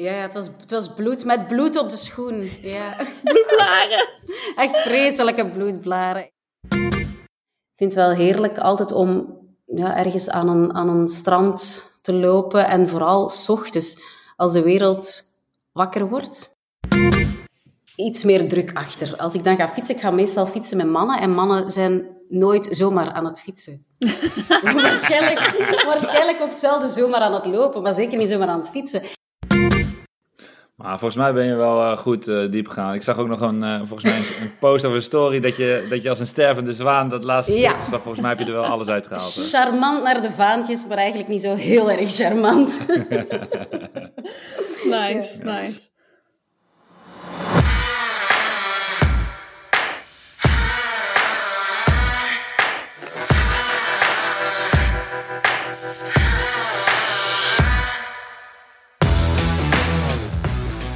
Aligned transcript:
Ja, 0.00 0.12
het, 0.12 0.34
was, 0.34 0.46
het 0.60 0.70
was 0.70 0.94
bloed 0.94 1.24
met 1.24 1.46
bloed 1.46 1.76
op 1.76 1.90
de 1.90 1.96
schoen. 1.96 2.50
Ja. 2.62 2.96
Bloedblaren. 3.24 4.08
Echt 4.56 4.76
vreselijke 4.76 5.50
bloedblaren. 5.50 6.22
Ik 6.68 7.76
vind 7.76 7.94
het 7.94 7.94
wel 7.94 8.10
heerlijk 8.10 8.58
altijd 8.58 8.92
om 8.92 9.38
ja, 9.66 9.96
ergens 9.96 10.30
aan 10.30 10.48
een, 10.48 10.74
aan 10.74 10.88
een 10.88 11.08
strand 11.08 11.86
te 12.02 12.12
lopen. 12.12 12.66
En 12.66 12.88
vooral 12.88 13.28
s 13.28 13.48
ochtends, 13.48 14.02
als 14.36 14.52
de 14.52 14.62
wereld 14.62 15.22
wakker 15.72 16.08
wordt. 16.08 16.56
Iets 17.96 18.24
meer 18.24 18.48
druk 18.48 18.76
achter. 18.76 19.16
Als 19.16 19.34
ik 19.34 19.44
dan 19.44 19.56
ga 19.56 19.68
fietsen, 19.68 19.94
ik 19.94 20.00
ga 20.00 20.10
meestal 20.10 20.46
fietsen 20.46 20.76
met 20.76 20.86
mannen. 20.86 21.20
En 21.20 21.30
mannen 21.30 21.70
zijn 21.70 22.06
nooit 22.28 22.68
zomaar 22.70 23.12
aan 23.12 23.24
het 23.24 23.40
fietsen. 23.40 23.86
waarschijnlijk, 24.62 25.40
waarschijnlijk 25.86 26.40
ook 26.40 26.52
zelden 26.52 26.88
zomaar 26.88 27.20
aan 27.20 27.34
het 27.34 27.46
lopen, 27.46 27.82
maar 27.82 27.94
zeker 27.94 28.18
niet 28.18 28.28
zomaar 28.28 28.48
aan 28.48 28.60
het 28.60 28.70
fietsen. 28.70 29.02
Maar 30.82 30.90
volgens 30.98 31.16
mij 31.16 31.32
ben 31.32 31.44
je 31.44 31.54
wel 31.54 31.80
uh, 31.90 31.96
goed 31.96 32.28
uh, 32.28 32.50
diep 32.50 32.68
gegaan. 32.68 32.94
Ik 32.94 33.02
zag 33.02 33.18
ook 33.18 33.28
nog 33.28 33.40
een, 33.40 33.62
uh, 33.62 33.76
volgens 33.78 34.02
mij 34.02 34.16
een, 34.16 34.24
een 34.42 34.52
post 34.58 34.84
over 34.84 34.96
een 34.96 35.02
story 35.02 35.40
dat 35.40 35.56
je, 35.56 35.86
dat 35.90 36.02
je 36.02 36.08
als 36.08 36.20
een 36.20 36.26
stervende 36.26 36.72
zwaan 36.72 37.08
dat 37.08 37.24
laatste 37.24 37.58
Ja. 37.60 37.68
stuk, 37.70 37.80
dus 37.80 37.88
volgens 38.00 38.20
mij 38.20 38.30
heb 38.30 38.38
je 38.38 38.44
er 38.44 38.52
wel 38.52 38.64
alles 38.64 38.88
uitgehaald. 38.88 39.34
hè? 39.34 39.42
Charmant 39.42 40.02
naar 40.02 40.22
de 40.22 40.30
vaantjes, 40.30 40.86
maar 40.88 40.96
eigenlijk 40.96 41.28
niet 41.28 41.42
zo 41.42 41.54
heel 41.54 41.90
erg 41.90 42.14
charmant. 42.14 42.78
Nice, 44.84 45.38
nice. 45.44 45.88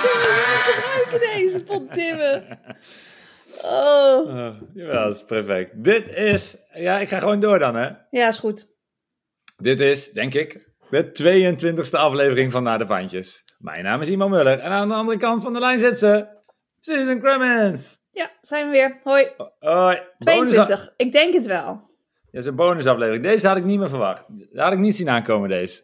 Gebruiken 0.00 1.20
deze 1.20 1.64
poddimmen? 1.64 2.58
Oh. 3.62 4.34
Uh, 4.34 4.50
jawel, 4.72 5.04
dat 5.04 5.14
is 5.14 5.24
perfect. 5.24 5.84
Dit 5.84 6.08
is, 6.08 6.56
ja, 6.72 6.98
ik 6.98 7.08
ga 7.08 7.18
gewoon 7.18 7.40
door 7.40 7.58
dan 7.58 7.74
hè. 7.74 7.90
Ja, 8.10 8.28
is 8.28 8.36
goed. 8.36 8.68
Dit 9.56 9.80
is, 9.80 10.10
denk 10.10 10.34
ik, 10.34 10.68
de 10.90 11.56
22e 11.90 11.90
aflevering 11.90 12.52
van 12.52 12.62
Naar 12.62 12.78
de 12.78 12.86
Vaantjes. 12.86 13.44
Mijn 13.58 13.84
naam 13.84 14.00
is 14.00 14.08
Iman 14.08 14.30
Muller 14.30 14.58
en 14.58 14.70
aan 14.70 14.88
de 14.88 14.94
andere 14.94 15.16
kant 15.16 15.42
van 15.42 15.52
de 15.52 15.58
lijn 15.58 15.78
zit 15.78 15.98
ze, 15.98 16.26
Susan 16.80 17.20
Crummins. 17.20 17.98
Ja, 18.12 18.30
zijn 18.40 18.66
we 18.66 18.72
weer. 18.72 18.98
Hoi. 19.02 19.28
Hoi. 19.58 20.02
22. 20.18 20.92
Ik 20.96 21.12
denk 21.12 21.34
het 21.34 21.46
wel. 21.46 21.56
Ja, 21.56 21.78
dat 22.30 22.40
is 22.40 22.46
een 22.46 22.56
bonusaflevering. 22.56 23.22
Deze 23.22 23.48
had 23.48 23.56
ik 23.56 23.64
niet 23.64 23.78
meer 23.78 23.88
verwacht. 23.88 24.24
Dat 24.28 24.64
had 24.64 24.72
ik 24.72 24.78
niet 24.78 24.96
zien 24.96 25.08
aankomen, 25.08 25.48
deze. 25.48 25.82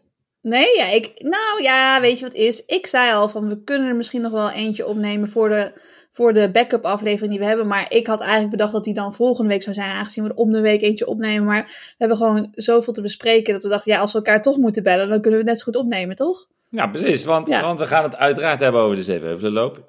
Nee, 0.49 0.77
ja, 0.77 0.87
ik, 0.87 1.13
nou 1.17 1.63
ja, 1.63 2.01
weet 2.01 2.19
je 2.19 2.25
wat 2.25 2.35
is? 2.35 2.65
Ik 2.65 2.87
zei 2.87 3.13
al 3.13 3.29
van 3.29 3.49
we 3.49 3.63
kunnen 3.63 3.89
er 3.89 3.97
misschien 3.97 4.23
nog 4.23 4.33
wel 4.33 4.51
eentje 4.51 4.87
opnemen 4.87 5.29
voor 5.29 5.49
de, 5.49 5.73
voor 6.11 6.33
de 6.33 6.51
backup 6.51 6.85
aflevering 6.85 7.31
die 7.31 7.41
we 7.41 7.47
hebben. 7.47 7.67
Maar 7.67 7.87
ik 7.93 8.07
had 8.07 8.21
eigenlijk 8.21 8.51
bedacht 8.51 8.73
dat 8.73 8.85
die 8.85 8.95
dan 8.95 9.15
volgende 9.15 9.51
week 9.51 9.63
zou 9.63 9.75
zijn, 9.75 9.91
aangezien 9.91 10.25
we 10.25 10.31
er 10.31 10.37
om 10.37 10.53
de 10.53 10.61
week 10.61 10.83
eentje 10.83 11.06
opnemen. 11.06 11.47
Maar 11.47 11.65
we 11.65 11.95
hebben 11.99 12.17
gewoon 12.17 12.49
zoveel 12.55 12.93
te 12.93 13.03
bespreken 13.03 13.53
dat 13.53 13.62
we 13.62 13.69
dachten, 13.69 13.93
ja, 13.93 13.99
als 14.01 14.12
we 14.12 14.19
elkaar 14.19 14.43
toch 14.43 14.56
moeten 14.56 14.83
bellen, 14.83 15.09
dan 15.09 15.21
kunnen 15.21 15.33
we 15.41 15.45
het 15.45 15.47
net 15.47 15.59
zo 15.59 15.65
goed 15.65 15.77
opnemen, 15.77 16.17
toch? 16.17 16.47
Ja, 16.71 16.87
precies. 16.87 17.25
Want, 17.25 17.49
Ja. 17.49 17.62
want 17.62 17.79
we 17.79 17.87
gaan 17.87 18.03
het 18.03 18.17
uiteraard 18.17 18.61
hebben 18.61 18.81
over 18.81 18.97
de 18.97 19.03
Zevenheuvelenloop. 19.03 19.85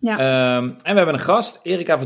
Ja. 0.00 0.18
Ehm, 0.18 0.64
en 0.64 0.92
we 0.92 0.96
hebben 0.96 1.14
een 1.14 1.20
gast, 1.20 1.60
Erika 1.62 1.98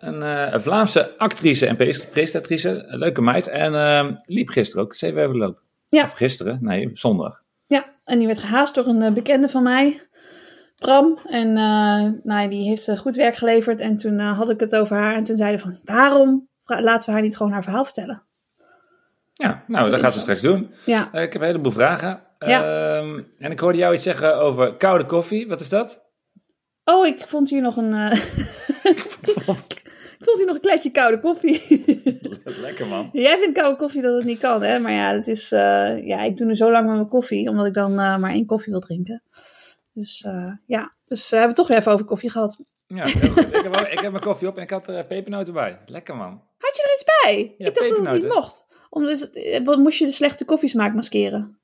een, 0.00 0.22
eh, 0.22 0.52
een 0.52 0.60
Vlaamse 0.60 1.18
actrice 1.18 1.66
en 1.66 1.76
pres- 1.76 2.08
presentatrice. 2.08 2.68
Een 2.88 2.98
leuke 2.98 3.22
meid. 3.22 3.48
En 3.48 3.74
ehm, 3.74 4.12
liep 4.22 4.48
gisteren 4.48 4.84
ook 4.84 4.90
de 4.90 4.96
Zevenheuvelenloop. 4.96 5.66
Ja. 5.88 6.02
Of 6.02 6.12
gisteren? 6.12 6.58
Nee, 6.60 6.90
zondag. 6.92 7.42
Ja, 7.66 7.84
en 8.04 8.18
die 8.18 8.26
werd 8.26 8.38
gehaast 8.38 8.74
door 8.74 8.86
een 8.86 9.02
eh, 9.02 9.12
bekende 9.12 9.48
van 9.48 9.62
mij, 9.62 10.00
Bram. 10.76 11.18
En 11.24 11.52
nou, 12.22 12.48
die 12.48 12.68
heeft 12.68 12.88
eh, 12.88 12.98
goed 12.98 13.16
werk 13.16 13.36
geleverd. 13.36 13.80
En 13.80 13.96
toen 13.96 14.18
had 14.18 14.50
ik 14.50 14.60
het 14.60 14.76
over 14.76 14.96
haar. 14.96 15.14
En 15.14 15.24
toen 15.24 15.36
zeiden 15.36 15.60
van, 15.60 15.78
waarom 15.84 16.48
laten 16.64 17.06
we 17.06 17.12
haar 17.12 17.22
niet 17.22 17.36
gewoon 17.36 17.52
haar 17.52 17.62
verhaal 17.62 17.84
vertellen? 17.84 18.22
Ja, 19.32 19.64
nou, 19.66 19.90
dat 19.90 20.00
gaat 20.00 20.14
ze 20.14 20.20
straks 20.20 20.42
doen. 20.42 20.74
Ja, 20.84 21.12
ik 21.12 21.32
heb 21.32 21.42
een 21.42 21.46
heleboel 21.46 21.72
vragen. 21.72 22.20
Ja. 22.38 22.64
Ehm, 22.64 23.22
en 23.38 23.50
ik 23.50 23.60
hoorde 23.60 23.78
jou 23.78 23.94
iets 23.94 24.02
zeggen 24.02 24.38
over 24.38 24.76
koude 24.76 25.06
koffie. 25.06 25.48
Wat 25.48 25.60
is 25.60 25.68
dat? 25.68 26.06
Oh, 26.84 27.06
ik 27.06 27.24
vond 27.26 27.50
hier 27.50 27.62
nog 27.62 27.76
een. 27.76 27.92
ik 30.18 30.24
vond 30.24 30.36
hier 30.36 30.46
nog 30.46 30.54
een 30.54 30.60
kletje 30.60 30.90
koude 30.90 31.20
koffie. 31.20 31.62
Lekker 32.62 32.86
man. 32.86 33.08
Jij 33.12 33.38
vindt 33.38 33.58
koude 33.58 33.76
koffie 33.76 34.02
dat 34.02 34.14
het 34.16 34.24
niet 34.24 34.38
kan, 34.38 34.62
hè? 34.62 34.78
Maar 34.78 34.92
ja, 34.92 35.14
het 35.14 35.28
is, 35.28 35.52
eh, 35.52 36.06
ja, 36.06 36.18
ik 36.22 36.36
doe 36.36 36.46
nu 36.46 36.54
zo 36.56 36.70
lang 36.70 36.86
met 36.86 36.94
mijn 36.94 37.08
koffie, 37.08 37.48
omdat 37.48 37.66
ik 37.66 37.74
dan 37.74 37.90
eh, 37.90 38.18
maar 38.18 38.30
één 38.30 38.46
koffie 38.46 38.72
wil 38.72 38.80
drinken. 38.80 39.22
Dus 39.92 40.22
eh, 40.22 40.52
ja, 40.66 40.94
dus 41.04 41.30
we 41.30 41.36
hebben 41.36 41.54
toch 41.54 41.68
weer 41.68 41.78
even 41.78 41.92
over 41.92 42.04
koffie 42.04 42.30
gehad. 42.30 42.62
Ja, 42.86 43.04
heel 43.04 43.30
goed. 43.30 43.46
ik, 43.46 43.62
heb, 43.62 43.74
wel- 43.74 43.92
ik 43.92 43.98
heb 44.00 44.10
mijn 44.10 44.24
koffie 44.24 44.48
op 44.48 44.56
en 44.56 44.62
ik 44.62 44.70
had 44.70 44.88
er 44.88 45.06
pepernoten 45.06 45.52
bij. 45.54 45.78
Lekker 45.86 46.16
man. 46.16 46.42
Had 46.58 46.76
je 46.76 46.82
er 46.82 46.92
iets 46.94 47.04
bij? 47.22 47.54
Ja, 47.58 47.66
ik 47.66 47.74
dacht 47.74 47.88
dat 47.88 47.98
het 47.98 48.22
niet 48.22 48.34
mocht. 48.34 48.66
Omdat 48.90 49.18
het, 49.20 49.60
wat 49.64 49.78
moest 49.78 49.98
je 49.98 50.04
de 50.04 50.10
slechte 50.12 50.44
koffiesmaak 50.44 50.94
maskeren? 50.94 51.57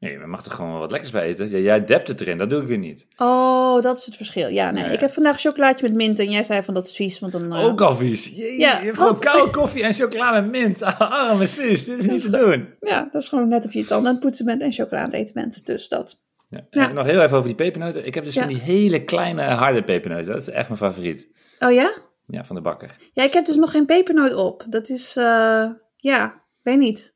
Nee, 0.00 0.12
je 0.12 0.26
mag 0.26 0.44
er 0.44 0.50
gewoon 0.52 0.70
wel 0.70 0.80
wat 0.80 0.90
lekkers 0.90 1.10
bij 1.12 1.22
eten. 1.26 1.50
Ja, 1.50 1.58
jij 1.58 1.84
dept 1.84 2.08
het 2.08 2.20
erin, 2.20 2.38
dat 2.38 2.50
doe 2.50 2.62
ik 2.62 2.68
weer 2.68 2.78
niet. 2.78 3.06
Oh, 3.16 3.82
dat 3.82 3.98
is 3.98 4.06
het 4.06 4.16
verschil. 4.16 4.48
Ja, 4.48 4.70
nee. 4.70 4.92
Ik 4.92 5.00
heb 5.00 5.12
vandaag 5.12 5.40
chocolaatje 5.40 5.86
met 5.86 5.94
mint 5.96 6.18
en 6.18 6.30
jij 6.30 6.44
zei 6.44 6.62
van 6.62 6.74
dat 6.74 6.86
is 6.88 6.96
vies, 6.96 7.18
want 7.18 7.32
dan... 7.32 7.52
eh, 7.54 7.64
Ook 7.64 7.80
al 7.80 7.94
vies. 7.96 8.26
Je, 8.26 8.54
Ja, 8.58 8.78
je 8.78 8.84
hebt 8.84 8.96
gewoon 8.98 9.18
koude 9.20 9.50
koffie 9.58 9.82
en 9.82 9.92
chocola 9.94 10.40
met 10.40 10.50
mint. 10.50 10.82
Arme 10.82 11.46
zus, 11.46 11.84
dit 11.84 11.98
is 11.98 12.06
niet 12.06 12.22
te 12.22 12.30
doen. 12.30 12.68
Ja, 12.80 13.08
dat 13.12 13.22
is 13.22 13.28
gewoon 13.28 13.48
net 13.48 13.66
of 13.66 13.72
je 13.72 13.84
tanden 13.84 14.06
aan 14.08 14.14
het 14.14 14.22
poetsen 14.24 14.44
bent 14.44 14.62
en 14.62 14.72
chocola 14.72 15.00
aan 15.00 15.10
het 15.10 15.14
eten 15.18 15.34
bent. 15.34 15.66
Dus 15.66 15.88
dat. 15.88 16.18
Ja. 16.46 16.66
Ja. 16.70 16.88
En 16.88 16.94
nog 16.94 17.06
heel 17.06 17.22
even 17.22 17.36
over 17.36 17.48
die 17.48 17.56
pepernoten. 17.56 18.06
Ik 18.06 18.14
heb 18.14 18.24
dus 18.24 18.34
Ja. 18.34 18.40
van 18.40 18.50
die 18.52 18.60
hele 18.62 19.04
kleine 19.04 19.42
harde 19.42 19.82
pepernoten. 19.82 20.26
Dat 20.26 20.40
is 20.40 20.48
echt 20.50 20.68
mijn 20.68 20.80
favoriet. 20.80 21.26
Oh 21.58 21.72
ja? 21.72 21.92
Ja, 22.26 22.44
van 22.44 22.56
de 22.56 22.62
bakker. 22.62 22.90
Ja, 23.12 23.22
ik 23.24 23.32
heb 23.32 23.44
dus 23.46 23.56
nog 23.56 23.70
geen 23.70 23.86
pepernoot 23.86 24.34
op. 24.34 24.64
Dat 24.68 24.88
is, 24.88 25.16
eh, 25.16 25.70
ja, 25.96 26.42
weet 26.62 26.78
niet. 26.78 27.14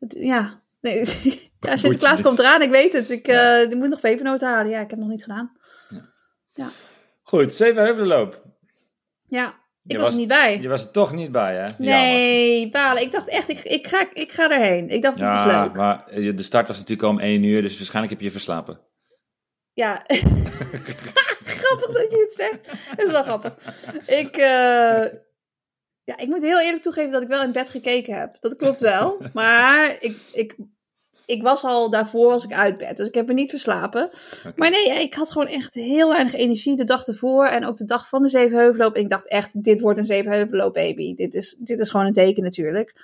Het, 0.00 0.16
ja, 0.18 0.60
nee. 0.80 1.04
ja, 1.64 1.76
Sinterklaas 1.76 2.22
komt 2.22 2.38
eraan, 2.38 2.62
ik 2.62 2.70
weet 2.70 2.92
het. 2.92 3.10
Ik, 3.10 3.26
Ja. 3.26 3.56
eh, 3.60 3.70
ik 3.70 3.74
moet 3.74 3.88
nog 3.88 4.00
pepernoten 4.00 4.48
halen. 4.48 4.70
Ja, 4.70 4.74
ik 4.80 4.80
heb 4.80 4.90
het 4.90 4.98
nog 4.98 5.08
niet 5.08 5.22
gedaan. 5.22 5.52
Goed, 7.22 7.52
Zevenheuvelenloop. 7.54 8.42
Ja, 9.28 9.54
ik 9.86 9.96
was, 9.98 10.10
er 10.10 10.16
niet 10.16 10.28
bij. 10.28 10.60
Je 10.60 10.68
was 10.68 10.84
er 10.84 10.90
toch 10.90 11.12
niet 11.12 11.32
bij, 11.32 11.54
hè? 11.54 11.60
Jammer. 11.60 11.76
Nee, 11.78 12.70
balen. 12.70 13.02
Ik 13.02 13.12
dacht 13.12 13.28
echt, 13.28 13.48
ik, 13.48 13.60
ik, 13.62 13.86
ga, 13.86 14.06
ik 14.12 14.32
ga 14.32 14.50
erheen. 14.50 14.88
Ik 14.88 15.02
dacht, 15.02 15.20
het 15.20 15.28
is 15.32 15.34
Ja, 15.38 15.62
leuk. 15.62 15.74
maar 15.74 16.06
eh, 16.06 16.36
de 16.36 16.42
start 16.42 16.66
was 16.66 16.76
natuurlijk 16.76 17.08
al 17.08 17.14
om 17.14 17.20
één 17.20 17.42
uur, 17.42 17.62
dus 17.62 17.76
waarschijnlijk 17.76 18.10
heb 18.12 18.18
je 18.20 18.26
je 18.26 18.32
verslapen. 18.32 18.80
Ja, 19.72 20.04
grappig 21.58 21.90
dat 21.90 22.10
je 22.10 22.24
het 22.28 22.32
zegt. 22.34 22.66
Dat 22.96 23.06
is 23.06 23.10
wel 23.12 23.22
grappig. 23.22 23.54
Ik, 24.06 24.36
eh, 24.36 25.04
ja, 26.04 26.16
ik 26.16 26.26
moet 26.28 26.42
heel 26.42 26.60
eerlijk 26.60 26.82
toegeven 26.82 27.10
dat 27.10 27.22
ik 27.22 27.28
wel 27.28 27.42
in 27.42 27.52
bed 27.52 27.70
gekeken 27.70 28.18
heb. 28.18 28.36
Dat 28.40 28.56
klopt 28.56 28.80
wel. 28.80 29.20
Maar 29.32 29.96
ik, 30.00 30.16
ik, 30.32 30.56
ik 31.26 31.42
was 31.42 31.64
al 31.64 31.90
daarvoor 31.90 32.28
was 32.28 32.44
ik 32.44 32.52
uit 32.52 32.76
bed. 32.76 32.96
Dus 32.96 33.06
ik 33.06 33.14
heb 33.14 33.26
me 33.26 33.32
niet 33.32 33.50
verslapen. 33.50 34.10
Maar 34.56 34.70
nee, 34.70 35.02
ik 35.02 35.14
had 35.14 35.30
gewoon 35.30 35.48
echt 35.48 35.74
heel 35.74 36.08
weinig 36.08 36.34
energie 36.34 36.76
de 36.76 36.84
dag 36.84 37.06
ervoor. 37.06 37.46
En 37.46 37.66
ook 37.66 37.76
de 37.76 37.84
dag 37.84 38.08
van 38.08 38.22
de 38.22 38.28
Zevenheuvelloop. 38.28 38.94
En 38.94 39.02
ik 39.02 39.08
dacht 39.08 39.28
echt, 39.28 39.64
dit 39.64 39.80
wordt 39.80 39.98
een 39.98 40.04
Zevenheuvelloop 40.04 40.74
baby. 40.74 41.14
Dit 41.14 41.34
is, 41.34 41.56
dit 41.58 41.80
is 41.80 41.90
gewoon 41.90 42.06
een 42.06 42.12
teken 42.12 42.42
natuurlijk. 42.42 42.94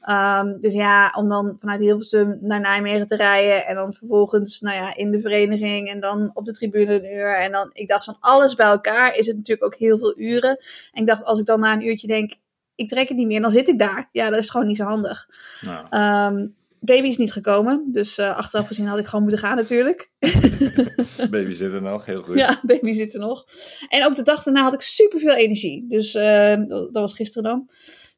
Ehm, 0.00 0.60
dus 0.60 0.74
ja, 0.74 1.12
om 1.16 1.28
dan 1.28 1.56
vanuit 1.60 1.80
Hilversum 1.80 2.38
naar 2.40 2.60
Nijmegen 2.60 3.06
te 3.06 3.16
rijden. 3.16 3.66
En 3.66 3.74
dan 3.74 3.92
vervolgens, 3.92 4.60
nou 4.60 4.76
ja, 4.76 4.96
in 4.96 5.10
de 5.10 5.20
vereniging. 5.20 5.88
En 5.88 6.00
dan 6.00 6.30
op 6.34 6.44
de 6.44 6.52
tribune 6.52 6.94
een 6.94 7.14
uur. 7.14 7.36
En 7.36 7.52
dan, 7.52 7.70
ik 7.72 7.88
dacht 7.88 8.04
van 8.04 8.16
alles 8.20 8.54
bij 8.54 8.66
elkaar 8.66 9.16
is 9.16 9.26
het 9.26 9.36
natuurlijk 9.36 9.66
ook 9.66 9.78
heel 9.78 9.98
veel 9.98 10.18
uren. 10.18 10.58
En 10.92 11.00
ik 11.00 11.06
dacht, 11.06 11.24
als 11.24 11.40
ik 11.40 11.46
dan 11.46 11.60
na 11.60 11.72
een 11.72 11.86
uurtje 11.86 12.06
denk, 12.06 12.32
ik 12.74 12.88
trek 12.88 13.08
het 13.08 13.16
niet 13.16 13.26
meer. 13.26 13.40
Dan 13.40 13.50
zit 13.50 13.68
ik 13.68 13.78
daar. 13.78 14.08
Ja, 14.12 14.30
dat 14.30 14.38
is 14.38 14.50
gewoon 14.50 14.66
niet 14.66 14.76
zo 14.76 14.84
handig. 14.84 15.28
Nou, 15.60 15.86
Ehm, 15.90 16.46
baby 16.80 17.08
is 17.08 17.16
niet 17.16 17.32
gekomen. 17.32 17.84
Dus 17.92 18.18
eh, 18.18 18.36
achteraf 18.36 18.66
gezien 18.66 18.86
had 18.86 18.98
ik 18.98 19.06
gewoon 19.06 19.22
moeten 19.22 19.40
gaan 19.40 19.56
natuurlijk. 19.56 20.10
baby 21.30 21.50
zit 21.52 21.72
er 21.72 21.82
nog, 21.82 22.04
heel 22.04 22.22
goed. 22.22 22.38
Ja, 22.38 22.60
baby 22.66 22.92
zit 22.92 23.14
er 23.14 23.20
nog. 23.20 23.44
En 23.88 24.06
op 24.06 24.14
de 24.16 24.22
dag 24.22 24.42
daarna 24.42 24.62
had 24.62 24.74
ik 24.74 24.80
superveel 24.82 25.34
energie. 25.34 25.84
Dus 25.88 26.14
eh, 26.14 26.56
dat 26.68 26.88
was 26.92 27.14
gisteren 27.14 27.50
dan. 27.50 27.64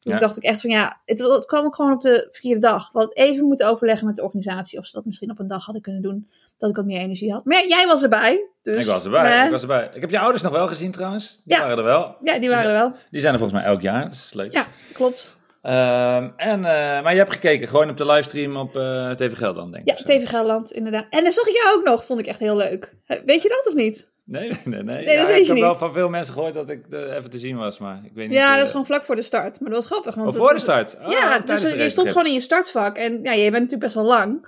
Dus 0.02 0.12
Ja. 0.12 0.18
dacht 0.18 0.36
ik 0.36 0.42
echt 0.42 0.60
van 0.60 0.70
ja, 0.70 1.00
het, 1.04 1.18
het 1.18 1.46
kwam 1.46 1.64
ook 1.64 1.74
gewoon 1.74 1.92
op 1.92 2.00
de 2.00 2.28
verkeerde 2.30 2.60
dag. 2.60 2.90
We 2.92 2.98
hadden 2.98 3.16
even 3.16 3.44
moeten 3.44 3.68
overleggen 3.68 4.06
met 4.06 4.16
de 4.16 4.22
organisatie 4.22 4.78
of 4.78 4.86
ze 4.86 4.92
dat 4.92 5.04
misschien 5.04 5.30
op 5.30 5.38
een 5.38 5.48
dag 5.48 5.64
hadden 5.64 5.82
kunnen 5.82 6.02
doen. 6.02 6.28
Dat 6.58 6.70
ik 6.70 6.78
ook 6.78 6.84
meer 6.84 7.00
energie 7.00 7.32
had. 7.32 7.44
Maar 7.44 7.58
ja, 7.62 7.66
jij 7.68 7.86
was 7.86 8.02
erbij. 8.02 8.48
Dus, 8.62 8.76
Ik 8.76 8.84
was 8.92 9.04
erbij, 9.04 9.44
ik 9.44 9.50
was 9.50 9.60
erbij. 9.62 9.90
Ik 9.94 10.00
heb 10.00 10.10
je 10.10 10.18
ouders 10.18 10.42
nog 10.42 10.52
wel 10.52 10.66
gezien 10.68 10.90
trouwens. 10.92 11.40
Die 11.44 11.56
Ja. 11.56 11.62
waren 11.62 11.78
er 11.78 11.84
wel. 11.84 12.16
Ja, 12.22 12.38
die 12.38 12.48
waren 12.48 12.64
er 12.70 12.78
wel. 12.78 12.92
Die 13.10 13.20
zijn 13.20 13.32
er 13.32 13.38
volgens 13.38 13.60
mij 13.60 13.70
elk 13.70 13.80
jaar, 13.80 14.08
dus 14.08 14.16
dat 14.18 14.26
is 14.26 14.32
leuk. 14.34 14.52
Ja, 14.52 14.66
klopt. 14.92 15.36
Ehm, 15.62 16.28
en, 16.36 16.64
eh, 16.64 17.02
maar 17.02 17.12
je 17.12 17.18
hebt 17.18 17.32
gekeken, 17.32 17.68
gewoon 17.68 17.90
op 17.90 17.96
de 17.96 18.06
livestream 18.06 18.56
op 18.56 18.76
eh 18.76 19.10
TV 19.10 19.36
Gelderland, 19.36 19.72
denk 19.72 19.88
ik. 19.90 19.98
Ja. 19.98 20.04
TV 20.04 20.28
Gelderland, 20.28 20.72
inderdaad. 20.72 21.06
En 21.10 21.22
dan 21.22 21.32
zag 21.32 21.46
ik 21.46 21.56
jou 21.56 21.78
ook 21.78 21.84
nog, 21.84 22.04
vond 22.04 22.20
ik 22.20 22.26
echt 22.26 22.38
heel 22.38 22.56
leuk. 22.56 22.94
Weet 23.24 23.42
je 23.42 23.48
dat 23.48 23.66
of 23.68 23.74
niet? 23.74 24.08
Nee, 24.24 24.48
nee, 24.48 24.58
nee. 24.64 24.82
nee. 24.82 25.14
Ja, 25.14 25.20
dat 25.20 25.26
weet 25.30 25.40
ik 25.40 25.46
heb 25.46 25.56
wel 25.58 25.74
van 25.74 25.92
veel 25.92 26.08
mensen 26.08 26.34
gehoord 26.34 26.54
dat 26.54 26.70
ik 26.70 26.86
eh, 26.90 27.14
even 27.16 27.30
te 27.30 27.38
zien 27.38 27.56
was, 27.56 27.78
maar 27.78 28.00
ik 28.04 28.12
weet 28.14 28.28
niet. 28.28 28.36
Ja, 28.36 28.54
dat 28.56 28.64
is 28.64 28.70
gewoon 28.70 28.86
vlak 28.86 29.04
voor 29.04 29.16
de 29.16 29.22
start. 29.22 29.60
Maar 29.60 29.70
dat 29.70 29.78
was 29.78 29.86
grappig. 29.86 30.14
Want 30.14 30.28
Oh, 30.28 30.34
voor 30.34 30.52
de 30.52 30.58
start? 30.58 30.96
Oh, 31.04 31.10
ja, 31.10 31.38
dus 31.38 31.62
je 31.72 31.90
stond 31.90 32.08
gewoon 32.08 32.26
in 32.26 32.32
je 32.32 32.40
startvak. 32.40 32.96
En 32.96 33.22
ja, 33.22 33.32
je 33.32 33.40
bent 33.42 33.52
natuurlijk 33.52 33.80
best 33.82 33.94
wel 33.94 34.04
lang. 34.04 34.46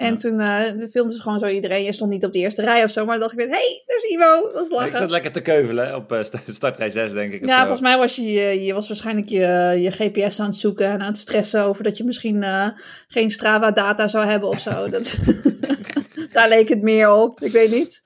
En 0.00 0.10
Ja. 0.10 0.16
toen 0.16 0.36
de 0.78 0.88
filmde 0.90 1.14
ze 1.14 1.22
gewoon 1.22 1.38
zo 1.38 1.46
iedereen. 1.46 1.84
Je 1.84 1.92
stond 1.92 2.10
niet 2.10 2.24
op 2.24 2.32
de 2.32 2.38
eerste 2.38 2.62
rij 2.62 2.84
of 2.84 2.90
zo. 2.90 3.04
Maar 3.04 3.18
dan 3.18 3.28
dacht 3.28 3.32
ik, 3.40 3.44
hé, 3.44 3.46
hey, 3.50 3.82
daar 3.86 3.96
is 3.96 4.10
Ivo. 4.10 4.52
Dat 4.52 4.62
is 4.62 4.68
Ja, 4.68 4.74
Ik 4.74 4.80
lachen. 4.80 4.96
zat 4.96 5.10
lekker 5.10 5.32
te 5.32 5.40
keuvelen 5.40 5.94
op 5.94 6.12
eh, 6.12 6.22
sta- 6.22 6.40
startrij 6.52 6.90
6, 6.90 7.12
denk 7.12 7.32
ik. 7.32 7.44
Ja, 7.46 7.52
zo. 7.54 7.60
volgens 7.60 7.80
mij 7.80 7.96
was 7.98 8.16
je, 8.16 8.64
je, 8.64 8.74
was 8.74 8.88
waarschijnlijk 8.88 9.28
je, 9.28 9.38
je 9.80 9.90
GPS 9.90 10.40
aan 10.40 10.46
het 10.46 10.56
zoeken 10.56 10.86
en 10.86 11.00
aan 11.00 11.06
het 11.06 11.18
stressen 11.18 11.62
over 11.64 11.84
dat 11.84 11.96
je 11.96 12.04
misschien 12.04 12.42
eh, 12.42 12.68
geen 13.08 13.30
Strava-data 13.30 14.08
zou 14.08 14.24
hebben 14.24 14.48
of 14.48 14.58
zo. 14.58 14.88
Dat, 14.88 15.16
daar 16.32 16.48
leek 16.48 16.68
het 16.68 16.82
meer 16.82 17.10
op. 17.12 17.40
Ik 17.40 17.52
weet 17.52 17.70
niet. 17.70 18.02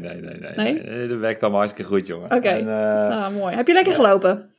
nee, 0.00 0.20
nee, 0.20 0.74
nee. 0.76 1.06
Dat 1.08 1.18
werkt 1.18 1.40
allemaal 1.42 1.60
hartstikke 1.60 1.90
goed, 1.90 2.06
jongen. 2.06 2.30
Oké. 2.36 2.48
Eh, 2.48 3.08
Ah, 3.10 3.34
mooi. 3.34 3.56
Heb 3.56 3.66
je 3.66 3.72
lekker 3.72 3.92
gelopen? 3.92 4.50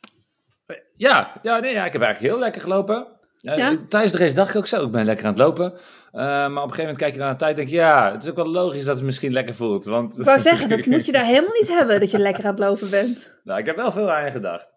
Ja, 0.96 1.40
ja, 1.42 1.60
nee, 1.60 1.74
ja, 1.74 1.86
ik 1.86 1.94
heb 1.94 2.02
eigenlijk 2.02 2.34
heel 2.34 2.42
lekker 2.44 2.62
gelopen. 2.62 3.08
Ja? 3.56 3.76
Tijdens 3.90 4.12
de 4.12 4.18
race 4.18 4.34
dacht 4.34 4.50
ik 4.50 4.56
ook 4.56 4.68
zo, 4.68 4.84
ik 4.84 4.92
ben 4.92 5.06
lekker 5.06 5.26
aan 5.26 5.32
het 5.32 5.42
lopen. 5.42 5.74
Eh, 6.12 6.22
maar 6.22 6.48
op 6.48 6.54
een 6.54 6.62
gegeven 6.62 6.82
moment 6.82 6.98
kijk 6.98 7.14
je 7.14 7.20
naar 7.20 7.32
de 7.32 7.38
tijd 7.38 7.52
en 7.52 7.58
denk 7.58 7.70
je, 7.70 7.76
ja, 7.76 8.12
het 8.12 8.24
is 8.24 8.30
ook 8.30 8.36
wel 8.36 8.48
logisch 8.48 8.86
dat 8.86 8.96
het 8.96 9.06
misschien 9.06 9.32
lekker 9.32 9.56
voelt. 9.56 9.86
Want 9.86 10.18
Ik 10.18 10.26
wou 10.26 10.40
zeggen, 10.40 10.70
dat 10.70 10.86
moet 10.92 11.06
je 11.06 11.12
daar 11.12 11.26
helemaal 11.26 11.54
niet 11.60 11.68
hebben, 11.68 12.00
dat 12.00 12.12
je 12.12 12.18
lekker 12.20 12.44
aan 12.44 12.50
het 12.50 12.60
lopen 12.60 12.90
bent. 12.90 13.36
nou, 13.44 13.60
ik 13.60 13.66
heb 13.66 13.76
wel 13.76 13.92
veel 13.92 14.12
aan 14.12 14.26
je 14.26 14.32
gedacht. 14.32 14.76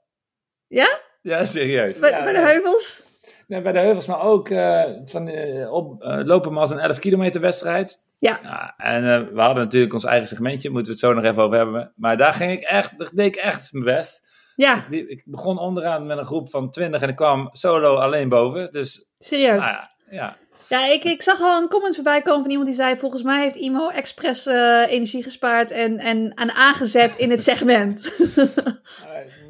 Ja? 0.67 0.99
Ja, 1.23 1.45
serieus. 1.45 1.99
Bij, 1.99 2.11
ja, 2.11 2.25
bij 2.25 2.33
de 2.33 2.39
ja. 2.39 2.47
heuvels? 2.47 3.03
Nee, 3.47 3.63
bij 3.63 3.73
de 3.73 3.79
heuvels, 3.79 4.07
maar 4.07 4.21
ook 4.21 4.49
eh, 4.49 4.85
van, 5.05 5.29
eh, 5.29 5.73
op, 5.73 6.03
lopen 6.03 6.53
maar 6.53 6.61
als 6.61 6.71
een 6.71 6.79
11 6.79 6.99
kilometer 6.99 7.41
wedstrijd. 7.41 8.03
Ja. 8.19 8.75
en 8.77 9.05
eh, 9.05 9.33
we 9.33 9.41
hadden 9.41 9.63
natuurlijk 9.63 9.93
ons 9.93 10.05
eigen 10.05 10.29
segmentje, 10.29 10.71
moeten 10.71 10.93
we 10.93 10.99
het 10.99 11.09
zo 11.09 11.15
nog 11.15 11.25
even 11.25 11.43
over 11.43 11.57
hebben. 11.57 11.93
Maar 11.97 12.17
daar 12.17 12.33
ging 12.33 12.53
ik 12.53 12.61
echt, 12.61 12.99
daar 12.99 13.11
deed 13.15 13.27
ik 13.27 13.37
echt 13.37 13.73
mijn 13.73 13.85
best. 13.85 14.30
Ja, 14.61 14.85
Ik 14.91 15.23
begon 15.25 15.59
onderaan 15.59 16.07
met 16.07 16.19
een 16.19 16.25
groep 16.25 16.51
van 16.51 16.71
20 16.71 17.03
en 17.03 17.09
ik 17.09 17.17
kwam 17.17 17.49
solo 17.53 17.95
alleen 17.97 18.29
boven. 18.29 18.73
Dus, 18.73 19.11
serieus. 19.19 19.59
nou 19.59 19.71
ja, 19.73 19.91
ja. 20.11 20.37
Ja, 20.69 20.87
ik, 20.87 21.05
ik 21.05 21.23
zag 21.23 21.41
al 21.41 21.63
een 21.63 21.69
comment 21.69 21.95
voorbij 21.95 22.23
komen 22.23 22.41
van 22.41 22.51
iemand 22.51 22.69
die 22.69 22.77
zei... 22.79 22.97
volgens 22.97 23.23
mij 23.23 23.43
heeft 23.43 23.57
Imo 23.57 23.89
expres 23.89 24.47
eh, 24.47 24.83
energie 24.89 25.23
gespaard 25.23 25.71
en, 25.71 25.99
en 25.99 26.33
aan 26.35 26.51
aangezet 26.51 27.17
in 27.17 27.31
het 27.31 27.43
segment. 27.51 28.13
Eh, 28.37 28.45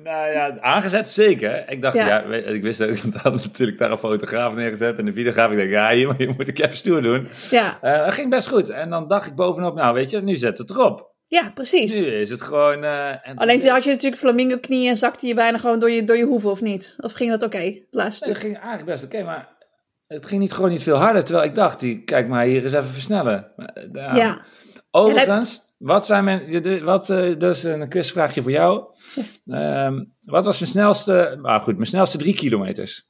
nou 0.05 0.31
ja, 0.33 0.59
aangezet 0.61 1.09
zeker. 1.09 1.71
Ik 1.71 1.83
dacht, 1.83 1.97
Ja. 1.97 2.21
ik 2.23 2.63
wist 2.63 2.83
ook, 2.83 2.89
we 3.13 3.19
hadden 3.23 3.41
natuurlijk 3.45 3.79
daar 3.79 3.91
een 3.91 3.99
fotograaf 3.99 4.55
neergezet 4.55 4.99
en 4.99 5.07
een 5.07 5.15
videograaf. 5.15 5.51
Ik 5.51 5.57
dacht, 5.59 5.69
ja, 5.71 5.91
hier, 5.91 6.15
hier 6.17 6.29
moet 6.37 6.49
ik 6.49 6.59
even 6.59 6.77
stoer 6.77 7.03
doen. 7.03 7.29
ja. 7.51 7.79
Eh 7.81 8.05
dat 8.05 8.15
ging 8.15 8.31
best 8.31 8.49
goed. 8.49 8.69
En 8.69 8.91
dan 8.91 9.09
dacht 9.09 9.27
ik 9.27 9.35
bovenop, 9.35 9.75
nou 9.75 9.95
weet 9.95 10.11
je, 10.11 10.21
nu 10.23 10.37
zet 10.37 10.59
het 10.59 10.71
erop. 10.71 11.10
Ja, 11.31 11.51
precies. 11.55 11.95
Nu 11.95 12.07
is 12.07 12.31
het 12.31 12.43
gewoon... 12.43 12.85
en 12.85 13.37
Alleen 13.37 13.69
had 13.69 13.85
je 13.85 13.91
natuurlijk 13.91 14.21
flamingo 14.21 14.59
knieën 14.59 14.89
en 14.89 14.97
zakte 14.97 15.27
je 15.27 15.35
bijna 15.35 15.59
gewoon 15.59 15.79
door 15.79 15.91
je, 15.91 16.05
door 16.05 16.17
je 16.17 16.25
hoeven, 16.25 16.51
of 16.51 16.61
niet? 16.61 16.97
Of 16.99 17.13
ging 17.13 17.31
dat 17.31 17.43
oké, 17.43 17.59
het 17.59 17.87
laatste 17.91 18.25
Nee, 18.25 18.33
het 18.35 18.43
stuk? 18.43 18.51
ging 18.51 18.55
eigenlijk 18.55 18.85
best 18.85 19.05
oké, 19.05 19.23
maar 19.23 19.49
het 20.07 20.27
ging 20.27 20.41
niet, 20.41 20.53
gewoon 20.53 20.71
niet 20.71 20.83
veel 20.83 20.97
harder. 20.97 21.25
Terwijl 21.25 21.47
ik 21.47 21.55
dacht, 21.55 21.81
die, 21.81 22.05
kijk 22.05 22.29
maar 22.29 22.45
hier 22.45 22.65
eens 22.65 22.73
even 22.73 22.91
versnellen. 22.91 23.53
Eh, 23.57 24.15
Ja. 24.15 24.45
Overigens, 24.91 25.61
wat 25.79 26.07
zijn 26.07 26.25
mijn, 26.25 26.85
wat, 26.85 27.11
eh, 27.11 27.39
dus 27.39 27.63
een 27.63 27.89
quizvraagje 27.89 28.43
voor 28.43 28.51
jou. 28.51 28.85
Ehm, 29.47 30.05
wat 30.21 30.45
was 30.45 30.59
mijn 30.59 30.71
snelste, 30.71 31.39
maar 31.41 31.61
goed, 31.61 31.75
mijn 31.75 31.87
snelste 31.87 32.19
drie 32.19 32.35
kilometers? 32.35 33.09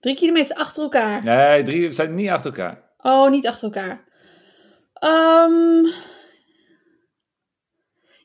Drie 0.00 0.16
kilometer 0.16 0.56
achter 0.56 0.82
elkaar. 0.82 1.24
Nee, 1.24 1.62
drie 1.62 1.92
zijn 1.92 2.14
niet 2.14 2.28
achter 2.28 2.50
elkaar. 2.50 2.82
Oh, 2.98 3.30
niet 3.30 3.46
achter 3.46 3.64
elkaar. 3.64 4.04
Ehm 4.92 5.86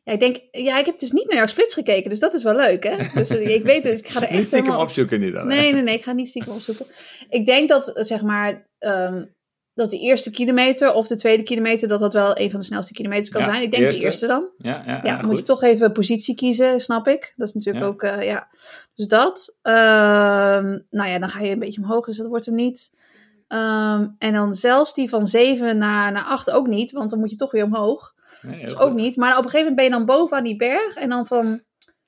ja, 0.04 0.14
ik 0.14 0.20
denk, 0.20 0.38
ja, 0.52 0.80
ik 0.80 0.86
heb 0.86 1.00
dus 1.00 1.12
niet 1.12 1.28
naar 1.28 1.38
jouw 1.38 1.48
splits 1.48 1.74
gekeken, 1.74 2.10
dus 2.10 2.20
dat 2.20 2.34
is 2.34 2.44
wel 2.44 2.56
leuk, 2.56 2.84
hè? 2.84 2.96
Dus 3.14 3.30
eh, 3.30 3.56
ik 3.56 3.64
weet 3.64 3.84
dus, 3.84 4.00
ik 4.00 4.08
ga 4.08 4.22
er 4.22 4.28
echt 4.28 4.32
Niet 4.38 4.46
stiekem 4.48 4.66
helemaal... 4.66 4.86
opzoeken 4.86 5.20
nu 5.20 5.32
dan. 5.32 5.50
hè? 5.50 5.56
Nee, 5.56 5.74
nee, 5.74 5.82
nee, 5.82 5.96
ik 5.96 6.04
ga 6.04 6.12
niet 6.14 6.28
stiekem 6.28 6.54
opzoeken. 6.54 6.86
Ik 7.30 7.46
denk 7.46 7.70
dat, 7.70 7.88
eh, 7.94 8.04
zeg 8.04 8.22
maar, 8.22 8.68
ehm, 8.78 9.26
dat 9.74 9.90
de 9.90 10.00
eerste 10.00 10.32
kilometer 10.32 10.94
of 10.94 11.08
de 11.08 11.16
tweede 11.16 11.44
kilometer, 11.44 11.88
dat 11.88 12.00
dat 12.00 12.14
wel 12.14 12.40
een 12.40 12.52
van 12.52 12.60
de 12.60 12.66
snelste 12.66 12.94
kilometers 12.94 13.30
kan 13.30 13.42
Ja, 13.42 13.48
zijn. 13.48 13.62
Ik 13.62 13.72
denk 13.72 13.84
eerste. 13.84 14.00
de 14.00 14.06
eerste 14.06 14.28
dan. 14.28 14.50
Ja, 14.58 14.84
ja, 14.86 14.92
Ja, 14.94 15.00
ja, 15.04 15.22
moet 15.22 15.38
je 15.38 15.44
toch 15.44 15.64
even 15.64 15.92
positie 15.92 16.36
kiezen, 16.36 16.82
snap 16.82 17.08
ik. 17.08 17.34
Dat 17.36 17.48
is 17.48 17.54
natuurlijk 17.54 17.86
ook, 17.86 18.04
eh, 18.04 18.24
ja. 18.26 18.48
Dus 18.96 19.08
dat. 19.08 19.58
Ehm, 19.62 20.80
nou 20.90 21.10
ja, 21.10 21.20
dan 21.20 21.30
ga 21.30 21.40
je 21.42 21.52
een 21.52 21.60
beetje 21.60 21.82
omhoog, 21.82 22.06
dus 22.06 22.18
dat 22.18 22.28
wordt 22.28 22.46
hem 22.46 22.56
niet. 22.56 22.92
Ehm, 23.48 24.08
en 24.18 24.34
dan 24.34 24.54
zelfs 24.54 24.94
die 24.94 25.10
van 25.10 25.28
7 25.28 25.78
naar, 25.78 26.12
naar 26.12 26.26
8 26.26 26.52
ook 26.52 26.68
niet, 26.68 26.92
want 26.92 27.10
dan 27.10 27.20
moet 27.20 27.30
je 27.30 27.36
toch 27.36 27.52
weer 27.52 27.64
omhoog. 27.64 28.14
Nee, 28.42 28.64
Dus 28.64 28.74
goed. 28.74 28.82
ook 28.82 28.94
niet. 28.94 29.16
Maar 29.16 29.38
op 29.38 29.44
een 29.44 29.50
gegeven 29.50 29.60
moment 29.60 29.76
ben 29.76 29.86
je 29.86 29.92
dan 29.92 30.18
boven 30.18 30.38
aan 30.38 30.44
die 30.44 30.56
berg. 30.58 30.96
En 30.96 31.10
dan 31.10 31.28
van, 31.28 31.62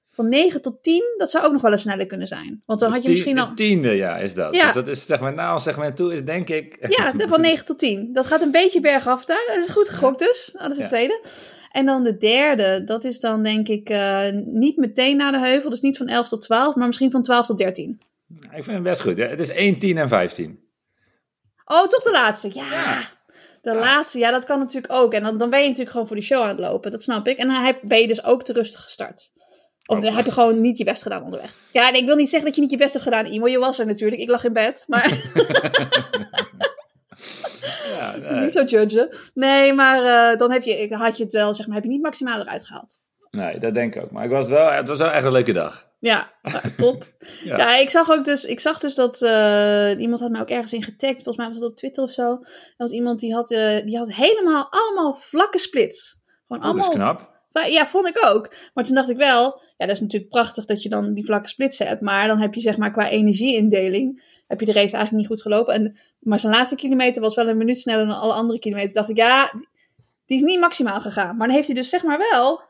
van 0.10 0.30
9 0.30 0.62
tot 0.62 0.84
10, 0.84 1.04
dat 1.18 1.30
zou 1.32 1.46
ook 1.46 1.52
nog 1.52 1.62
wel 1.62 1.72
eens 1.72 1.82
sneller 1.82 2.06
kunnen 2.06 2.28
zijn. 2.28 2.62
Want 2.66 2.80
dan 2.80 2.90
De 2.90 2.96
had 2.96 3.04
je 3.04 3.10
misschien 3.12 3.36
de 3.36 3.42
al... 3.42 3.54
tiende, 3.54 3.90
ja, 3.96 4.18
is 4.18 4.34
dat. 4.34 4.56
Ja. 4.56 4.64
Dus 4.64 4.74
dat 4.74 4.88
is 4.88 5.06
zeg 5.06 5.20
maar, 5.20 5.34
na 5.34 5.54
ons 5.54 5.64
segment 5.64 5.96
toe 5.96 6.14
is 6.14 6.24
denk 6.24 6.50
ik... 6.50 6.78
Ja, 6.98 7.12
de- 7.18 7.28
van 7.28 7.42
9 7.42 7.66
tot 7.66 7.80
10. 7.80 8.10
Dat 8.14 8.26
gaat 8.28 8.42
een 8.42 8.52
beetje 8.52 8.80
bergaf 8.80 9.26
daar. 9.26 9.44
Dat 9.48 9.64
is 9.68 9.70
goed 9.70 9.90
gegokt 9.90 10.20
dus. 10.20 10.50
Dat 10.58 10.70
is 10.70 10.76
de 10.76 10.82
Ja. 10.82 10.88
tweede. 10.88 11.24
En 11.72 11.86
dan 11.86 12.04
de 12.04 12.18
derde, 12.18 12.84
dat 12.84 13.04
is 13.04 13.20
dan 13.20 13.44
denk 13.44 13.68
ik 13.68 13.90
eh, 13.90 14.30
niet 14.46 14.78
meteen 14.78 15.18
na 15.18 15.32
de 15.32 15.40
heuvel. 15.40 15.70
Dus 15.70 15.80
niet 15.82 15.98
van 15.98 16.08
11 16.08 16.28
tot 16.28 16.42
12, 16.42 16.76
maar 16.76 16.88
misschien 16.88 17.12
van 17.12 17.24
12 17.24 17.46
tot 17.46 17.58
13. 17.58 18.02
Ik 18.30 18.64
vind 18.64 18.66
het 18.68 18.84
best 18.84 19.02
goed. 19.02 19.18
Ja, 19.18 19.28
het 19.28 19.40
is 19.40 19.50
1, 19.50 19.80
10 19.80 19.98
en 19.98 20.08
15. 20.08 20.60
Oh, 21.66 21.88
toch 21.88 22.04
de 22.04 22.12
laatste. 22.12 22.50
Ja. 22.54 23.00
De 23.64 23.72
Ja. 23.72 23.80
laatste, 23.80 24.20
ja, 24.20 24.32
dat 24.32 24.46
kan 24.46 24.60
natuurlijk 24.60 24.94
ook. 24.94 25.14
En 25.14 25.24
dan, 25.24 25.38
dan 25.38 25.50
ben 25.50 25.60
je 25.60 25.66
natuurlijk 25.66 25.92
gewoon 25.92 26.08
voor 26.08 26.16
die 26.16 26.26
show 26.26 26.42
aan 26.42 26.48
het 26.50 26.60
lopen. 26.60 26.92
Dat 26.92 27.04
snap 27.04 27.28
ik. 27.28 27.38
En 27.38 27.48
dan 27.48 27.76
ben 27.82 28.00
je 28.00 28.08
dus 28.08 28.24
ook 28.24 28.44
te 28.44 28.54
rustig 28.54 28.82
gestart. 28.84 29.32
Of 29.86 29.98
Oh. 29.98 30.04
dan 30.04 30.14
heb 30.16 30.26
je 30.26 30.32
gewoon 30.32 30.62
niet 30.62 30.78
je 30.78 30.84
best 30.84 31.02
gedaan 31.02 31.24
onderweg. 31.24 31.54
Ja, 31.72 31.88
en 31.88 31.96
ik 31.96 32.06
wil 32.06 32.16
niet 32.16 32.30
zeggen 32.30 32.46
dat 32.48 32.56
je 32.56 32.62
niet 32.62 32.72
je 32.72 32.78
best 32.78 32.94
hebt 32.94 33.06
gedaan, 33.06 33.26
Imo. 33.26 33.48
Je 33.48 33.60
was 33.60 33.80
er 33.80 33.86
natuurlijk. 33.86 34.22
Ik 34.22 34.30
lag 34.30 34.44
in 34.44 34.54
bed. 34.54 34.84
Maar 34.88 35.10
Ja, 37.98 38.16
nee. 38.18 38.40
niet 38.44 38.52
zo 38.52 38.64
judgen. 38.64 39.18
Nee, 39.34 39.74
maar 39.74 40.32
eh, 40.32 40.38
dan 40.40 40.52
heb 40.52 40.64
je, 40.64 40.96
had 40.96 41.18
je 41.18 41.24
het 41.24 41.34
wel, 41.34 41.54
zeg 41.54 41.66
maar, 41.68 41.76
heb 41.76 41.84
je 41.86 41.90
niet 41.92 42.02
maximaal 42.02 42.40
eruit 42.40 42.66
gehaald. 42.66 43.00
Nee, 43.38 43.60
dat 43.60 43.74
denk 43.74 43.96
ik 43.96 44.04
ook. 44.04 44.12
Maar 44.12 44.24
ik 44.24 44.30
was 44.30 44.48
wel, 44.48 44.72
het 44.72 44.88
was 44.88 45.00
wel 45.00 45.12
echt 45.12 45.26
een 45.26 45.32
leuke 45.32 45.54
dag. 45.54 45.92
Ja, 46.00 46.32
top. 46.78 47.06
Ja. 47.44 47.58
ja. 47.58 47.78
ik 47.78 47.90
zag 47.90 48.12
ook 48.12 48.26
dus, 48.26 48.46
ik 48.46 48.60
zag 48.60 48.80
dus 48.80 48.96
dat 48.96 49.22
eh, 49.22 50.00
iemand 50.00 50.22
had 50.22 50.32
mij 50.32 50.42
ook 50.42 50.50
ergens 50.50 50.74
in 50.74 50.84
getagd. 50.84 51.14
Volgens 51.14 51.38
mij 51.38 51.48
was 51.48 51.58
dat 51.58 51.70
op 51.70 51.78
Twitter 51.78 52.04
of 52.04 52.12
zo. 52.12 52.32
Er 52.32 52.74
was 52.78 52.92
iemand 52.92 53.20
die 53.20 53.34
had, 53.34 53.52
eh, 53.52 53.86
die 53.86 53.98
had 53.98 54.14
helemaal 54.14 54.68
allemaal 54.70 55.16
vlakke 55.16 55.58
splits. 55.58 56.20
Gewoon 56.48 56.64
Oh, 56.64 56.76
dat 56.76 56.82
is 56.84 56.90
allemaal 56.90 57.16
knap. 57.16 57.68
Ja, 57.70 57.88
vond 57.88 58.08
ik 58.08 58.26
ook. 58.26 58.54
Maar 58.74 58.84
toen 58.84 58.96
dacht 58.96 59.10
ik 59.10 59.18
wel, 59.18 59.62
ja, 59.78 59.86
dat 59.86 59.96
is 59.96 60.02
natuurlijk 60.02 60.32
prachtig 60.32 60.66
dat 60.66 60.84
je 60.84 60.90
dan 60.90 61.14
die 61.14 61.26
vlakke 61.26 61.48
splitsen 61.48 61.88
hebt. 61.88 62.02
Maar 62.02 62.28
dan 62.28 62.40
heb 62.40 62.54
je 62.54 62.62
zeg 62.62 62.78
maar 62.78 62.92
qua 62.92 63.10
energieindeling, 63.10 64.24
heb 64.48 64.60
je 64.60 64.66
de 64.66 64.74
race 64.74 64.96
eigenlijk 64.96 65.18
niet 65.18 65.28
goed 65.28 65.42
gelopen. 65.42 65.74
En, 65.74 65.98
maar 66.20 66.40
zijn 66.40 66.54
laatste 66.54 66.76
kilometer 66.76 67.22
was 67.22 67.36
wel 67.36 67.48
een 67.48 67.58
minuut 67.58 67.80
sneller 67.80 68.06
dan 68.06 68.20
alle 68.20 68.34
andere 68.34 68.60
kilometers. 68.60 68.94
Dacht 68.94 69.10
ik, 69.10 69.18
ja, 69.18 69.52
die 70.26 70.38
is 70.38 70.44
niet 70.44 70.60
maximaal 70.60 71.02
gegaan. 71.02 71.38
Maar 71.38 71.48
dan 71.48 71.56
heeft 71.56 71.68
hij 71.68 71.76
dus 71.76 71.90
zeg 71.90 72.04
maar 72.04 72.26
wel 72.32 72.62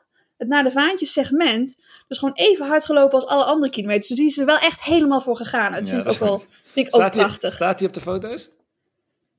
het 0.43 0.51
naar 0.51 0.63
de 0.63 0.71
vaantjes 0.71 1.11
segment, 1.11 1.77
dus 2.07 2.17
gewoon 2.17 2.33
even 2.35 2.65
hard 2.67 2.85
gelopen 2.85 3.19
als 3.19 3.29
alle 3.29 3.43
andere 3.43 3.71
kilometers. 3.71 4.07
Dus 4.07 4.17
die 4.17 4.27
is 4.27 4.37
er 4.37 4.45
wel 4.45 4.57
echt 4.57 4.83
helemaal 4.83 5.21
voor 5.21 5.35
gegaan. 5.37 5.71
Dat 5.71 5.87
Ja, 5.87 5.93
vind 5.93 6.05
ik 6.05 6.11
ook 6.11 6.17
wel 6.19 6.39
vind 6.63 6.87
ik 6.87 6.95
ook 6.95 7.01
hij, 7.01 7.09
prachtig. 7.09 7.53
staat 7.53 7.79
hij 7.79 7.87
op 7.87 7.93
de 7.93 8.01
foto's? 8.01 8.49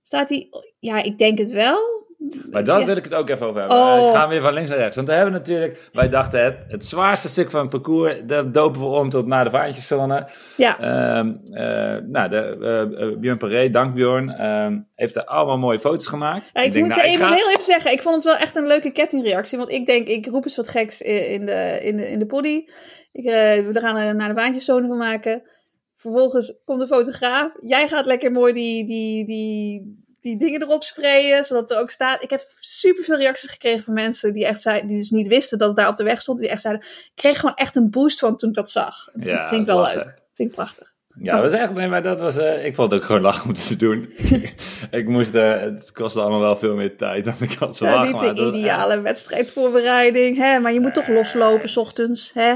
Staat 0.02 0.28
hij, 0.28 0.48
ja, 0.78 1.02
ik 1.02 1.18
denk 1.18 1.38
het 1.38 1.50
wel. 1.50 2.03
Maar 2.50 2.64
daar 2.64 2.80
Ja. 2.80 2.86
wil 2.86 2.96
ik 2.96 3.04
het 3.04 3.14
ook 3.14 3.28
even 3.28 3.46
over 3.46 3.60
hebben. 3.60 3.76
Oh. 3.78 4.06
Ik 4.08 4.14
ga 4.14 4.28
weer 4.28 4.40
van 4.40 4.52
links 4.52 4.68
naar 4.68 4.78
rechts. 4.78 4.96
Want 4.96 5.08
we 5.08 5.14
hebben 5.14 5.32
natuurlijk, 5.32 5.88
wij 5.92 6.08
dachten 6.08 6.44
het, 6.44 6.56
het 6.68 6.84
zwaarste 6.84 7.28
stuk 7.28 7.50
van 7.50 7.60
het 7.60 7.70
parcours, 7.70 8.14
dat 8.26 8.54
dopen 8.54 8.80
we 8.80 8.86
om 8.86 9.08
tot 9.08 9.26
naar 9.26 9.44
de 9.44 9.50
vaantjeszone. 9.50 10.28
Ja, 10.56 10.78
Ehm 10.80 11.32
eh, 11.52 11.96
nou, 12.06 12.28
de, 12.28 12.56
eh, 12.60 13.02
eh, 13.02 13.18
Björn 13.18 13.38
Paré, 13.38 13.70
dank 13.70 13.94
Björn, 13.94 14.28
ehm, 14.30 14.78
heeft 14.94 15.16
er 15.16 15.24
allemaal 15.24 15.58
mooie 15.58 15.78
foto's 15.78 16.06
gemaakt. 16.06 16.50
Ja, 16.52 16.62
ik, 16.62 16.72
denk, 16.72 16.86
moet 16.86 16.94
nou, 16.96 17.08
even, 17.08 17.26
ga- 17.26 17.32
heel 17.34 17.50
even 17.50 17.62
zeggen, 17.62 17.92
ik 17.92 18.02
vond 18.02 18.14
het 18.14 18.24
wel 18.24 18.36
echt 18.36 18.56
een 18.56 18.66
leuke 18.66 18.90
kettingreactie. 18.92 19.58
Want 19.58 19.70
ik 19.70 19.86
denk, 19.86 20.06
ik 20.08 20.26
roep 20.26 20.44
eens 20.44 20.56
wat 20.56 20.68
geks 20.68 21.00
in 21.00 21.46
de, 21.46 21.78
in 21.82 21.96
de, 21.96 22.10
in 22.10 22.18
de 22.18 22.26
poddy. 22.26 22.64
Ik, 23.12 23.24
eh, 23.24 23.66
we 23.66 23.80
gaan 23.80 23.96
er 23.96 24.14
naar 24.14 24.28
de 24.28 24.34
baantjeszone 24.34 24.86
van 24.86 24.96
maken. 24.98 25.42
Vervolgens 25.96 26.54
komt 26.64 26.80
de 26.80 26.86
fotograaf. 26.86 27.52
Jij 27.60 27.88
gaat 27.88 28.06
lekker 28.06 28.32
mooi 28.32 28.52
die, 28.52 28.86
die, 28.86 29.26
die, 29.26 30.03
die 30.24 30.38
dingen 30.38 30.62
erop 30.62 30.84
sprayen, 30.84 31.44
zodat 31.44 31.70
er 31.70 31.78
ook 31.78 31.90
staat. 31.90 32.22
Ik 32.22 32.30
heb 32.30 32.46
superveel 32.60 33.16
reacties 33.16 33.50
gekregen 33.50 33.84
van 33.84 33.94
mensen 33.94 34.32
die 34.32 34.46
echt 34.46 34.62
zeiden, 34.62 34.88
die 34.88 34.98
dus 34.98 35.10
niet 35.10 35.26
wisten 35.26 35.58
dat 35.58 35.68
het 35.68 35.76
daar 35.76 35.88
op 35.88 35.96
de 35.96 36.04
weg 36.04 36.20
stond. 36.20 36.40
Die 36.40 36.48
echt 36.48 36.60
zeiden, 36.60 36.86
ik 36.86 37.12
kreeg 37.14 37.40
gewoon 37.40 37.54
echt 37.54 37.76
een 37.76 37.90
boost 37.90 38.18
van 38.18 38.36
toen 38.36 38.48
ik 38.48 38.54
dat 38.54 38.70
zag. 38.70 39.08
Dat 39.12 39.24
Ja, 39.24 39.48
vind 39.48 39.60
ik 39.60 39.66
wel 39.66 39.82
leuk. 39.82 40.22
Vind 40.34 40.48
ik 40.48 40.54
prachtig. 40.54 40.92
Ja, 41.18 41.32
dat 41.32 41.50
was 41.50 41.60
echt, 41.60 41.74
nee, 41.74 41.88
maar 41.88 42.02
dat 42.02 42.20
was, 42.20 42.36
eh, 42.36 42.64
ik 42.64 42.74
vond 42.74 42.90
het 42.90 43.00
ook 43.00 43.06
gewoon 43.06 43.22
lachen 43.22 43.48
om 43.48 43.54
te 43.54 43.76
doen. 43.76 44.12
ik 44.90 45.08
moest, 45.08 45.34
eh, 45.34 45.60
het 45.60 45.92
kostte 45.92 46.20
allemaal 46.20 46.40
wel 46.40 46.56
veel 46.56 46.74
meer 46.74 46.96
tijd 46.96 47.24
dan 47.24 47.34
ik 47.38 47.52
had 47.52 47.78
Ja, 47.78 48.02
niet 48.02 48.18
de 48.18 48.34
ideale 48.34 49.00
wedstrijdvoorbereiding, 49.00 50.36
hè? 50.36 50.58
Maar 50.58 50.72
je 50.72 50.80
moet 50.80 50.94
toch 50.94 51.08
loslopen, 51.08 51.68
s 51.68 51.76
ochtends, 51.76 52.30
hè? 52.34 52.54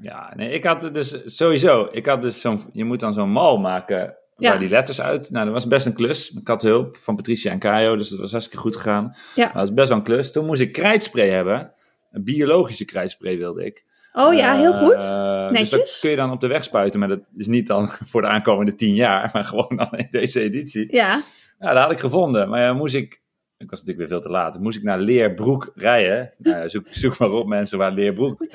ja, 0.00 0.32
nee, 0.36 0.52
ik 0.52 0.64
had 0.64 0.94
dus 0.94 1.36
sowieso, 1.36 1.88
ik 1.90 2.06
had 2.06 2.22
dus 2.22 2.40
zo'n, 2.40 2.60
je 2.72 2.84
moet 2.84 3.00
dan 3.00 3.12
zo'n 3.12 3.30
mal 3.30 3.58
maken 3.58 4.16
Ja. 4.38 4.50
waar 4.50 4.58
die 4.58 4.68
letters 4.68 5.00
uit. 5.00 5.30
Nou, 5.30 5.44
dat 5.44 5.54
was 5.54 5.66
best 5.66 5.86
een 5.86 5.92
klus. 5.94 6.30
Ik 6.30 6.46
had 6.48 6.62
hulp 6.62 6.96
van 6.96 7.16
Patricia 7.16 7.52
en 7.52 7.58
Kajo, 7.58 7.96
dus 7.96 8.08
dat 8.08 8.18
was 8.18 8.30
hartstikke 8.30 8.62
goed 8.62 8.76
gegaan. 8.76 9.14
Ja. 9.34 9.44
Maar 9.44 9.52
dat 9.52 9.62
was 9.62 9.72
best 9.72 9.88
wel 9.88 9.98
een 9.98 10.04
klus. 10.04 10.32
Toen 10.32 10.46
moest 10.46 10.60
ik 10.60 10.72
krijtspray 10.72 11.28
hebben. 11.28 11.72
Een 12.10 12.24
biologische 12.24 12.84
krijtspray 12.84 13.38
wilde 13.38 13.64
ik. 13.64 13.84
Oh 14.12 14.34
ja, 14.34 14.56
heel 14.56 14.72
goed. 14.72 14.94
Eh, 14.94 15.48
Dus 15.48 15.58
Netjes. 15.58 15.70
dat 15.70 15.98
kun 16.00 16.10
je 16.10 16.16
dan 16.16 16.30
op 16.30 16.40
de 16.40 16.46
weg 16.46 16.64
spuiten, 16.64 17.00
maar 17.00 17.08
dat 17.08 17.20
is 17.36 17.46
niet 17.46 17.66
dan 17.66 17.88
voor 18.10 18.20
de 18.22 18.28
aankomende 18.28 18.74
tien 18.74 18.94
jaar, 18.94 19.30
maar 19.32 19.44
gewoon 19.44 19.76
dan 19.76 19.88
in 19.98 20.08
deze 20.10 20.40
editie. 20.40 20.94
Ja, 20.94 21.20
Ja, 21.58 21.72
dat 21.72 21.82
had 21.82 21.92
ik 21.92 21.98
gevonden. 21.98 22.48
Maar 22.48 22.60
ja, 22.60 22.72
moest 22.72 22.94
ik, 22.94 23.20
ik 23.56 23.70
was 23.70 23.80
natuurlijk 23.80 23.98
weer 23.98 24.08
veel 24.08 24.20
te 24.20 24.28
laat, 24.36 24.58
moest 24.60 24.76
ik 24.78 24.82
naar 24.82 24.98
Leerbroek 24.98 25.72
rijden. 25.74 26.32
Nou, 26.38 26.68
zoek, 26.68 26.86
zoek 27.02 27.18
maar 27.18 27.30
op 27.30 27.46
mensen 27.46 27.78
waar 27.78 27.92
Leerbroek 27.92 28.38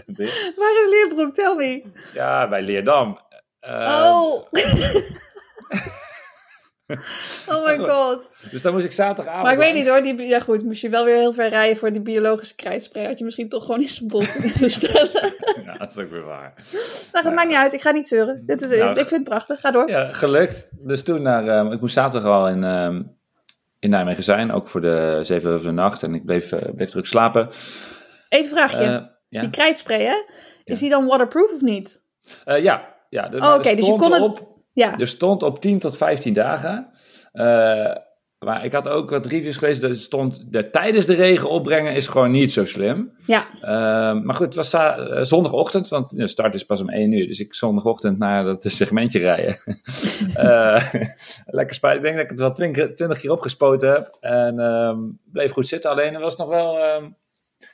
waar 0.58 0.74
is 0.84 0.90
Leerbroek? 0.90 1.36
Tell 1.36 1.56
me. 1.56 1.82
Ja, 2.14 2.50
bij 2.50 2.62
Leerdam. 2.62 3.20
Eh, 3.60 4.10
oh. 4.12 4.48
oh 7.50 7.66
my 7.66 7.78
god. 7.78 8.32
Dus 8.52 8.62
dan 8.62 8.74
moest 8.74 8.86
ik 8.86 8.92
zaterdagavond... 8.92 9.44
Maar 9.44 9.54
ik 9.54 9.60
weet 9.60 9.74
niet 9.74 9.88
hoor, 9.88 10.02
die, 10.04 10.22
ja 10.28 10.40
goed, 10.40 10.64
moest 10.64 10.82
je 10.82 10.90
wel 10.90 11.06
weer 11.06 11.16
heel 11.18 11.34
ver 11.34 11.50
rijden 11.50 11.78
voor 11.78 11.92
die 11.92 12.02
biologische 12.02 12.56
krijtspray. 12.56 13.06
Had 13.06 13.18
je 13.18 13.26
misschien 13.26 13.50
toch 13.50 13.66
gewoon 13.66 13.82
eens 13.82 14.00
een 14.02 14.08
bol 14.08 14.24
kunnen 14.32 14.52
bestellen. 14.60 15.10
Ja, 15.66 15.74
dat 15.78 15.92
is 15.92 16.04
ook 16.04 16.10
weer 16.10 16.24
waar. 16.26 16.54
nou, 17.12 17.26
het 17.26 17.36
maakt 17.36 17.48
niet 17.48 17.58
uit, 17.58 17.74
ik 17.74 17.82
ga 17.82 17.92
niet 17.92 18.08
zeuren. 18.08 18.44
Dit 18.46 18.62
is, 18.62 18.70
Nou, 18.80 18.90
ik 18.92 18.96
vind 18.96 19.10
het 19.10 19.24
prachtig, 19.24 19.60
ga 19.60 19.72
door. 19.72 19.90
Ja, 19.90 20.08
gelukt. 20.08 20.68
Dus 20.72 21.04
toen 21.04 21.22
naar, 21.22 21.48
eh, 21.48 21.72
ik 21.72 21.82
moest 21.82 21.94
zaterdag 21.94 22.32
al 22.32 22.48
in, 22.48 22.64
eh, 22.64 23.00
in 23.80 23.90
Nijmegen 23.90 24.24
zijn, 24.24 24.52
ook 24.52 24.68
voor 24.68 24.82
de 24.82 25.20
zeven 25.22 25.52
uur 25.52 25.58
van 25.58 25.68
de 25.76 25.82
nacht. 25.82 26.04
En 26.04 26.14
ik 26.14 26.26
bleef, 26.26 26.52
eh, 26.52 26.74
bleef 26.76 26.90
terug 26.90 27.08
slapen. 27.08 27.48
Even 28.30 28.52
een 28.52 28.58
vraagje. 28.58 28.84
Eh, 28.86 29.02
ja. 29.30 29.42
Die 29.42 29.50
krijtspray, 29.50 30.04
hè? 30.04 30.16
Is 30.64 30.80
die 30.80 30.90
dan 30.90 31.06
waterproof 31.06 31.54
of 31.54 31.62
niet? 31.62 32.02
Eh, 32.46 32.64
ja, 32.64 32.96
ja. 33.10 33.28
de- 33.30 33.38
Oh, 33.38 33.54
oké, 33.54 33.76
dus 33.76 33.86
je 33.86 33.96
kon 33.96 34.12
het- 34.12 34.22
op- 34.22 34.52
Ja. 34.74 34.98
Er 35.00 35.08
stond 35.08 35.44
op 35.44 35.62
10 35.62 35.80
tot 35.80 35.98
15 35.98 36.34
dagen. 36.34 36.88
Eh, 37.32 37.96
maar 38.40 38.66
ik 38.66 38.72
had 38.72 38.88
ook 38.88 39.10
wat 39.10 39.26
reviews 39.26 39.58
gelezen. 39.58 39.90
Er 39.90 39.96
stond, 39.96 40.44
de, 40.52 40.70
tijdens 40.70 41.06
de 41.06 41.14
regen 41.14 41.50
opbrengen 41.50 41.94
is 41.94 42.08
gewoon 42.08 42.32
niet 42.32 42.52
zo 42.52 42.66
slim. 42.66 43.12
Ja. 43.26 43.44
Eh, 43.62 44.22
maar 44.22 44.36
goed, 44.36 44.46
het 44.46 44.56
was 44.56 44.74
eh, 44.74 45.22
zondagochtend, 45.22 45.88
want 45.88 46.16
de 46.16 46.28
start 46.28 46.56
is 46.56 46.64
pas 46.64 46.82
om 46.82 46.90
1 46.90 47.12
uur. 47.12 47.28
Dus 47.28 47.40
ik 47.40 47.54
zondagochtend 47.54 48.18
naar 48.18 48.44
dat 48.44 48.64
segmentje 48.68 49.20
rijden. 49.20 49.58
Lekker 51.46 51.76
spijt. 51.76 51.96
Ik 51.96 52.02
denk 52.02 52.16
dat 52.16 52.24
ik 52.24 52.30
het 52.30 52.40
wel 52.40 52.52
20, 52.52 52.94
20 52.94 53.20
keer 53.20 53.32
opgespoten 53.32 53.92
heb. 53.92 54.18
En 54.20 54.60
ehm, 54.60 55.00
bleef 55.32 55.52
goed 55.52 55.68
zitten. 55.68 55.92
Alleen 55.92 56.14
er 56.14 56.22
was 56.22 56.38
nog 56.38 56.48
wel... 56.48 56.78
ehm, 56.80 57.04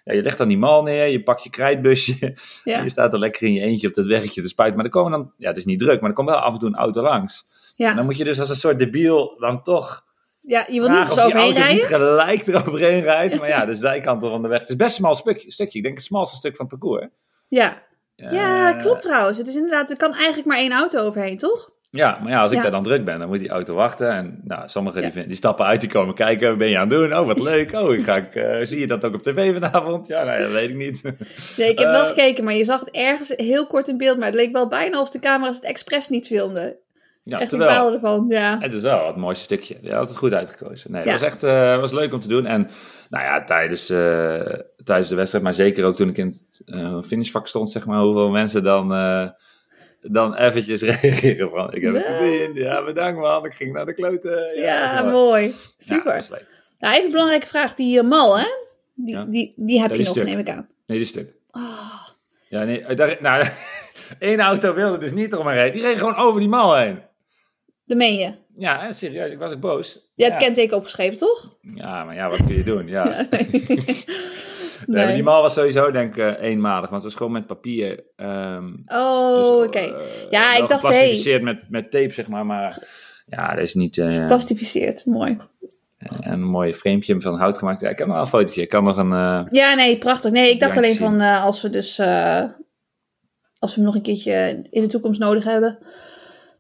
ja, 0.03 0.13
je 0.13 0.22
legt 0.22 0.38
dan 0.38 0.48
die 0.48 0.58
mal 0.58 0.84
neer, 0.84 1.08
je 1.08 1.24
pakt 1.24 1.43
je 1.43 1.50
krijtbusje. 1.50 2.36
Ja. 2.63 2.81
Je 2.84 2.89
staat 2.89 3.13
er 3.13 3.19
lekker 3.19 3.48
in 3.48 3.53
je 3.53 3.62
eentje 3.62 3.88
op 3.88 3.93
dat 3.93 4.05
weggetje 4.05 4.41
te 4.41 4.48
spuiten. 4.48 4.77
Maar 4.77 4.86
er 4.86 4.91
komen 4.91 5.12
dan... 5.12 5.34
Ja, 5.38 5.48
het 5.48 5.58
is 5.58 5.65
niet 5.65 5.79
druk, 5.79 6.00
maar 6.01 6.10
er 6.10 6.15
komt 6.15 6.29
wel 6.29 6.38
af 6.38 6.53
en 6.53 6.60
toe 6.60 6.67
een 6.69 6.75
auto 6.75 7.01
langs. 7.01 7.46
En 7.77 7.86
Ja. 7.86 7.93
dan 7.93 8.05
moet 8.05 8.17
je 8.17 8.24
dus 8.24 8.39
als 8.39 8.50
een 8.50 8.55
soort 8.55 8.79
debiel 8.79 9.36
dan 9.38 9.63
toch 9.63 10.08
ja, 10.41 10.65
je 10.69 10.79
wil 10.79 10.89
niet 10.89 11.08
die 11.08 11.12
overheen 11.24 11.31
auto 11.41 11.48
niet 11.48 11.58
rijden? 11.58 11.86
gelijk 11.86 12.48
eroverheen 12.48 13.01
rijdt. 13.01 13.39
Maar 13.39 13.48
ja, 13.48 13.65
de 13.72 13.75
zijkanten 13.75 14.29
van 14.29 14.41
de 14.41 14.48
weg. 14.48 14.60
Het 14.60 14.69
is 14.69 14.75
best 14.75 14.89
een 14.89 14.96
smal 14.96 15.15
stukje. 15.15 15.51
stukje. 15.51 15.77
Ik 15.77 15.84
denk 15.84 15.98
het 15.98 16.05
smalste 16.05 16.36
stuk 16.36 16.55
van 16.55 16.65
het 16.69 16.79
parcours. 16.79 17.08
Ja. 17.48 17.84
ja, 18.15 18.74
Eh, 18.75 18.81
klopt 18.81 19.01
trouwens. 19.01 19.38
Het 19.38 19.48
is 19.48 19.55
inderdaad, 19.55 19.89
er 19.89 19.98
kan 19.98 20.13
eigenlijk 20.13 20.46
maar 20.48 20.58
één 20.58 20.72
auto 20.72 21.00
overheen, 21.00 21.38
toch? 21.38 21.69
Ja, 21.91 22.19
maar 22.22 22.31
ja, 22.31 22.41
als 22.41 22.51
ik 22.51 22.58
Ja. 22.58 22.63
daar 22.63 22.72
dan 22.72 22.84
druk 22.84 23.05
ben, 23.05 23.19
dan 23.19 23.27
moet 23.27 23.39
die 23.39 23.50
auto 23.50 23.74
wachten. 23.75 24.10
En 24.12 24.39
nou, 24.43 24.69
sommigen 24.69 25.01
Ja. 25.01 25.10
die, 25.10 25.27
die 25.27 25.36
stappen 25.36 25.65
uit, 25.65 25.81
die 25.81 25.89
komen 25.89 26.15
kijken. 26.15 26.50
Wat 26.50 26.58
ben 26.58 26.69
je 26.69 26.75
aan 26.77 26.89
het 26.89 26.98
doen? 27.00 27.13
Oh, 27.17 27.25
wat 27.27 27.39
leuk. 27.39 27.72
Oh, 27.74 27.93
ik 27.93 28.03
ga, 28.03 28.15
ik, 28.15 28.36
eh, 28.36 28.65
zie 28.65 28.79
je 28.79 28.88
dat 28.88 29.05
ook 29.05 29.13
op 29.13 29.22
tv 29.22 29.53
vanavond? 29.53 30.08
Ja, 30.08 30.24
nou 30.24 30.38
ja, 30.38 30.43
dat 30.43 30.51
weet 30.51 30.69
ik 30.69 30.75
niet. 30.75 31.03
Nee, 31.58 31.69
ik 31.69 31.79
heb 31.79 31.88
wel 31.89 32.01
Eh. 32.01 32.08
gekeken, 32.08 32.43
maar 32.43 32.53
je 32.53 32.63
zag 32.63 32.79
het 32.79 32.91
ergens 32.91 33.34
heel 33.36 33.67
kort 33.67 33.88
in 33.88 33.98
beeld. 33.98 34.17
Maar 34.17 34.25
het 34.27 34.36
leek 34.36 34.51
wel 34.51 34.67
bijna 34.67 35.01
of 35.01 35.10
de 35.10 35.19
camera's 35.19 35.55
het 35.55 35.65
expres 35.65 36.10
niet 36.10 36.27
filmden. 36.27 36.75
Ja, 37.24 37.39
Echt, 37.39 37.50
terwijl, 37.50 37.93
ervan, 37.93 38.25
ja. 38.29 38.58
het 38.60 38.74
is 38.74 38.81
wel 38.81 39.08
het 39.08 39.15
mooiste 39.15 39.43
stukje. 39.43 39.77
Je 39.81 39.93
had 39.93 40.08
het 40.08 40.17
goed 40.17 40.34
uitgekozen. 40.34 40.91
Nee, 40.91 41.03
Ja. 41.05 41.12
het 41.12 41.19
was 41.19 41.29
echt 41.29 41.43
eh, 41.43 41.79
was 41.79 41.91
leuk 41.91 42.13
om 42.13 42.19
te 42.19 42.27
doen. 42.27 42.46
En 42.46 42.69
nou 43.10 43.24
ja, 43.24 43.43
tijdens, 43.43 43.86
tijdens 44.84 45.10
de 45.10 45.15
wedstrijd, 45.15 45.43
maar 45.43 45.53
zeker 45.53 45.86
ook 45.86 45.96
toen 45.96 46.10
ik 46.10 46.17
in 46.17 46.36
het 46.65 47.05
finishvak 47.05 47.48
stond, 47.48 47.72
zeg 47.72 47.86
maar, 47.86 48.00
hoeveel 48.01 48.29
mensen 48.29 48.63
dan, 48.63 48.91
dan 50.01 50.36
eventjes 50.36 50.82
reageren 51.01 51.50
van, 51.50 51.74
ik 51.74 51.82
heb 51.82 51.94
het 51.94 52.03
Ja. 52.03 52.12
gezien. 52.12 52.53
Ja, 52.53 52.84
bedankt 52.84 53.20
man. 53.20 53.46
Ik 53.46 53.53
ging 53.53 53.74
naar 53.74 53.86
de 53.86 53.94
kloten. 53.94 54.56
Ja, 54.56 55.03
was 55.03 55.12
mooi. 55.12 55.44
Ja, 55.46 55.51
Super. 55.77 56.25
Nou, 56.79 56.94
even 56.94 57.06
een 57.06 57.12
belangrijke 57.12 57.48
vraag. 57.48 57.74
Die 57.74 58.00
eh, 58.00 58.06
mal, 58.08 58.38
hè? 58.39 58.46
Die, 58.96 59.15
Ja. 59.15 59.24
die, 59.25 59.53
die 59.56 59.82
heb 59.82 59.89
Ja, 59.89 59.96
je 59.96 60.01
nog, 60.03 60.12
stuk. 60.12 60.24
neem 60.24 60.39
ik 60.39 60.50
aan. 60.50 60.70
Nee, 60.86 60.98
die 60.98 61.08
stuk. 61.08 61.34
Oh, 61.51 62.01
Ja, 62.50 62.63
nee, 62.63 62.82
eh, 62.84 62.96
daar, 62.96 63.18
nou, 63.20 63.48
één 64.20 64.39
auto 64.39 64.74
wilde 64.74 64.98
dus 64.98 65.12
niet 65.12 65.34
eromheen 65.34 65.53
rijden. 65.56 65.74
Die 65.74 65.82
reed 65.84 65.98
gewoon 65.98 66.15
over 66.15 66.39
die 66.39 66.50
mal 66.50 66.75
heen. 66.77 67.00
dat 67.86 67.98
meen 67.98 68.15
je. 68.15 68.34
Ja, 68.60 68.92
serieus, 68.92 69.32
ik 69.32 69.38
was 69.39 69.51
ook 69.51 69.60
boos. 69.60 69.94
Je 70.16 70.24
hebt 70.24 70.36
ja. 70.36 70.39
het 70.39 70.48
kenteken 70.48 70.78
opgeschreven, 70.78 71.18
toch? 71.18 71.58
Ja, 71.62 72.04
maar 72.04 72.16
ja, 72.16 72.30
wat 72.30 72.38
kun 72.46 72.56
je 72.56 72.63
doen? 72.63 72.88
Ja. 72.88 73.10
Ja, 73.10 73.28
nee. 73.32 73.50
Nee, 74.88 75.06
maar 75.06 75.13
die 75.20 75.24
mal 75.24 75.42
was 75.42 75.54
sowieso 75.54 75.92
denk 75.92 76.16
ik 76.16 76.18
eh, 76.18 76.50
eenmalig, 76.50 76.89
want 76.89 77.01
het 77.01 77.04
was 77.04 77.16
gewoon 77.16 77.32
met 77.32 77.48
papier. 77.48 78.04
ehm, 78.16 78.74
Oh, 78.86 79.38
dus, 79.38 79.68
oké. 79.68 79.80
eh, 79.80 80.32
Ja, 80.32 80.54
ik 80.56 80.68
dacht, 80.68 80.74
geplastificeerd 80.86 81.42
met, 81.42 81.70
met 81.70 81.92
tape, 81.92 82.13
zeg 82.13 82.28
maar, 82.28 82.46
maar 82.46 82.88
ja, 83.25 83.50
dat 83.56 83.63
is 83.63 83.74
niet 83.74 83.98
eh, 83.98 84.28
Plastificeerd, 84.28 85.06
mooi. 85.06 85.38
een 86.20 86.44
mooi 86.44 86.74
framepje 86.74 87.22
van 87.22 87.38
hout 87.38 87.58
gemaakt. 87.58 87.82
Ja, 87.82 87.89
ik 87.89 87.98
heb 87.98 88.08
nog 88.08 88.20
een 88.20 88.28
fotootje, 88.28 88.62
ik 88.62 88.70
kan 88.70 88.84
nog 88.84 88.98
een... 88.98 89.48
Ja, 89.51 89.74
nee, 89.75 89.98
prachtig. 89.98 90.32
Nee, 90.32 90.51
ik 90.51 90.60
dacht 90.60 90.78
alleen 90.78 90.96
van 90.96 91.22
als 91.22 91.62
we 91.62 91.70
dus 91.70 92.00
als 93.60 93.75
we 93.75 93.82
hem 93.82 93.84
nog 93.84 93.96
een 93.96 94.01
keertje 94.01 94.66
in 94.70 94.82
de 94.82 94.88
toekomst 94.88 95.20
nodig 95.20 95.44
hebben. 95.44 95.78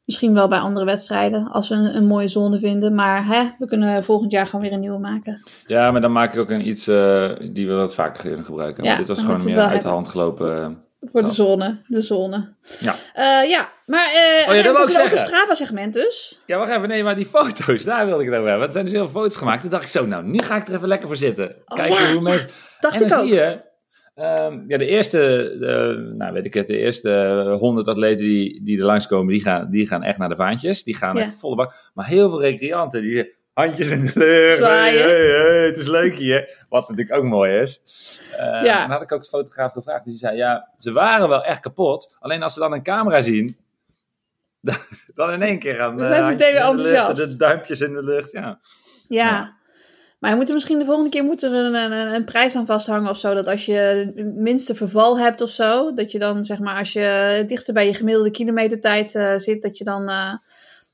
Misschien 0.09 0.33
wel 0.33 0.47
bij 0.47 0.59
andere 0.59 0.85
wedstrijden, 0.85 1.47
als 1.51 1.69
we 1.69 1.75
een, 1.75 1.95
een 1.95 2.05
mooie 2.07 2.27
zone 2.27 2.59
vinden. 2.59 2.95
Maar 2.95 3.25
hè, 3.25 3.49
we 3.59 3.65
kunnen 3.67 4.03
volgend 4.03 4.31
jaar 4.31 4.45
gewoon 4.45 4.61
weer 4.61 4.73
een 4.73 4.79
nieuwe 4.79 4.99
maken. 4.99 5.43
ja, 5.67 5.91
maar 5.91 6.01
dan 6.01 6.11
maak 6.11 6.33
ik 6.33 6.39
ook 6.39 6.49
een 6.49 6.67
iets 6.67 6.87
eh, 6.87 7.29
die 7.51 7.67
we 7.67 7.73
wat 7.73 7.93
vaker 7.93 8.21
kunnen 8.21 8.45
gebruiken. 8.45 8.83
Ja, 8.83 8.89
maar 8.89 8.99
dit 8.99 9.07
was 9.07 9.19
gewoon 9.19 9.43
meer 9.43 9.59
uit 9.59 9.81
de 9.81 9.87
hand 9.87 10.07
gelopen. 10.07 10.61
eh, 10.63 11.09
Voor 11.11 11.21
de 11.21 11.33
Zo. 11.33 11.45
zone. 11.45 11.77
De 11.87 12.01
zone. 12.01 12.53
Ja. 12.79 12.93
Eh, 13.13 13.49
ja, 13.49 13.67
maar 13.85 14.05
eh 14.05 14.49
Oh 14.49 14.55
ja, 14.55 14.61
dat 14.63 14.89
ik 14.89 14.95
is 15.05 15.11
een. 15.11 15.17
Strava 15.17 15.53
segment 15.53 15.93
dus. 15.93 16.39
Ja, 16.45 16.57
wacht 16.57 16.71
even. 16.71 16.87
Nee, 16.87 17.03
maar 17.03 17.15
die 17.15 17.25
foto's, 17.25 17.83
daar 17.83 18.05
wilde 18.05 18.23
ik 18.23 18.29
het 18.29 18.37
over 18.37 18.49
hebben. 18.49 18.59
Want 18.59 18.65
er 18.65 18.71
zijn 18.71 18.85
dus 18.85 18.93
heel 18.93 19.07
veel 19.09 19.21
foto's 19.21 19.37
gemaakt. 19.37 19.61
Toen 19.61 19.69
dacht 19.69 19.83
ik 19.83 19.89
zo, 19.89 20.05
nou, 20.05 20.23
nu 20.23 20.37
ga 20.39 20.55
ik 20.55 20.67
er 20.67 20.73
even 20.73 20.87
lekker 20.87 21.07
voor 21.07 21.17
zitten. 21.17 21.55
Oh, 21.65 21.77
Kijken 21.77 22.01
ja, 22.03 22.13
hoe 22.13 22.21
mensen... 22.21 22.49
Dacht 22.79 23.01
en 23.01 23.07
dan 23.07 23.17
ik 23.17 23.23
ook. 23.23 23.29
zie 23.29 23.35
je, 23.35 23.67
ehm, 24.19 24.59
ja, 24.67 24.77
de 24.77 24.85
eerste, 24.85 25.49
eh, 25.51 26.13
nou 26.17 26.33
weet 26.33 26.45
ik 26.45 26.53
het, 26.53 26.67
de 26.67 26.77
eerste 26.77 27.55
honderd 27.59 27.87
atleten 27.87 28.25
die, 28.25 28.63
die 28.63 28.79
er 28.79 28.85
langskomen, 28.85 29.33
die 29.33 29.41
gaan, 29.41 29.69
die 29.71 29.87
gaan 29.87 30.03
echt 30.03 30.17
naar 30.17 30.29
de 30.29 30.35
vaantjes. 30.35 30.83
Die 30.83 30.95
gaan 30.95 31.15
Ja. 31.15 31.21
echt 31.23 31.39
volle 31.39 31.55
bak. 31.55 31.91
Maar 31.93 32.05
heel 32.07 32.29
veel 32.29 32.41
recreanten, 32.41 33.01
die 33.01 33.37
handjes 33.53 33.89
in 33.89 33.99
de 34.05 34.11
lucht. 34.15 34.59
Hey, 34.69 34.97
hey, 34.97 35.27
hey, 35.27 35.65
het 35.65 35.77
is 35.77 35.87
leuk 35.87 36.15
hier. 36.15 36.65
Wat 36.69 36.89
natuurlijk 36.89 37.17
ook 37.17 37.23
mooi 37.23 37.59
is. 37.59 37.81
Eh, 38.37 38.63
Ja. 38.63 38.81
Dan 38.81 38.89
had 38.91 39.01
ik 39.01 39.11
ook 39.11 39.21
de 39.21 39.29
fotograaf 39.29 39.71
gevraagd. 39.71 40.05
Die 40.05 40.17
zei, 40.17 40.37
ja, 40.37 40.69
ze 40.77 40.91
waren 40.91 41.29
wel 41.29 41.43
echt 41.43 41.59
kapot. 41.59 42.17
Alleen 42.19 42.43
als 42.43 42.53
ze 42.53 42.59
dan 42.59 42.73
een 42.73 42.83
camera 42.83 43.21
zien, 43.21 43.57
dan, 44.61 44.75
dan 45.15 45.31
in 45.31 45.41
één 45.41 45.59
keer 45.59 45.75
gaan 45.75 45.97
Dan 45.97 46.07
zijn 46.07 46.23
ze 46.23 46.29
eh, 46.29 46.35
meteen 46.37 46.53
weer 46.53 46.61
de 46.71 46.75
lucht, 46.75 46.89
enthousiast. 46.95 47.31
De 47.31 47.37
duimpjes 47.37 47.81
in 47.81 47.93
de 47.93 48.03
lucht, 48.03 48.31
ja. 48.31 48.59
Ja. 49.07 49.29
Ja. 49.29 49.57
Maar 50.19 50.29
we 50.31 50.35
moeten 50.37 50.55
misschien 50.55 50.79
de 50.79 50.85
volgende 50.85 51.09
keer 51.09 51.23
moeten 51.23 51.53
er 51.53 51.65
een, 51.65 51.91
een, 51.91 52.13
een 52.13 52.23
prijs 52.25 52.55
aan 52.55 52.65
vasthangen 52.65 53.09
of 53.09 53.17
zo. 53.17 53.33
Dat 53.33 53.47
als 53.47 53.65
je 53.65 53.73
het 54.15 54.35
minste 54.35 54.75
verval 54.75 55.19
hebt 55.19 55.41
of 55.41 55.49
zo. 55.49 55.93
Dat 55.93 56.11
je 56.11 56.19
dan 56.19 56.45
zeg 56.45 56.59
maar 56.59 56.77
als 56.77 56.93
je 56.93 57.43
dichter 57.47 57.73
bij 57.73 57.85
je 57.85 57.93
gemiddelde 57.93 58.31
kilometertijd 58.31 59.15
eh, 59.15 59.37
zit. 59.37 59.61
Dat 59.61 59.77
je 59.77 59.83
dan, 59.83 60.09
eh, 60.09 60.33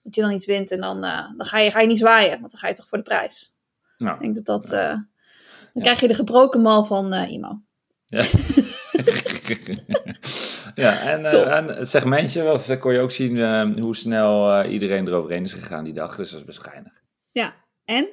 dat 0.03 0.15
je 0.15 0.21
dan 0.21 0.31
iets 0.31 0.45
wint. 0.45 0.71
En 0.71 0.81
dan, 0.81 1.03
eh, 1.03 1.27
dan 1.37 1.45
ga, 1.45 1.59
je, 1.59 1.71
ga 1.71 1.79
je 1.79 1.87
niet 1.87 1.97
zwaaien. 1.97 2.39
Want 2.39 2.51
dan 2.51 2.59
ga 2.59 2.67
je 2.67 2.73
toch 2.73 2.87
voor 2.87 2.97
de 2.97 3.03
prijs. 3.03 3.53
Nou, 3.97 4.15
Ik 4.15 4.21
denk 4.21 4.35
dat 4.35 4.45
dat... 4.45 4.71
eh, 4.71 4.89
dan 4.89 5.03
Ja. 5.73 5.81
krijg 5.81 5.99
je 5.99 6.07
de 6.07 6.13
gebroken 6.13 6.61
mal 6.61 6.83
van 6.83 7.13
Imo. 7.13 7.59
Ja. 8.05 8.23
ja, 10.75 10.99
en, 10.99 11.23
het 11.77 11.89
segmentje 11.89 12.43
was, 12.43 12.67
daar 12.67 12.77
kon 12.77 12.93
je 12.93 12.99
ook 12.99 13.11
zien 13.11 13.37
hoe 13.81 13.95
snel 13.95 14.63
iedereen 14.63 15.07
eroverheen 15.07 15.43
is 15.43 15.53
gegaan 15.53 15.83
die 15.83 15.93
dag. 15.93 16.15
Dus 16.15 16.29
dat 16.29 16.39
is 16.39 16.45
best 16.45 16.59
geinig. 16.61 16.93
En? 17.85 18.07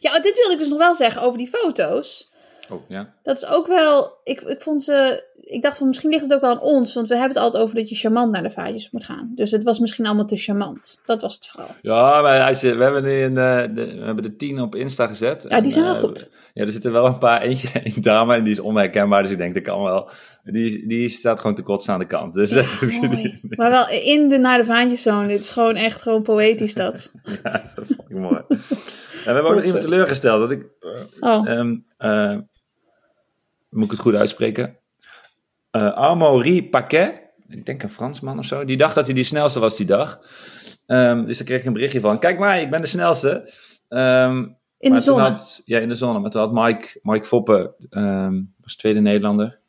Ja, 0.00 0.20
dit 0.20 0.36
wilde 0.36 0.52
ik 0.52 0.58
dus 0.58 0.68
nog 0.68 0.78
wel 0.78 0.94
zeggen 0.94 1.22
over 1.22 1.38
die 1.38 1.48
foto's. 1.48 2.28
Oh, 2.70 2.80
ja. 2.88 3.12
Dat 3.22 3.36
is 3.36 3.46
ook 3.46 3.66
wel. 3.66 4.18
Ik, 4.24 4.40
ik 4.40 4.60
vond 4.62 4.82
ze. 4.82 5.28
Ik 5.42 5.62
dacht 5.62 5.78
van 5.78 5.86
misschien 5.88 6.10
ligt 6.10 6.22
het 6.22 6.32
ook 6.34 6.40
wel 6.40 6.50
aan 6.50 6.60
ons. 6.60 6.94
Want 6.94 7.08
we 7.08 7.14
hebben 7.14 7.34
het 7.34 7.42
altijd 7.44 7.62
over 7.62 7.76
dat 7.76 7.88
je 7.88 7.94
charmant 7.94 8.32
naar 8.32 8.42
de 8.42 8.50
vaatjes 8.50 8.90
moet 8.90 9.04
gaan. 9.04 9.32
Dus 9.34 9.50
het 9.50 9.62
was 9.62 9.78
misschien 9.78 10.06
allemaal 10.06 10.24
te 10.26 10.36
charmant. 10.36 11.00
Dat 11.06 11.20
was 11.20 11.34
het 11.34 11.46
vooral. 11.46 11.70
Ja, 11.82 12.20
maar 12.22 12.46
als 12.46 12.60
je, 12.60 12.74
we, 12.74 12.82
hebben 12.82 13.04
een, 13.04 13.36
eh, 13.36 13.74
de, 13.74 13.94
we 13.98 14.04
hebben 14.04 14.24
de 14.24 14.36
tien 14.36 14.60
op 14.60 14.74
Insta 14.74 15.06
gezet. 15.06 15.44
Ja, 15.48 15.60
die 15.60 15.70
zijn 15.72 15.84
wel 15.84 15.94
En, 15.94 16.00
goed. 16.00 16.20
eh, 16.20 16.26
Ja, 16.54 16.64
er 16.64 16.72
zitten 16.72 16.92
wel 16.92 17.06
een 17.06 17.18
paar. 17.18 17.42
Eentje, 17.42 17.68
een 17.84 18.02
dame, 18.02 18.34
en 18.34 18.44
die 18.44 18.52
is 18.52 18.60
onherkenbaar. 18.60 19.22
Dus 19.22 19.30
ik 19.32 19.38
denk, 19.38 19.54
dat 19.54 19.62
kan 19.62 19.82
wel. 19.82 20.10
Die, 20.44 20.86
die 20.88 21.08
staat 21.08 21.40
gewoon 21.40 21.54
te 21.56 21.62
kotsen 21.62 21.92
aan 21.92 21.98
de 21.98 22.06
kant. 22.06 22.34
Dus. 22.34 22.52
Maar 23.56 23.70
wel 23.70 23.88
in 23.88 24.28
de 24.28 24.38
naar 24.38 24.58
de 24.58 24.64
vaantjes 24.64 25.02
zone. 25.02 25.26
Dit 25.26 25.40
is 25.40 25.50
gewoon 25.50 25.76
echt 25.76 26.02
gewoon 26.02 26.22
poëtisch 26.22 26.74
dat. 26.74 27.12
Ja, 27.42 27.50
dat 27.52 27.72
vond 27.74 27.90
ik 28.10 28.16
mooi. 28.16 28.40
En 29.20 29.26
we 29.26 29.32
hebben 29.32 29.50
ook 29.50 29.56
nog 29.56 29.64
iemand 29.64 29.82
teleurgesteld. 29.82 30.40
Dat 30.40 30.50
ik, 30.50 30.66
Oh, 31.20 31.48
ehm, 31.48 31.76
eh, 31.96 32.36
moet 33.68 33.84
ik 33.84 33.90
het 33.90 34.00
goed 34.00 34.14
uitspreken? 34.14 34.78
Eh 35.70 35.88
Amaury 35.88 36.68
Paquet, 36.68 37.22
ik 37.48 37.66
denk 37.66 37.82
een 37.82 37.88
Fransman 37.90 38.38
of 38.38 38.44
zo, 38.44 38.64
die 38.64 38.76
dacht 38.76 38.94
dat 38.94 39.06
hij 39.06 39.14
die 39.14 39.24
snelste 39.24 39.60
was 39.60 39.76
die 39.76 39.86
dag. 39.86 40.20
Ehm, 40.86 41.24
dus 41.24 41.36
daar 41.38 41.46
kreeg 41.46 41.60
ik 41.60 41.66
een 41.66 41.72
berichtje 41.72 42.00
van, 42.00 42.18
kijk 42.18 42.38
maar, 42.38 42.60
ik 42.60 42.70
ben 42.70 42.80
de 42.80 42.86
snelste. 42.86 43.52
Ehm, 43.88 44.46
in 44.78 44.92
de 44.92 45.00
zon. 45.00 45.36
Ja, 45.64 45.78
in 45.78 45.88
de 45.88 45.94
zon. 45.94 46.20
Maar 46.20 46.30
toen 46.30 46.40
had 46.40 46.52
Mike, 46.52 46.98
Mike 47.02 47.26
Foppe, 47.26 47.74
ehm, 47.90 48.42
was 48.60 48.76
tweede 48.76 49.00
Nederlander, 49.00 49.60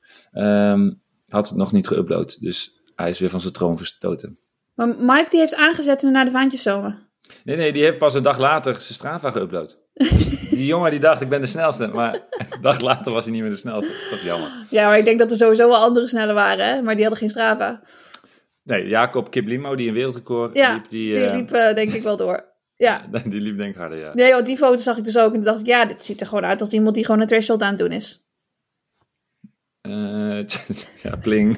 had 1.27 1.48
het 1.48 1.58
nog 1.58 1.72
niet 1.72 1.93
geüpload. 1.93 2.38
Dus 2.39 2.81
hij 2.96 3.10
is 3.10 3.20
weer 3.20 3.29
van 3.29 3.41
zijn 3.41 3.53
troon 3.53 3.77
verstoten. 3.77 4.38
Maar 4.74 4.88
Mike 4.88 5.27
die 5.29 5.39
heeft 5.39 5.55
aangezet 5.55 6.01
naar 6.01 6.25
de 6.25 6.31
vaantjes 6.31 6.62
zone. 6.62 7.10
Nee, 7.43 7.55
nee, 7.55 7.73
die 7.73 7.83
heeft 7.83 7.97
pas 7.97 8.13
een 8.13 8.23
dag 8.23 8.38
later 8.38 8.73
zijn 8.73 8.93
Strava 8.93 9.31
geüpload. 9.31 9.77
Dus 9.93 10.50
die 10.50 10.65
jongen 10.65 10.91
die 10.91 11.00
dacht, 11.00 11.21
ik 11.21 11.29
ben 11.29 11.41
de 11.41 11.47
snelste. 11.47 11.88
Maar 11.88 12.13
een 12.13 12.61
dag 12.61 12.79
later 12.79 13.11
was 13.11 13.23
hij 13.23 13.33
niet 13.33 13.41
meer 13.41 13.50
de 13.51 13.57
snelste. 13.57 13.91
Dat 13.91 14.01
is 14.01 14.09
toch 14.09 14.21
jammer. 14.21 14.50
Ja, 14.69 14.88
maar 14.88 14.97
ik 14.97 15.05
denk 15.05 15.19
dat 15.19 15.31
er 15.31 15.38
sowieso 15.38 15.67
wel 15.67 15.77
andere 15.77 16.07
sneller 16.07 16.33
waren, 16.33 16.65
hè? 16.65 16.81
maar 16.81 16.93
die 16.93 17.01
hadden 17.01 17.19
geen 17.19 17.29
Strava. 17.29 17.81
Nee, 18.63 18.88
Jacob 18.88 19.31
Kiplimo, 19.31 19.75
die 19.75 19.88
een 19.88 19.93
wereldrecord 19.93 20.55
Ja, 20.55 20.73
liep, 20.73 20.89
die, 20.89 21.15
Die 21.15 21.25
eh, 21.25 21.35
liep 21.35 21.51
eh, 21.51 21.75
denk 21.75 21.93
ik 21.93 22.03
wel 22.03 22.17
door. 22.17 22.45
Ja. 22.75 23.05
die 23.25 23.41
liep 23.41 23.57
denk 23.57 23.73
ik 23.73 23.79
harder, 23.79 24.00
ja. 24.00 24.13
Nee, 24.13 24.31
want 24.31 24.45
die 24.45 24.57
foto 24.57 24.77
zag 24.77 24.97
ik 24.97 25.03
dus 25.03 25.17
ook. 25.17 25.33
En 25.33 25.43
dacht 25.43 25.59
ik, 25.59 25.65
ja, 25.65 25.85
dit 25.85 26.03
ziet 26.03 26.21
er 26.21 26.27
gewoon 26.27 26.45
uit 26.45 26.61
als 26.61 26.69
iemand 26.69 26.95
die 26.95 27.05
gewoon 27.05 27.21
een 27.21 27.27
threshold 27.27 27.61
aan 27.61 27.69
het 27.69 27.79
doen 27.79 27.91
is. 27.91 28.25
Eh, 29.81 30.41
ja, 31.03 31.15
pling. 31.21 31.57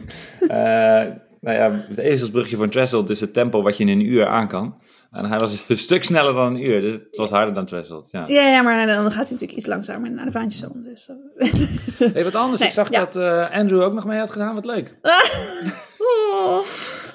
Nou 1.43 1.57
ja, 1.57 1.85
het 1.87 1.97
ezelsbrugje 1.97 2.55
van 2.55 2.69
Threshold 2.69 3.09
is 3.09 3.19
het 3.19 3.33
tempo 3.33 3.61
wat 3.61 3.77
je 3.77 3.83
in 3.83 3.89
een 3.89 4.05
uur 4.05 4.27
aan 4.27 4.47
kan. 4.47 4.81
En 5.13 5.25
hij 5.25 5.37
was 5.37 5.63
een 5.69 5.77
stuk 5.77 6.03
sneller 6.03 6.33
dan 6.33 6.55
een 6.55 6.63
uur, 6.63 6.81
dus 6.81 6.93
het 6.93 7.15
was 7.15 7.29
harder 7.29 7.53
dan 7.53 7.65
Threshold. 7.65 8.07
Ja. 8.11 8.27
Ja, 8.27 8.47
ja, 8.47 8.61
maar 8.61 8.87
dan 8.87 9.03
gaat 9.03 9.13
hij 9.13 9.31
natuurlijk 9.31 9.59
iets 9.59 9.67
langzamer 9.67 10.11
naar 10.11 10.25
de 10.25 10.31
vaantjeszone. 10.31 10.81
Dus, 10.83 11.09
eh. 11.09 11.53
Hey, 12.13 12.23
wat 12.23 12.35
anders, 12.35 12.59
Nee, 12.59 12.69
ik 12.69 12.75
zag 12.75 12.89
ja. 12.89 12.99
dat 12.99 13.15
eh, 13.15 13.51
Andrew 13.51 13.81
ook 13.81 13.93
nog 13.93 14.05
mee 14.05 14.19
had 14.19 14.31
gedaan, 14.31 14.55
wat 14.55 14.65
leuk. 14.65 14.95
Oh. 16.33 16.65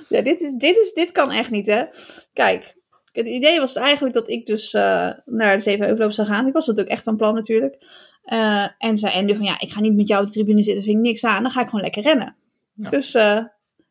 Ja, 0.08 0.22
dit, 0.22 0.40
is, 0.40 0.52
dit, 0.52 0.76
is, 0.76 0.92
dit 0.92 1.12
kan 1.12 1.30
echt 1.30 1.50
niet, 1.50 1.66
hè. 1.66 1.84
Kijk, 2.32 2.76
het 3.12 3.26
idee 3.26 3.60
was 3.60 3.76
eigenlijk 3.76 4.14
dat 4.14 4.28
ik 4.28 4.46
dus 4.46 4.74
eh, 4.74 5.10
naar 5.24 5.56
de 5.56 5.62
Zevenheuvelloop 5.62 6.12
zou 6.12 6.28
gaan. 6.28 6.46
Ik 6.46 6.52
was 6.52 6.66
dat 6.66 6.80
ook 6.80 6.86
echt 6.86 7.02
van 7.02 7.16
plan 7.16 7.34
natuurlijk. 7.34 7.76
Eh, 8.22 8.66
en 8.78 8.98
zei 8.98 9.14
Andrew 9.14 9.36
van, 9.36 9.46
ja, 9.46 9.60
ik 9.60 9.72
ga 9.72 9.80
niet 9.80 9.94
met 9.94 10.08
jou 10.08 10.20
op 10.20 10.26
de 10.26 10.32
tribune 10.32 10.62
zitten, 10.62 10.84
vind 10.84 10.96
ik 10.96 11.02
niks 11.02 11.24
aan. 11.24 11.42
Dan 11.42 11.50
ga 11.50 11.60
ik 11.60 11.68
gewoon 11.68 11.84
lekker 11.84 12.02
rennen. 12.02 12.36
Ja. 12.74 12.88
Dus 12.88 13.14
eh 13.14 13.44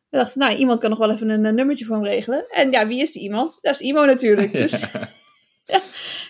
we 0.08 0.16
dachten, 0.16 0.38
nou, 0.38 0.54
iemand 0.56 0.80
kan 0.80 0.90
nog 0.90 0.98
wel 0.98 1.10
even 1.10 1.28
een, 1.28 1.44
eh, 1.44 1.52
nummertje 1.52 1.84
voor 1.84 1.94
hem 1.94 2.04
regelen. 2.04 2.48
En 2.48 2.70
ja, 2.70 2.86
wie 2.86 3.00
is 3.00 3.12
die 3.12 3.22
iemand? 3.22 3.58
Dat 3.60 3.74
is 3.74 3.80
Imo 3.80 4.04
natuurlijk. 4.04 4.52
Dus 4.62 4.80
ja, 4.80 5.80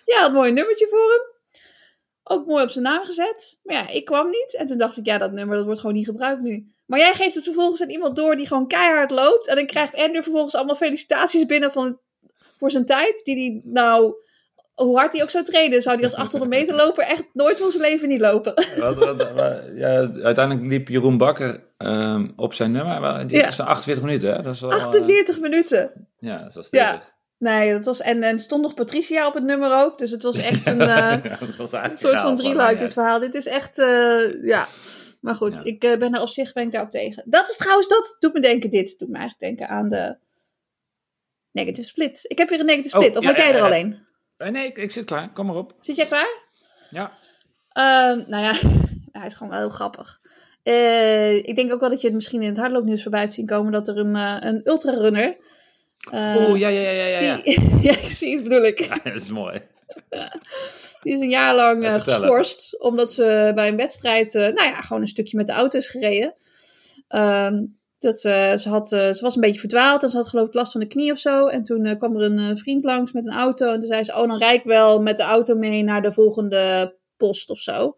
ja, 0.13 0.21
had 0.21 0.33
mooi 0.33 0.49
een 0.49 0.55
nummertje 0.55 0.87
voor 0.91 1.11
hem. 1.11 1.37
Ook 2.23 2.47
mooi 2.47 2.65
op 2.65 2.71
zijn 2.71 2.85
naam 2.85 3.05
gezet. 3.05 3.59
Maar 3.63 3.77
ja, 3.77 3.89
ik 3.89 4.05
kwam 4.05 4.31
niet. 4.31 4.55
En 4.59 4.67
toen 4.67 4.79
dacht 4.79 4.97
ik, 4.97 5.07
ja, 5.07 5.19
dat 5.19 5.33
nummer 5.33 5.57
dat 5.57 5.65
wordt 5.65 5.81
gewoon 5.81 5.95
niet 5.95 6.07
gebruikt 6.07 6.41
nu. 6.41 6.73
Maar 6.87 6.99
jij 6.99 7.15
geeft 7.15 7.35
het 7.35 7.45
vervolgens 7.45 7.83
aan 7.83 7.91
iemand 7.91 8.17
door 8.17 8.37
die 8.37 8.47
gewoon 8.47 8.69
keihard 8.69 9.11
loopt. 9.11 9.49
En 9.49 9.57
dan 9.57 9.67
krijgt 9.67 9.97
Andrew 9.97 10.23
vervolgens 10.23 10.55
allemaal 10.55 10.77
felicitaties 10.77 11.47
binnen 11.47 11.73
van, 11.73 12.01
voor 12.57 12.71
zijn 12.71 12.87
tijd. 12.87 13.21
Die 13.25 13.35
die 13.35 13.61
nou, 13.65 14.15
hoe 14.85 14.97
hard 14.99 15.13
hij 15.13 15.23
ook 15.23 15.31
zou 15.31 15.45
treden, 15.45 15.83
zou 15.83 15.95
hij 15.97 16.05
als 16.05 16.15
800 16.15 16.51
meter 16.51 16.75
loper 16.75 17.05
echt 17.05 17.25
nooit 17.33 17.57
van 17.59 17.71
zijn 17.71 17.83
leven 17.83 18.09
niet 18.09 18.21
lopen. 18.21 18.55
Wat, 18.81 18.97
wat, 18.97 19.33
wat- 19.33 19.63
ja, 19.75 20.11
uiteindelijk 20.23 20.67
liep 20.67 20.89
Jeroen 20.89 21.17
Bakker 21.17 21.65
ehm, 21.77 22.29
op 22.37 22.55
zijn 22.55 22.73
nummer. 22.73 23.01
maar 23.01 23.27
Die 23.27 23.37
Ja. 23.37 23.45
was 23.45 23.61
48 23.61 24.05
minuten, 24.05 24.35
hè? 24.37 24.43
Dat 24.43 24.55
is 24.55 24.61
wel, 24.61 24.71
eh, 24.71 24.77
48 24.85 25.41
minuten. 25.41 26.09
ja, 26.19 26.43
dat 26.43 26.55
was 26.55 26.69
Ja. 26.71 27.03
Nee, 27.39 27.73
dat 27.73 27.85
was, 27.85 28.01
en, 28.01 28.23
en 28.23 28.39
stond 28.39 28.63
nog 28.63 28.75
Patricia 28.75 29.27
op 29.27 29.35
het 29.35 29.45
nummer 29.45 29.73
ook. 29.85 29.99
Dus 29.99 30.11
het 30.11 30.23
was 30.23 30.37
echt 30.37 30.67
een... 30.67 30.81
eh, 30.91 31.41
was 31.59 31.73
Een 31.73 31.97
soort 31.97 32.21
van 32.21 32.37
drieluik, 32.37 32.79
dit 32.79 32.93
verhaal. 32.93 33.19
Dit 33.21 33.35
is 33.35 33.47
echt, 33.47 33.79
eh, 33.79 34.43
ja. 34.45 34.67
Maar 35.21 35.35
goed, 35.35 35.55
Ja. 35.55 35.65
ik 35.65 35.85
eh, 35.85 35.99
ben 35.99 36.15
er 36.15 36.21
op 36.21 36.29
zich 36.29 36.53
ben 36.53 36.63
ik 36.65 36.73
daarop 36.73 36.91
tegen. 36.91 37.23
Dat 37.27 37.49
is 37.49 37.57
trouwens, 37.57 37.89
dat 37.89 38.17
doet 38.19 38.33
me 38.33 38.41
denken, 38.41 38.71
dit 38.71 38.99
doet 38.99 39.09
me 39.09 39.17
eigenlijk 39.19 39.41
denken 39.59 39.77
aan 39.77 39.89
de 39.89 40.17
negative 41.53 41.87
split. 41.87 42.21
Ik 42.23 42.39
heb 42.39 42.49
weer 42.49 42.61
een 42.61 42.67
negative 42.67 42.97
Oh, 42.97 43.03
split, 43.03 43.17
of 43.17 43.23
ja, 43.23 43.29
had 43.29 43.39
jij 43.39 43.49
er 43.51 43.57
ja. 43.57 43.65
alleen? 43.65 44.07
Eh, 44.39 44.49
Nee, 44.51 44.67
ik, 44.67 44.79
ik 44.79 44.91
zit 44.91 45.05
klaar. 45.05 45.33
Kom 45.33 45.47
maar 45.47 45.57
op. 45.57 45.75
Zit 45.81 45.97
jij 45.97 46.07
klaar? 46.07 46.39
Ja. 46.91 47.13
Ehm, 47.73 48.31
nou 48.31 48.43
ja, 48.43 48.53
hij 49.19 49.27
is 49.27 49.35
gewoon 49.35 49.53
wel 49.53 49.59
heel 49.61 49.69
grappig. 49.69 50.21
Eh, 50.63 51.37
ik 51.37 51.57
denk 51.57 51.73
ook 51.73 51.81
wel 51.81 51.91
dat 51.91 52.01
je 52.01 52.07
het 52.07 52.17
misschien 52.17 52.43
in 52.43 52.49
het 52.49 52.57
hardloopnieuws 52.59 53.03
voorbij 53.03 53.21
hebt 53.21 53.35
zien 53.35 53.47
komen 53.47 53.73
dat 53.73 53.89
er 53.89 53.99
een, 53.99 54.17
eh 54.17 54.37
een 54.41 54.61
ultrarunner... 54.65 55.37
eh, 56.13 56.35
Oeh, 56.49 56.59
ja, 56.59 56.69
ja, 56.69 56.91
ja, 56.91 57.05
ja. 57.07 57.19
ja. 57.21 57.37
Die, 57.37 57.61
ja, 57.89 57.93
ik 57.93 57.99
zie 58.09 58.35
het 58.35 58.43
bedoel 58.43 58.65
ik. 58.65 58.79
Ja, 58.79 58.95
dat 59.05 59.15
is 59.21 59.29
mooi. 59.29 59.61
Die 61.03 61.15
is 61.15 61.21
een 61.21 61.31
jaar 61.31 61.55
lang 61.55 62.03
geschorst. 62.03 62.81
Omdat 62.81 63.13
ze 63.13 63.53
bij 63.55 63.69
een 63.69 63.77
wedstrijd, 63.77 64.33
nou 64.33 64.55
ja, 64.55 64.81
gewoon 64.81 65.03
een 65.03 65.09
stukje 65.09 65.37
met 65.37 65.47
de 65.47 65.53
auto 65.53 65.79
is 65.79 65.87
gereden. 65.87 66.35
Ehm, 67.09 67.65
dat, 67.99 68.25
eh, 68.25 68.57
ze, 68.57 68.69
had, 68.69 68.93
eh, 68.93 69.13
ze 69.13 69.23
was 69.23 69.35
een 69.35 69.41
beetje 69.41 69.61
verdwaald 69.61 70.03
en 70.03 70.11
ze 70.11 70.17
had 70.17 70.29
geloof 70.29 70.47
ik 70.47 70.55
last 70.55 70.73
van 70.73 70.81
de 70.81 70.87
knie 70.87 71.13
of 71.13 71.19
zo. 71.19 71.47
En 71.47 71.65
toen 71.65 71.85
eh, 71.85 71.99
kwam 71.99 72.17
er 72.17 72.23
een 72.23 72.59
vriend 72.59 72.85
langs 72.85 73.13
met 73.13 73.27
een 73.27 73.33
auto. 73.33 73.73
En 73.73 73.79
toen 73.79 73.89
zei 73.89 74.05
ze, 74.05 74.13
oh 74.13 74.29
dan 74.29 74.39
rijd 74.39 74.59
ik 74.59 74.67
wel 74.67 75.03
met 75.03 75.17
de 75.17 75.23
auto 75.23 75.55
mee 75.55 75.83
naar 75.83 76.03
de 76.03 76.13
volgende 76.13 76.95
post 77.17 77.51
of 77.51 77.59
zo. 77.59 77.97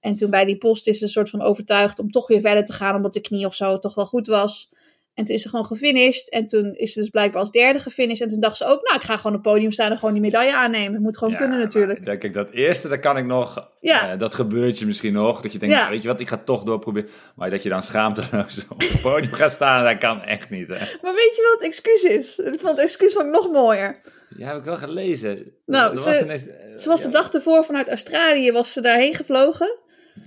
En 0.00 0.14
toen 0.14 0.30
bij 0.30 0.44
die 0.44 0.58
post 0.58 0.86
is 0.86 0.98
ze 0.98 1.04
een 1.04 1.10
soort 1.10 1.30
van 1.30 1.42
overtuigd 1.42 1.98
om 1.98 2.10
toch 2.10 2.26
weer 2.26 2.40
verder 2.40 2.64
te 2.64 2.72
gaan. 2.72 2.94
Omdat 2.94 3.12
de 3.12 3.20
knie 3.20 3.46
of 3.46 3.54
zo 3.54 3.78
toch 3.78 3.94
wel 3.94 4.06
goed 4.06 4.26
was. 4.26 4.70
En 5.14 5.24
toen 5.24 5.34
is 5.34 5.42
ze 5.42 5.48
gewoon 5.48 5.64
gefinished. 5.64 6.28
En 6.30 6.46
toen 6.46 6.72
is 6.72 6.92
ze 6.92 6.98
dus 7.00 7.08
blijkbaar 7.08 7.40
als 7.40 7.50
derde 7.50 7.78
gefinished. 7.78 8.20
En 8.22 8.28
toen 8.28 8.40
dacht 8.40 8.56
ze 8.56 8.64
ook, 8.64 8.82
nou 8.82 8.96
ik 8.96 9.02
ga 9.02 9.16
gewoon 9.16 9.36
op 9.36 9.44
het 9.44 9.52
podium 9.52 9.72
staan 9.72 9.90
en 9.90 9.98
gewoon 9.98 10.14
die 10.14 10.22
medaille 10.22 10.54
aannemen. 10.54 10.92
Het 10.92 11.02
moet 11.02 11.16
gewoon 11.18 11.32
Ja, 11.32 11.38
kunnen 11.38 11.58
natuurlijk. 11.58 12.06
ja, 12.06 12.16
kijk, 12.16 12.34
dat 12.34 12.50
eerste, 12.50 12.88
dat 12.88 12.98
kan 13.00 13.16
ik 13.16 13.24
nog. 13.24 13.68
Ja. 13.80 14.12
eh, 14.12 14.18
dat 14.18 14.34
gebeurt 14.34 14.78
je 14.78 14.86
misschien 14.86 15.12
nog. 15.12 15.40
Dat 15.40 15.52
je 15.52 15.58
denkt, 15.58 15.74
Ja. 15.74 15.90
weet 15.90 16.02
je 16.02 16.08
wat, 16.08 16.20
ik 16.20 16.28
ga 16.28 16.36
toch 16.44 16.62
doorproberen. 16.62 17.08
Maar 17.36 17.50
dat 17.50 17.62
je 17.62 17.68
dan 17.68 17.82
schaamteloos 17.82 18.66
op 18.68 18.80
het 18.80 19.00
podium 19.02 19.32
gaat 19.32 19.50
staan, 19.50 19.84
dat 19.84 19.98
kan 19.98 20.22
echt 20.22 20.50
niet. 20.50 20.68
Hè. 20.68 20.74
Maar 21.02 21.14
weet 21.14 21.36
je 21.36 21.42
wat 21.42 21.52
het 21.62 21.62
excuus 21.68 22.02
is? 22.02 22.38
Ik 22.38 22.60
vond 22.60 22.70
het 22.76 22.78
excuus 22.86 23.12
vond 23.12 23.26
ik 23.26 23.32
nog 23.32 23.50
mooier. 23.52 24.00
Ja, 24.36 24.46
heb 24.48 24.56
ik 24.56 24.64
wel 24.64 24.76
gelezen. 24.76 25.52
Nou, 25.66 25.96
ze- 25.96 26.04
was 26.04 26.20
ineens- 26.22 26.46
Ze 26.76 26.88
was 26.88 27.02
de 27.02 27.08
dag 27.08 27.32
ervoor 27.32 27.64
vanuit 27.64 27.88
Australië 27.88 28.52
was 28.52 28.72
ze 28.72 28.80
daarheen 28.80 29.14
gevlogen. 29.14 29.78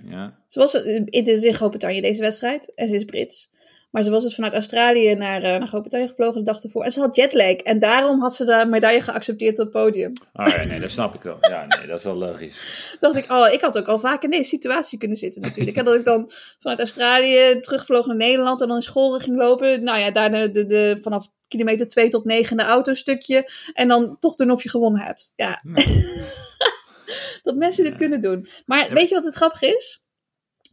Ja. 0.06 0.39
Ze 0.47 0.60
was, 0.60 0.82
eh, 0.82 1.02
het 1.06 1.28
is 1.28 1.43
in 1.43 1.54
Groot-Brittannië 1.54 2.02
deze 2.02 2.21
wedstrijd. 2.21 2.71
En 2.76 2.88
ze 2.88 2.95
is 2.95 3.04
Brits. 3.06 3.50
Maar 3.89 4.04
ze 4.04 4.10
was 4.10 4.23
dus 4.23 4.36
vanuit 4.36 4.54
Australië 4.54 5.13
naar, 5.15 5.41
eh, 5.41 5.50
naar 5.60 5.67
Groot-Brittannië 5.67 6.08
gevlogen 6.08 6.39
de 6.43 6.52
dag 6.52 6.63
ervoor. 6.63 6.84
En 6.84 6.91
ze 6.91 7.00
had 7.00 7.15
jetlag. 7.15 7.52
En 7.56 7.80
daarom 7.80 8.21
had 8.21 8.36
ze 8.36 8.45
de 8.45 8.65
medaille 8.67 9.02
geaccepteerd 9.02 9.60
op 9.60 9.63
het 9.65 9.71
podium. 9.84 10.12
Oh, 10.34 10.47
ja, 10.47 10.63
nee, 10.63 10.80
dat 10.80 10.91
snap 10.91 11.13
ik 11.15 11.21
wel. 11.21 11.38
Ja, 11.41 11.65
nee, 11.78 11.88
dat 11.88 11.97
is 11.97 12.04
wel 12.04 12.15
logisch. 12.15 12.58
dacht 13.00 13.15
ik, 13.15 13.32
oh, 13.32 13.52
ik 13.52 13.62
had 13.62 13.78
ook 13.78 13.88
al 13.88 14.00
vaak 14.00 14.23
in 14.23 14.30
deze 14.30 14.50
situatie 14.50 14.97
kunnen 14.97 15.17
zitten 15.17 15.41
natuurlijk. 15.41 15.78
En 15.78 15.86
dat 15.86 15.95
ik 15.95 16.04
dan 16.06 16.32
vanuit 16.60 16.80
Australië 16.80 17.60
terugvloog 17.62 18.06
naar 18.06 18.15
Nederland 18.15 18.62
en 18.62 18.67
dan 18.67 18.76
in 18.76 18.82
school 18.82 19.19
ging 19.19 19.38
lopen. 19.38 19.84
Nou 19.84 20.00
ja, 20.00 20.12
daar 20.12 20.32
de, 20.32 20.52
de, 20.52 20.65
de, 20.65 20.97
vanaf 21.02 21.28
kilometer 21.47 21.88
2 21.88 22.10
tot 22.10 22.26
9 22.26 22.58
de 22.58 22.63
autostukje. 22.63 23.50
En 23.73 23.88
dan 23.88 24.17
toch 24.19 24.36
doen 24.36 24.52
of 24.52 24.63
je 24.63 24.69
gewonnen 24.69 25.02
hebt. 25.02 25.34
Ja, 25.36 25.62
Nee. 25.63 25.86
dat 27.43 27.56
mensen 27.56 27.84
dit 27.84 27.93
Ja. 27.93 28.00
kunnen 28.00 28.21
doen. 28.21 28.47
Maar 28.65 28.88
Ja. 28.88 28.93
weet 28.93 29.10
je 29.10 29.15
wat 29.15 29.26
het 29.26 29.36
grappig 29.36 29.62
is? 29.62 30.02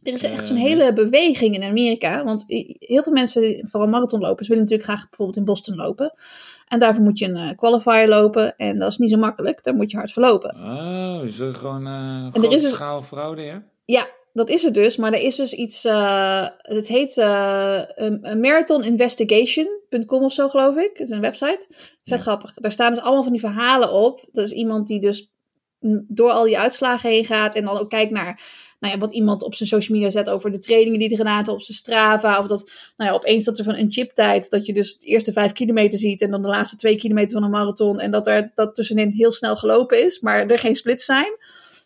Er 0.05 0.13
is 0.13 0.23
echt 0.23 0.45
zo'n 0.45 0.55
nee. 0.55 0.67
hele 0.67 0.93
beweging 0.93 1.55
in 1.55 1.63
Amerika. 1.63 2.23
Want 2.23 2.43
heel 2.79 3.03
veel 3.03 3.13
mensen, 3.13 3.67
vooral 3.69 3.89
marathonlopers, 3.89 4.47
willen 4.47 4.63
natuurlijk 4.63 4.89
graag 4.89 5.07
bijvoorbeeld 5.09 5.37
in 5.37 5.45
Boston 5.45 5.75
lopen. 5.75 6.13
En 6.67 6.79
daarvoor 6.79 7.03
moet 7.03 7.19
je 7.19 7.25
een 7.25 7.35
eh, 7.35 7.57
qualifier 7.57 8.07
lopen. 8.07 8.55
En 8.57 8.79
dat 8.79 8.91
is 8.91 8.97
niet 8.97 9.11
zo 9.11 9.17
makkelijk. 9.17 9.63
Daar 9.63 9.75
moet 9.75 9.91
je 9.91 9.97
hard 9.97 10.11
voor 10.13 10.23
lopen. 10.23 10.55
Oh, 10.55 11.19
is 11.23 11.39
er 11.39 11.55
gewoon 11.55 11.87
uh, 11.87 12.43
er 12.43 12.51
is 12.51 12.63
een- 12.63 12.69
schaal 12.69 13.01
fraude, 13.01 13.41
ja? 13.41 13.63
Ja, 13.85 14.07
dat 14.33 14.49
is 14.49 14.63
het 14.63 14.73
dus. 14.73 14.95
Maar 14.97 15.13
er 15.13 15.21
is 15.21 15.35
dus 15.35 15.53
iets. 15.53 15.85
eh 15.85 16.47
het 16.57 16.87
heet 16.87 17.17
um, 17.17 18.39
marathoninvestigation.com 18.41 20.23
of 20.23 20.33
zo, 20.33 20.49
geloof 20.49 20.75
ik. 20.75 20.91
Het 20.93 21.09
is 21.09 21.15
een 21.15 21.21
website. 21.21 21.65
Vet 21.69 21.77
Ja. 22.03 22.17
grappig. 22.17 22.53
Daar 22.53 22.71
staan 22.71 22.93
dus 22.93 23.03
allemaal 23.03 23.23
van 23.23 23.31
die 23.31 23.41
verhalen 23.41 23.91
op. 23.91 24.25
Dat 24.31 24.45
is 24.45 24.51
iemand 24.51 24.87
die 24.87 24.99
dus 24.99 25.29
door 26.07 26.29
al 26.29 26.43
die 26.43 26.59
uitslagen 26.59 27.09
heen 27.09 27.25
gaat. 27.25 27.55
En 27.55 27.65
dan 27.65 27.77
ook 27.77 27.89
kijkt 27.89 28.11
naar. 28.11 28.41
Nou 28.79 28.93
ja, 28.93 28.99
wat 28.99 29.13
iemand 29.13 29.43
op 29.43 29.55
zijn 29.55 29.69
social 29.69 29.97
media 29.97 30.11
zet 30.11 30.29
over 30.29 30.51
de 30.51 30.59
trainingen 30.59 30.99
die 30.99 31.07
hij 31.07 31.17
gedaan 31.17 31.35
heeft 31.35 31.47
op 31.47 31.61
zijn 31.61 31.77
Strava. 31.77 32.39
Of 32.39 32.47
dat, 32.47 32.71
nou 32.97 33.09
ja, 33.09 33.15
opeens 33.15 33.43
dat 33.43 33.57
er 33.57 33.63
van 33.63 33.75
een 33.75 33.91
chiptijd, 33.91 34.49
dat 34.49 34.65
je 34.65 34.73
dus 34.73 34.97
de 34.97 35.05
eerste 35.05 35.33
vijf 35.33 35.51
kilometer 35.51 35.99
ziet 35.99 36.21
en 36.21 36.31
dan 36.31 36.41
de 36.41 36.47
laatste 36.47 36.75
twee 36.75 36.95
kilometer 36.95 37.31
van 37.31 37.43
een 37.43 37.49
marathon. 37.49 37.99
En 37.99 38.11
dat 38.11 38.27
er 38.27 38.51
dat 38.55 38.75
tussenin 38.75 39.09
heel 39.09 39.31
snel 39.31 39.55
gelopen 39.55 40.05
is, 40.05 40.19
maar 40.19 40.47
er 40.47 40.59
geen 40.59 40.75
splits 40.75 41.05
zijn. 41.05 41.37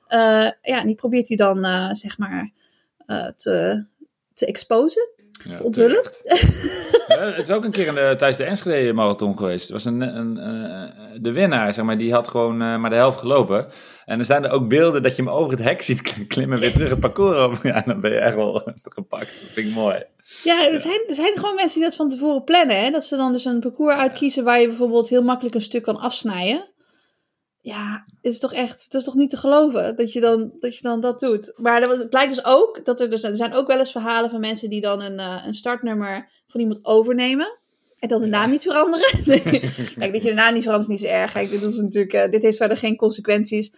Eh, 0.07 0.49
ja, 0.61 0.83
die 0.83 0.95
probeert 0.95 1.27
hij 1.27 1.37
dan, 1.37 1.65
eh, 1.65 1.89
zeg 1.93 2.17
maar, 2.17 2.51
eh, 3.05 3.27
te, 3.35 3.85
te 4.33 4.45
exposen, 4.45 5.09
Ja. 5.43 5.59
Ja, 7.07 7.31
het 7.31 7.49
is 7.49 7.55
ook 7.55 7.63
een 7.63 7.71
keer 7.71 7.85
de, 7.85 8.13
tijdens 8.17 8.37
de 8.37 8.43
Enschede 8.43 8.93
Marathon 8.93 9.37
geweest. 9.37 9.61
Het 9.61 9.71
was 9.71 9.85
een, 9.85 10.01
een, 10.01 10.33
de 11.21 11.31
winnaar, 11.31 11.73
zeg 11.73 11.85
maar, 11.85 11.97
die 11.97 12.13
had 12.13 12.27
gewoon 12.27 12.61
eh, 12.61 12.77
maar 12.77 12.89
de 12.89 12.95
helft 12.95 13.19
gelopen. 13.19 13.67
En 14.05 14.19
er 14.19 14.25
zijn 14.25 14.43
er 14.43 14.51
ook 14.51 14.67
beelden 14.67 15.01
dat 15.01 15.15
je 15.15 15.23
hem 15.23 15.31
over 15.31 15.51
het 15.51 15.63
hek 15.63 15.81
ziet 15.81 16.27
klimmen, 16.27 16.59
weer 16.59 16.71
terug 16.71 16.89
het 16.89 16.99
parcours 16.99 17.37
op. 17.37 17.63
Ja, 17.71 17.81
dan 17.85 17.99
ben 17.99 18.11
je 18.11 18.19
echt 18.19 18.35
wel 18.35 18.61
gepakt. 18.83 19.39
Dat 19.41 19.49
vind 19.53 19.67
ik 19.67 19.73
mooi. 19.73 20.03
Ja, 20.43 20.71
er 20.71 20.79
zijn, 20.79 21.03
er 21.07 21.15
zijn 21.15 21.35
gewoon 21.35 21.55
mensen 21.55 21.79
die 21.79 21.87
dat 21.89 21.97
van 21.97 22.09
tevoren 22.09 22.43
plannen. 22.43 22.79
Hè? 22.79 22.91
Dat 22.91 23.05
ze 23.05 23.15
dan 23.15 23.31
dus 23.31 23.45
een 23.45 23.59
parcours 23.59 23.95
uitkiezen 23.95 24.43
waar 24.43 24.59
je 24.59 24.67
bijvoorbeeld 24.67 25.09
heel 25.09 25.23
makkelijk 25.23 25.55
een 25.55 25.61
stuk 25.61 25.83
kan 25.83 25.99
afsnijden. 25.99 26.67
Ja, 27.61 28.03
het 28.21 28.31
is 28.33 28.39
toch 28.39 28.53
echt, 28.53 28.83
het 28.83 28.93
is 28.93 29.03
toch 29.03 29.15
niet 29.15 29.29
te 29.29 29.37
geloven 29.37 29.95
dat 29.95 30.13
je 30.13 30.19
dan 30.19 30.51
dat, 30.59 30.75
je 30.75 30.81
dan 30.81 31.01
dat 31.01 31.19
doet. 31.19 31.53
Maar 31.55 31.81
er 31.81 31.87
was, 31.87 31.99
het 31.99 32.09
blijkt 32.09 32.35
dus 32.35 32.45
ook 32.45 32.85
dat 32.85 32.99
er, 32.99 33.09
dus, 33.09 33.23
er 33.23 33.35
zijn 33.35 33.53
ook 33.53 33.67
wel 33.67 33.79
eens 33.79 33.91
verhalen 33.91 34.29
van 34.29 34.39
mensen 34.39 34.69
die 34.69 34.81
dan 34.81 35.01
een, 35.01 35.19
eh, 35.19 35.43
een 35.45 35.53
startnummer 35.53 36.29
van 36.47 36.59
iemand 36.59 36.79
overnemen. 36.85 37.57
En 37.99 38.07
dan 38.07 38.19
de 38.19 38.25
Ja. 38.25 38.31
naam 38.31 38.49
niet 38.51 38.63
veranderen. 38.63 39.19
Nee. 39.25 39.41
Kijk, 39.99 40.13
dat 40.13 40.23
je 40.23 40.29
de 40.29 40.33
naam 40.33 40.53
niet 40.53 40.63
verandert 40.63 40.89
is 40.91 40.99
niet 40.99 41.09
zo 41.09 41.15
erg. 41.15 41.31
Kijk, 41.31 41.49
dit, 41.49 41.61
is 41.61 41.75
natuurlijk, 41.75 42.13
eh, 42.13 42.31
dit 42.31 42.43
heeft 42.43 42.57
verder 42.57 42.77
geen 42.77 42.95
consequenties. 42.95 43.71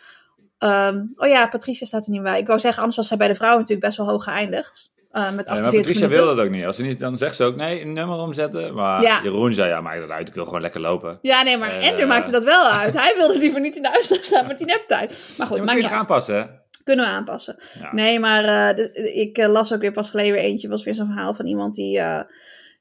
Ehm, 0.57 1.05
oh 1.15 1.27
ja, 1.27 1.47
Patricia 1.47 1.85
staat 1.85 2.05
er 2.05 2.11
niet 2.11 2.23
bij. 2.23 2.39
Ik 2.39 2.47
wou 2.47 2.59
zeggen, 2.59 2.79
anders 2.79 2.97
was 2.97 3.07
zij 3.07 3.17
bij 3.17 3.27
de 3.27 3.35
vrouwen 3.35 3.59
natuurlijk 3.59 3.87
best 3.87 3.97
wel 3.97 4.07
hoog 4.07 4.23
geëindigd. 4.23 4.91
Eh, 5.12 5.32
met 5.32 5.47
48 5.47 5.56
Ja, 5.56 5.62
maar 5.62 5.71
Patricia 5.71 6.08
wil 6.08 6.26
dat 6.36 6.45
ook 6.45 6.52
niet. 6.52 6.65
Als 6.65 6.76
ze 6.76 6.82
niet, 6.84 7.00
dan 7.00 7.17
zegt 7.17 7.36
ze 7.36 7.43
ook 7.43 7.56
nee, 7.56 7.82
een 7.82 7.93
nummer 7.93 8.17
omzetten. 8.17 8.74
Maar 8.74 9.02
Ja. 9.02 9.19
Jeroen 9.24 9.54
zei, 9.54 9.69
ja, 9.69 9.82
maak 9.82 10.00
dat 10.00 10.10
uit. 10.10 10.28
Ik 10.28 10.34
wil 10.34 10.45
gewoon 10.45 10.62
lekker 10.62 10.82
lopen. 10.82 11.19
Ja, 11.21 11.43
nee, 11.43 11.58
maar 11.58 11.69
Eh, 11.69 11.89
Andrew 11.89 12.08
maakte 12.08 12.32
dat 12.32 12.43
wel 12.43 12.67
uit. 12.67 12.93
Hij 12.93 13.13
wilde 13.17 13.38
liever 13.38 13.60
niet 13.62 13.76
in 13.76 13.82
de 13.82 13.93
uitslag 13.93 14.24
staan 14.24 14.47
met 14.47 14.58
die 14.58 14.67
neptijd. 14.67 15.34
Maar 15.38 15.47
goed, 15.47 15.58
Ja, 15.58 15.63
maar 15.63 15.74
kun 15.74 15.84
je 15.84 15.89
aanpassen, 15.89 16.36
hè? 16.36 16.43
Kunnen 16.84 17.06
we 17.06 17.12
aanpassen. 17.12 17.56
Ja. 17.80 17.93
Nee, 17.93 18.19
maar 18.19 18.69
eh, 18.69 18.76
dus, 18.76 18.88
ik 19.13 19.38
las 19.47 19.74
ook 19.74 19.82
weer 19.82 19.91
pas 19.91 20.10
geleden 20.10 20.32
weer 20.34 20.41
eentje. 20.43 20.67
was 20.69 20.84
weer 20.84 20.95
zo'n 20.95 21.06
verhaal 21.06 21.34
van 21.34 21.45
iemand 21.45 21.76
die, 21.76 22.02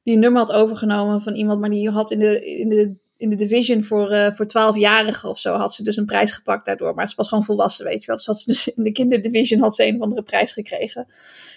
die 0.03 0.15
een 0.15 0.21
nummer 0.21 0.41
had 0.41 0.53
overgenomen 0.53 1.21
van 1.21 1.35
iemand. 1.35 1.61
Maar 1.61 1.71
die 1.71 1.91
had 1.91 2.11
in 2.11 2.19
de, 2.19 2.45
in 2.45 2.69
de, 2.69 2.95
in 3.21 3.31
de 3.31 3.37
division 3.37 3.85
voor, 3.85 4.11
eh 4.11 4.35
voor 4.35 4.47
12-jarigen 4.47 5.29
of 5.29 5.39
zo. 5.39 5.55
Had 5.55 5.75
ze 5.75 5.83
dus 5.83 5.97
een 5.97 6.07
prijs 6.07 6.33
gepakt 6.33 6.67
daardoor. 6.67 6.95
Maar 6.95 7.09
ze 7.09 7.17
was 7.17 7.29
gewoon 7.29 7.45
volwassen, 7.45 7.85
weet 7.85 8.01
je 8.01 8.07
wel. 8.07 8.17
Dus 8.17 8.27
had 8.27 8.39
ze 8.41 8.51
dus 8.51 8.69
in 8.69 8.83
de 8.83 8.93
kinderdivision 8.93 9.61
had 9.61 9.75
ze 9.75 9.87
een 9.87 9.97
of 9.97 10.03
andere 10.03 10.23
prijs 10.23 10.53
gekregen. 10.53 11.07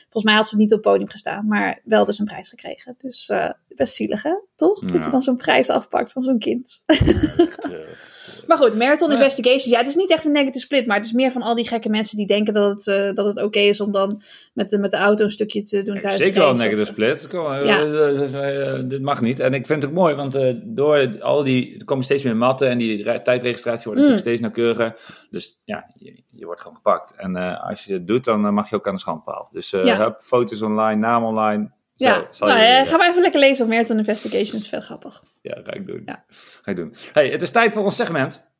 Volgens 0.01 0.23
mij 0.23 0.33
had 0.33 0.47
ze 0.47 0.57
niet 0.57 0.73
op 0.73 0.83
het 0.83 0.91
podium 0.91 1.09
gestaan. 1.09 1.47
Maar 1.47 1.81
wel 1.83 2.05
dus 2.05 2.19
een 2.19 2.25
prijs 2.25 2.49
gekregen. 2.49 2.95
Dus 3.01 3.29
eh, 3.29 3.49
best 3.67 3.93
zielig, 3.93 4.23
hè? 4.23 4.33
Toch? 4.55 4.79
Dat 4.79 5.03
je 5.03 5.09
dan 5.09 5.23
zo'n 5.23 5.35
prijs 5.35 5.69
afpakt 5.69 6.11
van 6.11 6.23
zo'n 6.23 6.39
kind. 6.39 6.83
Maar 8.47 8.57
goed, 8.57 8.75
Marathon 8.77 9.09
Ja. 9.09 9.15
Investigations. 9.15 9.65
Ja, 9.65 9.77
het 9.77 9.87
is 9.87 9.95
niet 9.95 10.11
echt 10.11 10.25
een 10.25 10.31
negative 10.31 10.59
split. 10.65 10.85
Maar 10.87 10.97
het 10.97 11.05
is 11.05 11.11
meer 11.11 11.31
van 11.31 11.41
al 11.41 11.55
die 11.55 11.67
gekke 11.67 11.89
mensen 11.89 12.17
die 12.17 12.27
denken 12.27 12.53
dat 12.53 12.69
het, 12.75 12.87
eh, 12.87 13.13
dat 13.15 13.25
het 13.25 13.43
oké 13.43 13.59
is 13.59 13.81
om 13.81 13.91
dan 13.91 14.21
met 14.53 14.69
de, 14.69 14.77
met 14.79 14.91
de 14.91 14.97
auto 14.97 15.23
een 15.23 15.31
stukje 15.31 15.63
te 15.63 15.83
doen 15.83 15.99
tijdens 15.99 16.21
Zeker 16.23 16.39
wel 16.39 16.49
een 16.49 16.57
negative 16.57 16.85
split. 16.85 17.27
Kom, 17.27 17.51
eh, 17.53 17.65
Ja. 17.65 17.83
eh, 17.83 18.79
dit 18.85 19.01
mag 19.01 19.21
niet. 19.21 19.39
En 19.39 19.53
ik 19.53 19.65
vind 19.65 19.81
het 19.81 19.91
ook 19.91 19.97
mooi, 19.97 20.15
want 20.15 20.37
door 20.63 21.21
al 21.21 21.43
die, 21.43 21.77
er 21.79 21.85
komen 21.85 22.03
steeds 22.03 22.23
meer 22.23 22.37
matten 22.37 22.69
en 22.69 22.77
die 22.77 23.03
re- 23.03 23.21
tijdregistratie 23.21 23.83
wordt 23.83 23.99
Mm. 24.01 24.07
natuurlijk 24.07 24.37
steeds 24.37 24.41
nauwkeuriger. 24.41 24.99
Dus 25.29 25.59
ja, 25.63 25.91
je, 25.95 26.23
je 26.31 26.45
wordt 26.45 26.61
gewoon 26.61 26.75
gepakt. 26.75 27.13
En 27.17 27.59
als 27.61 27.83
je 27.85 27.93
het 27.93 28.07
doet, 28.07 28.23
dan 28.23 28.53
mag 28.53 28.69
je 28.69 28.75
ook 28.75 28.87
aan 28.87 28.93
de 28.93 28.99
schandpaal. 28.99 29.49
Dus 29.51 29.69
Ja. 29.69 29.97
hup, 29.97 30.21
foto's 30.21 30.61
online, 30.61 30.99
naam 30.99 31.23
online. 31.23 31.71
Zo, 31.95 32.05
Ja, 32.05 32.27
zal 32.29 32.47
nou, 32.47 32.59
je- 32.59 32.65
eh, 32.65 32.87
ga 32.87 32.97
maar 32.97 33.09
even 33.09 33.21
lekker 33.21 33.39
lezen 33.39 33.63
op 33.65 33.71
Marathon 33.71 33.97
Investigations. 33.97 34.69
Vet 34.69 34.83
grappig. 34.83 35.23
Ja, 35.41 35.59
ga 35.63 35.73
ik 35.73 35.87
doen. 35.87 36.01
Ja. 36.05 36.23
Ga 36.61 36.71
ik 36.71 36.75
doen. 36.77 36.93
Hey, 37.13 37.29
het 37.29 37.41
is 37.41 37.51
tijd 37.51 37.73
voor 37.73 37.83
ons 37.83 37.95
segment. 37.95 38.51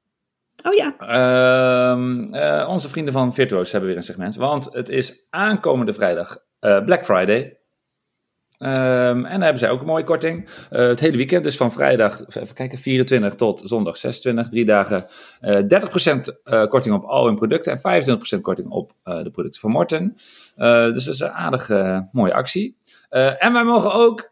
Oh 0.64 0.74
ja, 0.74 0.96
Ehm, 0.98 2.24
eh, 2.34 2.70
onze 2.70 2.90
vrienden 2.90 3.14
van 3.14 3.34
Virtuo's 3.34 3.72
hebben 3.72 3.90
weer 3.90 3.98
een 3.98 4.04
segment. 4.06 4.36
Want 4.36 4.70
het 4.74 4.90
is 4.90 5.26
aankomende 5.30 5.94
vrijdag 5.94 6.38
eh, 6.60 6.84
Black 6.86 7.06
Friday. 7.06 7.58
Ehm, 8.58 9.18
en 9.18 9.24
daar 9.24 9.42
hebben 9.42 9.58
zij 9.60 9.70
ook 9.70 9.80
een 9.82 9.86
mooie 9.88 10.04
korting. 10.04 10.50
Eh, 10.70 10.88
het 10.88 11.00
hele 11.00 11.18
weekend, 11.18 11.44
dus 11.44 11.58
van 11.58 11.72
vrijdag, 11.72 12.26
even 12.36 12.54
kijken, 12.56 12.78
24 12.78 13.36
tot 13.36 13.62
zondag 13.64 13.98
26, 13.98 14.48
drie 14.48 14.66
dagen. 14.66 15.06
eh 15.42 15.62
30% 15.68 16.40
eh, 16.44 16.66
korting 16.68 16.96
op 16.96 17.04
al 17.04 17.26
hun 17.26 17.36
producten 17.36 17.72
en 17.72 17.80
25% 17.80 18.42
korting 18.42 18.70
op 18.70 18.92
eh, 19.04 19.24
de 19.24 19.30
producten 19.30 19.62
van 19.62 19.70
Morten. 19.70 20.14
Eh, 20.56 20.84
dus 20.94 21.04
dat 21.04 21.14
is 21.14 21.20
een 21.20 21.32
aardige, 21.32 22.08
mooie 22.12 22.34
actie. 22.34 22.78
Eh, 23.14 23.44
en 23.46 23.54
wij 23.54 23.64
mogen 23.64 23.94
ook 23.94 24.32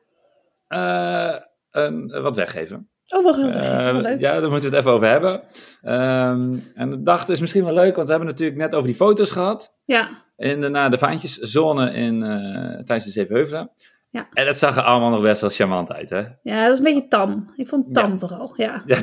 eh, 0.68 1.36
een, 1.72 2.22
wat 2.22 2.36
weggeven. 2.36 2.90
oh 3.10 3.24
wat. 3.24 3.38
Eh, 3.38 3.90
leuk. 4.02 4.20
ja, 4.20 4.40
daar 4.40 4.50
moeten 4.50 4.70
we 4.70 4.76
het 4.76 4.86
even 4.86 4.92
over 4.92 5.08
hebben. 5.08 5.42
Ehm, 5.82 6.56
en 6.74 6.90
de 6.90 7.02
dag 7.04 7.28
is 7.28 7.40
misschien 7.40 7.64
wel 7.66 7.74
leuk, 7.74 7.96
want 7.96 8.08
we 8.08 8.14
hebben 8.14 8.30
natuurlijk 8.32 8.60
net 8.60 8.74
over 8.76 8.88
die 8.88 8.96
foto's 8.96 9.32
gehad. 9.32 9.80
Ja, 9.86 10.08
In 10.38 10.62
de, 10.62 10.68
na 10.70 10.90
de 10.90 10.98
vaantjeszone 10.98 11.94
in, 11.94 12.24
eh, 12.24 12.30
tijdens 12.84 13.04
de 13.06 13.12
Zevenheuvelen. 13.12 13.72
Ja. 14.10 14.28
En 14.34 14.46
dat 14.46 14.58
zag 14.58 14.78
er 14.78 14.84
allemaal 14.84 15.10
nog 15.10 15.22
best 15.22 15.42
wel 15.42 15.50
charmant 15.50 15.92
uit, 15.92 16.10
hè? 16.10 16.24
ja, 16.44 16.64
dat 16.64 16.72
is 16.72 16.78
een 16.78 16.84
beetje 16.84 17.08
tam. 17.08 17.54
Ik 17.56 17.68
vond 17.68 17.86
het 17.86 17.94
tam 17.94 18.12
Ja. 18.12 18.18
vooral, 18.18 18.54
ja. 18.56 18.84
Ja, 18.86 18.98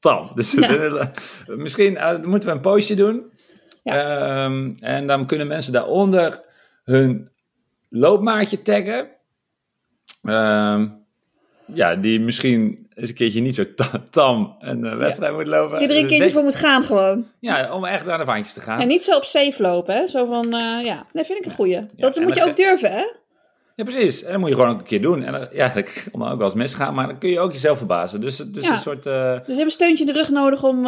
tam. 0.00 0.30
Dus 0.34 0.52
Ja. 0.52 1.12
misschien 1.46 1.96
eh, 1.96 2.18
moeten 2.22 2.48
we 2.48 2.54
een 2.54 2.60
postje 2.60 2.94
doen. 2.96 3.32
Ja. 3.82 3.94
Ehm, 4.44 4.72
en 4.78 5.06
dan 5.06 5.26
kunnen 5.26 5.46
mensen 5.46 5.72
daaronder 5.72 6.44
hun 6.84 7.29
loopmaatje 7.90 8.62
taggen. 8.62 9.08
Ehm, 10.22 10.88
ja, 11.64 11.96
die 11.96 12.20
misschien 12.20 12.88
eens 12.94 13.08
een 13.08 13.14
keertje 13.14 13.40
niet 13.40 13.54
zo 13.54 13.74
ta- 13.74 14.02
tam 14.10 14.56
een 14.58 14.84
eh, 14.84 14.96
wedstrijd 14.96 15.32
moet 15.34 15.46
lopen. 15.46 15.78
Die 15.78 15.88
er 15.88 15.94
een 15.94 16.00
Dus 16.00 16.08
keertje 16.08 16.24
zeg- 16.24 16.32
voor 16.32 16.42
moet 16.42 16.54
gaan 16.54 16.84
gewoon. 16.84 17.26
Ja, 17.40 17.74
om 17.74 17.84
echt 17.84 18.04
naar 18.06 18.18
de 18.18 18.24
vaantjes 18.24 18.54
te 18.54 18.60
gaan. 18.60 18.80
En 18.80 18.88
niet 18.88 19.04
zo 19.04 19.16
op 19.16 19.24
safe 19.24 19.62
lopen, 19.62 19.94
hè. 19.94 20.06
Zo 20.08 20.26
van, 20.26 20.44
eh, 20.44 20.84
ja. 20.84 21.06
Nee, 21.12 21.24
vind 21.24 21.38
ik 21.38 21.44
een 21.44 21.50
goeie. 21.50 21.86
dat 21.96 22.20
moet 22.20 22.36
je 22.36 22.44
ook 22.44 22.56
durven, 22.56 22.90
hè. 22.92 23.04
Ja, 23.76 23.84
precies. 23.86 24.22
En 24.22 24.30
dat 24.30 24.40
moet 24.40 24.48
je 24.48 24.54
gewoon 24.54 24.70
ook 24.70 24.78
een 24.78 24.84
keer 24.86 25.02
doen. 25.02 25.22
En 25.22 25.32
dan- 25.32 25.48
ja, 25.50 25.68
dat 25.74 25.92
kan 26.10 26.22
ook 26.28 26.36
wel 26.38 26.46
eens 26.46 26.54
misgaan, 26.54 26.94
maar 26.94 27.06
dan 27.06 27.18
kun 27.18 27.30
je 27.30 27.40
ook 27.40 27.52
jezelf 27.52 27.78
verbazen. 27.78 28.20
Dus 28.20 28.38
het 28.38 28.56
is 28.56 28.64
Ja. 28.66 28.72
een 28.72 28.78
soort... 28.78 29.06
eh, 29.06 29.32
Dus 29.34 29.46
je 29.46 29.52
hebt 29.52 29.64
een 29.64 29.70
steuntje 29.70 30.04
in 30.06 30.12
de 30.12 30.18
rug 30.18 30.30
nodig 30.30 30.64
om, 30.64 30.78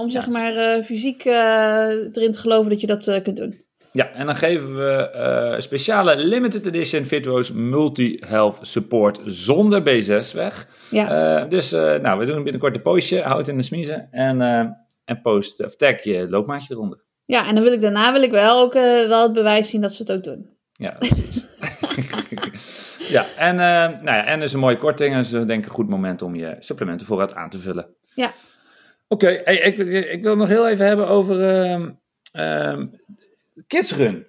om 0.00 0.10
zeg 0.10 0.28
maar, 0.28 0.82
fysiek 0.82 1.24
erin 1.24 2.32
te 2.32 2.38
geloven 2.38 2.70
dat 2.70 2.80
je 2.80 2.86
dat 2.86 3.22
kunt 3.22 3.36
doen. 3.36 3.62
Ja, 3.96 4.12
en 4.12 4.26
dan 4.26 4.36
geven 4.36 4.76
we 4.76 5.10
eh, 5.10 5.60
speciale 5.60 6.16
limited 6.16 6.66
edition 6.66 7.04
Virtuo's 7.04 7.52
Multi-Health 7.52 8.58
Support 8.62 9.20
zonder 9.24 9.80
B6 9.80 10.32
weg. 10.32 10.68
Ja. 10.90 11.40
Eh, 11.42 11.50
dus 11.50 11.72
eh, 11.72 12.00
nou, 12.00 12.18
we 12.18 12.24
doen 12.24 12.42
binnenkort 12.42 12.74
een 12.74 12.82
postje, 12.82 13.22
houd 13.22 13.48
in 13.48 13.56
de 13.56 13.62
smiezen 13.62 14.08
en, 14.10 14.40
en 15.04 15.20
post 15.22 15.64
of 15.64 15.76
tag 15.76 16.02
je 16.02 16.28
loopmaatje 16.28 16.74
eronder. 16.74 17.04
ja, 17.24 17.48
en 17.48 17.54
dan 17.54 17.64
wil 17.64 17.72
ik 17.72 17.80
daarna 17.80 18.12
wil 18.12 18.22
ik 18.22 18.30
wel 18.30 18.60
ook 18.62 18.72
wel 18.72 19.22
het 19.22 19.32
bewijs 19.32 19.68
zien 19.68 19.80
dat 19.80 19.92
ze 19.92 20.02
het 20.02 20.12
ook 20.12 20.24
doen. 20.24 20.50
Ja, 20.72 20.90
precies. 20.98 21.44
ja, 23.16 23.26
en, 23.36 23.56
nou 23.56 24.04
ja, 24.04 24.24
en 24.24 24.40
dus 24.40 24.52
een 24.52 24.58
mooie 24.58 24.78
korting 24.78 25.14
en 25.14 25.18
dus 25.18 25.30
denk 25.30 25.50
ik 25.50 25.64
een 25.64 25.70
goed 25.70 25.88
moment 25.88 26.22
om 26.22 26.34
je 26.34 26.56
supplementenvoorraad 26.58 27.34
aan 27.34 27.50
te 27.50 27.58
vullen. 27.58 27.86
Ja. 28.14 28.30
Oké, 29.08 29.40
hey, 29.44 29.58
ik, 29.58 29.78
ik 30.04 30.22
wil 30.22 30.36
nog 30.36 30.48
heel 30.48 30.68
even 30.68 30.86
hebben 30.86 31.08
over 31.08 31.40
ehm 32.32 32.86
ehm, 33.54 33.66
Kids 33.66 33.92
Run. 33.92 34.26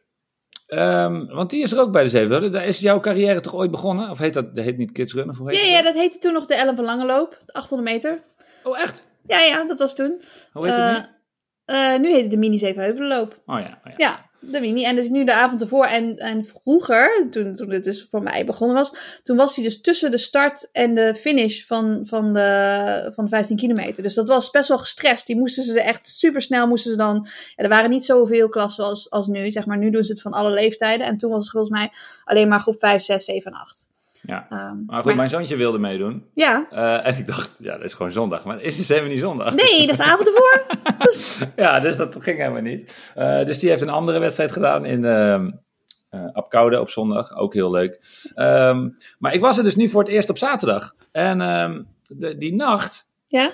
Ehm, 0.68 1.26
want 1.26 1.50
die 1.50 1.64
is 1.64 1.72
er 1.72 1.80
ook 1.80 1.92
bij 1.92 2.04
de 2.04 2.10
Zeven. 2.10 2.52
Daar 2.52 2.66
is 2.66 2.80
jouw 2.80 3.00
carrière 3.00 3.40
toch 3.40 3.56
ooit 3.56 3.72
begonnen? 3.72 4.10
Of 4.10 4.18
heet 4.18 4.34
dat, 4.34 4.56
dat 4.56 4.64
heet 4.64 4.78
niet 4.78 4.92
Kids 4.92 5.14
Run? 5.14 5.30
Of 5.30 5.38
hoe 5.38 5.50
heet 5.50 5.60
Ja, 5.60 5.78
ja, 5.78 5.82
dat 5.82 5.94
heette 5.94 6.18
toen 6.18 6.34
nog 6.34 6.46
de 6.46 6.56
Ellen 6.56 6.76
van 6.76 6.86
Langeloop, 6.86 7.38
de 7.46 7.54
800 7.54 7.90
meter. 7.90 8.24
Oh, 8.64 8.80
echt? 8.80 9.08
Ja, 9.28 9.40
ja, 9.40 9.64
dat 9.64 9.80
was 9.80 9.96
toen. 9.96 10.22
Hoe 10.52 10.68
heet 10.68 10.76
het 10.76 10.92
nu? 10.92 11.06
Eh, 11.66 11.94
eh, 11.94 12.02
nu 12.02 12.12
heet 12.12 12.22
het 12.22 12.32
de 12.32 12.38
Mini 12.38 12.58
Zevenheuvelenloop. 12.58 13.42
Oh 13.46 13.60
ja, 13.60 13.82
oh 13.84 13.92
ja. 13.92 13.94
Ja, 13.98 14.30
de 14.52 14.60
Mini. 14.60 14.86
En 14.86 14.96
dus 14.96 15.10
nu 15.10 15.24
de 15.24 15.34
avond 15.34 15.62
ervoor. 15.62 15.86
En, 15.86 16.18
en 16.18 16.46
vroeger, 16.46 17.28
toen, 17.30 17.56
toen 17.56 17.70
het 17.70 17.84
dus 17.84 18.08
voor 18.10 18.22
mij 18.24 18.46
begonnen 18.46 18.76
was, 18.76 19.20
toen 19.24 19.38
was 19.38 19.56
hij 19.56 19.64
dus 19.64 19.82
tussen 19.82 20.12
de 20.12 20.18
start 20.18 20.70
en 20.72 20.96
de 20.96 21.16
finish 21.16 21.66
van, 21.66 22.02
van, 22.04 22.34
de, 22.34 23.12
van 23.16 23.24
de 23.24 23.30
15 23.30 23.58
kilometer. 23.58 24.04
Dus 24.04 24.14
dat 24.14 24.28
was 24.28 24.52
best 24.52 24.68
wel 24.68 24.78
gestrest. 24.78 25.28
Die 25.28 25.38
moesten 25.38 25.64
ze 25.64 25.82
echt 25.82 26.08
super 26.08 26.42
snel 26.42 26.68
moesten 26.68 26.92
ze 26.92 26.98
dan. 26.98 27.28
Er 27.56 27.70
waren 27.70 27.90
niet 27.90 28.06
zoveel 28.06 28.50
klassen 28.50 28.84
als, 28.84 29.10
als 29.10 29.28
nu. 29.28 29.52
Zeg 29.52 29.66
maar, 29.66 29.78
nu 29.78 29.90
doen 29.90 30.04
ze 30.04 30.12
het 30.12 30.22
van 30.22 30.34
alle 30.34 30.52
leeftijden. 30.52 31.08
En 31.08 31.18
toen 31.18 31.32
was 31.32 31.42
het 31.42 31.52
volgens 31.52 31.74
mij 31.74 31.92
alleen 32.24 32.48
maar 32.48 32.60
groep 32.60 32.80
5, 32.80 33.02
6, 33.02 33.26
7 33.26 33.52
en 33.52 33.58
8. 33.58 33.85
Ja. 34.26 34.48
Ehm, 34.50 34.86
Maar 34.86 35.04
goed, 35.04 35.16
mijn 35.16 35.30
zoontje 35.30 35.56
wilde 35.56 35.78
meedoen. 35.80 36.26
Ja, 36.34 36.68
Eh, 36.72 37.08
en 37.08 37.18
ik 37.18 37.28
dacht, 37.28 37.58
ja, 37.60 37.74
dat 37.76 37.84
is 37.84 37.94
gewoon 37.94 38.12
zondag. 38.12 38.46
Maar 38.46 38.62
is 38.62 38.78
het 38.78 38.88
helemaal 38.88 39.10
niet 39.10 39.20
zondag? 39.20 39.54
nee, 39.56 39.80
dat 39.80 39.90
is 39.90 39.98
de 39.98 40.04
avond 40.04 40.28
ervoor. 40.28 40.66
Ja, 41.56 41.80
dus 41.80 41.98
dat 41.98 42.16
ging 42.20 42.38
helemaal 42.38 42.62
niet. 42.62 43.12
Eh, 43.16 43.46
dus 43.46 43.60
die 43.60 43.70
heeft 43.70 43.82
een 43.82 43.90
andere 43.90 44.20
wedstrijd 44.20 44.52
gedaan 44.52 44.86
in 44.86 45.06
eh 45.06 45.46
Apkoude 46.34 46.80
op 46.80 46.90
zondag. 46.90 47.36
Ook 47.38 47.54
heel 47.54 47.72
leuk. 47.72 48.00
Ehm, 48.36 48.90
maar 49.20 49.34
ik 49.34 49.42
was 49.42 49.58
er 49.58 49.64
dus 49.64 49.76
nu 49.76 49.90
voor 49.90 50.02
het 50.02 50.10
eerst 50.12 50.30
op 50.30 50.38
zaterdag. 50.38 50.96
En 51.12 51.38
de, 52.08 52.38
die 52.38 52.54
nacht, 52.56 53.12
ja. 53.26 53.52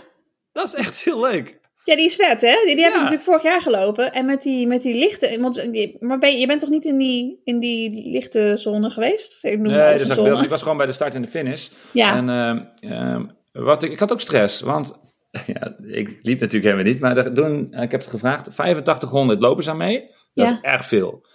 dat 0.52 0.68
is 0.68 0.74
echt 0.74 0.98
heel 0.98 1.22
leuk. 1.22 1.60
Ja, 1.84 1.96
die 1.96 2.06
is 2.06 2.16
vet, 2.16 2.42
hè? 2.42 2.56
Die, 2.66 2.76
die 2.76 2.84
heb 2.84 2.88
ik 2.94 2.98
Ja. 2.98 3.02
natuurlijk 3.04 3.24
vorig 3.24 3.44
jaar 3.44 3.62
gelopen. 3.62 4.14
En 4.14 4.26
met 4.26 4.42
die, 4.42 4.68
met 4.68 4.82
die 4.82 4.96
lichte... 4.96 5.38
Want, 5.40 5.56
die- 5.74 5.98
maar 6.00 6.18
ben, 6.18 6.32
je- 6.32 6.38
je 6.38 6.48
bent 6.48 6.60
toch 6.60 6.70
niet 6.70 6.86
in 6.86 6.98
die, 6.98 7.42
in 7.44 7.60
die 7.60 8.10
lichte 8.12 8.54
zone 8.58 8.90
geweest? 8.90 9.44
Ik 9.44 9.60
noem 9.60 9.72
Nee, 9.74 9.98
dus 9.98 10.08
dat 10.08 10.18
zone. 10.18 10.44
ik 10.44 10.50
was 10.50 10.62
gewoon 10.62 10.78
bij 10.78 10.86
de 10.86 10.92
start 10.92 11.14
en 11.16 11.22
de 11.22 11.28
finish. 11.28 11.70
Ja, 11.94 12.16
En 12.16 12.30
ehm, 12.30 12.92
ehm, 12.94 13.26
wat 13.52 13.84
ik, 13.84 13.92
ik 13.92 14.00
had 14.00 14.12
ook 14.12 14.22
stress, 14.22 14.62
want 14.62 15.00
ja, 15.54 15.76
ik 15.84 16.20
liep 16.22 16.40
natuurlijk 16.40 16.74
helemaal 16.74 16.84
niet, 16.92 17.00
maar 17.00 17.34
doen, 17.34 17.74
ik 17.74 17.92
heb 17.92 18.02
het 18.02 18.10
gevraagd, 18.10 18.48
8500 18.48 19.40
lopers 19.42 19.70
aan 19.70 19.78
mee. 19.78 20.00
Dat 20.34 20.48
Ja. 20.48 20.54
is 20.54 20.58
erg 20.62 20.86
veel. 20.86 21.26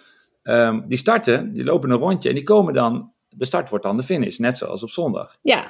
Ehm, 0.43 0.81
die 0.87 0.97
starten, 0.97 1.49
die 1.49 1.63
lopen 1.63 1.89
een 1.91 1.97
rondje 1.97 2.29
en 2.29 2.35
die 2.35 2.43
komen 2.43 2.73
dan, 2.73 3.13
de 3.29 3.45
start 3.45 3.69
wordt 3.69 3.83
dan 3.85 3.97
de 3.97 4.03
finish, 4.03 4.37
net 4.37 4.57
zoals 4.57 4.83
op 4.83 4.89
zondag. 4.89 5.37
Ja, 5.41 5.67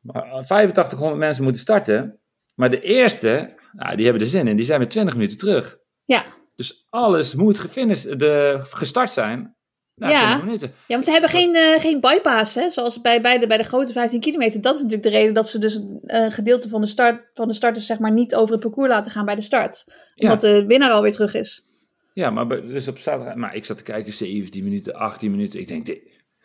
Maar 0.00 0.22
eh, 0.24 0.32
8500 0.32 1.18
mensen 1.20 1.42
moeten 1.42 1.62
starten, 1.62 2.18
maar 2.54 2.70
de 2.70 2.80
eerste, 2.80 3.54
nou, 3.76 3.96
die 3.96 4.04
hebben 4.04 4.22
er 4.22 4.28
zin 4.28 4.48
in, 4.48 4.56
die 4.56 4.64
zijn 4.64 4.80
met 4.80 4.90
20 4.90 5.14
minuten 5.14 5.38
terug. 5.38 5.76
ja. 6.04 6.24
Dus 6.56 6.86
alles 6.90 7.34
moet 7.34 7.58
gefinished, 7.58 8.18
de, 8.18 8.58
gestart 8.60 9.10
zijn 9.10 9.56
na 9.94 10.08
Ja. 10.08 10.18
20 10.18 10.44
minuten. 10.44 10.68
Ja, 10.68 10.94
want 10.94 11.04
ze 11.04 11.10
hebben 11.10 11.30
geen, 11.30 11.54
eh, 11.54 11.80
geen 11.80 12.00
bypass, 12.00 12.54
hè? 12.54 12.70
zoals 12.70 13.00
bij, 13.00 13.20
bij, 13.20 13.38
de, 13.38 13.46
bij 13.46 13.56
de 13.56 13.64
grote 13.64 13.92
15 13.92 14.20
kilometer. 14.20 14.60
Dat 14.60 14.74
is 14.74 14.80
natuurlijk 14.82 15.08
de 15.08 15.18
reden 15.18 15.34
dat 15.34 15.48
ze 15.48 15.58
dus 15.58 15.74
een 15.74 16.00
eh, 16.02 16.32
gedeelte 16.32 16.68
van 16.68 16.80
de, 16.80 16.86
start, 16.86 17.30
van 17.34 17.48
de 17.48 17.54
starters 17.54 17.86
zeg 17.86 17.98
maar, 17.98 18.12
niet 18.12 18.34
over 18.34 18.52
het 18.52 18.60
parcours 18.60 18.88
laten 18.88 19.12
gaan 19.12 19.24
bij 19.24 19.34
de 19.34 19.40
start. 19.40 19.84
Ja. 20.14 20.24
Omdat 20.24 20.40
de 20.40 20.66
winnaar 20.66 20.90
alweer 20.90 21.12
terug 21.12 21.34
is. 21.34 21.64
Ja, 22.12 22.30
maar 22.30 22.48
dus 22.48 22.88
op 22.88 22.98
zaterdag, 22.98 23.34
maar 23.34 23.54
ik 23.54 23.64
zat 23.64 23.76
te 23.76 23.82
kijken, 23.82 24.12
17 24.12 24.64
minuten, 24.64 24.94
18 24.94 25.30
minuten. 25.30 25.60
Ik 25.60 25.68
denk, 25.68 25.86
dit, 25.86 25.98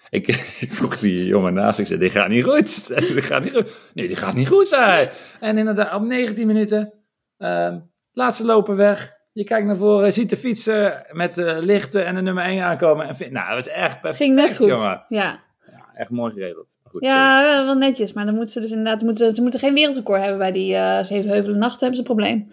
ik, 0.10 0.28
ik 0.66 0.74
vroeg 0.74 0.98
die 1.00 1.26
jongen 1.26 1.54
naast, 1.54 1.80
ik 1.80 1.86
zei, 1.88 2.00
dit 2.00 2.12
gaat 2.12 2.30
niet 2.30 2.44
goed. 2.44 2.88
Dit 3.14 3.24
gaat 3.24 3.44
niet 3.44 3.54
goed. 3.54 3.72
Nee, 3.94 4.08
dit 4.08 4.18
gaat 4.18 4.36
niet 4.36 4.48
goed, 4.48 4.68
zei 4.68 4.82
hij. 4.84 5.12
En 5.40 5.58
inderdaad, 5.58 5.94
op 5.94 6.02
19 6.02 6.48
minuten, 6.48 6.94
ehm 7.42 7.80
laatste 8.14 8.46
lopen 8.46 8.76
weg. 8.76 9.20
Je 9.34 9.44
kijkt 9.44 9.68
naar 9.68 9.76
voren, 9.76 10.14
ziet 10.14 10.30
de 10.30 10.38
fietsen 10.38 11.06
met 11.12 11.36
de 11.36 11.58
lichten 11.62 12.06
en 12.06 12.16
de 12.16 12.22
nummer 12.22 12.44
1 12.44 12.64
aankomen. 12.64 13.08
En 13.08 13.16
vind, 13.16 13.32
nou, 13.32 13.46
dat 13.48 13.56
was 13.66 13.74
echt 13.74 14.02
perfect, 14.02 14.24
Ging 14.24 14.36
net 14.36 14.56
goed. 14.56 14.68
jongen. 14.68 15.06
Ja, 15.10 15.40
Ja, 15.72 15.86
echt 15.94 16.10
mooi 16.10 16.34
geregeld. 16.34 16.66
Goed, 16.84 17.04
ja 17.06 17.44
wel, 17.44 17.66
wel 17.66 17.76
netjes. 17.76 18.14
Maar 18.14 18.26
dan 18.26 18.34
moeten 18.36 18.54
ze 18.54 18.60
dus 18.60 18.70
inderdaad 18.70 19.02
moeten, 19.02 19.36
ze 19.36 19.42
moeten 19.42 19.60
geen 19.60 19.74
wereldrecord 19.74 20.20
hebben 20.22 20.38
bij 20.38 20.52
die 20.52 20.76
eh 20.76 21.04
Zevenheuvelen 21.04 21.58
Nacht. 21.60 21.80
hebben 21.80 21.98
ze 21.98 22.02
een 22.10 22.16
probleem. 22.16 22.52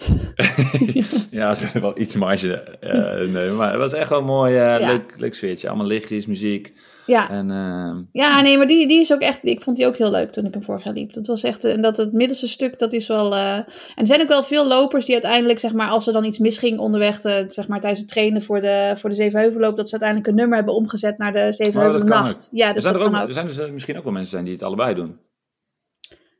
ja, 1.30 1.54
ze 1.54 1.64
hebben 1.64 1.82
wel 1.82 1.98
iets 1.98 2.16
marge 2.16 2.54
eh 2.54 3.28
nemen. 3.28 3.56
Maar 3.56 3.70
het 3.70 3.78
was 3.78 3.92
echt 3.92 4.08
wel 4.08 4.18
een 4.18 4.24
mooi, 4.24 4.56
eh, 4.58 4.76
leuk, 4.86 5.14
leuk 5.18 5.34
sfeertje. 5.34 5.68
Allemaal 5.68 5.86
lichtjes, 5.86 6.26
muziek. 6.26 6.72
Ja, 7.10 7.30
En 7.30 7.50
ehm, 7.50 8.02
ja 8.12 8.40
nee, 8.40 8.56
maar 8.56 8.66
die, 8.66 8.88
die 8.88 9.00
is 9.00 9.12
ook 9.12 9.20
echt. 9.20 9.44
Ik 9.44 9.62
vond 9.62 9.76
die 9.76 9.86
ook 9.86 9.96
heel 9.96 10.10
leuk 10.10 10.32
toen 10.32 10.46
ik 10.46 10.54
hem 10.54 10.64
vorig 10.64 10.84
jaar 10.84 10.94
liep. 10.94 11.12
Dat 11.12 11.26
was 11.26 11.42
echt. 11.42 11.64
eh, 11.64 11.72
En 11.72 11.82
dat 11.82 11.96
het 11.96 12.12
middelste 12.12 12.48
stuk, 12.48 12.78
dat 12.78 12.92
is 12.92 13.06
wel. 13.06 13.34
eh, 13.34 13.54
En 13.56 13.66
er 13.94 14.06
zijn 14.06 14.20
ook 14.20 14.28
wel 14.28 14.42
veel 14.44 14.66
lopers 14.66 15.04
die 15.04 15.14
uiteindelijk, 15.14 15.58
zeg 15.58 15.72
maar, 15.72 15.88
als 15.88 16.06
er 16.06 16.12
dan 16.12 16.24
iets 16.24 16.38
misging 16.38 16.78
onderweg, 16.78 17.22
eh, 17.22 17.44
zeg 17.48 17.68
maar 17.68 17.80
tijdens 17.80 18.00
het 18.00 18.10
trainen 18.10 18.42
voor 18.42 18.60
de, 18.60 18.94
voor 18.98 19.10
de 19.10 19.16
Zevenheuvelloop, 19.16 19.76
dat 19.76 19.86
ze 19.86 19.92
uiteindelijk 19.92 20.30
een 20.30 20.36
nummer 20.36 20.56
hebben 20.56 20.74
omgezet 20.74 21.18
naar 21.18 21.32
de 21.32 21.72
Oh, 21.76 21.92
dat 21.92 22.04
kan 22.04 22.22
Nacht. 22.22 22.48
Ja, 22.52 22.68
er 22.68 22.74
dus 22.74 22.82
zijn 22.82 22.94
er, 22.94 23.00
ook, 23.00 23.14
ook. 23.16 23.26
er 23.26 23.32
zijn 23.32 23.46
dus 23.46 23.58
eh, 23.58 23.70
misschien 23.70 23.96
ook 23.96 24.04
wel 24.04 24.12
mensen 24.12 24.30
zijn 24.30 24.44
die 24.44 24.52
het 24.54 24.62
allebei 24.62 24.94
doen. 24.94 25.18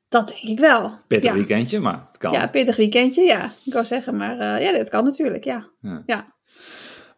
Dat 0.08 0.28
denk 0.28 0.42
ik 0.42 0.58
wel. 0.58 0.90
Pittig 1.06 1.30
ja. 1.30 1.36
weekendje, 1.36 1.80
maar 1.80 2.06
het 2.08 2.18
kan. 2.18 2.32
Ja, 2.32 2.46
pittig 2.48 2.76
weekendje, 2.76 3.22
ja. 3.22 3.52
Ik 3.64 3.72
wou 3.72 3.84
zeggen, 3.84 4.16
maar 4.16 4.62
ja, 4.62 4.72
dat 4.72 4.88
kan 4.88 5.04
natuurlijk, 5.04 5.44
ja. 5.44 5.68
Ja. 5.80 6.02
Ja. 6.06 6.34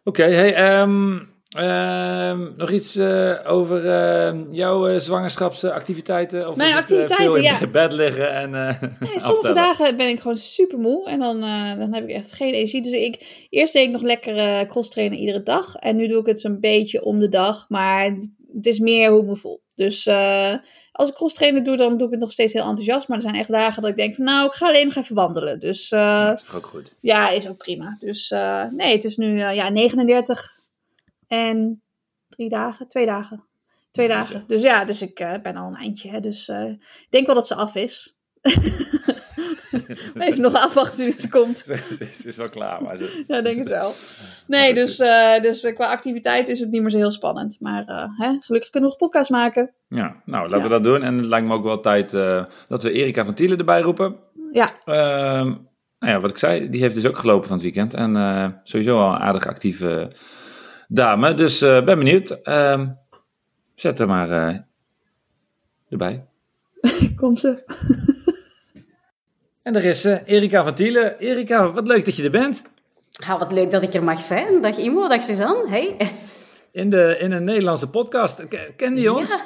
Oké, 0.03 0.23
hey, 0.23 0.55
ehm, 0.55 1.19
ehm, 1.53 2.55
nog 2.57 2.71
iets 2.71 2.95
eh, 2.95 3.33
over 3.45 3.89
ehm, 3.89 4.51
jouw 4.51 4.87
eh, 4.87 4.99
zwangerschapsactiviteiten? 4.99 6.49
Of 6.49 6.55
Mijn 6.55 6.71
eh, 6.71 6.77
activiteiten, 6.77 7.25
veel 7.25 7.35
in 7.35 7.43
ja. 7.43 7.67
bed 7.81 7.91
liggen 7.93 8.33
en 8.33 8.55
eh 8.55 8.81
Nee, 8.81 8.89
sommige 8.99 9.29
aftellen? 9.29 9.55
dagen 9.55 9.97
ben 9.97 10.07
ik 10.09 10.19
gewoon 10.19 10.37
super 10.37 10.77
moe 10.77 11.09
en 11.09 11.19
dan, 11.19 11.43
eh, 11.43 11.77
dan 11.77 11.93
heb 11.93 12.03
ik 12.03 12.15
echt 12.15 12.33
geen 12.33 12.53
energie. 12.53 12.81
Dus 12.81 12.91
ik, 12.91 13.45
eerst 13.49 13.73
deed 13.73 13.85
ik 13.85 13.91
nog 13.91 14.01
lekker 14.01 14.37
eh 14.37 14.69
cross 14.69 14.89
trainen 14.89 15.17
iedere 15.17 15.43
dag. 15.43 15.75
En 15.75 15.95
nu 15.95 16.07
doe 16.07 16.19
ik 16.19 16.25
het 16.25 16.39
zo'n 16.39 16.59
beetje 16.59 17.03
om 17.03 17.19
de 17.19 17.29
dag. 17.29 17.65
Maar 17.69 18.03
het, 18.03 18.65
is 18.67 18.79
meer 18.79 19.11
hoe 19.11 19.21
ik 19.21 19.27
me 19.27 19.35
voel. 19.35 19.61
Dus 19.75 20.05
eh, 20.05 20.53
als 20.91 21.09
ik 21.09 21.15
cross 21.15 21.35
trainen 21.35 21.63
doe, 21.63 21.77
dan 21.77 21.97
doe 21.97 22.05
ik 22.05 22.11
het 22.11 22.21
nog 22.21 22.31
steeds 22.31 22.53
heel 22.53 22.63
enthousiast. 22.63 23.07
Maar 23.07 23.17
er 23.17 23.23
zijn 23.23 23.35
echt 23.35 23.51
dagen 23.51 23.81
dat 23.81 23.91
ik 23.91 23.97
denk 23.97 24.15
van 24.15 24.25
nou, 24.25 24.47
ik 24.47 24.53
ga 24.53 24.67
alleen 24.67 24.85
nog 24.85 24.95
even 24.95 25.15
wandelen. 25.15 25.59
Dus 25.59 25.91
eh, 25.91 25.99
Ja, 25.99 26.25
dat 26.29 26.39
is 26.39 26.45
toch 26.45 26.55
ook 26.55 26.65
goed. 26.65 26.91
ja, 27.01 27.29
is 27.29 27.49
ook 27.49 27.57
prima. 27.57 27.97
Dus 27.99 28.31
eh, 28.31 28.63
nee, 28.71 28.95
het 28.95 29.03
is 29.03 29.17
nu 29.17 29.37
ja, 29.37 29.69
39 29.69 30.61
en 31.37 31.81
drie 32.29 32.49
dagen, 32.49 32.87
twee 32.87 33.05
dagen. 33.05 33.43
Twee 33.91 34.07
Ja, 34.07 34.13
dagen. 34.13 34.43
Dus 34.47 34.61
ja, 34.61 34.85
dus 34.85 35.01
ik 35.01 35.19
eh, 35.19 35.33
ben 35.41 35.55
al 35.55 35.67
een 35.67 35.75
eindje. 35.75 36.09
Hè, 36.09 36.19
dus 36.19 36.47
eh, 36.47 36.69
ik 36.79 37.07
denk 37.09 37.25
wel 37.25 37.35
dat 37.35 37.47
ze 37.47 37.55
af 37.55 37.75
is. 37.75 38.15
Even 40.19 40.41
nog 40.41 40.53
afwachten 40.53 40.97
wie 41.05 41.13
het 41.13 41.29
komt. 41.29 41.65
Het 41.99 42.25
is 42.25 42.37
wel 42.37 42.49
klaar, 42.49 42.83
maar 42.83 42.97
ze- 42.97 43.23
Ja, 43.27 43.41
denk 43.41 43.57
het 43.57 43.69
wel. 43.69 43.91
Nee, 44.47 44.73
dus, 44.73 44.99
eh, 44.99 45.41
dus 45.41 45.73
qua 45.73 45.91
activiteit 45.91 46.47
is 46.47 46.59
het 46.59 46.69
niet 46.71 46.81
meer 46.81 46.91
zo 46.91 46.97
heel 46.97 47.11
spannend. 47.11 47.57
Maar 47.59 47.83
hè, 48.17 48.37
gelukkig 48.39 48.69
kunnen 48.69 48.89
we 48.89 48.95
nog 48.99 49.09
podcast 49.09 49.29
maken. 49.29 49.73
Ja, 49.87 50.21
nou, 50.25 50.43
laten 50.49 50.57
Ja. 50.57 50.63
we 50.63 50.69
dat 50.69 50.83
doen. 50.83 51.03
En 51.03 51.17
het 51.17 51.25
lijkt 51.25 51.47
me 51.47 51.53
ook 51.53 51.63
wel 51.63 51.79
tijd 51.79 52.11
dat 52.67 52.83
we 52.83 52.91
Erika 52.91 53.25
van 53.25 53.33
Tielen 53.33 53.57
erbij 53.57 53.81
roepen. 53.81 54.15
Ja, 54.51 54.67
Ehm, 54.85 55.47
nou 55.99 56.13
ja, 56.13 56.19
wat 56.19 56.29
ik 56.29 56.37
zei, 56.37 56.69
die 56.69 56.81
heeft 56.81 56.95
dus 56.95 57.05
ook 57.05 57.17
gelopen 57.17 57.47
van 57.47 57.53
het 57.55 57.63
weekend. 57.65 57.93
En 57.93 58.61
sowieso 58.63 58.97
wel 58.97 59.07
een 59.07 59.19
aardig 59.19 59.47
actieve 59.47 60.11
dame. 60.93 61.33
Dus 61.33 61.61
eh, 61.61 61.83
ben 61.83 61.97
benieuwd. 61.97 62.29
Ehm, 62.29 62.87
zet 63.75 63.99
er 63.99 64.07
maar 64.07 64.29
eh, 64.31 64.57
erbij. 65.89 66.25
komt 67.15 67.39
ze. 67.39 67.63
En 69.63 69.75
er 69.75 69.83
is 69.83 70.05
eh, 70.05 70.17
Erika 70.25 70.63
van 70.63 70.73
Tielen. 70.73 71.17
Erika, 71.17 71.71
wat 71.71 71.87
leuk 71.87 72.05
dat 72.05 72.15
je 72.15 72.23
er 72.23 72.31
bent. 72.31 72.61
Ah, 73.27 73.39
wat 73.39 73.51
leuk 73.51 73.71
dat 73.71 73.83
ik 73.83 73.93
er 73.93 74.03
mag 74.03 74.21
zijn. 74.21 74.61
Dag 74.61 74.77
Imo, 74.77 75.07
dag 75.07 75.23
Suzanne. 75.23 75.69
Hey. 75.69 76.11
In, 76.71 76.89
de, 76.89 77.17
in 77.19 77.31
een 77.31 77.43
Nederlandse 77.43 77.89
podcast. 77.89 78.47
Ke- 78.47 78.73
Ken 78.77 78.93
die 78.93 79.13
ons? 79.13 79.29
Ja, 79.29 79.41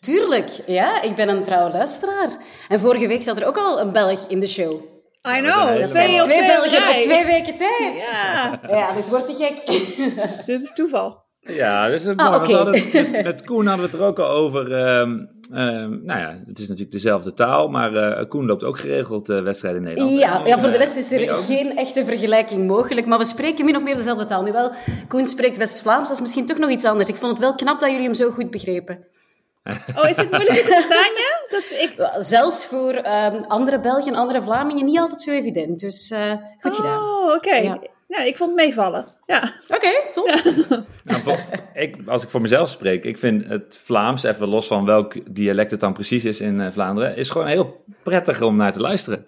tuurlijk. 0.00 0.48
Ja, 0.66 1.02
ik 1.02 1.14
ben 1.16 1.28
een 1.28 1.44
trouwe 1.44 1.70
luisteraar. 1.72 2.36
En 2.68 2.80
vorige 2.80 3.06
week 3.06 3.22
zat 3.22 3.36
er 3.40 3.46
ook 3.46 3.56
al 3.56 3.80
een 3.80 3.92
Belg 3.92 4.28
in 4.28 4.40
de 4.40 4.46
show. 4.46 4.95
I 5.26 5.40
know. 5.40 5.66
helemaal- 5.68 5.88
Twee 5.88 6.16
op 6.22 6.28
twee 6.28 6.46
Belgen 6.46 6.96
op 6.96 7.02
twee 7.02 7.24
weken 7.24 7.56
tijd. 7.56 8.08
Ja, 8.12 8.60
Ja, 8.68 8.92
dit 8.92 9.08
wordt 9.08 9.26
te 9.26 9.44
gek. 9.44 9.84
dit 10.46 10.62
is 10.62 10.72
toeval. 10.74 11.24
Ja, 11.40 11.88
dus 11.88 12.02
het, 12.04 12.16
Ah, 12.20 12.34
oké. 12.34 12.52
hadden- 12.52 12.82
met, 12.92 13.24
met 13.24 13.44
Koen 13.44 13.66
hadden 13.66 13.84
we 13.84 13.90
het 13.92 14.00
er 14.00 14.06
ook 14.06 14.18
al 14.18 14.28
over. 14.28 14.72
ehm, 14.74 15.18
ehm, 15.52 16.04
nou 16.04 16.20
ja, 16.20 16.38
het 16.46 16.58
is 16.58 16.68
natuurlijk 16.68 16.90
dezelfde 16.90 17.32
taal, 17.32 17.68
maar 17.68 17.94
eh, 17.94 18.28
Koen 18.28 18.46
loopt 18.46 18.64
ook 18.64 18.78
geregeld 18.78 19.28
eh, 19.28 19.40
wedstrijden 19.42 19.80
in 19.80 19.86
Nederland. 19.88 20.18
Ja, 20.20 20.40
En, 20.40 20.46
ja, 20.46 20.58
voor 20.58 20.68
de 20.68 20.74
eh, 20.74 20.80
rest 20.80 20.96
is 20.96 21.12
er 21.12 21.34
geen 21.34 21.76
echte 21.76 22.04
vergelijking 22.04 22.66
mogelijk. 22.66 23.06
Maar 23.06 23.18
we 23.18 23.24
spreken 23.24 23.64
min 23.64 23.76
of 23.76 23.82
meer 23.82 23.96
dezelfde 23.96 24.24
taal. 24.24 24.42
Nu 24.42 24.52
wel, 24.52 24.72
Koen 25.08 25.26
spreekt 25.28 25.56
West-Vlaams, 25.56 26.08
dat 26.08 26.16
is 26.16 26.22
misschien 26.22 26.46
toch 26.46 26.58
nog 26.58 26.70
iets 26.70 26.84
anders. 26.84 27.08
Ik 27.08 27.14
vond 27.14 27.30
het 27.30 27.40
wel 27.40 27.54
knap 27.54 27.80
dat 27.80 27.90
jullie 27.90 28.04
hem 28.04 28.14
zo 28.14 28.30
goed 28.30 28.50
begrepen. 28.50 29.06
Oh, 29.96 30.08
is 30.08 30.16
het 30.16 30.30
moeilijk 30.30 30.58
te 30.58 30.72
verstaan, 30.72 31.12
ja? 31.14 31.40
Dat 31.48 31.64
ik... 31.70 32.22
Zelfs 32.22 32.66
voor 32.66 32.92
ehm, 32.92 33.42
andere 33.42 33.80
Belgen, 33.80 34.14
andere 34.14 34.42
Vlamingen, 34.42 34.84
niet 34.84 34.98
altijd 34.98 35.22
zo 35.22 35.30
evident. 35.30 35.80
Dus 35.80 36.10
eh, 36.10 36.32
goed 36.60 36.74
gedaan. 36.74 36.98
Oh, 37.02 37.34
oké. 37.34 37.54
Ja. 37.56 37.78
Ja. 38.08 38.18
ik 38.18 38.36
vond 38.36 38.50
het 38.50 38.66
meevallen. 38.66 39.06
Ja. 39.26 39.52
Oké, 39.68 39.88
top. 40.12 40.26
Nou, 41.04 41.22
voor- 41.22 41.38
ik, 41.74 41.96
als 42.06 42.22
ik 42.22 42.28
voor 42.28 42.40
mezelf 42.40 42.68
spreek, 42.68 43.04
ik 43.04 43.18
vind 43.18 43.46
het 43.46 43.78
Vlaams, 43.84 44.22
even 44.22 44.48
los 44.48 44.66
van 44.66 44.84
welk 44.84 45.34
dialect 45.34 45.70
het 45.70 45.80
dan 45.80 45.92
precies 45.92 46.24
is 46.24 46.40
in 46.40 46.60
eh, 46.60 46.72
Vlaanderen, 46.72 47.16
is 47.16 47.30
gewoon 47.30 47.46
heel 47.46 47.84
prettig 48.02 48.42
om 48.42 48.56
naar 48.56 48.72
te 48.72 48.80
luisteren. 48.80 49.26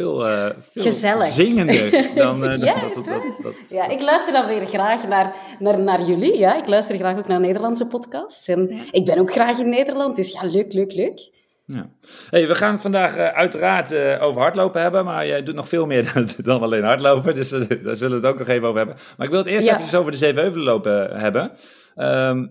Veel, 0.00 0.28
eh, 0.28 0.46
veel 0.70 0.82
Gezellig. 0.82 1.28
zingender 1.28 1.90
dan, 2.14 2.40
dan 2.40 2.58
Ja, 2.58 2.80
dat, 2.80 2.90
is 2.90 2.96
dat, 2.96 3.06
waar? 3.06 3.22
dat- 3.22 3.42
dat- 3.42 3.54
Ja, 3.70 3.88
ik 3.88 4.00
luister 4.02 4.32
dan 4.32 4.46
weer 4.46 4.66
graag 4.66 5.08
naar, 5.08 5.34
naar, 5.58 5.80
naar 5.80 6.02
jullie. 6.02 6.38
Ja. 6.38 6.56
Ik 6.56 6.66
luister 6.68 6.96
graag 6.96 7.18
ook 7.18 7.26
naar 7.26 7.40
Nederlandse 7.40 7.86
podcasts. 7.86 8.48
En 8.48 8.66
Ja. 8.70 8.82
ik 8.90 9.04
ben 9.04 9.18
ook 9.18 9.32
graag 9.32 9.58
in 9.58 9.68
Nederland, 9.68 10.16
dus 10.16 10.32
ja, 10.32 10.46
leuk, 10.48 10.72
leuk, 10.72 10.92
leuk. 10.92 11.38
Ja. 11.66 11.88
Hey, 12.30 12.46
we 12.48 12.54
gaan 12.54 12.72
het 12.72 12.80
vandaag 12.80 13.16
eh, 13.16 13.26
uiteraard 13.28 13.92
eh, 13.92 14.22
over 14.22 14.40
hardlopen 14.40 14.82
hebben, 14.82 15.04
maar 15.04 15.26
jij 15.26 15.42
doet 15.42 15.54
nog 15.54 15.68
veel 15.68 15.86
meer 15.86 16.10
dan, 16.14 16.28
dan 16.42 16.62
alleen 16.62 16.84
hardlopen, 16.84 17.34
dus 17.34 17.48
daar 17.48 17.96
zullen 17.96 18.20
we 18.20 18.26
het 18.26 18.34
ook 18.34 18.38
nog 18.38 18.48
even 18.48 18.66
over 18.66 18.78
hebben. 18.78 18.96
Maar 19.16 19.26
ik 19.26 19.32
wil 19.32 19.42
het 19.42 19.48
eerst 19.48 19.66
Ja. 19.66 19.80
even 19.80 19.98
over 19.98 20.12
de 20.12 20.18
Zevenheuvelenlopen 20.18 21.20
hebben, 21.20 21.52
Ehm, 21.94 22.46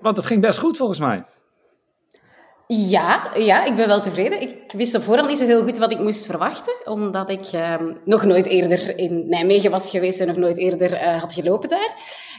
want 0.00 0.16
het 0.16 0.26
ging 0.26 0.40
best 0.40 0.58
goed 0.58 0.76
volgens 0.76 0.98
mij. 0.98 1.22
Ja, 2.70 3.30
ja, 3.34 3.64
ik 3.64 3.76
ben 3.76 3.88
wel 3.88 4.00
tevreden. 4.00 4.40
Ik 4.40 4.72
wist 4.72 4.94
op 4.94 5.02
voorhand 5.02 5.28
niet 5.28 5.38
zo 5.38 5.44
heel 5.44 5.62
goed 5.62 5.78
wat 5.78 5.90
ik 5.90 5.98
moest 5.98 6.26
verwachten, 6.26 6.74
omdat 6.84 7.30
ik 7.30 7.46
ehm, 7.46 7.92
nog 8.04 8.24
nooit 8.24 8.46
eerder 8.46 8.98
in 8.98 9.28
Nijmegen 9.28 9.70
was 9.70 9.90
geweest 9.90 10.20
en 10.20 10.26
nog 10.26 10.36
nooit 10.36 10.58
eerder 10.58 10.92
eh, 10.92 11.20
had 11.20 11.32
gelopen 11.32 11.68
daar. 11.68 11.92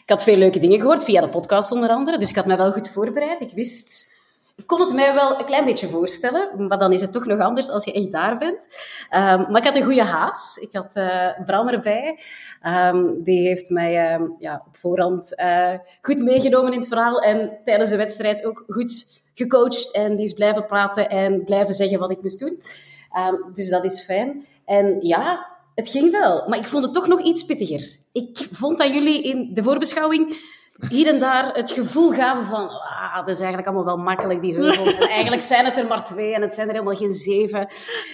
Ik 0.04 0.10
had 0.10 0.24
veel 0.24 0.38
leuke 0.38 0.60
dingen 0.60 0.80
gehoord, 0.80 1.04
via 1.04 1.22
de 1.22 1.30
podcast 1.30 1.72
onder 1.72 1.90
andere, 1.90 2.18
dus 2.18 2.30
ik 2.30 2.36
had 2.36 2.46
mij 2.46 2.58
wel 2.58 2.72
goed 2.72 2.90
voorbereid. 2.90 3.42
Ik 3.42 3.52
wist... 3.52 4.18
Ik 4.56 4.68
kon 4.68 4.80
het 4.80 4.94
mij 4.94 5.14
wel 5.14 5.40
een 5.40 5.46
klein 5.46 5.66
beetje 5.66 5.88
voorstellen, 5.88 6.68
maar 6.68 6.80
dan 6.80 6.94
is 6.94 7.02
het 7.02 7.12
toch 7.12 7.26
nog 7.26 7.40
anders 7.40 7.70
als 7.70 7.86
je 7.86 7.94
echt 7.94 8.12
daar 8.12 8.38
bent. 8.38 8.68
Ehm, 9.10 9.52
maar 9.52 9.62
ik 9.62 9.68
had 9.68 9.76
een 9.76 9.84
goede 9.84 10.04
haas. 10.04 10.58
Ik 10.58 10.70
had 10.72 10.96
eh 10.96 11.30
Bram 11.46 11.68
erbij. 11.68 12.20
Ehm, 12.62 13.24
die 13.24 13.48
heeft 13.48 13.70
mij 13.70 14.20
ja, 14.40 14.64
op 14.68 14.78
voorhand 14.78 15.36
eh, 15.36 15.74
goed 16.02 16.20
meegenomen 16.20 16.74
in 16.74 16.80
het 16.80 16.88
verhaal 16.88 17.20
en 17.22 17.60
tijdens 17.64 17.90
de 17.90 17.98
wedstrijd 17.98 18.46
ook 18.46 18.64
goed 18.68 19.19
gecoacht. 19.40 19.92
En 19.92 20.16
die 20.16 20.26
is 20.26 20.34
blijven 20.34 20.66
praten 20.66 21.10
en 21.10 21.44
blijven 21.44 21.74
zeggen 21.74 22.00
wat 22.00 22.12
ik 22.12 22.22
moest 22.22 22.40
doen. 22.40 22.62
Ehm, 23.12 23.36
dus 23.54 23.70
dat 23.70 23.84
is 23.84 24.04
fijn. 24.04 24.46
En 24.66 24.98
ja, 25.00 25.48
het 25.76 25.90
ging 25.90 26.12
wel, 26.12 26.48
maar 26.48 26.58
ik 26.58 26.68
vond 26.68 26.84
het 26.84 26.94
toch 26.94 27.08
nog 27.08 27.22
iets 27.22 27.44
pittiger. 27.44 27.98
Ik 28.12 28.48
vond 28.52 28.78
dat 28.78 28.94
jullie 28.94 29.22
in 29.22 29.54
de 29.54 29.64
voorbeschouwing 29.64 30.38
hier 30.88 31.08
en 31.08 31.20
daar 31.20 31.54
het 31.54 31.72
gevoel 31.72 32.12
gaven 32.12 32.46
van, 32.46 32.70
ah, 32.70 33.16
dat 33.16 33.28
is 33.28 33.38
eigenlijk 33.38 33.68
allemaal 33.68 33.86
wel 33.86 34.04
makkelijk, 34.04 34.42
die 34.42 34.56
heuvels. 34.56 34.94
En 35.00 35.08
eigenlijk 35.08 35.42
zijn 35.42 35.66
het 35.66 35.78
er 35.78 35.88
maar 35.88 36.06
twee 36.06 36.34
en 36.34 36.42
het 36.42 36.54
zijn 36.54 36.68
er 36.68 36.74
helemaal 36.74 36.96
geen 36.96 37.14
zeven. 37.14 37.68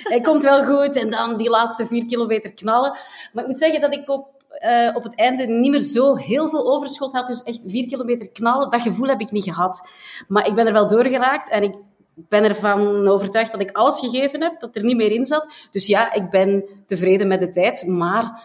Het 0.03 0.23
komt 0.23 0.43
wel 0.43 0.63
goed. 0.63 0.95
En 0.95 1.09
dan 1.09 1.37
die 1.37 1.49
laatste 1.49 1.85
vier 1.85 2.05
kilometer 2.05 2.53
knallen. 2.53 2.97
Maar 3.33 3.43
ik 3.43 3.49
moet 3.49 3.59
zeggen 3.59 3.81
dat 3.81 3.93
ik 3.93 4.09
op, 4.09 4.34
uh, 4.63 4.95
op 4.95 5.03
het 5.03 5.15
einde 5.15 5.45
niet 5.45 5.71
meer 5.71 5.79
zo 5.79 6.15
heel 6.15 6.49
veel 6.49 6.73
overschot 6.73 7.13
had. 7.13 7.27
Dus 7.27 7.43
echt 7.43 7.63
vier 7.67 7.87
kilometer 7.87 8.29
knallen, 8.29 8.69
dat 8.69 8.81
gevoel 8.81 9.07
heb 9.07 9.21
ik 9.21 9.31
niet 9.31 9.43
gehad. 9.43 9.89
Maar 10.27 10.47
ik 10.47 10.55
ben 10.55 10.67
er 10.67 10.73
wel 10.73 10.87
doorgeraakt 10.87 11.49
en 11.49 11.63
ik 11.63 11.75
ben 12.15 12.43
ervan 12.43 13.07
overtuigd 13.07 13.51
dat 13.51 13.61
ik 13.61 13.71
alles 13.71 13.99
gegeven 13.99 14.41
heb, 14.41 14.59
dat 14.59 14.75
er 14.75 14.83
niet 14.83 14.95
meer 14.95 15.11
in 15.11 15.25
zat. 15.25 15.47
Dus 15.71 15.87
ja, 15.87 16.13
ik 16.13 16.29
ben 16.29 16.65
tevreden 16.85 17.27
met 17.27 17.39
de 17.39 17.49
tijd, 17.49 17.87
maar 17.87 18.43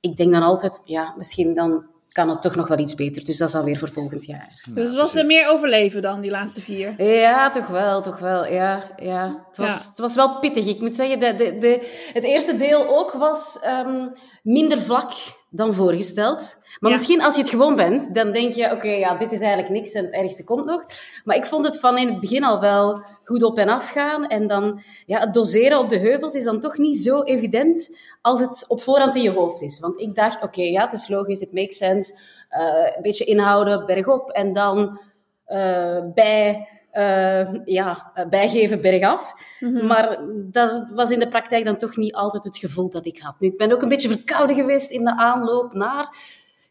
ik 0.00 0.16
denk 0.16 0.32
dan 0.32 0.42
altijd, 0.42 0.80
ja, 0.84 1.14
misschien 1.16 1.54
dan 1.54 1.86
kan 2.12 2.28
het 2.28 2.42
toch 2.42 2.54
nog 2.54 2.68
wel 2.68 2.78
iets 2.78 2.94
beter. 2.94 3.24
Dus 3.24 3.38
dat 3.38 3.48
is 3.48 3.54
alweer 3.54 3.78
voor 3.78 3.88
volgend 3.88 4.24
jaar. 4.24 4.62
Dus 4.68 4.94
was 4.94 5.14
er 5.14 5.26
meer 5.26 5.48
overleven 5.48 6.02
dan 6.02 6.20
die 6.20 6.30
laatste 6.30 6.60
vier? 6.60 7.02
Ja, 7.04 7.50
toch 7.50 7.66
wel, 7.66 8.02
toch 8.02 8.18
wel. 8.18 8.46
Ja, 8.46 8.90
ja. 8.96 9.44
Het, 9.48 9.58
was, 9.58 9.84
het 9.86 9.98
was 9.98 10.14
wel 10.14 10.38
pittig. 10.38 10.66
Ik 10.66 10.80
moet 10.80 10.96
zeggen, 10.96 11.20
de, 11.20 11.36
de, 11.36 11.58
de, 11.58 12.08
het 12.12 12.24
eerste 12.24 12.56
deel 12.56 12.98
ook 12.98 13.12
was 13.12 13.58
um, 13.86 14.12
minder 14.42 14.78
vlak 14.78 15.12
dan 15.50 15.74
voorgesteld. 15.74 16.56
Maar 16.80 16.90
misschien 16.90 17.22
als 17.22 17.34
je 17.34 17.40
het 17.40 17.50
gewoon 17.50 17.76
bent, 17.76 18.14
dan 18.14 18.32
denk 18.32 18.52
je, 18.52 18.72
oké, 18.72 18.90
ja, 18.90 19.14
dit 19.14 19.32
is 19.32 19.40
eigenlijk 19.40 19.72
niks 19.72 19.92
en 19.92 20.04
het 20.04 20.14
ergste 20.14 20.44
komt 20.44 20.64
nog. 20.64 20.84
Maar 21.24 21.36
ik 21.36 21.46
vond 21.46 21.64
het 21.64 21.80
van 21.80 21.98
in 21.98 22.08
het 22.08 22.20
begin 22.20 22.44
al 22.44 22.60
wel 22.60 23.04
goed 23.24 23.42
op 23.42 23.58
en 23.58 23.68
af 23.68 23.90
gaan. 23.90 24.26
En 24.26 24.46
dan, 24.46 24.82
ja, 25.06 25.18
het 25.18 25.34
doseren 25.34 25.78
op 25.78 25.88
de 25.88 25.98
heuvels 25.98 26.34
is 26.34 26.44
dan 26.44 26.60
toch 26.60 26.78
niet 26.78 26.98
zo 26.98 27.22
evident 27.22 27.96
als 28.20 28.40
het 28.40 28.64
op 28.68 28.82
voorhand 28.82 29.16
in 29.16 29.22
je 29.22 29.30
hoofd 29.30 29.62
is. 29.62 29.80
Want 29.80 30.00
ik 30.00 30.14
dacht, 30.14 30.42
oké, 30.42 30.62
ja, 30.62 30.84
het 30.84 30.92
is 30.92 31.08
logisch, 31.08 31.40
het 31.40 31.52
makes 31.52 31.76
sense. 31.76 32.12
Uh, 32.50 32.96
een 32.96 33.02
beetje 33.02 33.24
inhouden, 33.24 33.86
bergop 33.86 34.30
en 34.30 34.52
dan 34.52 35.00
uh, 35.48 35.98
bij... 36.14 36.68
Uh, 36.92 37.64
ja, 37.64 38.12
bijgeven 38.30 38.80
bergaf. 38.80 39.32
Mm 39.60 39.76
-hmm. 39.76 39.86
Maar 39.86 40.18
dat 40.34 40.90
was 40.90 41.10
in 41.10 41.18
de 41.18 41.28
praktijk 41.28 41.64
dan 41.64 41.76
toch 41.76 41.96
niet 41.96 42.14
altijd 42.14 42.44
het 42.44 42.58
gevoel 42.58 42.90
dat 42.90 43.06
ik 43.06 43.18
had. 43.18 43.34
Nu, 43.38 43.48
ik 43.48 43.56
ben 43.56 43.72
ook 43.72 43.82
een 43.82 43.88
beetje 43.88 44.08
verkouden 44.08 44.56
geweest 44.56 44.90
in 44.90 45.04
de 45.04 45.16
aanloop 45.16 45.74
naar. 45.74 46.02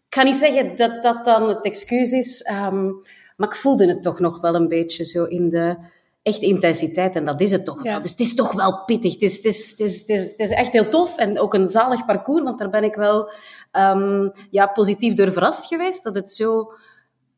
Ik 0.08 0.16
ga 0.16 0.24
niet 0.24 0.36
zeggen 0.36 0.78
dat 0.78 1.04
dat 1.04 1.26
dan 1.26 1.50
het 1.50 1.66
excuus 1.66 2.12
is, 2.12 2.52
um, 2.52 3.02
maar 3.38 3.48
ik 3.48 3.56
voelde 3.56 3.88
het 3.88 4.04
toch 4.04 4.20
nog 4.20 4.42
wel 4.42 4.56
een 4.56 4.68
beetje 4.68 5.06
zo 5.06 5.24
in 5.24 5.50
de 5.50 5.78
echte 6.24 6.46
intensiteit. 6.46 7.16
En 7.16 7.26
dat 7.26 7.42
is 7.42 7.52
het 7.52 7.66
toch 7.66 7.84
ja. 7.84 7.92
wel. 7.92 8.02
Dus 8.02 8.12
het 8.12 8.20
is 8.20 8.36
toch 8.36 8.52
wel 8.52 8.84
pittig. 8.86 9.14
Het 9.14 9.22
is, 9.22 9.36
het, 9.36 9.46
is, 9.46 9.70
het, 9.70 9.80
is, 9.80 10.00
het, 10.00 10.10
is, 10.10 10.30
het 10.30 10.40
is 10.40 10.52
echt 10.52 10.72
heel 10.72 10.90
tof 10.90 11.18
en 11.18 11.40
ook 11.40 11.54
een 11.54 11.68
zalig 11.68 12.06
parcours, 12.06 12.44
want 12.44 12.60
daar 12.60 12.70
ben 12.70 12.84
ik 12.84 12.96
wel 12.96 13.32
um, 13.72 14.32
ja, 14.52 14.68
positief 14.68 15.14
door 15.14 15.32
verrast 15.32 15.66
geweest. 15.66 16.04
Dat 16.04 16.16
het 16.16 16.32
zo 16.32 16.72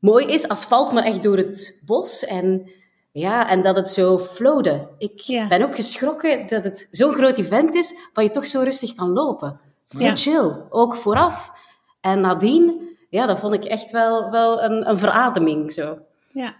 mooi 0.02 0.26
is. 0.26 0.48
Asfalt, 0.48 0.92
maar 0.92 1.04
echt 1.04 1.24
door 1.24 1.38
het 1.38 1.82
bos. 1.86 2.26
En, 2.26 2.72
ja, 3.12 3.50
en 3.50 3.62
dat 3.62 3.76
het 3.76 3.90
zo 3.90 4.18
flowde. 4.18 4.88
Ik 4.98 5.20
ja. 5.20 5.48
ben 5.48 5.62
ook 5.62 5.76
geschrokken 5.76 6.48
dat 6.48 6.64
het 6.64 6.88
zo'n 6.92 7.14
groot 7.14 7.38
event 7.38 7.76
is, 7.76 7.96
waar 8.14 8.24
je 8.24 8.32
toch 8.32 8.46
zo 8.46 8.62
rustig 8.62 8.96
kan 8.96 9.10
lopen. 9.10 9.60
Zo 9.98 10.06
ja. 10.06 10.16
chill. 10.16 10.52
Ook 10.70 10.96
vooraf. 10.96 11.52
En 12.02 12.22
nadien, 12.22 12.90
ja, 13.10 13.26
dat 13.26 13.40
vond 13.40 13.54
ik 13.54 13.66
echt 13.66 13.92
wel, 13.92 14.32
wel 14.32 14.64
een, 14.64 14.90
een 14.90 14.98
verademing. 14.98 15.72
Zo. 15.72 15.98
Ja. 16.32 16.56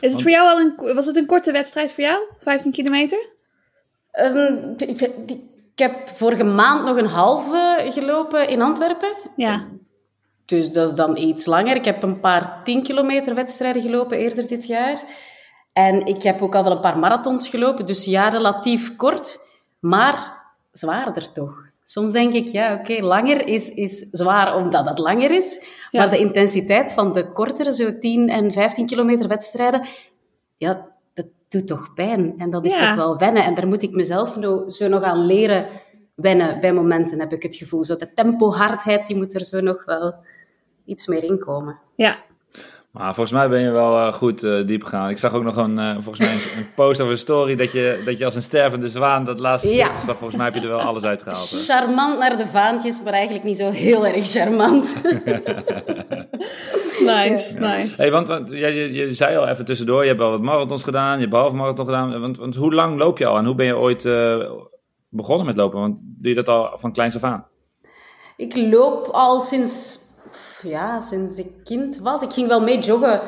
Is 0.00 0.12
het 0.12 0.22
voor 0.22 0.30
jou 0.30 0.48
al 0.48 0.60
een, 0.60 0.94
was 0.94 1.06
het 1.06 1.16
een 1.16 1.26
korte 1.26 1.52
wedstrijd 1.52 1.92
voor 1.92 2.04
jou? 2.04 2.22
15 2.36 2.72
kilometer? 2.72 3.28
Um, 4.12 4.74
ik, 4.76 5.00
ik 5.00 5.38
heb 5.74 6.08
vorige 6.08 6.44
maand 6.44 6.84
nog 6.84 6.96
een 6.96 7.06
halve 7.06 7.86
gelopen 7.88 8.48
in 8.48 8.62
Antwerpen. 8.62 9.14
Ja. 9.36 9.66
Dus 10.50 10.72
dat 10.72 10.88
is 10.88 10.94
dan 10.94 11.16
iets 11.16 11.46
langer. 11.46 11.76
Ik 11.76 11.84
heb 11.84 12.02
een 12.02 12.20
paar 12.20 12.60
10 12.64 12.82
kilometer 12.82 13.34
wedstrijden 13.34 13.82
gelopen 13.82 14.18
eerder 14.18 14.46
dit 14.46 14.66
jaar. 14.66 15.02
En 15.72 16.06
ik 16.06 16.22
heb 16.22 16.42
ook 16.42 16.54
al 16.54 16.62
wel 16.62 16.72
een 16.72 16.80
paar 16.80 16.98
marathons 16.98 17.48
gelopen. 17.48 17.86
Dus 17.86 18.04
ja, 18.04 18.28
relatief 18.28 18.96
kort, 18.96 19.38
maar 19.80 20.42
zwaarder 20.72 21.32
toch. 21.32 21.68
Soms 21.84 22.12
denk 22.12 22.32
ik, 22.32 22.48
ja, 22.48 22.72
oké, 22.72 22.80
okay, 22.80 23.00
langer 23.00 23.46
is, 23.46 23.74
is 23.74 23.98
zwaar 23.98 24.56
omdat 24.56 24.88
het 24.88 24.98
langer 24.98 25.30
is. 25.30 25.64
Ja. 25.90 26.00
Maar 26.00 26.10
de 26.10 26.18
intensiteit 26.18 26.92
van 26.92 27.12
de 27.12 27.32
kortere, 27.32 27.74
zo 27.74 27.98
10 27.98 28.28
en 28.28 28.52
15 28.52 28.86
kilometer 28.86 29.28
wedstrijden, 29.28 29.86
ja, 30.56 30.86
dat 31.14 31.26
doet 31.48 31.66
toch 31.66 31.94
pijn. 31.94 32.34
En 32.38 32.50
dat 32.50 32.64
is 32.64 32.78
ja. 32.78 32.86
toch 32.86 32.96
wel 32.96 33.18
wennen. 33.18 33.44
En 33.44 33.54
daar 33.54 33.66
moet 33.66 33.82
ik 33.82 33.90
mezelf 33.90 34.36
zo 34.66 34.88
nog 34.88 35.02
aan 35.02 35.26
leren 35.26 35.66
wennen 36.14 36.60
bij 36.60 36.72
momenten, 36.72 37.20
heb 37.20 37.32
ik 37.32 37.42
het 37.42 37.56
gevoel. 37.56 37.84
Zo 37.84 37.96
de 37.96 38.12
tempo-hardheid, 38.12 39.06
die 39.06 39.16
moet 39.16 39.34
er 39.34 39.44
zo 39.44 39.60
nog 39.60 39.84
wel 39.84 40.14
iets 40.90 41.06
meer 41.06 41.24
in 41.24 41.38
komen. 41.38 41.78
Ja, 41.94 42.16
maar 42.90 43.14
volgens 43.14 43.32
mij 43.32 43.48
ben 43.48 43.60
je 43.60 43.70
wel 43.70 44.06
uh, 44.06 44.12
goed 44.12 44.42
uh, 44.42 44.66
diep 44.66 44.82
gegaan. 44.82 45.08
Ik 45.08 45.18
zag 45.18 45.32
ook 45.32 45.42
nog 45.42 45.56
een, 45.56 45.78
uh, 45.78 45.92
volgens 45.92 46.18
mij 46.18 46.32
een, 46.32 46.58
een 46.58 46.74
post 46.74 47.00
of 47.00 47.08
een 47.08 47.18
story 47.18 47.56
dat 47.56 47.72
je, 47.72 48.02
dat 48.04 48.18
je 48.18 48.24
als 48.24 48.34
een 48.34 48.42
stervende 48.42 48.88
zwaan 48.88 49.24
dat 49.24 49.40
laatste 49.40 49.74
ja. 49.74 49.84
stuk, 49.84 50.06
dus 50.06 50.16
volgens 50.16 50.36
mij 50.36 50.44
heb 50.44 50.54
je 50.54 50.60
er 50.60 50.68
wel 50.68 50.80
alles 50.80 51.02
uitgehaald. 51.02 51.50
Hè? 51.50 51.56
Charmant 51.56 52.18
naar 52.18 52.38
de 52.38 52.46
vaantjes, 52.46 53.02
maar 53.02 53.12
eigenlijk 53.12 53.44
niet 53.44 53.56
zo 53.56 53.70
heel 53.70 54.06
erg 54.06 54.30
charmant. 54.30 54.94
nice, 57.14 57.58
nice. 57.58 57.92
Hey, 57.96 58.10
want, 58.10 58.28
want 58.28 58.50
ja, 58.50 58.66
je, 58.66 58.92
je 58.92 59.14
zei 59.14 59.36
al 59.36 59.48
even 59.48 59.64
tussendoor, 59.64 60.02
je 60.02 60.08
hebt 60.08 60.20
al 60.20 60.30
wat 60.30 60.42
marathons 60.42 60.84
gedaan, 60.84 61.14
je 61.14 61.24
hebt 61.24 61.36
half 61.36 61.52
marathon 61.52 61.84
gedaan. 61.84 62.20
Want, 62.20 62.36
want 62.36 62.54
hoe 62.54 62.74
lang 62.74 62.98
loop 62.98 63.18
je 63.18 63.26
al 63.26 63.38
en 63.38 63.44
hoe 63.44 63.54
ben 63.54 63.66
je 63.66 63.78
ooit 63.78 64.08
begonnen 65.08 65.46
met 65.46 65.56
lopen? 65.56 65.80
Want 65.80 65.96
doe 66.00 66.28
je 66.28 66.34
dat 66.34 66.48
al 66.48 66.72
van 66.74 66.92
kleins 66.92 67.16
af 67.16 67.24
aan? 67.24 67.46
Ik 68.36 68.56
loop 68.56 69.08
al 69.12 69.40
sinds 69.40 69.98
ja, 70.62 71.00
sinds 71.00 71.38
ik 71.38 71.52
kind 71.64 71.98
was. 71.98 72.22
Ik 72.22 72.32
ging 72.32 72.48
wel 72.48 72.60
mee 72.60 72.78
joggen 72.78 73.20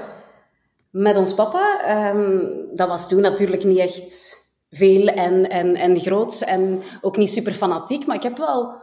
met 0.90 1.16
ons 1.16 1.34
papa. 1.34 1.80
Um, 2.14 2.68
dat 2.74 2.88
was 2.88 3.08
toen 3.08 3.20
natuurlijk 3.20 3.64
niet 3.64 3.78
echt 3.78 4.36
veel 4.70 5.06
en, 5.06 5.50
en, 5.50 5.74
en 5.74 6.00
groots 6.00 6.42
en 6.42 6.82
ook 7.00 7.16
niet 7.16 7.30
super 7.30 7.52
fanatiek. 7.52 8.06
Maar 8.06 8.16
ik 8.16 8.22
heb 8.22 8.38
wel 8.38 8.82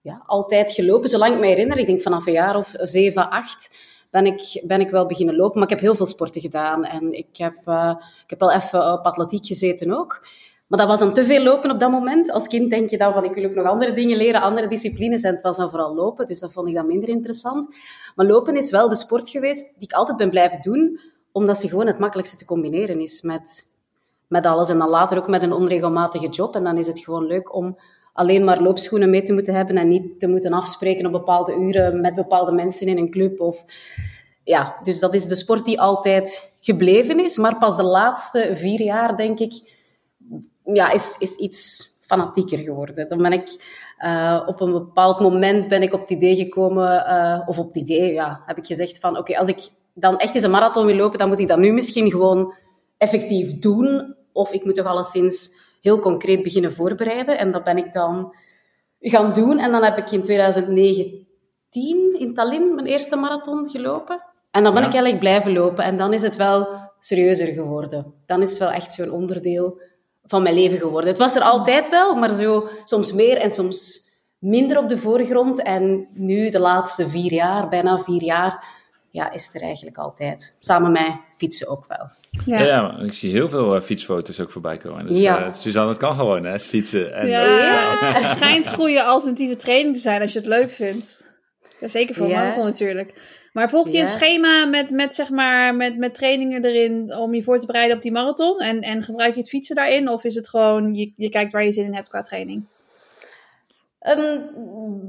ja, 0.00 0.22
altijd 0.26 0.72
gelopen, 0.72 1.08
zolang 1.08 1.34
ik 1.34 1.40
me 1.40 1.46
herinner. 1.46 1.78
Ik 1.78 1.86
denk 1.86 2.02
vanaf 2.02 2.26
een 2.26 2.32
jaar 2.32 2.56
of 2.56 2.74
zeven, 2.76 3.30
acht 3.30 3.70
ben 4.10 4.26
ik, 4.26 4.62
ben 4.66 4.80
ik 4.80 4.90
wel 4.90 5.06
beginnen 5.06 5.36
lopen. 5.36 5.58
Maar 5.58 5.68
ik 5.68 5.74
heb 5.74 5.84
heel 5.84 5.94
veel 5.94 6.06
sporten 6.06 6.40
gedaan. 6.40 6.84
En 6.84 7.12
ik 7.12 7.36
heb, 7.36 7.56
uh, 7.66 7.94
ik 8.24 8.30
heb 8.30 8.40
wel 8.40 8.52
even 8.52 8.92
op 8.92 9.04
atletiek 9.04 9.46
gezeten 9.46 9.98
ook. 9.98 10.26
Maar 10.70 10.78
dat 10.78 10.88
was 10.88 10.98
dan 10.98 11.12
te 11.12 11.24
veel 11.24 11.42
lopen 11.42 11.70
op 11.70 11.80
dat 11.80 11.90
moment. 11.90 12.30
Als 12.30 12.46
kind 12.46 12.70
denk 12.70 12.90
je 12.90 12.98
dan 12.98 13.12
van, 13.12 13.24
ik 13.24 13.34
wil 13.34 13.44
ook 13.44 13.54
nog 13.54 13.66
andere 13.66 13.92
dingen 13.92 14.16
leren, 14.16 14.40
andere 14.40 14.68
disciplines. 14.68 15.22
En 15.22 15.32
het 15.32 15.42
was 15.42 15.56
dan 15.56 15.70
vooral 15.70 15.94
lopen, 15.94 16.26
dus 16.26 16.40
dat 16.40 16.52
vond 16.52 16.68
ik 16.68 16.74
dan 16.74 16.86
minder 16.86 17.08
interessant. 17.08 17.68
Maar 18.14 18.26
lopen 18.26 18.56
is 18.56 18.70
wel 18.70 18.88
de 18.88 18.94
sport 18.94 19.28
geweest 19.28 19.74
die 19.78 19.88
ik 19.88 19.92
altijd 19.92 20.16
ben 20.16 20.30
blijven 20.30 20.62
doen, 20.62 21.00
omdat 21.32 21.60
ze 21.60 21.68
gewoon 21.68 21.86
het 21.86 21.98
makkelijkste 21.98 22.36
te 22.36 22.44
combineren 22.44 23.00
is 23.00 23.22
met, 23.22 23.66
met 24.28 24.46
alles. 24.46 24.68
En 24.68 24.78
dan 24.78 24.88
later 24.88 25.18
ook 25.18 25.28
met 25.28 25.42
een 25.42 25.52
onregelmatige 25.52 26.28
job. 26.28 26.54
En 26.54 26.64
dan 26.64 26.78
is 26.78 26.86
het 26.86 26.98
gewoon 26.98 27.26
leuk 27.26 27.54
om 27.54 27.78
alleen 28.12 28.44
maar 28.44 28.62
loopschoenen 28.62 29.10
mee 29.10 29.22
te 29.22 29.32
moeten 29.32 29.54
hebben 29.54 29.76
en 29.76 29.88
niet 29.88 30.20
te 30.20 30.28
moeten 30.28 30.52
afspreken 30.52 31.06
op 31.06 31.12
bepaalde 31.12 31.54
uren 31.54 32.00
met 32.00 32.14
bepaalde 32.14 32.52
mensen 32.52 32.86
in 32.86 32.98
een 32.98 33.10
club. 33.10 33.40
Of, 33.40 33.64
ja, 34.44 34.76
dus 34.82 34.98
dat 34.98 35.14
is 35.14 35.26
de 35.26 35.36
sport 35.36 35.64
die 35.64 35.80
altijd 35.80 36.56
gebleven 36.60 37.24
is. 37.24 37.36
Maar 37.36 37.58
pas 37.58 37.76
de 37.76 37.82
laatste 37.82 38.50
vier 38.54 38.80
jaar, 38.80 39.16
denk 39.16 39.38
ik 39.38 39.78
ja, 40.64 40.92
is, 40.92 41.16
is 41.18 41.36
iets 41.36 41.90
fanatieker 42.00 42.58
geworden. 42.58 43.08
Dan 43.08 43.22
ben 43.22 43.32
ik 43.32 43.56
uh, 44.04 44.42
op 44.46 44.60
een 44.60 44.72
bepaald 44.72 45.20
moment 45.20 45.68
ben 45.68 45.82
ik 45.82 45.92
op 45.92 46.00
het 46.00 46.10
idee 46.10 46.36
gekomen, 46.36 47.04
uh, 47.06 47.40
of 47.46 47.58
op 47.58 47.66
het 47.66 47.76
idee, 47.76 48.12
ja, 48.12 48.42
heb 48.46 48.58
ik 48.58 48.66
gezegd 48.66 48.98
van, 48.98 49.10
oké, 49.10 49.20
okay, 49.20 49.36
als 49.36 49.48
ik 49.48 49.68
dan 49.94 50.18
echt 50.18 50.34
eens 50.34 50.44
een 50.44 50.50
marathon 50.50 50.86
wil 50.86 50.94
lopen, 50.96 51.18
dan 51.18 51.28
moet 51.28 51.38
ik 51.38 51.48
dat 51.48 51.58
nu 51.58 51.72
misschien 51.72 52.10
gewoon 52.10 52.54
effectief 52.98 53.58
doen. 53.58 54.14
Of 54.32 54.52
ik 54.52 54.64
moet 54.64 54.74
toch 54.74 54.86
alleszins 54.86 55.50
heel 55.80 55.98
concreet 55.98 56.42
beginnen 56.42 56.72
voorbereiden. 56.72 57.38
En 57.38 57.52
dat 57.52 57.64
ben 57.64 57.76
ik 57.76 57.92
dan 57.92 58.34
gaan 59.00 59.32
doen. 59.32 59.58
En 59.58 59.70
dan 59.70 59.82
heb 59.82 59.98
ik 59.98 60.10
in 60.10 60.22
2019 60.22 61.26
in 62.18 62.34
Tallinn 62.34 62.74
mijn 62.74 62.86
eerste 62.86 63.16
marathon 63.16 63.70
gelopen. 63.70 64.22
En 64.50 64.62
dan 64.62 64.72
ben 64.72 64.82
ja. 64.82 64.88
ik 64.88 64.94
eigenlijk 64.94 65.22
blijven 65.22 65.52
lopen. 65.52 65.84
En 65.84 65.96
dan 65.96 66.12
is 66.12 66.22
het 66.22 66.36
wel 66.36 66.68
serieuzer 66.98 67.46
geworden. 67.46 68.14
Dan 68.26 68.42
is 68.42 68.50
het 68.50 68.58
wel 68.58 68.70
echt 68.70 68.92
zo'n 68.92 69.10
onderdeel 69.10 69.80
van 70.30 70.42
mijn 70.42 70.54
leven 70.54 70.78
geworden. 70.78 71.10
Het 71.10 71.18
was 71.18 71.36
er 71.36 71.42
altijd 71.42 71.88
wel, 71.88 72.14
maar 72.14 72.32
zo 72.32 72.68
soms 72.84 73.12
meer 73.12 73.36
en 73.36 73.50
soms 73.50 74.08
minder 74.38 74.78
op 74.78 74.88
de 74.88 74.98
voorgrond. 74.98 75.62
En 75.62 76.06
nu, 76.12 76.50
de 76.50 76.60
laatste 76.60 77.08
vier 77.08 77.32
jaar, 77.32 77.68
bijna 77.68 77.98
vier 77.98 78.22
jaar, 78.22 78.64
ja, 79.10 79.32
is 79.32 79.46
het 79.46 79.54
er 79.54 79.62
eigenlijk 79.62 79.98
altijd. 79.98 80.56
Samen 80.60 80.92
met 80.92 81.12
fietsen 81.36 81.68
ook 81.68 81.84
wel. 81.88 82.08
Ja, 82.44 82.60
ja 82.60 82.98
ik 82.98 83.12
zie 83.12 83.32
heel 83.32 83.48
veel 83.48 83.76
uh, 83.76 83.82
fietsfoto's 83.82 84.40
ook 84.40 84.50
voorbij 84.50 84.76
komen. 84.76 85.06
Dus, 85.06 85.20
ja. 85.20 85.46
Uh, 85.46 85.52
Suzanne, 85.54 85.88
het 85.88 85.98
kan 85.98 86.14
gewoon, 86.14 86.44
hè, 86.44 86.58
fietsen. 86.58 87.14
En 87.14 87.28
ja, 87.28 87.44
ja 87.44 87.96
het 87.98 88.28
schijnt 88.36 88.68
goede 88.68 89.02
alternatieve 89.02 89.56
training 89.56 89.94
te 89.94 90.00
zijn 90.00 90.22
als 90.22 90.32
je 90.32 90.38
het 90.38 90.48
leuk 90.48 90.70
vindt. 90.70 91.24
Ja, 91.80 91.88
zeker 91.88 92.14
voor 92.14 92.28
ja. 92.28 92.38
marathon 92.38 92.64
natuurlijk. 92.64 93.14
Maar 93.52 93.70
volg 93.70 93.86
je 93.86 93.92
ja. 93.92 94.00
een 94.00 94.08
schema 94.08 94.64
met, 94.64 94.90
met, 94.90 95.14
zeg 95.14 95.30
maar, 95.30 95.74
met, 95.74 95.96
met 95.96 96.14
trainingen 96.14 96.64
erin 96.64 97.14
om 97.16 97.34
je 97.34 97.42
voor 97.42 97.58
te 97.58 97.66
bereiden 97.66 97.96
op 97.96 98.02
die 98.02 98.12
marathon? 98.12 98.58
En, 98.58 98.80
en 98.80 99.02
gebruik 99.02 99.34
je 99.34 99.40
het 99.40 99.48
fietsen 99.48 99.76
daarin? 99.76 100.08
Of 100.08 100.24
is 100.24 100.34
het 100.34 100.48
gewoon, 100.48 100.94
je, 100.94 101.12
je 101.16 101.28
kijkt 101.28 101.52
waar 101.52 101.64
je 101.64 101.72
zin 101.72 101.84
in 101.84 101.94
hebt 101.94 102.08
qua 102.08 102.22
training? 102.22 102.66
Ehm, 104.00 104.40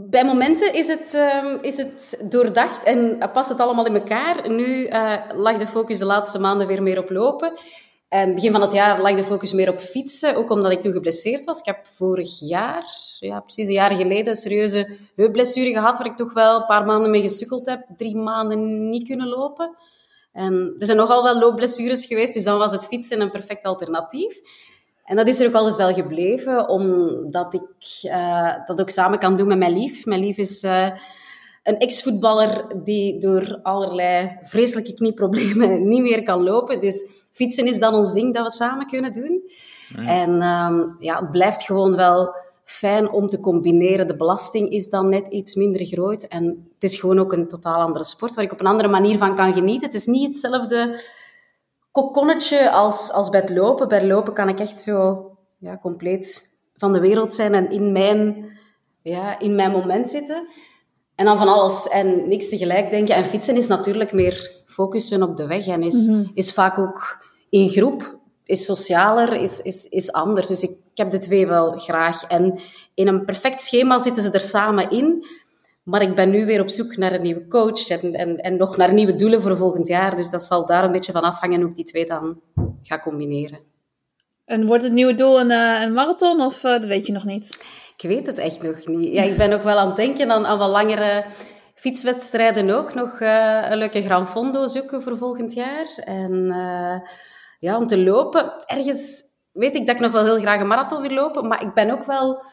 bij 0.10 0.26
momenten 0.26 0.74
is 0.74 0.88
het, 0.88 1.14
ehm, 1.14 1.58
is 1.62 1.78
het 1.78 2.26
doordacht 2.30 2.84
en 2.84 3.18
past 3.34 3.50
het 3.50 3.60
allemaal 3.60 3.86
in 3.86 3.96
elkaar. 3.96 4.50
Nu 4.50 4.88
uh, 4.88 5.18
lag 5.34 5.58
de 5.58 5.68
focus 5.68 6.00
de 6.00 6.06
laatste 6.06 6.40
maanden 6.40 6.68
weer 6.68 6.84
meer 6.84 7.00
op 7.00 7.10
lopen. 7.10 7.54
En 8.12 8.34
begin 8.36 8.52
van 8.52 8.62
het 8.62 8.72
jaar 8.72 9.02
lag 9.02 9.16
de 9.16 9.24
focus 9.24 9.52
meer 9.52 9.70
op 9.70 9.80
fietsen, 9.80 10.36
ook 10.36 10.50
omdat 10.50 10.72
ik 10.72 10.82
toen 10.82 10.92
geblesseerd 10.92 11.46
was. 11.46 11.60
Ik 11.60 11.66
heb 11.66 11.80
vorig 11.84 12.40
jaar, 12.40 12.86
ja, 13.20 13.40
precies 13.40 13.68
een 13.68 13.74
jaar 13.74 13.92
geleden, 13.92 14.28
een 14.28 14.36
serieuze 14.36 14.98
heupblessure 15.16 15.72
gehad, 15.72 15.98
waar 15.98 16.08
ik 16.08 16.18
toch 16.18 16.34
wel 16.34 16.60
een 16.60 16.66
paar 16.66 16.86
maanden 16.86 17.12
mee 17.12 17.22
gesukkeld 17.22 17.66
heb. 17.66 17.86
Drie 17.98 18.16
maanden 18.16 18.90
niet 18.90 19.08
kunnen 19.08 19.28
lopen. 19.28 19.76
En 20.34 20.76
er 20.80 20.86
zijn 20.86 20.98
nogal 20.98 21.24
wel 21.24 21.40
loopblessures 21.40 22.06
geweest, 22.06 22.34
dus 22.34 22.44
dan 22.44 22.58
was 22.58 22.72
het 22.72 22.88
fietsen 22.88 23.22
een 23.22 23.32
perfect 23.32 23.64
alternatief. 23.64 24.40
En 25.06 25.16
dat 25.16 25.28
is 25.28 25.40
er 25.40 25.48
ook 25.48 25.54
altijd 25.54 25.76
wel 25.76 25.94
gebleven, 25.94 26.70
omdat 26.70 27.54
ik 27.54 28.04
uh, 28.04 28.66
dat 28.66 28.82
ook 28.82 28.90
samen 28.90 29.20
kan 29.20 29.36
doen 29.36 29.48
met 29.48 29.58
mijn 29.58 29.78
lief. 29.78 30.06
Mijn 30.06 30.22
lief 30.22 30.38
is 30.38 30.64
uh, 30.64 30.90
een 31.64 31.78
ex-voetballer 31.78 32.66
die 32.84 33.20
door 33.20 33.60
allerlei 33.64 34.38
vreselijke 34.42 34.94
knieproblemen 34.94 35.88
niet 35.88 36.02
meer 36.02 36.24
kan 36.24 36.44
lopen. 36.44 36.80
Dus 36.80 37.21
fietsen 37.32 37.68
is 37.68 37.80
dan 37.80 37.94
ons 37.94 38.14
ding 38.14 38.34
dat 38.34 38.46
we 38.46 38.52
samen 38.52 38.88
kunnen 38.88 39.12
doen. 39.12 39.42
En 40.06 40.30
um, 40.30 40.96
ja, 41.00 41.20
het 41.20 41.32
blijft 41.32 41.64
gewoon 41.64 41.96
wel 41.96 42.36
fijn 42.64 43.12
om 43.12 43.30
te 43.30 43.40
combineren. 43.40 44.08
De 44.08 44.16
belasting 44.16 44.70
is 44.70 44.90
dan 44.90 45.10
net 45.10 45.28
iets 45.30 45.56
minder 45.56 45.86
groot. 45.86 46.24
En 46.24 46.72
het 46.74 46.84
is 46.84 47.00
gewoon 47.00 47.20
ook 47.20 47.34
een 47.34 47.48
totaal 47.48 47.82
andere 47.82 48.04
sport 48.04 48.36
waar 48.36 48.44
ik 48.44 48.52
op 48.52 48.60
een 48.60 48.66
andere 48.66 48.90
manier 48.90 49.18
van 49.18 49.36
kan 49.36 49.54
genieten. 49.54 49.88
Het 49.88 49.98
is 49.98 50.06
niet 50.06 50.28
hetzelfde 50.28 51.00
kokonnetje 51.92 52.72
als, 52.72 53.12
als 53.12 53.30
bij 53.30 53.40
het 53.40 53.50
lopen. 53.50 53.88
Bij 53.88 53.98
het 53.98 54.08
lopen 54.08 54.34
kan 54.34 54.50
ik 54.50 54.60
echt 54.60 54.80
zo 54.80 55.26
ja, 55.58 55.78
compleet 55.78 56.50
van 56.76 56.94
de 56.94 57.00
wereld 57.00 57.34
zijn 57.34 57.54
en 57.54 57.72
in 57.72 57.92
mijn, 57.92 58.50
ja, 59.02 59.40
in 59.40 59.56
mijn 59.56 59.72
moment 59.72 60.10
zitten. 60.10 60.48
En 61.16 61.26
dan 61.26 61.38
van 61.38 61.48
alles 61.48 61.88
en 61.88 62.28
niks 62.28 62.50
tegelijk 62.50 62.90
denken. 62.90 63.16
En 63.16 63.24
fietsen 63.24 63.58
is 63.58 63.68
natuurlijk 63.68 64.12
meer 64.12 64.61
focussen 64.72 65.24
op 65.24 65.38
de 65.38 65.48
weg 65.48 65.68
en 65.68 65.84
is, 65.84 66.08
mm 66.08 66.14
-hmm. 66.14 66.32
is 66.34 66.54
vaak 66.54 66.78
ook 66.78 67.26
in 67.50 67.70
groep, 67.70 68.20
is 68.46 68.66
socialer, 68.66 69.34
is, 69.34 69.62
is, 69.62 69.90
is 69.90 70.12
anders. 70.12 70.48
Dus 70.48 70.64
ik, 70.64 70.70
ik 70.70 70.98
heb 70.98 71.12
de 71.12 71.18
twee 71.18 71.48
wel 71.48 71.78
graag. 71.78 72.24
En 72.24 72.60
in 72.94 73.08
een 73.08 73.26
perfect 73.26 73.62
schema 73.62 74.00
zitten 74.00 74.24
ze 74.24 74.32
er 74.32 74.40
samen 74.40 74.90
in. 74.90 75.26
Maar 75.84 76.02
ik 76.02 76.16
ben 76.16 76.30
nu 76.30 76.46
weer 76.46 76.62
op 76.62 76.70
zoek 76.70 76.98
naar 76.98 77.14
een 77.14 77.22
nieuwe 77.22 77.48
coach 77.48 77.90
en, 77.90 78.14
en, 78.14 78.38
en 78.38 78.58
nog 78.58 78.78
naar 78.78 78.94
nieuwe 78.94 79.16
doelen 79.16 79.42
voor 79.42 79.58
volgend 79.58 79.88
jaar. 79.88 80.16
Dus 80.16 80.30
dat 80.30 80.44
zal 80.44 80.66
daar 80.66 80.84
een 80.84 80.92
beetje 80.92 81.12
van 81.12 81.22
afhangen 81.22 81.62
hoe 81.62 81.70
ik 81.70 81.76
die 81.76 81.86
twee 81.86 82.06
dan 82.06 82.40
ga 82.84 83.00
combineren. 83.00 83.60
En 84.46 84.66
wordt 84.66 84.84
het 84.84 84.94
nieuwe 84.94 85.16
doel 85.16 85.40
een, 85.40 85.50
uh, 85.50 85.82
een 85.82 85.94
marathon 85.94 86.42
of 86.42 86.64
uh, 86.64 86.72
dat 86.72 86.86
weet 86.86 87.06
je 87.08 87.14
nog 87.14 87.26
niet? 87.26 87.60
Ik 87.98 88.10
weet 88.10 88.28
het 88.28 88.38
echt 88.38 88.62
nog 88.62 88.88
niet. 88.88 89.14
Ja, 89.14 89.24
ik 89.24 89.38
ben 89.38 89.54
ook 89.54 89.64
wel 89.64 89.78
aan 89.78 89.88
het 89.88 89.96
denken 89.96 90.32
aan, 90.32 90.46
aan 90.46 90.58
wat 90.58 90.70
langere 90.70 91.24
fietswedstrijden 91.76 92.70
ook. 92.70 92.94
Nog 92.94 93.20
uh, 93.20 93.70
een 93.70 93.78
leuke 93.78 94.02
Gran 94.02 94.28
Fondo 94.28 94.68
zoeken 94.68 95.02
voor 95.02 95.18
volgend 95.18 95.54
jaar. 95.54 95.88
En 96.06 96.54
ja, 97.60 97.78
om 97.78 97.88
te 97.88 98.04
lopen. 98.04 98.54
Ergens 98.66 99.24
weet 99.52 99.76
ik 99.76 99.86
dat 99.86 99.96
ik 99.96 100.02
nog 100.02 100.12
wel 100.12 100.24
heel 100.24 100.40
graag 100.40 100.60
een 100.60 100.68
marathon 100.68 101.02
wil 101.02 101.12
lopen, 101.12 101.48
maar 101.48 101.62
ik 101.62 101.74
ben 101.74 101.92
ook 101.92 102.06
wel 102.06 102.44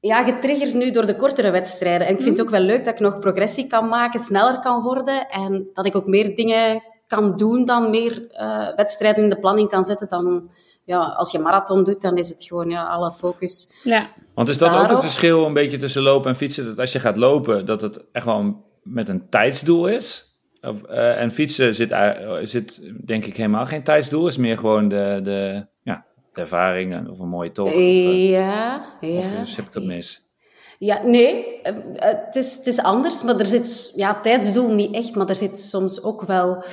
ja, 0.00 0.22
getriggerd 0.22 0.74
nu 0.74 0.90
door 0.90 1.06
de 1.06 1.16
kortere 1.16 1.50
wedstrijden. 1.50 2.06
En 2.06 2.14
ik 2.14 2.22
vind 2.22 2.36
het 2.36 2.46
ook 2.46 2.52
wel 2.52 2.60
leuk 2.60 2.84
dat 2.84 2.94
ik 2.94 3.00
nog 3.00 3.18
progressie 3.18 3.66
kan 3.66 3.88
maken, 3.88 4.20
sneller 4.20 4.60
kan 4.60 4.82
worden 4.82 5.28
en 5.28 5.70
dat 5.72 5.86
ik 5.86 5.96
ook 5.96 6.06
meer 6.06 6.36
dingen 6.36 6.82
kan 7.06 7.36
doen 7.36 7.64
dan 7.64 7.90
meer 7.90 8.28
uh, 8.32 8.74
wedstrijden 8.76 9.22
in 9.22 9.30
de 9.30 9.38
planning 9.38 9.68
kan 9.68 9.84
zetten 9.84 10.08
dan 10.08 10.50
ja, 10.84 11.00
als 11.00 11.32
je 11.32 11.38
marathon 11.38 11.84
doet, 11.84 12.02
dan 12.02 12.16
is 12.16 12.28
het 12.28 12.44
gewoon 12.44 12.70
ja, 12.70 12.86
alle 12.86 13.12
focus. 13.12 13.80
Ja. 13.82 14.10
Want 14.34 14.48
is 14.48 14.58
dat 14.58 14.68
daarop? 14.68 14.86
ook 14.86 14.92
het 14.92 15.04
verschil 15.04 15.46
een 15.46 15.52
beetje 15.52 15.76
tussen 15.76 16.02
lopen 16.02 16.30
en 16.30 16.36
fietsen? 16.36 16.64
Dat 16.64 16.78
als 16.78 16.92
je 16.92 16.98
gaat 16.98 17.16
lopen, 17.16 17.66
dat 17.66 17.80
het 17.80 18.00
echt 18.12 18.24
wel 18.24 18.64
met 18.82 19.08
een 19.08 19.28
tijdsdoel 19.28 19.86
is? 19.86 20.36
Of, 20.60 20.82
uh, 20.90 21.20
en 21.20 21.30
fietsen 21.30 21.74
zit, 21.74 21.90
uh, 21.90 22.38
zit 22.42 22.80
denk 23.04 23.24
ik 23.24 23.36
helemaal 23.36 23.66
geen 23.66 23.82
tijdsdoel. 23.82 24.26
is 24.26 24.36
meer 24.36 24.58
gewoon 24.58 24.88
de, 24.88 25.20
de, 25.22 25.66
ja, 25.82 26.04
de 26.32 26.40
ervaring 26.40 27.08
of 27.08 27.18
een 27.18 27.28
mooie 27.28 27.52
tocht. 27.52 27.74
Of, 27.74 27.80
uh, 27.80 28.30
ja, 28.30 28.84
ja. 29.00 29.18
Of 29.18 29.56
heb 29.56 29.66
ik 29.66 29.72
dat 29.72 29.84
mis? 29.84 30.30
Ja, 30.78 31.02
nee, 31.04 31.60
het 31.94 32.36
is, 32.36 32.56
het 32.56 32.66
is 32.66 32.82
anders, 32.82 33.22
maar 33.22 33.38
er 33.38 33.46
zit, 33.46 33.92
ja, 33.96 34.20
tijdsdoel 34.20 34.72
niet 34.72 34.94
echt, 34.94 35.14
maar 35.14 35.28
er 35.28 35.34
zit 35.34 35.58
soms 35.58 36.02
ook 36.02 36.22
wel 36.22 36.64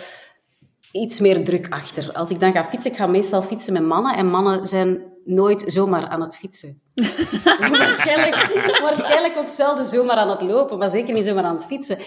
iets 0.92 1.20
meer 1.20 1.44
druk 1.44 1.68
achter. 1.70 2.12
Als 2.14 2.30
ik 2.30 2.40
dan 2.40 2.52
ga 2.52 2.64
fietsen, 2.64 2.92
ik 2.92 2.98
ga 2.98 3.08
meestal 3.08 3.42
fietsen 3.42 3.74
met 3.74 3.86
mannen 3.86 4.16
en 4.16 4.26
mannen 4.26 4.68
zijn 4.68 5.04
nooit 5.26 5.64
zomaar 5.68 6.08
aan 6.08 6.22
het 6.22 6.36
fietsen. 6.36 6.82
waarschijnlijk, 7.60 8.80
waarschijnlijk 8.82 9.38
ook 9.38 9.50
zelden 9.50 9.86
zomaar 9.86 10.16
aan 10.16 10.30
het 10.30 10.42
lopen, 10.42 10.78
maar 10.78 10.90
zeker 10.90 11.14
niet 11.14 11.26
zomaar 11.26 11.44
aan 11.44 11.56
het 11.56 11.66
fietsen. 11.66 11.98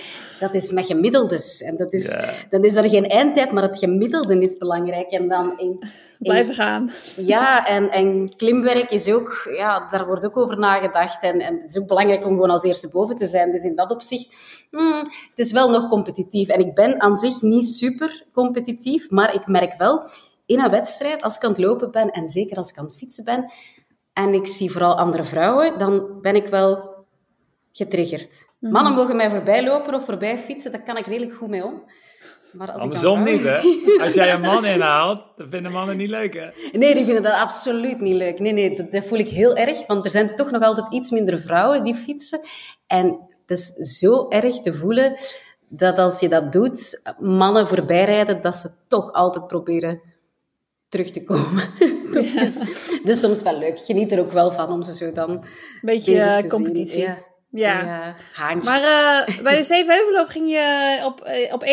Dat 0.40 0.54
is 0.54 0.72
met 0.72 0.86
gemiddeldes. 0.86 1.62
En 1.62 1.76
dat 1.76 1.92
is, 1.92 2.06
yeah. 2.06 2.28
dan 2.50 2.64
is 2.64 2.74
er 2.74 2.88
geen 2.88 3.06
eindtijd, 3.06 3.52
maar 3.52 3.62
het 3.62 3.78
gemiddelde 3.78 4.40
is 4.40 4.56
belangrijk. 4.56 5.10
En 5.10 5.28
dan 5.28 5.58
in, 5.58 5.66
in, 5.68 5.88
Blijven 6.18 6.54
gaan. 6.54 6.90
Ja, 7.16 7.66
en, 7.66 7.90
en 7.90 8.36
klimwerk 8.36 8.90
is 8.90 9.12
ook, 9.12 9.50
ja, 9.56 9.88
daar 9.90 10.06
wordt 10.06 10.24
ook 10.24 10.36
over 10.36 10.58
nagedacht. 10.58 11.22
En, 11.22 11.40
en 11.40 11.60
het 11.62 11.74
is 11.74 11.80
ook 11.80 11.88
belangrijk 11.88 12.24
om 12.24 12.32
gewoon 12.32 12.50
als 12.50 12.64
eerste 12.64 12.88
boven 12.88 13.16
te 13.16 13.26
zijn. 13.26 13.50
Dus 13.50 13.64
in 13.64 13.76
dat 13.76 13.90
opzicht, 13.90 14.34
hmm, 14.76 14.98
het 14.98 15.38
is 15.46 15.52
wel 15.52 15.70
nog 15.70 15.88
competitief. 15.88 16.48
En 16.48 16.60
ik 16.60 16.74
ben 16.74 17.00
aan 17.00 17.16
zich 17.16 17.42
niet 17.42 17.68
super 17.68 18.24
competitief, 18.32 19.10
maar 19.10 19.34
ik 19.34 19.46
merk 19.46 19.78
wel 19.78 20.10
in 20.46 20.60
een 20.60 20.70
wedstrijd, 20.70 21.22
als 21.22 21.36
ik 21.36 21.44
aan 21.44 21.50
het 21.50 21.60
lopen 21.60 21.90
ben 21.90 22.10
en 22.10 22.28
zeker 22.28 22.56
als 22.56 22.70
ik 22.70 22.78
aan 22.78 22.84
het 22.84 22.96
fietsen 22.96 23.24
ben 23.24 23.52
en 24.12 24.34
ik 24.34 24.46
zie 24.46 24.70
vooral 24.70 24.98
andere 24.98 25.24
vrouwen, 25.24 25.78
dan 25.78 26.20
ben 26.20 26.34
ik 26.34 26.46
wel 26.46 26.94
getriggerd. 27.72 28.30
Mm 28.30 28.46
-hmm. 28.60 28.72
Mannen 28.72 28.94
mogen 28.94 29.16
mij 29.16 29.30
voorbij 29.30 29.64
lopen 29.64 29.94
of 29.94 30.04
voorbij 30.04 30.38
fietsen, 30.38 30.72
daar 30.72 30.82
kan 30.82 30.96
ik 30.96 31.06
redelijk 31.06 31.34
goed 31.34 31.48
mee 31.48 31.64
om. 31.64 31.82
Maar 32.52 32.72
als 32.72 32.82
Andersom 32.82 33.26
ik 33.26 33.32
niet, 33.32 33.42
hè? 33.42 33.60
Als 34.04 34.14
jij 34.14 34.32
een 34.32 34.40
man 34.52 34.64
inhaalt, 34.64 35.22
dan 35.36 35.48
vinden 35.48 35.72
mannen 35.72 35.96
niet 35.96 36.08
leuk, 36.08 36.34
hè? 36.34 36.78
Nee, 36.78 36.94
die 36.94 37.04
vinden 37.04 37.22
dat 37.22 37.32
absoluut 37.32 38.00
niet 38.00 38.14
leuk. 38.14 38.38
Nee, 38.38 38.52
nee, 38.52 38.76
dat, 38.76 38.92
dat 38.92 39.04
voel 39.04 39.18
ik 39.18 39.28
heel 39.28 39.56
erg, 39.56 39.86
want 39.86 40.04
er 40.04 40.10
zijn 40.10 40.36
toch 40.36 40.50
nog 40.50 40.62
altijd 40.62 40.92
iets 40.92 41.10
minder 41.10 41.40
vrouwen 41.40 41.84
die 41.84 41.94
fietsen. 41.94 42.40
En 42.86 43.31
het 43.46 43.58
is 43.76 43.98
zo 43.98 44.28
erg 44.28 44.60
te 44.60 44.74
voelen 44.74 45.18
dat 45.68 45.98
als 45.98 46.20
je 46.20 46.28
dat 46.28 46.52
doet, 46.52 47.02
mannen 47.18 47.68
voorbijrijden, 47.68 48.42
dat 48.42 48.54
ze 48.54 48.70
toch 48.88 49.12
altijd 49.12 49.46
proberen 49.46 50.00
terug 50.88 51.10
te 51.10 51.24
komen. 51.24 51.70
ja. 52.12 52.42
is, 52.42 52.56
is 53.04 53.20
soms 53.20 53.42
wel 53.42 53.58
leuk. 53.58 53.78
Geniet 53.80 54.12
er 54.12 54.20
ook 54.20 54.32
wel 54.32 54.52
van 54.52 54.70
om 54.70 54.82
ze 54.82 54.94
zo 54.94 55.12
dan 55.12 55.44
Beetje 55.80 56.14
uh, 56.14 56.48
competitie. 56.48 57.02
Zien. 57.02 57.16
Ja. 57.50 57.80
ja. 57.82 58.14
ja. 58.36 58.54
Maar 58.54 58.80
uh, 58.80 59.42
bij 59.42 59.56
de 59.56 59.62
Zevenheuvelloop 59.62 60.28
ging 60.28 60.48
je 60.48 60.98
op, 61.04 61.20
op 61.52 61.64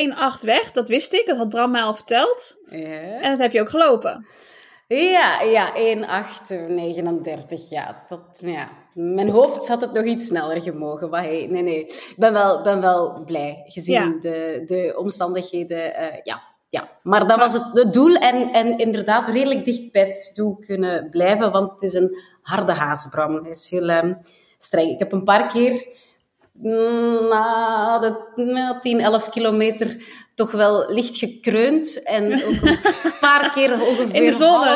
1-8 0.41 0.45
weg. 0.45 0.71
Dat 0.71 0.89
wist 0.89 1.13
ik. 1.13 1.25
Dat 1.25 1.37
had 1.37 1.49
Bram 1.49 1.71
mij 1.71 1.81
al 1.81 1.95
verteld. 1.95 2.57
Ja. 2.69 3.19
En 3.21 3.31
dat 3.31 3.39
heb 3.39 3.51
je 3.51 3.61
ook 3.61 3.69
gelopen. 3.69 4.25
Ja, 4.87 5.41
ja 5.41 5.75
1,839. 5.75 7.69
Ja, 7.69 8.05
dat, 8.09 8.39
ja. 8.41 8.69
Mijn 8.93 9.29
hoofd 9.29 9.67
had 9.67 9.81
het 9.81 9.93
nog 9.93 10.05
iets 10.05 10.25
sneller 10.25 10.61
gemogen. 10.61 11.09
Maar 11.09 11.23
hey, 11.23 11.47
nee, 11.49 11.63
nee. 11.63 11.85
Ik 11.85 12.13
ben 12.17 12.33
wel, 12.33 12.61
ben 12.63 12.81
wel 12.81 13.23
blij 13.25 13.61
gezien 13.65 13.93
ja. 13.93 14.17
de, 14.21 14.63
de 14.67 14.95
omstandigheden. 14.97 15.77
Uh, 15.77 16.05
ja, 16.23 16.41
ja, 16.69 16.89
maar 17.03 17.27
dat 17.27 17.39
was 17.39 17.53
het, 17.53 17.69
het 17.73 17.93
doel. 17.93 18.15
En, 18.15 18.53
en 18.53 18.77
inderdaad 18.77 19.27
redelijk 19.27 19.65
dicht 19.65 19.91
bij 19.91 20.07
het 20.07 20.31
doel 20.35 20.55
kunnen 20.55 21.09
blijven. 21.09 21.51
Want 21.51 21.71
het 21.71 21.81
is 21.81 21.93
een 21.93 22.17
harde 22.41 22.71
haasbram. 22.71 23.35
Hij 23.35 23.49
is 23.49 23.69
heel 23.69 23.89
um, 23.89 24.17
streng. 24.57 24.89
Ik 24.89 24.99
heb 24.99 25.11
een 25.11 25.23
paar 25.23 25.47
keer 25.47 25.87
na 27.29 27.99
de 27.99 28.31
na 28.35 28.79
10, 28.79 28.99
11 28.99 29.29
kilometer 29.29 29.97
toch 30.39 30.51
wel 30.51 30.91
licht 30.91 31.17
gekreund. 31.17 32.03
En 32.03 32.33
ook 32.33 32.61
een 32.61 32.77
paar 33.19 33.51
keer 33.53 33.73
ongeveer... 33.73 34.15
In 34.15 34.25
de 34.25 34.33
zon. 34.33 34.67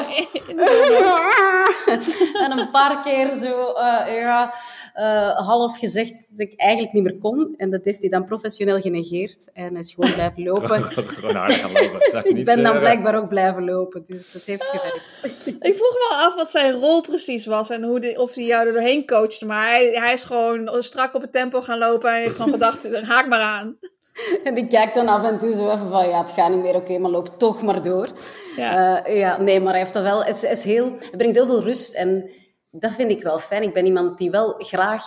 In 0.47 0.55
de 0.57 0.65
zon. 2.01 2.43
en 2.43 2.59
een 2.59 2.69
paar 2.69 3.01
keer 3.03 3.35
zo, 3.35 3.69
uh, 3.69 4.21
ja, 4.21 4.53
uh, 4.95 5.47
half 5.47 5.79
gezegd 5.79 6.27
dat 6.29 6.39
ik 6.39 6.53
eigenlijk 6.55 6.93
niet 6.93 7.03
meer 7.03 7.17
kon. 7.17 7.53
En 7.57 7.71
dat 7.71 7.83
heeft 7.83 7.99
hij 7.99 8.09
dan 8.09 8.25
professioneel 8.25 8.79
genegeerd. 8.79 9.49
En 9.53 9.77
is 9.77 9.93
gewoon 9.93 10.13
blijven 10.13 10.43
lopen. 10.49 10.83
gewoon 10.83 11.35
hard 11.35 11.53
gaan 11.53 11.71
lopen. 11.71 12.37
ik 12.37 12.45
ben 12.45 12.63
dan 12.63 12.79
blijkbaar 12.79 13.15
ook 13.15 13.29
blijven 13.29 13.63
lopen. 13.65 14.03
Dus 14.05 14.33
het 14.33 14.45
heeft 14.45 14.67
gewerkt. 14.67 15.23
ik 15.69 15.75
vroeg 15.75 15.93
me 15.93 16.09
af 16.09 16.35
wat 16.35 16.49
zijn 16.49 16.73
rol 16.73 17.01
precies 17.01 17.45
was. 17.45 17.69
En 17.69 17.83
hoe 17.83 17.99
die, 17.99 18.19
of 18.19 18.35
hij 18.35 18.43
jou 18.43 18.67
er 18.67 18.73
doorheen 18.73 19.05
coachte. 19.05 19.45
Maar 19.45 19.67
hij, 19.67 19.91
hij 19.93 20.13
is 20.13 20.23
gewoon 20.23 20.83
strak 20.83 21.15
op 21.15 21.21
het 21.21 21.31
tempo 21.31 21.61
gaan 21.61 21.77
lopen. 21.77 22.09
En 22.09 22.21
heeft 22.21 22.35
gewoon 22.35 22.53
gedacht, 22.59 23.01
haak 23.01 23.27
maar 23.27 23.41
aan. 23.41 23.77
En 24.43 24.57
ik 24.57 24.69
kijk 24.69 24.93
dan 24.93 25.07
af 25.07 25.23
en 25.23 25.39
toe 25.39 25.55
zo 25.55 25.71
even 25.71 25.89
van, 25.89 26.07
ja, 26.07 26.21
het 26.21 26.29
gaat 26.29 26.49
niet 26.49 26.61
meer, 26.61 26.75
oké, 26.75 26.83
okay, 26.83 26.97
maar 26.97 27.11
loop 27.11 27.29
toch 27.37 27.61
maar 27.61 27.81
door. 27.81 28.09
Ja. 28.55 29.07
Uh, 29.07 29.17
ja, 29.17 29.41
nee, 29.41 29.59
maar 29.59 29.71
hij 29.71 29.81
heeft 29.81 29.93
dat 29.93 30.03
wel, 30.03 30.23
het, 30.23 30.43
is 30.43 30.63
heel, 30.63 30.85
het 30.99 31.17
brengt 31.17 31.35
heel 31.35 31.45
veel 31.45 31.63
rust 31.63 31.93
en 31.93 32.29
dat 32.71 32.91
vind 32.91 33.11
ik 33.11 33.23
wel 33.23 33.39
fijn. 33.39 33.63
Ik 33.63 33.73
ben 33.73 33.85
iemand 33.85 34.17
die 34.17 34.31
wel 34.31 34.55
graag 34.57 35.03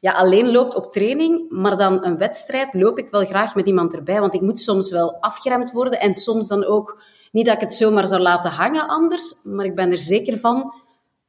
ja, 0.00 0.12
alleen 0.12 0.50
loopt 0.50 0.74
op 0.74 0.92
training, 0.92 1.50
maar 1.50 1.76
dan 1.76 2.04
een 2.04 2.18
wedstrijd 2.18 2.74
loop 2.74 2.98
ik 2.98 3.10
wel 3.10 3.24
graag 3.24 3.54
met 3.54 3.66
iemand 3.66 3.94
erbij, 3.94 4.20
want 4.20 4.34
ik 4.34 4.40
moet 4.40 4.60
soms 4.60 4.90
wel 4.90 5.16
afgeremd 5.20 5.72
worden 5.72 6.00
en 6.00 6.14
soms 6.14 6.48
dan 6.48 6.64
ook, 6.64 7.02
niet 7.32 7.46
dat 7.46 7.54
ik 7.54 7.60
het 7.60 7.74
zomaar 7.74 8.06
zou 8.06 8.20
laten 8.20 8.50
hangen 8.50 8.88
anders, 8.88 9.34
maar 9.42 9.64
ik 9.64 9.74
ben 9.74 9.90
er 9.90 9.98
zeker 9.98 10.38
van 10.38 10.74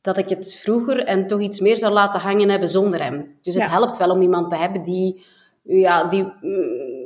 dat 0.02 0.18
ik 0.18 0.30
het 0.30 0.56
vroeger 0.56 1.04
en 1.04 1.28
toch 1.28 1.40
iets 1.40 1.60
meer 1.60 1.78
zou 1.78 1.94
laten 1.94 2.20
hangen 2.20 2.50
hebben 2.50 2.70
zonder 2.70 3.04
hem. 3.04 3.38
Dus 3.42 3.54
het 3.54 3.64
Ja. 3.64 3.70
helpt 3.70 3.98
wel 3.98 4.10
om 4.10 4.22
iemand 4.22 4.50
te 4.50 4.56
hebben 4.56 4.84
die, 4.84 5.26
ja, 5.64 6.04
die 6.04 6.34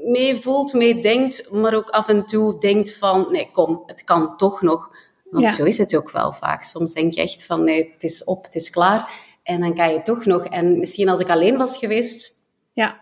meevoelt, 0.06 0.74
meedenkt, 0.74 1.52
maar 1.52 1.74
ook 1.74 1.90
af 1.90 2.08
en 2.08 2.26
toe 2.26 2.60
denkt 2.60 2.98
van, 2.98 3.28
nee, 3.32 3.50
kom, 3.52 3.84
het 3.86 4.04
kan 4.04 4.38
toch 4.38 4.62
nog. 4.62 4.90
Want 5.30 5.44
Ja. 5.46 5.52
zo 5.52 5.64
is 5.64 5.78
het 5.78 5.96
ook 5.96 6.12
wel 6.12 6.34
vaak. 6.34 6.64
Soms 6.64 6.94
denk 6.94 7.14
je 7.14 7.22
echt 7.22 7.46
van, 7.46 7.64
nee, 7.64 7.92
het 7.94 8.04
is 8.04 8.24
op, 8.24 8.44
het 8.44 8.56
is 8.56 8.70
klaar. 8.70 9.10
En 9.44 9.60
dan 9.60 9.76
kan 9.76 9.94
je 9.94 10.02
toch 10.02 10.26
nog. 10.26 10.46
En 10.46 10.80
misschien 10.80 11.10
als 11.10 11.20
ik 11.20 11.30
alleen 11.30 11.58
was 11.58 11.78
geweest, 11.78 12.34
Ja, 12.74 13.02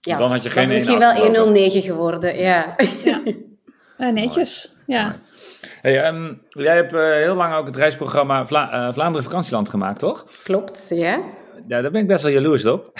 ja, 0.00 0.18
Dan 0.18 0.30
had 0.30 0.42
je 0.42 0.50
geen 0.50 0.62
was 0.62 0.72
misschien 0.72 0.96
1-8 0.96 0.98
wel 0.98 1.10
gelopen. 1.10 1.36
109 1.40 1.82
geworden, 1.82 2.38
ja. 2.38 2.76
ja. 3.02 3.22
Eh, 3.96 4.08
netjes. 4.12 4.74
Ja. 4.86 5.18
Hey, 5.80 6.02
ehm, 6.02 6.34
jij 6.48 6.74
hebt 6.74 6.92
eh, 6.92 7.00
heel 7.00 7.34
lang 7.34 7.54
ook 7.54 7.66
het 7.66 7.76
reisprogramma 7.76 8.46
Vla 8.46 8.70
eh, 8.70 8.92
Vlaanderen 8.92 9.22
Vakantieland 9.22 9.68
gemaakt, 9.68 9.98
toch? 9.98 10.24
Klopt, 10.42 10.86
ja. 10.88 11.20
Ja, 11.66 11.80
daar 11.82 11.90
ben 11.90 12.00
ik 12.00 12.06
best 12.06 12.22
wel 12.22 12.32
jaloers 12.32 12.64
op. 12.64 12.92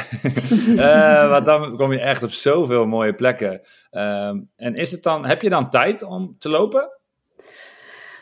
Eh, 0.76 1.28
want 1.28 1.46
dan 1.46 1.76
kom 1.76 1.92
je 1.92 2.00
echt 2.00 2.22
op 2.22 2.30
zoveel 2.30 2.86
mooie 2.86 3.14
plekken. 3.14 3.60
Ehm, 3.90 4.38
en 4.56 4.74
is 4.74 4.90
het 4.90 5.02
dan, 5.02 5.26
heb 5.26 5.42
je 5.42 5.48
dan 5.48 5.70
tijd 5.70 6.02
om 6.02 6.36
te 6.38 6.48
lopen? 6.48 6.90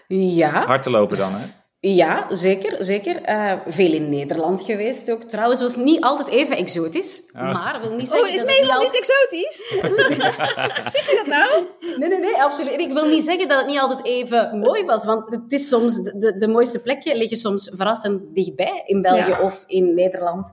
Ja, 0.09 0.67
Hard 0.67 0.83
te 0.83 0.91
lopen 0.91 1.17
dan, 1.17 1.33
hè? 1.33 1.47
Ja, 1.95 2.27
zeker. 2.31 2.85
zeker. 2.85 3.23
Eh, 3.23 3.53
veel 3.67 3.93
in 3.93 4.09
Nederland 4.11 4.63
geweest 4.63 5.11
ook. 5.11 5.23
Trouwens, 5.23 5.61
was 5.61 5.77
niet 5.77 6.01
altijd 6.01 6.29
even 6.29 6.57
exotisch. 6.57 7.31
Maar 7.33 7.81
wil 7.81 7.95
niet 7.95 8.09
zeggen 8.09 8.29
Oh, 8.29 8.35
is 8.35 8.41
dat 8.41 8.49
het 8.49 8.59
Nederland 8.59 8.83
niet 8.83 8.99
exotisch? 8.99 9.57
zeg 10.95 11.11
je 11.11 11.15
dat 11.17 11.27
nou? 11.27 11.67
Nee, 11.99 12.09
nee, 12.09 12.19
nee, 12.19 12.43
absoluut. 12.43 12.79
Ik 12.79 12.93
wil 12.93 13.07
niet 13.07 13.23
zeggen 13.23 13.49
dat 13.49 13.59
het 13.59 13.67
niet 13.67 13.79
altijd 13.79 14.07
even 14.07 14.59
mooi 14.59 14.85
was. 14.85 15.05
Want 15.05 15.31
het 15.31 15.53
is 15.53 15.69
soms... 15.69 16.03
De, 16.03 16.19
de, 16.19 16.37
de 16.37 16.49
mooiste 16.49 16.81
plekken 16.83 17.17
liggen 17.17 17.37
soms 17.37 17.73
verrassend 17.75 18.35
dichtbij. 18.35 18.83
In 18.85 19.03
België 19.03 19.31
Ja. 19.31 19.43
of 19.43 19.65
in 19.67 19.95
Nederland. 19.95 20.51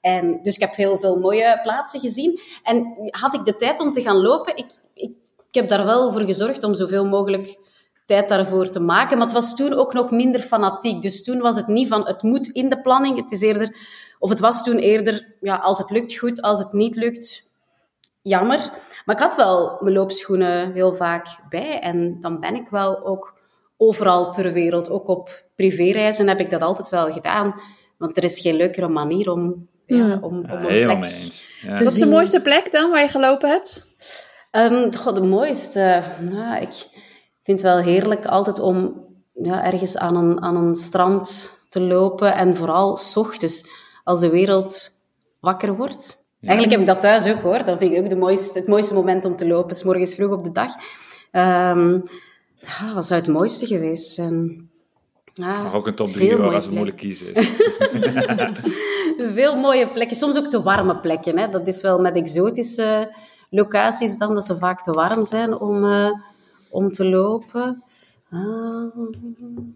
En, 0.00 0.40
dus 0.42 0.54
ik 0.54 0.60
heb 0.60 0.74
heel 0.74 0.98
veel 0.98 1.18
mooie 1.18 1.60
plaatsen 1.62 2.00
gezien. 2.00 2.40
En 2.62 2.96
had 3.10 3.34
ik 3.34 3.44
de 3.44 3.56
tijd 3.56 3.80
om 3.80 3.92
te 3.92 4.02
gaan 4.02 4.20
lopen... 4.20 4.56
Ik, 4.56 4.70
ik, 4.94 5.10
ik 5.50 5.54
heb 5.54 5.68
daar 5.68 5.84
wel 5.84 6.12
voor 6.12 6.22
gezorgd 6.24 6.64
om 6.64 6.74
zoveel 6.74 7.04
mogelijk 7.04 7.64
tijd 8.06 8.28
daarvoor 8.28 8.70
te 8.70 8.80
maken. 8.80 9.16
Maar 9.16 9.26
het 9.26 9.34
was 9.34 9.56
toen 9.56 9.72
ook 9.72 9.92
nog 9.92 10.10
minder 10.10 10.40
fanatiek. 10.40 11.02
Dus 11.02 11.24
toen 11.24 11.38
was 11.38 11.56
het 11.56 11.66
niet 11.66 11.88
van 11.88 12.06
het 12.06 12.22
moet 12.22 12.48
in 12.48 12.68
de 12.68 12.80
planning. 12.80 13.16
Het 13.16 13.32
is 13.32 13.40
eerder, 13.40 13.76
of 14.18 14.30
het 14.30 14.40
was 14.40 14.62
toen 14.62 14.76
eerder, 14.76 15.34
ja, 15.40 15.56
als 15.56 15.78
het 15.78 15.90
lukt 15.90 16.18
goed, 16.18 16.42
als 16.42 16.58
het 16.58 16.72
niet 16.72 16.96
lukt, 16.96 17.50
jammer. 18.22 18.70
Maar 19.04 19.16
ik 19.16 19.22
had 19.22 19.36
wel 19.36 19.78
mijn 19.80 19.94
loopschoenen 19.94 20.72
heel 20.72 20.94
vaak 20.94 21.26
bij. 21.48 21.80
En 21.80 22.18
dan 22.20 22.40
ben 22.40 22.54
ik 22.54 22.68
wel 22.70 23.06
ook 23.06 23.34
overal 23.76 24.32
ter 24.32 24.52
wereld. 24.52 24.90
Ook 24.90 25.08
op 25.08 25.44
privéreizen 25.54 26.28
heb 26.28 26.40
ik 26.40 26.50
dat 26.50 26.62
altijd 26.62 26.88
wel 26.88 27.12
gedaan. 27.12 27.60
Want 27.98 28.16
er 28.16 28.24
is 28.24 28.40
geen 28.40 28.56
leukere 28.56 28.88
manier 28.88 29.30
om, 29.30 29.68
ja, 29.86 29.96
Hmm. 29.96 30.22
om, 30.22 30.36
om 30.36 30.46
Ja, 30.46 30.52
een 30.52 30.66
helemaal 30.66 30.98
plek 30.98 31.10
eens. 31.10 31.48
Ja. 31.62 31.76
te 31.76 31.84
Wat 31.84 31.92
is 31.92 31.98
de 31.98 32.06
mooiste 32.06 32.40
plek 32.40 32.72
dan 32.72 32.90
waar 32.90 33.00
je 33.00 33.08
gelopen 33.08 33.50
hebt? 33.50 33.86
Ehm, 34.50 34.92
goh, 34.92 35.14
de 35.14 35.22
mooiste. 35.22 36.02
Nou, 36.20 36.60
ik 36.62 36.86
vind 37.46 37.62
het 37.62 37.70
wel 37.72 37.78
heerlijk 37.78 38.26
altijd 38.26 38.60
om 38.60 39.04
ja, 39.32 39.64
ergens 39.64 39.96
aan 39.96 40.16
een, 40.16 40.42
aan 40.42 40.56
een 40.56 40.76
strand 40.76 41.52
te 41.70 41.80
lopen. 41.80 42.34
En 42.34 42.56
vooral 42.56 42.96
s 42.96 43.16
ochtends, 43.16 43.68
als 44.04 44.20
de 44.20 44.30
wereld 44.30 44.90
wakker 45.40 45.76
wordt. 45.76 46.26
Eigenlijk 46.40 46.70
heb 46.70 46.80
ik 46.80 46.94
dat 46.94 47.00
thuis 47.00 47.32
ook 47.34 47.40
hoor. 47.42 47.64
Dat 47.64 47.78
vind 47.78 47.92
ik 47.92 47.98
ook 47.98 48.08
de 48.08 48.16
mooiste, 48.16 48.58
het 48.58 48.68
mooiste 48.68 48.94
moment 48.94 49.24
om 49.24 49.36
te 49.36 49.46
lopen. 49.46 49.76
S 49.76 49.82
morgens 49.82 50.14
vroeg 50.14 50.30
op 50.32 50.44
de 50.44 50.52
dag. 50.52 50.72
Ehm, 51.30 51.92
ja, 52.54 52.94
wat 52.94 53.06
zou 53.06 53.20
het 53.20 53.28
mooiste 53.28 53.66
geweest 53.66 54.12
zijn? 54.12 54.70
Ja, 55.32 55.62
Mag 55.62 55.74
ook 55.74 55.86
een 55.86 55.94
top 55.94 56.08
veel 56.08 56.28
3 56.28 56.42
hoor, 56.42 56.54
als 56.54 56.64
het 56.64 56.74
moeilijk 56.74 56.96
kiezen 56.96 57.34
is. 57.34 57.50
Veel 59.34 59.56
mooie 59.56 59.88
plekken, 59.88 60.16
soms 60.16 60.36
ook 60.36 60.46
te 60.46 60.62
warme 60.62 60.98
plekken. 60.98 61.38
Hè. 61.38 61.48
Dat 61.48 61.66
is 61.66 61.82
wel 61.82 62.00
met 62.00 62.16
exotische 62.16 63.14
locaties 63.50 64.18
dan, 64.18 64.34
dat 64.34 64.44
ze 64.44 64.58
vaak 64.58 64.82
te 64.82 64.92
warm 64.92 65.24
zijn 65.24 65.58
om, 65.58 65.84
eh, 65.84 66.10
om 66.70 66.92
te 66.92 67.04
lopen. 67.04 67.82
Ah, 68.30 68.96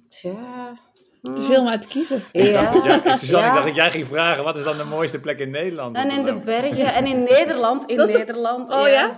tja. 0.09 0.79
Te 1.23 1.43
veel 1.43 1.61
om 1.61 1.69
uit 1.69 1.83
te 1.83 1.89
kiezen. 1.89 2.23
Ja, 2.33 2.43
Ja, 2.85 3.17
Suzanne, 3.17 3.47
ja. 3.47 3.49
ik 3.49 3.55
dacht 3.55 3.67
dat 3.67 3.75
jij 3.75 3.91
ging 3.91 4.07
vragen, 4.07 4.45
wat 4.45 4.57
is 4.57 4.65
dan 4.65 4.77
de 4.77 4.85
mooiste 4.85 5.19
plek 5.21 5.39
in 5.39 5.51
Nederland? 5.51 5.97
En 5.97 6.11
in 6.11 6.25
de 6.25 6.41
bergen 6.45 6.95
en 6.95 7.07
in 7.07 7.23
Nederland. 7.23 7.91
In 7.91 7.97
Dat 7.97 8.13
Nederland, 8.13 8.71
Oh, 8.73 8.89
ja? 8.89 9.11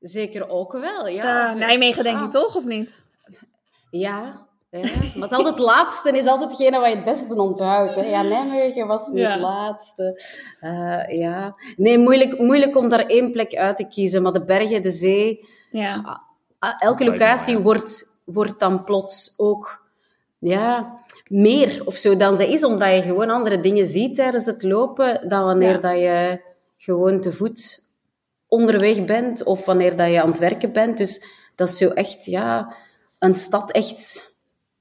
Zeker 0.00 0.48
ook 0.48 0.72
wel, 0.72 1.08
ja. 1.08 1.54
Nijmegen 1.54 2.02
denk 2.04 2.18
Ah. 2.18 2.24
ik 2.24 2.30
toch, 2.30 2.56
of 2.56 2.64
niet? 2.64 3.04
Ja, 3.90 4.46
ja. 4.70 4.80
maar 4.80 4.90
het, 4.90 5.14
is 5.14 5.20
altijd 5.36 5.46
het 5.54 5.58
laatste 5.58 6.16
is 6.16 6.26
altijd 6.26 6.50
hetgene 6.50 6.78
wat 6.78 6.88
je 6.88 6.94
het 6.96 7.04
beste 7.04 7.34
onthoudt. 7.34 7.94
Hè. 7.94 8.02
Ja, 8.02 8.22
Nijmegen 8.22 8.86
was 8.86 9.08
niet 9.08 9.18
Ja. 9.18 9.30
het 9.30 9.40
laatste. 9.40 10.22
Eh, 10.60 11.02
ja. 11.08 11.54
Nee, 11.76 11.98
moeilijk, 11.98 12.38
moeilijk 12.38 12.76
om 12.76 12.88
daar 12.88 13.06
één 13.06 13.30
plek 13.32 13.54
uit 13.54 13.76
te 13.76 13.88
kiezen. 13.88 14.22
Maar 14.22 14.32
de 14.32 14.44
bergen, 14.44 14.82
de 14.82 14.90
zee, 14.90 15.48
Ja. 15.70 16.26
Ah, 16.58 16.74
elke 16.78 17.04
locatie 17.04 17.58
wordt, 17.58 18.20
wordt 18.24 18.60
dan 18.60 18.84
plots 18.84 19.34
ook 19.36 19.86
ja, 20.38 20.98
meer 21.28 21.82
of 21.84 21.96
zo 21.96 22.16
dan 22.16 22.36
ze 22.36 22.52
is. 22.52 22.64
Omdat 22.64 22.94
je 22.94 23.02
gewoon 23.02 23.30
andere 23.30 23.60
dingen 23.60 23.86
ziet 23.86 24.14
tijdens 24.14 24.46
het 24.46 24.62
lopen 24.62 25.28
dan 25.28 25.44
wanneer 25.44 25.72
Ja. 25.72 25.78
dat 25.78 25.98
je 25.98 26.40
gewoon 26.76 27.20
te 27.20 27.32
voet 27.32 27.86
onderweg 28.48 29.04
bent 29.04 29.42
of 29.42 29.64
wanneer 29.64 29.96
dat 29.96 30.10
je 30.10 30.22
aan 30.22 30.30
het 30.30 30.38
werken 30.38 30.72
bent. 30.72 30.98
Dus 30.98 31.24
dat 31.54 31.68
is 31.68 31.76
zo 31.76 31.88
echt, 31.88 32.24
ja, 32.24 32.74
een 33.18 33.34
stad 33.34 33.72
echt 33.72 34.32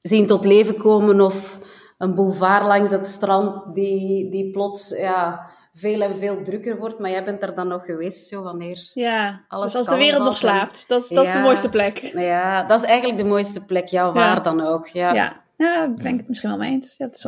zien 0.02 0.28
tot 0.28 0.46
leven 0.46 0.78
komen 0.78 1.22
of 1.22 1.60
een 1.98 2.16
boulevard 2.16 2.66
langs 2.66 2.92
het 2.92 3.06
strand 3.06 3.76
die, 3.76 4.30
die 4.30 4.52
plots 4.52 4.98
ja, 4.98 5.50
veel 5.80 6.02
en 6.02 6.16
veel 6.16 6.42
drukker 6.44 6.78
wordt. 6.78 7.00
Maar 7.00 7.10
jij 7.10 7.24
bent 7.24 7.44
er 7.44 7.54
dan 7.56 7.68
nog 7.68 7.86
geweest, 7.86 8.28
zo 8.28 8.44
wanneer... 8.44 8.92
Ja, 8.94 9.42
Alles 9.48 9.72
dus 9.72 9.80
als 9.80 9.90
de 9.90 9.96
wereld 9.98 10.24
nog 10.24 10.38
slaapt, 10.38 10.88
dat, 10.88 11.04
is- 11.04 11.10
dat 11.10 11.26
is 11.26 11.32
de 11.32 11.40
mooiste 11.40 11.70
plek. 11.70 11.98
Ja, 11.98 12.64
dat 12.64 12.82
is 12.82 12.88
eigenlijk 12.88 13.20
de 13.22 13.26
mooiste 13.28 13.66
plek, 13.66 13.88
ja, 13.88 14.12
waar 14.12 14.36
Ja. 14.36 14.40
dan 14.40 14.62
ook. 14.62 14.88
Ja. 14.88 15.14
Ja, 15.14 15.42
ja 15.58 15.74
daar 15.76 15.94
ben 15.94 16.12
ik 16.14 16.18
het 16.18 16.28
misschien 16.28 16.50
wel 16.50 16.58
mee 16.60 16.72
eens. 16.72 16.96
Ja, 16.98 17.06
dat 17.06 17.16
is 17.16 17.26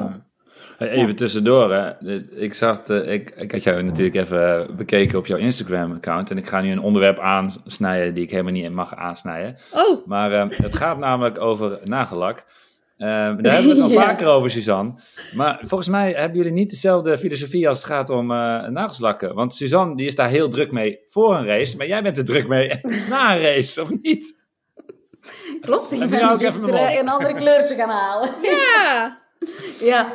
Even 0.80 1.16
tussendoor, 1.16 1.74
hè. 1.74 2.12
Ik, 2.36 2.54
zag, 2.54 2.80
eh, 2.80 3.12
ik, 3.14 3.30
ik 3.30 3.52
had 3.52 3.64
jou 3.64 3.82
natuurlijk 3.84 4.16
even 4.16 4.76
bekeken 4.78 5.18
op 5.18 5.26
jouw 5.26 5.38
Instagram-account. 5.38 6.32
En 6.32 6.38
ik 6.38 6.48
ga 6.48 6.62
nu 6.62 6.72
een 6.72 6.82
onderwerp 6.82 7.20
aansnijden 7.20 8.14
die 8.14 8.24
ik 8.24 8.32
helemaal 8.32 8.52
niet 8.52 8.72
mag 8.72 8.96
aansnijden. 8.96 9.56
Oh, 9.74 10.06
Maar 10.08 10.32
eh, 10.32 10.46
het 10.50 10.76
gaat 10.76 10.98
namelijk 10.98 11.40
over 11.40 11.80
nagellak. 11.84 12.44
Eh, 13.00 13.08
daar 13.08 13.54
hebben 13.54 13.64
we 13.64 13.70
het 13.70 13.80
al 13.82 13.90
Ja. 13.92 14.02
vaker 14.02 14.28
over, 14.28 14.52
Suzanne. 14.52 14.94
Maar 15.36 15.58
volgens 15.62 15.90
mij 15.90 16.12
hebben 16.12 16.38
jullie 16.38 16.52
niet 16.52 16.70
dezelfde 16.70 17.18
filosofie 17.18 17.68
als 17.68 17.78
het 17.78 17.88
gaat 17.88 18.10
om 18.10 18.32
eh 18.32 18.68
nagelslakken. 18.68 19.34
Want 19.36 19.54
Suzanne 19.54 19.96
die 19.96 20.06
is 20.08 20.16
daar 20.16 20.30
heel 20.30 20.48
druk 20.50 20.72
mee 20.72 21.00
voor 21.06 21.36
een 21.36 21.46
race. 21.46 21.78
Maar 21.78 21.88
jij 21.88 22.02
bent 22.04 22.18
er 22.18 22.26
druk 22.26 22.48
mee 22.48 22.80
na 23.10 23.36
een 23.36 23.42
race, 23.42 23.82
of 23.82 23.90
niet? 24.02 24.38
Klopt, 25.62 25.92
ik 25.92 26.00
ben 26.00 26.10
nou 26.10 26.34
ook 26.34 26.42
even 26.42 26.54
gisteren 26.54 27.00
een 27.00 27.10
ander 27.10 27.34
kleurtje 27.36 27.76
gaan 27.76 27.90
halen. 27.90 28.30
ja. 28.42 29.18
Ja. 29.92 30.14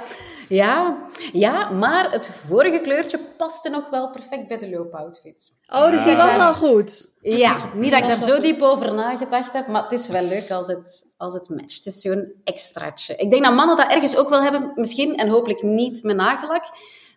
Ja, 0.54 0.96
ja, 1.32 1.70
maar 1.70 2.10
het 2.12 2.26
vorige 2.46 2.80
kleurtje 2.80 3.18
paste 3.36 3.68
nog 3.70 3.90
wel 3.90 4.10
perfect 4.10 4.48
bij 4.48 4.58
de 4.58 4.70
loopoutfit. 4.70 5.52
Oh, 5.66 5.90
dus 5.90 6.04
die 6.04 6.16
was 6.16 6.34
Ja. 6.34 6.46
al 6.46 6.54
goed. 6.54 7.12
Ja, 7.20 7.56
niet 7.74 7.90
dat 7.90 8.00
ik 8.00 8.06
daar 8.06 8.16
zo 8.16 8.40
diep 8.40 8.62
over 8.62 8.94
nagedacht 8.94 9.52
heb, 9.52 9.66
maar 9.66 9.82
het 9.82 9.92
is 9.92 10.08
wel 10.08 10.22
leuk 10.22 10.50
als 10.50 10.66
het, 10.66 11.14
als 11.16 11.34
het 11.34 11.48
matcht. 11.48 11.84
Het 11.84 11.94
is 11.94 12.00
zo'n 12.00 12.32
extraatje. 12.44 13.16
Ik 13.16 13.30
denk 13.30 13.44
dat 13.44 13.54
mannen 13.54 13.76
dat 13.76 13.92
ergens 13.92 14.16
ook 14.16 14.28
wel 14.28 14.42
hebben, 14.42 14.72
misschien, 14.74 15.16
en 15.16 15.28
hopelijk 15.28 15.62
niet 15.62 16.02
met 16.02 16.16
nagellak, 16.16 16.64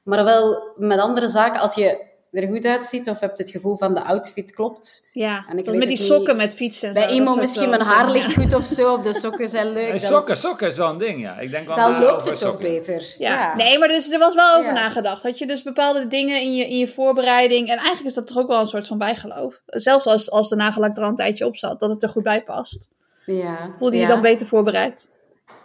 maar 0.04 0.24
wel 0.24 0.74
met 0.78 1.00
andere 1.00 1.28
zaken. 1.28 1.60
Als 1.60 1.76
je 1.76 2.06
er 2.32 2.48
goed 2.48 2.66
uitziet 2.66 3.10
of 3.10 3.20
hebt 3.20 3.38
het 3.38 3.50
gevoel 3.50 3.78
van 3.78 3.94
de 3.94 4.04
outfit 4.04 4.52
klopt. 4.54 5.10
Ja, 5.14 5.46
En 5.50 5.58
ik 5.58 5.66
weet 5.66 5.76
met 5.78 5.88
die 5.88 5.98
sokken 5.98 6.38
niet. 6.38 6.46
met 6.46 6.56
fietsen 6.56 6.88
en 6.88 6.94
Bij 6.94 7.08
zo, 7.08 7.14
iemand 7.14 7.38
misschien 7.38 7.70
mijn 7.70 7.82
haar 7.82 8.08
zo, 8.08 8.14
ligt 8.14 8.32
ja. 8.32 8.42
goed 8.42 8.54
of 8.54 8.66
zo, 8.66 8.94
of 8.94 9.02
de 9.02 9.14
sokken 9.14 9.50
zijn 9.50 9.74
leuk. 9.74 9.90
Dan- 9.92 10.00
sokken, 10.00 10.38
sokken 10.38 10.68
is 10.68 10.78
wel 10.78 10.90
een 10.90 10.98
ding, 10.98 11.22
ja. 11.22 11.40
Ik 11.40 11.52
denk 11.52 11.68
wel 11.68 11.76
Dan 11.76 12.00
loopt 12.00 12.30
het 12.30 12.44
ook 12.44 12.60
beter. 12.60 13.16
Ja. 13.18 13.56
nee, 13.56 13.80
maar 13.80 13.88
dus, 13.88 14.12
er 14.12 14.20
was 14.20 14.36
wel 14.36 14.56
over 14.56 14.74
Ja. 14.74 14.80
nagedacht. 14.80 15.24
Had 15.24 15.38
je 15.38 15.48
dus 15.48 15.64
bepaalde 15.64 16.08
dingen 16.08 16.42
in 16.42 16.56
je, 16.56 16.68
in 16.68 16.78
je 16.78 16.88
voorbereiding. 16.88 17.70
En 17.70 17.78
eigenlijk 17.78 18.06
is 18.08 18.14
dat 18.14 18.28
toch 18.28 18.38
ook 18.38 18.48
wel 18.48 18.60
een 18.60 18.68
soort 18.68 18.88
van 18.88 18.98
bijgeloof. 18.98 19.62
Zelfs 19.66 20.06
als, 20.06 20.32
als 20.32 20.50
de 20.50 20.56
nagellak 20.56 20.98
er 20.98 21.04
al 21.04 21.10
een 21.10 21.16
tijdje 21.16 21.46
op 21.46 21.58
zat, 21.58 21.80
dat 21.80 21.90
het 21.90 22.04
er 22.04 22.10
goed 22.10 22.24
bij 22.24 22.44
past. 22.44 22.90
Ja. 23.26 23.70
Voelde 23.78 23.96
je 23.96 24.02
ja. 24.02 24.08
dan 24.08 24.22
beter 24.22 24.48
voorbereid? 24.48 25.10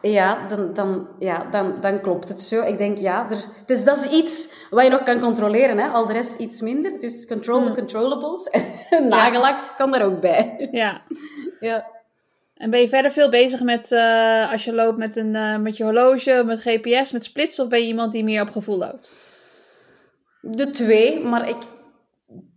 Ja, 0.03 0.47
dan, 0.49 0.73
dan, 0.73 1.09
ja 1.19 1.47
dan, 1.51 1.75
dan 1.81 2.01
klopt 2.01 2.29
het 2.29 2.43
zo. 2.43 2.63
Ik 2.63 2.79
denk, 2.79 2.99
ja, 2.99 3.31
er, 3.31 3.45
dus 3.67 3.85
dat 3.85 3.97
is 3.97 4.11
iets 4.11 4.55
wat 4.71 4.85
je 4.85 4.91
nog 4.91 5.03
kan 5.03 5.21
controleren. 5.21 5.79
Hè? 5.79 5.89
Al 5.89 6.07
de 6.07 6.13
rest 6.13 6.39
iets 6.39 6.61
minder. 6.61 7.01
Dus 7.01 7.27
control 7.27 7.61
Hmm. 7.61 7.67
the 7.67 7.75
controllables. 7.75 8.49
En 8.91 9.09
nagellak 9.09 9.77
kan 9.77 9.91
daar 9.91 10.03
ook 10.03 10.21
bij. 10.21 10.69
Ja. 10.73 11.03
Ja. 11.61 11.87
En 12.55 12.71
ben 12.71 12.81
je 12.81 12.89
verder 12.89 13.13
veel 13.13 13.31
bezig 13.31 13.63
met, 13.63 13.93
eh, 13.93 14.53
als 14.53 14.65
je 14.65 14.73
loopt 14.73 14.99
met, 14.99 15.17
een, 15.17 15.35
eh, 15.35 15.57
met 15.59 15.77
je 15.77 15.85
horloge, 15.85 16.43
met 16.47 16.61
GPS, 16.61 17.13
met 17.13 17.25
splits? 17.25 17.59
Of 17.59 17.69
ben 17.69 17.81
je 17.81 17.87
iemand 17.87 18.13
die 18.13 18.25
meer 18.25 18.43
op 18.43 18.51
gevoel 18.51 18.79
loopt? 18.79 19.15
De 20.41 20.71
twee, 20.71 21.21
maar 21.25 21.49
ik 21.49 21.57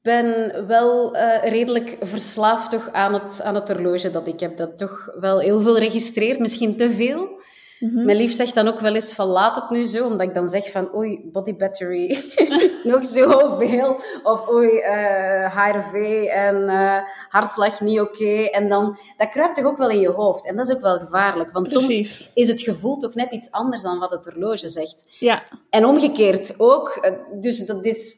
ben 0.02 0.52
wel 0.68 1.16
eh, 1.16 1.50
redelijk 1.50 1.98
verslaafd 2.02 2.72
toch 2.72 2.92
aan 2.92 3.14
het, 3.14 3.42
aan 3.42 3.56
het 3.56 3.68
horloge 3.68 4.12
dat 4.12 4.28
ik 4.28 4.40
heb. 4.40 4.58
Dat 4.58 4.78
toch 4.78 5.14
wel 5.20 5.40
heel 5.40 5.62
veel 5.62 5.78
registreert, 5.78 6.40
misschien 6.40 6.78
te 6.78 6.92
veel. 6.92 7.35
Mhm. 7.80 8.06
Mijn 8.06 8.18
lief 8.18 8.32
zegt 8.34 8.56
dan 8.56 8.68
ook 8.68 8.80
wel 8.80 8.96
eens 8.96 9.14
van 9.14 9.28
laat 9.28 9.56
het 9.56 9.70
nu 9.70 9.86
zo, 9.86 10.06
omdat 10.06 10.28
ik 10.28 10.34
dan 10.34 10.48
zeg 10.48 10.72
van 10.72 10.96
oei, 10.96 11.30
body 11.32 11.56
battery, 11.56 12.24
nog 12.84 13.06
zoveel. 13.06 14.00
Of 14.24 14.50
oei, 14.50 14.80
eh 14.80 15.56
HRV 15.58 15.94
en 16.32 16.70
eh, 16.70 16.98
hartslag 17.30 17.82
niet 17.82 18.00
oké. 18.00 18.44
En 18.44 18.70
dan, 18.70 18.98
dat 19.18 19.30
kruipt 19.30 19.56
toch 19.56 19.66
ook 19.66 19.78
wel 19.78 19.90
in 19.90 20.00
je 20.00 20.10
hoofd. 20.12 20.46
En 20.46 20.56
dat 20.56 20.70
is 20.70 20.76
ook 20.76 20.82
wel 20.82 20.98
gevaarlijk, 21.00 21.52
want 21.52 21.72
soms 21.72 22.30
is 22.34 22.48
het 22.48 22.62
gevoel 22.62 22.98
toch 22.98 23.14
net 23.16 23.32
iets 23.32 23.52
anders 23.52 23.82
dan 23.82 24.00
wat 24.00 24.12
het 24.12 24.26
horloge 24.26 24.70
zegt. 24.70 25.06
Ja, 25.20 25.44
En 25.70 25.86
omgekeerd 25.86 26.54
ook. 26.60 26.90
Eh, 27.02 27.12
Dus 27.40 27.66
dat 27.66 27.86
is, 27.86 28.16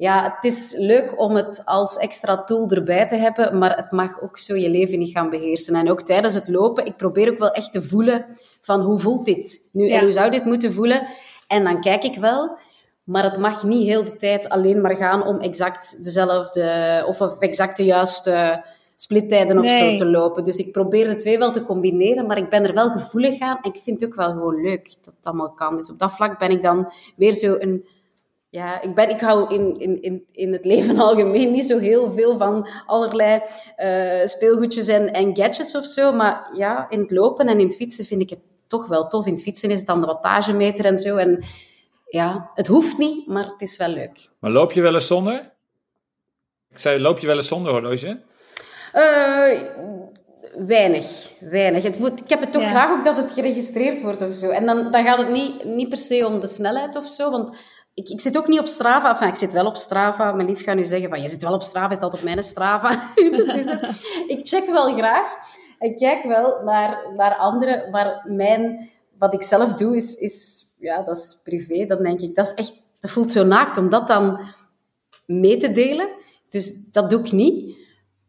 ja, 0.00 0.34
het 0.34 0.44
is 0.52 0.74
leuk 0.76 1.20
om 1.20 1.34
het 1.34 1.62
als 1.64 1.96
extra 1.96 2.44
tool 2.44 2.68
erbij 2.70 3.08
te 3.08 3.16
hebben, 3.16 3.58
maar 3.58 3.76
het 3.76 3.90
mag 3.90 4.20
ook 4.22 4.38
zo 4.38 4.54
je 4.54 4.70
leven 4.70 4.98
niet 4.98 5.10
gaan 5.10 5.30
beheersen. 5.30 5.74
En 5.74 5.90
ook 5.90 6.02
tijdens 6.02 6.34
het 6.34 6.48
lopen, 6.48 6.86
ik 6.86 6.96
probeer 6.96 7.30
ook 7.30 7.38
wel 7.38 7.50
echt 7.50 7.72
te 7.72 7.82
voelen 7.82 8.26
van 8.60 8.80
hoe 8.80 8.98
voelt 8.98 9.24
dit 9.24 9.68
nu 9.72 9.86
Ja. 9.88 9.96
en 9.96 10.02
hoe 10.02 10.12
zou 10.12 10.30
dit 10.30 10.44
moeten 10.44 10.72
voelen. 10.72 11.06
En 11.46 11.64
dan 11.64 11.80
kijk 11.80 12.02
ik 12.02 12.16
wel, 12.16 12.58
maar 13.04 13.24
het 13.24 13.38
mag 13.38 13.62
niet 13.64 13.86
heel 13.86 14.04
de 14.04 14.16
tijd 14.16 14.48
alleen 14.48 14.80
maar 14.80 14.96
gaan 14.96 15.26
om 15.26 15.38
exact 15.38 16.04
dezelfde 16.04 17.04
of 17.06 17.38
exact 17.40 17.76
de 17.76 17.84
juiste 17.84 18.64
splittijden 18.96 19.58
of 19.58 19.64
Nee. 19.64 19.90
zo 19.90 20.04
te 20.04 20.10
lopen. 20.10 20.44
Dus 20.44 20.56
ik 20.56 20.72
probeer 20.72 21.08
de 21.08 21.16
twee 21.16 21.38
wel 21.38 21.52
te 21.52 21.64
combineren, 21.64 22.26
maar 22.26 22.38
ik 22.38 22.48
ben 22.50 22.64
er 22.66 22.74
wel 22.74 22.90
gevoelig 22.90 23.40
aan 23.40 23.58
en 23.62 23.72
ik 23.72 23.80
vind 23.82 24.00
het 24.00 24.10
ook 24.10 24.16
wel 24.16 24.28
gewoon 24.30 24.60
leuk 24.62 24.84
dat 24.84 25.14
het 25.16 25.24
allemaal 25.24 25.52
kan. 25.52 25.76
Dus 25.76 25.90
op 25.90 25.98
dat 25.98 26.12
vlak 26.12 26.38
ben 26.38 26.50
ik 26.50 26.62
dan 26.62 26.92
weer 27.16 27.32
zo 27.32 27.56
een 27.58 27.84
ja, 28.50 28.80
ik, 28.82 28.94
ben, 28.94 29.10
ik 29.10 29.20
hou 29.20 29.54
in, 29.54 29.80
in, 29.80 30.02
in, 30.02 30.24
in 30.32 30.52
het 30.52 30.64
leven 30.64 30.98
algemeen 31.08 31.52
niet 31.52 31.64
zo 31.64 31.78
heel 31.78 32.10
veel 32.10 32.36
van 32.36 32.68
allerlei 32.86 33.40
eh, 33.76 34.26
speelgoedjes 34.26 34.88
en, 34.88 35.12
en 35.12 35.36
gadgets 35.36 35.76
of 35.76 35.84
zo. 35.84 36.12
Maar 36.12 36.50
ja, 36.54 36.86
in 36.88 37.00
het 37.00 37.10
lopen 37.10 37.46
en 37.46 37.58
in 37.58 37.66
het 37.66 37.76
fietsen 37.76 38.04
vind 38.04 38.20
ik 38.20 38.30
het 38.30 38.40
toch 38.66 38.86
wel 38.86 39.08
tof. 39.08 39.26
In 39.26 39.32
het 39.32 39.42
fietsen 39.42 39.70
is 39.70 39.78
het 39.78 39.86
dan 39.86 40.00
de 40.00 40.06
wattagemeter 40.06 40.84
en 40.84 40.98
zo. 40.98 41.16
En 41.16 41.44
ja, 42.08 42.50
het 42.54 42.66
hoeft 42.66 42.98
niet, 42.98 43.26
maar 43.26 43.44
het 43.44 43.60
is 43.60 43.76
wel 43.76 43.88
leuk. 43.88 44.30
Maar 44.38 44.50
loop 44.50 44.72
je 44.72 44.80
wel 44.80 44.94
eens 44.94 45.06
zonder? 45.06 45.52
Ik 46.70 46.78
zei, 46.78 47.00
loop 47.00 47.18
je 47.18 47.26
wel 47.26 47.36
eens 47.36 47.48
zonder 47.48 47.72
horloge? 47.72 48.20
Eh, 48.92 49.62
weinig, 50.66 51.30
weinig. 51.40 51.82
Het 51.82 51.98
moet, 51.98 52.20
ik 52.20 52.28
heb 52.28 52.40
het 52.40 52.52
toch 52.52 52.62
Ja. 52.62 52.68
graag 52.68 52.90
ook 52.90 53.04
dat 53.04 53.16
het 53.16 53.32
geregistreerd 53.32 54.02
wordt 54.02 54.22
of 54.22 54.32
zo. 54.32 54.48
En 54.48 54.66
dan, 54.66 54.90
dan 54.92 55.04
gaat 55.04 55.18
het 55.18 55.28
niet, 55.30 55.64
niet 55.64 55.88
per 55.88 55.98
se 55.98 56.26
om 56.26 56.40
de 56.40 56.46
snelheid 56.46 56.96
of 56.96 57.06
zo, 57.06 57.30
want 57.30 57.56
ik, 57.98 58.08
ik 58.08 58.20
zit 58.20 58.38
ook 58.38 58.48
niet 58.48 58.60
op 58.60 58.66
Strava. 58.66 59.10
Enfin, 59.10 59.28
ik 59.28 59.34
zit 59.34 59.52
wel 59.52 59.66
op 59.66 59.76
Strava. 59.76 60.32
Mijn 60.32 60.48
lief 60.48 60.62
gaat 60.62 60.76
nu 60.76 60.84
zeggen 60.84 61.08
van, 61.08 61.22
je 61.22 61.28
zit 61.28 61.42
wel 61.42 61.52
op 61.52 61.62
Strava, 61.62 61.90
is 61.92 61.98
dat 61.98 62.14
op 62.14 62.22
mijn 62.22 62.42
Strava? 62.42 63.12
Ik 64.34 64.40
check 64.42 64.66
wel 64.70 64.94
graag. 64.94 65.32
Ik 65.78 65.96
kijk 65.96 66.24
wel 66.24 66.62
naar, 66.64 67.04
naar 67.14 67.34
anderen, 67.34 67.90
maar 67.90 68.24
mijn, 68.24 68.90
wat 69.18 69.34
ik 69.34 69.42
zelf 69.42 69.74
doe, 69.74 69.96
is, 69.96 70.14
is, 70.14 70.64
ja, 70.78 71.02
dat 71.02 71.16
is 71.16 71.40
privé. 71.44 71.84
Dan 71.84 72.02
denk 72.02 72.20
ik, 72.20 72.34
dat 72.34 72.46
is 72.46 72.54
echt, 72.54 72.72
dat 73.00 73.10
voelt 73.10 73.32
zo 73.32 73.44
naakt 73.44 73.76
om 73.76 73.88
dat 73.88 74.08
dan 74.08 74.40
mee 75.26 75.56
te 75.56 75.72
delen. 75.72 76.08
Dus 76.48 76.90
dat 76.92 77.10
doe 77.10 77.20
ik 77.20 77.32
niet. 77.32 77.76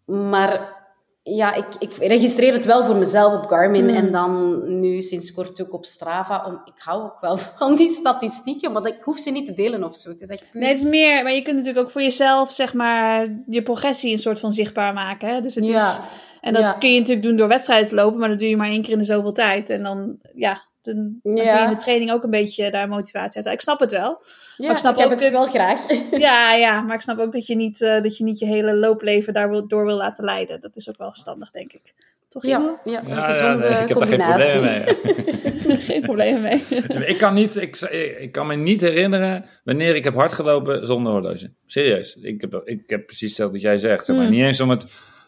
Maar 0.05 0.78
ja, 1.23 1.53
ik, 1.55 1.65
ik 1.79 1.95
registreer 1.95 2.53
het 2.53 2.65
wel 2.65 2.83
voor 2.83 2.95
mezelf 2.95 3.33
op 3.33 3.45
Garmin 3.49 3.87
Hmm. 3.87 3.95
en 3.97 4.11
dan 4.11 4.63
nu 4.79 5.01
sinds 5.01 5.31
kort 5.31 5.61
ook 5.61 5.73
op 5.73 5.85
Strava. 5.85 6.45
Om, 6.45 6.61
ik 6.65 6.73
hou 6.83 7.03
ook 7.03 7.17
wel 7.21 7.37
van 7.57 7.75
die 7.75 7.89
statistieken, 7.89 8.71
maar 8.71 8.85
ik 8.85 8.97
hoef 9.01 9.19
ze 9.19 9.31
niet 9.31 9.45
te 9.45 9.53
delen 9.53 9.83
of 9.83 9.95
zo. 9.95 10.09
Het 10.09 10.21
is 10.21 10.29
echt 10.29 10.45
puur... 10.51 10.61
nee, 10.61 10.69
het 10.69 10.77
is 10.77 10.85
meer, 10.89 11.23
maar 11.23 11.33
je 11.33 11.41
kunt 11.41 11.57
natuurlijk 11.57 11.85
ook 11.85 11.91
voor 11.91 12.01
jezelf, 12.01 12.51
zeg 12.51 12.73
maar, 12.73 13.27
je 13.47 13.63
progressie 13.63 14.11
een 14.11 14.19
soort 14.19 14.39
van 14.39 14.51
zichtbaar 14.51 14.93
maken. 14.93 15.27
Hè? 15.29 15.41
Dus 15.41 15.55
het 15.55 15.67
Ja. 15.67 15.91
is, 15.91 15.99
en 16.41 16.53
dat 16.53 16.61
Ja. 16.61 16.71
kun 16.73 16.93
je 16.93 16.99
natuurlijk 16.99 17.25
doen 17.27 17.37
door 17.37 17.47
wedstrijden 17.47 17.87
te 17.89 17.95
lopen, 17.95 18.19
maar 18.19 18.29
dat 18.29 18.39
doe 18.39 18.49
je 18.49 18.57
maar 18.57 18.69
één 18.69 18.81
keer 18.81 18.91
in 18.91 18.97
de 18.97 19.03
zoveel 19.03 19.33
tijd. 19.33 19.69
En 19.69 19.83
dan, 19.83 20.17
ja, 20.35 20.61
dan, 20.81 21.19
dan 21.23 21.35
Ja. 21.45 21.57
je 21.57 21.63
in 21.63 21.69
de 21.69 21.75
training 21.83 22.11
ook 22.11 22.23
een 22.23 22.29
beetje 22.29 22.71
daar 22.71 22.87
motivatie 22.87 23.43
uit. 23.43 23.53
Ik 23.53 23.61
snap 23.61 23.79
het 23.79 23.91
wel. 23.91 24.21
Ja, 24.67 24.71
ik 24.71 24.77
snap 24.77 24.95
heb 24.97 25.05
ook 25.05 25.11
het 25.11 25.23
het- 25.23 25.31
wel 25.31 25.47
graag. 25.47 25.81
Ja, 26.11 26.53
ja, 26.53 26.81
maar 26.81 26.95
ik 26.95 27.01
snap 27.01 27.19
ook 27.19 27.31
dat 27.31 27.47
je 27.47 27.55
niet, 27.55 27.81
eh, 27.81 28.01
dat 28.01 28.17
je, 28.17 28.23
niet 28.23 28.39
je 28.39 28.45
hele 28.45 28.73
loopleven 28.75 29.33
daardoor 29.33 29.85
wil 29.85 29.95
laten 29.97 30.23
leiden. 30.25 30.61
Dat 30.61 30.75
is 30.75 30.89
ook 30.89 30.97
wel 30.97 31.09
verstandig, 31.09 31.51
denk 31.51 31.73
ik. 31.73 31.93
Toch? 32.29 32.45
Ja, 32.45 32.79
ja, 32.83 33.01
een 33.01 33.07
Ja, 33.07 33.15
ja, 33.17 33.25
gezonde 33.31 33.69
nee, 33.69 33.81
ik 33.81 33.87
heb 33.87 33.97
daar 33.97 34.07
geen 34.07 34.17
combinatie. 34.17 34.59
probleem 34.59 34.83
mee. 34.85 35.77
Geen 35.89 36.01
problemen 36.01 36.41
mee. 36.41 37.07
ik, 37.07 37.17
kan 37.17 37.33
niet, 37.33 37.55
ik, 37.55 37.75
ik 38.19 38.31
kan 38.31 38.47
me 38.47 38.55
niet 38.55 38.81
herinneren 38.81 39.45
wanneer 39.63 39.95
ik 39.95 40.03
heb 40.03 40.13
hard 40.13 40.33
gelopen 40.33 40.85
zonder 40.85 41.11
horloge. 41.13 41.51
Serieus. 41.65 42.15
Ik 42.15 42.41
heb, 42.41 42.61
ik 42.65 42.89
heb 42.89 43.05
precies 43.05 43.27
hetzelfde 43.27 43.53
dat 43.53 43.63
jij 43.65 43.77
zegt. 43.77 44.05
Zeg 44.05 44.15
maar. 44.15 44.25
Hmm. 44.25 44.33
Niet 44.35 44.43
eens 44.43 44.61
om 44.61 44.69
het, 44.69 44.85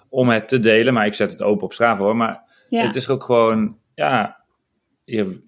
om 0.09 0.29
het 0.29 0.47
te 0.47 0.59
delen, 0.59 0.93
maar 0.93 1.05
ik 1.05 1.13
zet 1.13 1.31
het 1.31 1.41
open 1.41 1.63
op 1.63 1.73
Strava 1.73 2.03
hoor. 2.03 2.15
Maar 2.15 2.43
Ja. 2.69 2.85
het 2.85 2.95
is 2.95 3.09
ook 3.09 3.23
gewoon, 3.23 3.77
ja, 3.95 4.43
je, 5.03 5.41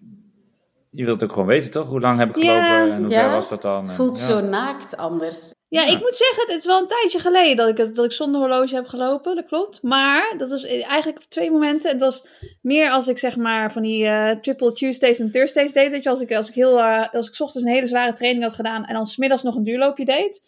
je 0.93 1.05
wilt 1.05 1.23
ook 1.23 1.31
gewoon 1.31 1.47
weten 1.47 1.71
toch? 1.71 1.87
Hoe 1.87 1.99
lang 1.99 2.19
heb 2.19 2.29
ik 2.29 2.35
gelopen 2.35 2.55
Ja, 2.63 2.87
en 2.87 3.01
hoe 3.01 3.09
ja. 3.11 3.19
ver 3.23 3.31
was 3.31 3.49
dat 3.49 3.61
dan? 3.61 3.79
Het 3.79 3.87
En- 3.89 3.93
voelt 3.95 4.17
ja. 4.17 4.23
zo 4.23 4.41
naakt 4.41 4.97
anders. 4.97 5.53
Ja, 5.67 5.81
Ja. 5.81 5.91
ik 5.91 5.99
moet 5.99 6.15
zeggen, 6.15 6.43
het 6.47 6.57
is 6.57 6.65
wel 6.65 6.79
een 6.81 6.87
tijdje 6.87 7.19
geleden 7.19 7.57
dat 7.57 7.67
ik, 7.69 7.77
het, 7.77 7.95
dat 7.95 8.05
ik 8.05 8.11
zonder 8.11 8.41
horloge 8.41 8.75
heb 8.75 8.87
gelopen, 8.87 9.35
dat 9.35 9.45
klopt. 9.45 9.81
Maar 9.81 10.33
dat 10.37 10.49
was 10.49 10.65
eigenlijk 10.65 11.17
op 11.23 11.29
twee 11.29 11.51
momenten. 11.51 11.91
En 11.91 11.97
dat 11.97 12.09
was 12.13 12.27
meer 12.61 12.89
als 12.89 13.07
ik 13.07 13.17
zeg 13.17 13.35
maar 13.37 13.71
van 13.71 13.81
die 13.81 14.05
eh, 14.05 14.35
triple 14.39 14.71
Tuesdays 14.73 15.19
en 15.19 15.31
Thursdays 15.31 15.73
deed. 15.73 15.91
Weet 15.91 16.03
je, 16.03 16.09
als 16.09 16.21
ik, 16.21 16.33
als 16.33 16.49
ik, 16.49 16.55
heel, 16.55 16.79
eh, 16.79 17.13
als 17.13 17.27
ik 17.27 17.33
's 17.35 17.41
ochtends 17.41 17.67
een 17.67 17.73
hele 17.73 17.87
zware 17.87 18.13
training 18.13 18.43
had 18.43 18.53
gedaan 18.53 18.85
en 18.85 18.93
dan 18.93 19.05
smiddags 19.05 19.43
nog 19.43 19.55
een 19.55 19.63
duurloopje 19.63 20.05
deed. 20.05 20.41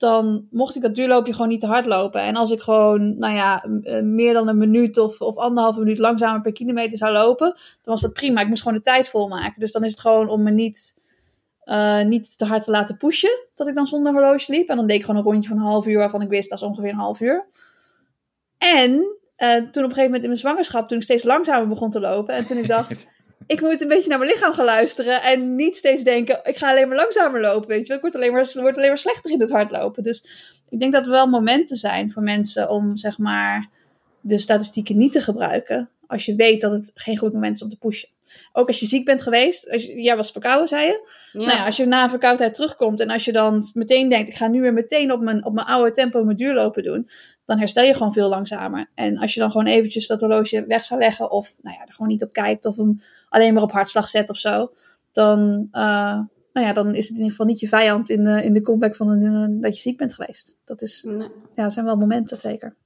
Dan 0.00 0.46
mocht 0.50 0.76
ik 0.76 0.82
dat 0.82 0.94
duurloopje 0.94 1.32
gewoon 1.32 1.48
niet 1.48 1.60
te 1.60 1.66
hard 1.66 1.86
lopen. 1.86 2.20
En 2.20 2.36
als 2.36 2.50
ik 2.50 2.60
gewoon, 2.60 3.18
nou 3.18 3.34
ja, 3.34 3.64
eh, 3.82 4.02
meer 4.02 4.32
dan 4.32 4.48
een 4.48 4.58
minuut 4.58 4.98
of, 4.98 5.20
of 5.20 5.36
anderhalve 5.36 5.78
minuut 5.78 5.98
langzamer 5.98 6.40
per 6.40 6.52
kilometer 6.52 6.98
zou 6.98 7.12
lopen, 7.12 7.46
dan 7.48 7.58
was 7.82 8.00
dat 8.00 8.12
prima. 8.12 8.40
Ik 8.40 8.48
moest 8.48 8.62
gewoon 8.62 8.78
de 8.78 8.84
tijd 8.84 9.08
volmaken. 9.08 9.60
Dus 9.60 9.72
dan 9.72 9.84
is 9.84 9.90
het 9.90 10.00
gewoon 10.00 10.28
om 10.28 10.42
me 10.42 10.50
niet 10.50 10.94
eh, 11.70 12.02
niet 12.02 12.38
te 12.38 12.44
hard 12.44 12.64
te 12.64 12.70
laten 12.70 12.96
pushen. 12.96 13.46
Dat 13.54 13.68
ik 13.68 13.74
dan 13.74 13.86
zonder 13.86 14.12
horloge 14.12 14.52
liep. 14.52 14.68
En 14.68 14.76
dan 14.76 14.86
deed 14.86 14.96
ik 14.96 15.04
gewoon 15.04 15.20
een 15.20 15.30
rondje 15.30 15.48
van 15.48 15.58
een 15.58 15.64
half 15.64 15.86
uur 15.86 15.98
waarvan 15.98 16.22
ik 16.22 16.28
wist 16.28 16.50
dat 16.50 16.58
is 16.58 16.64
ongeveer 16.64 16.90
een 16.90 16.96
half 16.96 17.20
uur. 17.20 17.46
En 18.58 19.16
eh, 19.36 19.54
toen 19.54 19.64
op 19.64 19.76
een 19.76 19.82
gegeven 19.82 20.04
moment 20.04 20.22
in 20.22 20.28
mijn 20.28 20.40
zwangerschap, 20.40 20.88
toen 20.88 20.96
ik 20.96 21.02
steeds 21.02 21.24
langzamer 21.24 21.68
begon 21.68 21.90
te 21.90 22.00
lopen. 22.00 22.34
En 22.34 22.46
toen 22.46 22.56
ik 22.56 22.68
dacht, 22.68 23.06
ik 23.46 23.60
moet 23.60 23.80
een 23.80 23.88
beetje 23.88 24.08
naar 24.08 24.18
mijn 24.18 24.30
lichaam 24.30 24.52
gaan 24.52 24.64
luisteren. 24.64 25.22
En 25.22 25.56
niet 25.56 25.76
steeds 25.76 26.02
denken, 26.02 26.40
ik 26.42 26.58
ga 26.58 26.70
alleen 26.70 26.88
maar 26.88 26.96
langzamer 26.96 27.40
lopen. 27.40 27.68
Weet 27.68 27.86
je 27.86 27.94
ik 27.94 28.00
word 28.00 28.14
alleen 28.14 28.32
maar, 28.32 28.52
alleen 28.54 28.88
maar 28.88 28.98
slechter 28.98 29.30
in 29.30 29.40
het 29.40 29.50
hardlopen. 29.50 30.02
Dus 30.02 30.24
ik 30.68 30.80
denk 30.80 30.92
dat 30.92 31.04
er 31.04 31.10
wel 31.10 31.26
momenten 31.26 31.76
zijn 31.76 32.12
voor 32.12 32.22
mensen 32.22 32.70
om 32.70 32.96
zeg 32.96 33.18
maar 33.18 33.68
de 34.20 34.38
statistieken 34.38 34.96
niet 34.96 35.12
te 35.12 35.20
gebruiken. 35.20 35.88
Als 36.06 36.24
je 36.24 36.34
weet 36.34 36.60
dat 36.60 36.72
het 36.72 36.90
geen 36.94 37.18
goed 37.18 37.32
moment 37.32 37.56
is 37.56 37.62
om 37.62 37.68
te 37.68 37.78
pushen. 37.78 38.08
Ook 38.52 38.66
als 38.66 38.80
je 38.80 38.86
ziek 38.86 39.04
bent 39.04 39.22
geweest. 39.22 39.70
Als 39.70 39.84
je, 39.84 40.02
jij 40.02 40.16
was 40.16 40.30
verkouden, 40.30 40.68
zei 40.68 40.86
je. 40.86 41.08
Ja. 41.32 41.46
Nou 41.46 41.58
ja, 41.58 41.66
als 41.66 41.76
je 41.76 41.86
na 41.86 42.04
een 42.04 42.10
verkoudheid 42.10 42.54
terugkomt 42.54 43.00
en 43.00 43.10
als 43.10 43.24
je 43.24 43.32
dan 43.32 43.70
meteen 43.74 44.08
denkt, 44.08 44.28
ik 44.28 44.36
ga 44.36 44.48
nu 44.48 44.60
weer 44.60 44.72
meteen 44.72 45.12
op 45.12 45.20
mijn, 45.20 45.44
op 45.44 45.52
mijn 45.52 45.66
oude 45.66 45.92
tempo 45.92 46.24
mijn 46.24 46.36
duurlopen 46.36 46.82
doen, 46.82 47.08
dan 47.44 47.58
herstel 47.58 47.84
je 47.84 47.94
gewoon 47.94 48.12
veel 48.12 48.28
langzamer. 48.28 48.90
En 48.94 49.18
als 49.18 49.34
je 49.34 49.40
dan 49.40 49.50
gewoon 49.50 49.66
eventjes 49.66 50.06
dat 50.06 50.20
horloge 50.20 50.64
weg 50.66 50.84
zou 50.84 51.00
leggen 51.00 51.30
of 51.30 51.54
nou 51.60 51.76
ja, 51.76 51.86
er 51.86 51.92
gewoon 51.92 52.10
niet 52.10 52.22
op 52.22 52.32
kijkt 52.32 52.66
of 52.66 52.76
hem 52.76 53.00
alleen 53.28 53.54
maar 53.54 53.62
op 53.62 53.72
hartslag 53.72 54.08
zet 54.08 54.30
of 54.30 54.36
zo, 54.36 54.72
dan, 55.12 55.68
eh, 55.70 56.18
nou 56.52 56.66
ja, 56.66 56.72
dan 56.72 56.94
is 56.94 57.02
het 57.02 57.10
in 57.10 57.16
ieder 57.16 57.30
geval 57.30 57.46
niet 57.46 57.60
je 57.60 57.68
vijand 57.68 58.08
in 58.10 58.24
de, 58.24 58.42
in 58.42 58.52
de 58.52 58.62
comeback 58.62 58.96
van 58.96 59.08
een, 59.08 59.34
eh, 59.34 59.62
dat 59.62 59.76
je 59.76 59.82
ziek 59.82 59.96
bent 59.96 60.14
geweest. 60.14 60.58
Dat 60.64 60.82
is, 60.82 61.02
Nee. 61.06 61.28
ja, 61.56 61.70
zijn 61.70 61.84
wel 61.84 61.96
momenten 61.96 62.38
zeker. 62.38 62.76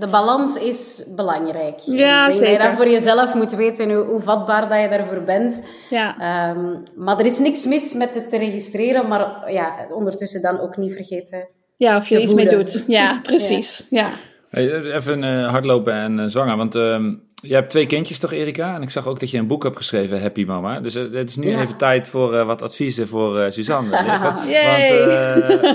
De 0.00 0.06
balans 0.06 0.58
is 0.58 1.04
belangrijk. 1.16 1.78
Ja, 1.78 2.26
ik 2.26 2.32
denk 2.32 2.32
dat 2.32 2.38
je 2.38 2.46
zeker. 2.46 2.64
dat 2.68 2.76
voor 2.76 2.88
jezelf 2.88 3.34
moet 3.34 3.52
weten, 3.52 3.90
hoe, 3.94 4.04
hoe 4.04 4.20
vatbaar 4.20 4.68
dat 4.68 4.80
je 4.80 4.88
daarvoor 4.88 5.22
bent. 5.24 5.62
Ja, 5.90 6.18
Ehm, 6.18 6.76
maar 6.96 7.18
er 7.18 7.26
is 7.26 7.38
niks 7.38 7.66
mis 7.66 7.92
met 7.94 8.14
het 8.14 8.30
te 8.30 8.38
registreren, 8.38 9.08
maar 9.08 9.52
ja, 9.52 9.74
ondertussen 9.90 10.42
dan 10.42 10.60
ook 10.60 10.76
niet 10.76 10.92
vergeten. 10.92 11.48
ja 11.76 11.96
of 11.96 12.08
je 12.08 12.14
er 12.14 12.20
iets 12.20 12.34
mee 12.34 12.48
doet. 12.48 12.84
Ja, 12.86 13.18
precies. 13.30 13.86
Ja. 13.90 14.06
Hey, 14.50 14.80
even 14.82 15.24
eh, 15.24 15.50
hardlopen 15.50 15.92
en 15.94 16.18
eh, 16.18 16.26
zwanger, 16.26 16.56
want 16.56 16.74
ehm 16.74 17.12
je 17.42 17.54
hebt 17.54 17.70
twee 17.70 17.86
kindjes 17.86 18.18
toch, 18.18 18.32
Erika? 18.32 18.74
En 18.74 18.82
ik 18.82 18.90
zag 18.90 19.06
ook 19.06 19.20
dat 19.20 19.30
je 19.30 19.38
een 19.38 19.46
boek 19.46 19.62
hebt 19.62 19.76
geschreven, 19.76 20.20
Happy 20.20 20.44
Mama. 20.44 20.80
Dus 20.80 20.94
eh, 20.94 21.02
het 21.12 21.28
is 21.30 21.36
nu 21.36 21.48
Ja. 21.48 21.60
even 21.60 21.76
tijd 21.76 22.08
voor 22.08 22.34
eh, 22.34 22.46
wat 22.46 22.62
adviezen 22.62 23.08
voor 23.08 23.40
eh, 23.40 23.50
Suzanne. 23.50 23.90
Want, 24.22 24.48
eh, 24.48 25.72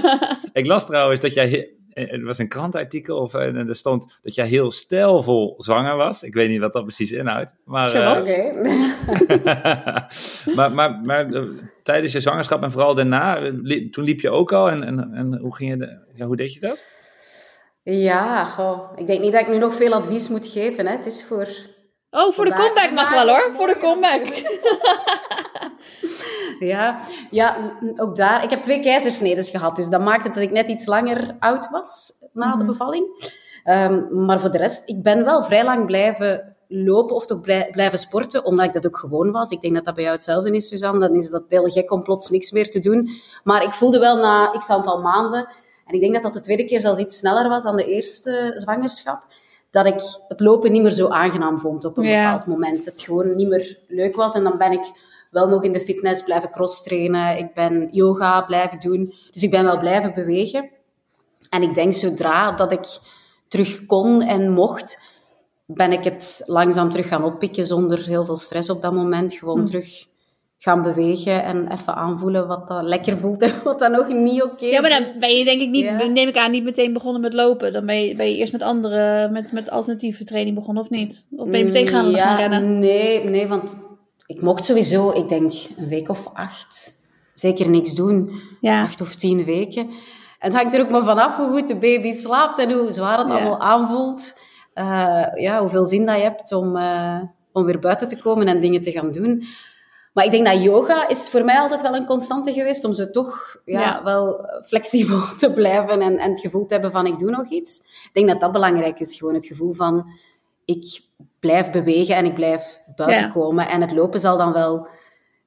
ik 0.53 0.65
las 0.65 0.85
trouwens 0.85 1.19
dat 1.21 1.33
jij, 1.33 1.69
eh, 1.95 2.11
het 2.11 2.23
was 2.23 2.37
een 2.37 2.47
krantartikel 2.47 3.17
of, 3.17 3.33
en 3.33 3.55
er 3.55 3.75
stond 3.75 4.19
dat 4.23 4.35
jij 4.35 4.47
heel 4.47 4.71
stijlvol 4.71 5.55
zwanger 5.57 5.95
was. 5.95 6.23
Ik 6.23 6.33
weet 6.33 6.49
niet 6.49 6.59
wat 6.59 6.73
dat 6.73 6.83
precies 6.83 7.11
inhoudt. 7.11 7.55
Maar, 7.65 7.93
eh, 7.93 8.55
maar 10.55 10.71
maar, 10.71 10.99
maar 11.03 11.25
eh, 11.33 11.43
tijdens 11.83 12.13
je 12.13 12.19
zwangerschap 12.19 12.63
en 12.63 12.71
vooral 12.71 12.95
daarna, 12.95 13.39
li- 13.61 13.89
toen 13.89 14.03
liep 14.03 14.19
je 14.19 14.29
ook 14.29 14.51
al. 14.53 14.69
En, 14.69 14.83
en, 14.83 15.13
en 15.13 15.37
hoe, 15.37 15.55
ging 15.55 15.69
je 15.71 15.77
de, 15.77 15.99
ja, 16.13 16.25
hoe 16.25 16.35
deed 16.35 16.53
je 16.53 16.59
dat? 16.59 16.85
Ja, 17.83 18.43
goh. 18.45 18.91
ik 18.95 19.07
denk 19.07 19.21
niet 19.21 19.31
dat 19.31 19.41
ik 19.41 19.49
nu 19.49 19.57
nog 19.57 19.73
veel 19.75 19.93
advies 19.93 20.29
moet 20.29 20.47
geven. 20.47 20.85
Hè. 20.85 20.91
Het 20.91 21.05
is 21.05 21.25
voor... 21.25 21.47
Oh, 22.09 22.33
voor 22.33 22.45
de 22.45 22.53
comeback 22.53 22.91
mag 22.91 23.13
wel 23.13 23.27
hoor. 23.27 23.51
Voor 23.53 23.67
de 23.67 23.77
comeback. 23.77 24.21
Ja, 26.59 26.99
ja, 27.31 27.57
ook 27.95 28.15
daar. 28.15 28.43
Ik 28.43 28.49
heb 28.49 28.61
twee 28.63 28.79
keizersnedes 28.79 29.49
gehad, 29.49 29.75
dus 29.75 29.89
dat 29.89 30.01
maakte 30.01 30.27
dat 30.27 30.37
ik 30.37 30.51
net 30.51 30.67
iets 30.67 30.85
langer 30.85 31.35
oud 31.39 31.69
was 31.69 32.11
na 32.33 32.51
de 32.51 32.57
Mhm. 32.57 32.65
bevalling. 32.65 33.33
Ehm, 33.63 34.25
maar 34.25 34.39
voor 34.39 34.51
de 34.51 34.57
rest, 34.57 34.89
ik 34.89 35.03
ben 35.03 35.25
wel 35.25 35.43
vrij 35.43 35.63
lang 35.63 35.85
blijven 35.85 36.55
lopen 36.67 37.15
of 37.15 37.25
toch 37.25 37.41
blij- 37.41 37.69
blijven 37.71 37.97
sporten, 37.97 38.45
omdat 38.45 38.65
ik 38.65 38.73
dat 38.73 38.85
ook 38.87 38.97
gewoon 38.97 39.31
was. 39.31 39.49
Ik 39.49 39.61
denk 39.61 39.73
dat 39.75 39.85
dat 39.85 39.93
bij 39.93 40.03
jou 40.03 40.15
hetzelfde 40.15 40.51
is, 40.51 40.67
Suzanne. 40.67 40.99
Dan 41.07 41.15
is 41.15 41.29
dat 41.29 41.43
heel 41.49 41.63
gek 41.65 41.91
om 41.91 42.03
plots 42.03 42.29
niks 42.29 42.51
meer 42.51 42.71
te 42.71 42.79
doen. 42.79 43.09
Maar 43.43 43.63
ik 43.63 43.73
voelde 43.73 43.99
wel 43.99 44.17
na 44.17 44.47
x 44.57 44.69
aantal 44.69 45.01
maanden, 45.01 45.47
en 45.85 45.93
ik 45.93 45.99
denk 45.99 46.13
dat 46.13 46.23
dat 46.23 46.33
de 46.33 46.39
tweede 46.41 46.65
keer 46.65 46.79
zelfs 46.79 46.99
iets 46.99 47.17
sneller 47.17 47.49
was 47.49 47.63
dan 47.63 47.75
de 47.75 47.85
eerste 47.85 48.51
zwangerschap, 48.55 49.25
dat 49.71 49.85
ik 49.85 50.01
het 50.27 50.39
lopen 50.39 50.71
niet 50.71 50.81
meer 50.81 50.91
zo 50.91 51.07
aangenaam 51.07 51.59
vond 51.59 51.85
op 51.85 51.97
een 51.97 52.03
Ja. 52.03 52.31
bepaald 52.31 52.47
moment. 52.47 52.85
Het 52.85 53.01
gewoon 53.01 53.35
niet 53.35 53.47
meer 53.47 53.77
leuk 53.87 54.15
was. 54.15 54.35
En 54.35 54.43
dan 54.43 54.57
ben 54.57 54.71
ik 54.71 54.91
wel 55.35 55.47
nog 55.47 55.63
in 55.63 55.71
de 55.71 55.79
fitness 55.79 56.23
blijven 56.23 56.49
cross 56.51 56.83
trainen. 56.83 57.37
Ik 57.37 57.53
ben 57.53 57.87
yoga 57.91 58.41
blijven 58.41 58.79
doen. 58.79 59.13
Dus 59.31 59.43
ik 59.43 59.51
ben 59.51 59.63
wel 59.63 59.77
blijven 59.79 60.13
bewegen. 60.13 60.69
En 61.49 61.61
ik 61.61 61.73
denk 61.75 61.93
zodra 61.93 62.51
dat 62.51 62.71
ik 62.71 62.99
terug 63.47 63.85
kon 63.85 64.21
en 64.21 64.51
mocht, 64.51 64.99
ben 65.65 65.91
ik 65.91 66.03
het 66.03 66.43
langzaam 66.45 66.91
terug 66.91 67.07
gaan 67.07 67.23
oppikken 67.23 67.65
zonder 67.65 68.05
heel 68.05 68.25
veel 68.25 68.35
stress 68.35 68.69
op 68.69 68.81
dat 68.81 68.93
moment. 68.93 69.33
Gewoon 69.33 69.65
terug 69.65 69.87
gaan 70.57 70.81
bewegen 70.81 71.43
en 71.43 71.71
even 71.71 71.95
aanvoelen 71.95 72.47
wat 72.47 72.67
dat 72.67 72.83
lekker 72.83 73.17
voelt 73.17 73.41
en 73.41 73.53
wat 73.63 73.79
dat 73.79 73.91
nog 73.91 74.07
niet 74.07 74.43
oké 74.43 74.65
Ja, 74.65 74.81
maar 74.81 74.89
dan 74.89 75.05
ben 75.19 75.37
je 75.37 75.43
denk 75.43 75.61
ik 75.61 75.69
niet, 75.69 75.83
Ja. 75.83 76.05
neem 76.05 76.27
ik 76.27 76.37
aan, 76.37 76.51
niet 76.51 76.63
meteen 76.63 76.93
begonnen 76.93 77.21
met 77.21 77.33
lopen. 77.33 77.73
Dan 77.73 77.85
ben 77.85 78.05
je, 78.05 78.15
ben 78.15 78.29
je 78.29 78.37
eerst 78.37 78.51
met 78.51 78.61
andere, 78.61 79.29
met, 79.31 79.51
met 79.51 79.69
alternatieve 79.69 80.23
training 80.23 80.55
begonnen 80.55 80.83
of 80.83 80.89
niet? 80.89 81.25
Of 81.35 81.49
ben 81.49 81.59
je 81.59 81.65
meteen 81.65 81.87
gaan, 81.87 82.07
Mm, 82.07 82.15
gaan 82.15 82.37
rennen? 82.37 82.79
Nee, 82.79 83.23
nee, 83.23 83.47
want 83.47 83.75
ik 84.25 84.41
mocht 84.41 84.65
sowieso, 84.65 85.11
ik 85.11 85.29
denk 85.29 85.53
een 85.77 85.87
week 85.87 86.09
of 86.09 86.27
acht, 86.33 87.01
zeker 87.33 87.69
niks 87.69 87.93
doen. 87.93 88.39
Ja. 88.61 88.83
Acht 88.83 89.01
of 89.01 89.15
tien 89.15 89.43
weken. 89.43 89.81
En 90.39 90.51
het 90.51 90.53
hangt 90.61 90.73
er 90.73 90.81
ook 90.81 90.89
maar 90.89 91.03
vanaf 91.03 91.35
hoe 91.37 91.47
goed 91.51 91.67
de 91.67 91.75
baby 91.77 92.11
slaapt 92.11 92.59
en 92.59 92.71
hoe 92.71 92.91
zwaar 92.91 93.17
het 93.17 93.27
Ja. 93.27 93.33
allemaal 93.33 93.59
aanvoelt. 93.59 94.39
Eh, 94.73 95.25
ja, 95.35 95.59
hoeveel 95.59 95.85
zin 95.85 96.05
dat 96.05 96.15
je 96.15 96.21
hebt 96.21 96.51
om, 96.51 96.75
eh, 96.77 97.21
om 97.51 97.65
weer 97.65 97.79
buiten 97.79 98.07
te 98.07 98.17
komen 98.17 98.47
en 98.47 98.59
dingen 98.61 98.81
te 98.81 98.91
gaan 98.91 99.11
doen. 99.11 99.43
Maar 100.13 100.25
ik 100.25 100.31
denk 100.31 100.45
dat 100.45 100.63
yoga 100.63 101.07
is 101.07 101.29
voor 101.29 101.43
mij 101.45 101.59
altijd 101.59 101.81
wel 101.81 101.95
een 101.95 102.05
constante 102.05 102.53
geweest 102.53 102.83
om 102.85 102.93
zo 102.93 103.09
toch 103.09 103.55
ja, 103.65 103.79
Ja. 103.79 104.03
wel 104.03 104.49
flexibel 104.65 105.21
te 105.37 105.51
blijven 105.51 106.01
en, 106.01 106.17
en 106.17 106.29
het 106.29 106.39
gevoel 106.39 106.65
te 106.65 106.73
hebben 106.73 106.91
van 106.91 107.05
ik 107.05 107.19
doe 107.19 107.29
nog 107.31 107.49
iets. 107.49 107.79
Ik 107.79 108.09
denk 108.13 108.27
dat 108.29 108.39
dat 108.39 108.51
belangrijk 108.51 108.99
is, 108.99 109.15
gewoon 109.15 109.33
het 109.33 109.45
gevoel 109.45 109.73
van 109.73 110.05
ik 110.65 110.99
blijf 111.45 111.71
bewegen 111.71 112.15
en 112.15 112.25
ik 112.25 112.33
blijf 112.33 112.79
buiten 112.95 113.25
Ja. 113.25 113.31
komen. 113.31 113.69
En 113.69 113.81
het 113.81 113.91
lopen 113.91 114.19
zal 114.19 114.37
dan 114.37 114.53
wel 114.53 114.87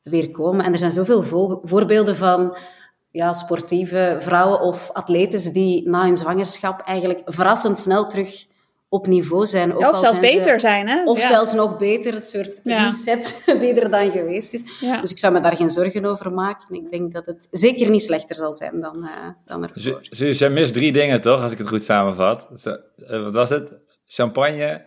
weer 0.03 0.31
komen. 0.31 0.65
En 0.65 0.73
er 0.73 0.79
zijn 0.79 0.91
zoveel 0.91 1.23
vo- 1.23 1.61
voorbeelden 1.63 2.17
van 2.17 2.57
ja, 3.11 3.33
sportieve 3.33 4.17
vrouwen 4.21 4.61
of 4.61 4.91
atletes 4.93 5.53
die 5.53 5.89
na 5.89 6.05
hun 6.05 6.17
zwangerschap 6.17 6.81
eigenlijk 6.81 7.21
verrassend 7.25 7.79
snel 7.79 8.07
terug 8.07 8.47
op 8.89 9.07
niveau 9.07 9.47
zijn. 9.47 9.73
Ook 9.75 9.79
of 9.79 9.85
al 9.85 9.97
zelfs 9.97 10.19
zijn 10.19 10.31
ze- 10.33 10.37
beter 10.39 10.61
zijn, 10.61 10.89
hè? 10.89 11.05
Of 11.05 11.21
Ja. 11.21 11.29
zelfs 11.29 11.53
nog 11.53 11.79
beter, 11.79 12.15
een 12.15 12.21
soort 12.21 12.61
Ja. 12.65 12.85
reset 12.85 13.43
die 13.61 13.81
er 13.81 13.91
dan 13.91 14.11
geweest 14.11 14.55
is. 14.55 14.65
Ja. 14.81 15.01
Dus 15.01 15.11
ik 15.11 15.19
zou 15.19 15.33
me 15.33 15.41
daar 15.41 15.57
geen 15.57 15.71
zorgen 15.71 16.05
over 16.05 16.33
maken. 16.33 16.75
Ik 16.75 16.91
denk 16.91 17.13
dat 17.13 17.27
het 17.27 17.49
zeker 17.51 17.91
niet 17.91 18.03
slechter 18.03 18.37
zal 18.37 18.53
zijn 18.53 18.81
dan, 18.81 19.05
eh 19.05 19.11
dan 19.45 19.63
ervoor. 19.69 19.99
Suus, 20.03 20.39
jij 20.39 20.51
mist 20.51 20.73
drie 20.73 20.93
dingen 20.93 21.21
toch, 21.21 21.43
als 21.43 21.53
ik 21.53 21.59
het 21.59 21.69
goed 21.69 21.85
samenvat? 21.85 22.49
Eh, 23.09 23.23
wat 23.23 23.33
was 23.35 23.49
het? 23.51 23.73
Champagne, 24.07 24.83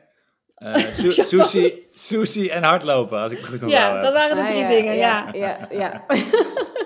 eh, 0.61 0.73
su- 0.99 1.11
sushi, 1.11 1.87
sushi 1.93 2.49
en 2.49 2.63
hardlopen, 2.63 3.19
als 3.19 3.31
ik 3.31 3.37
het 3.37 3.47
goed 3.47 3.63
onthouden 3.63 3.99
Ja, 3.99 4.01
dat 4.01 4.13
waren 4.13 4.35
de 4.35 4.41
Ah, 4.41 4.47
drie 4.47 4.59
ja, 4.61 4.67
dingen, 4.69 4.95
ja. 4.95 5.27
Ja, 5.31 5.67
ja. 5.69 6.03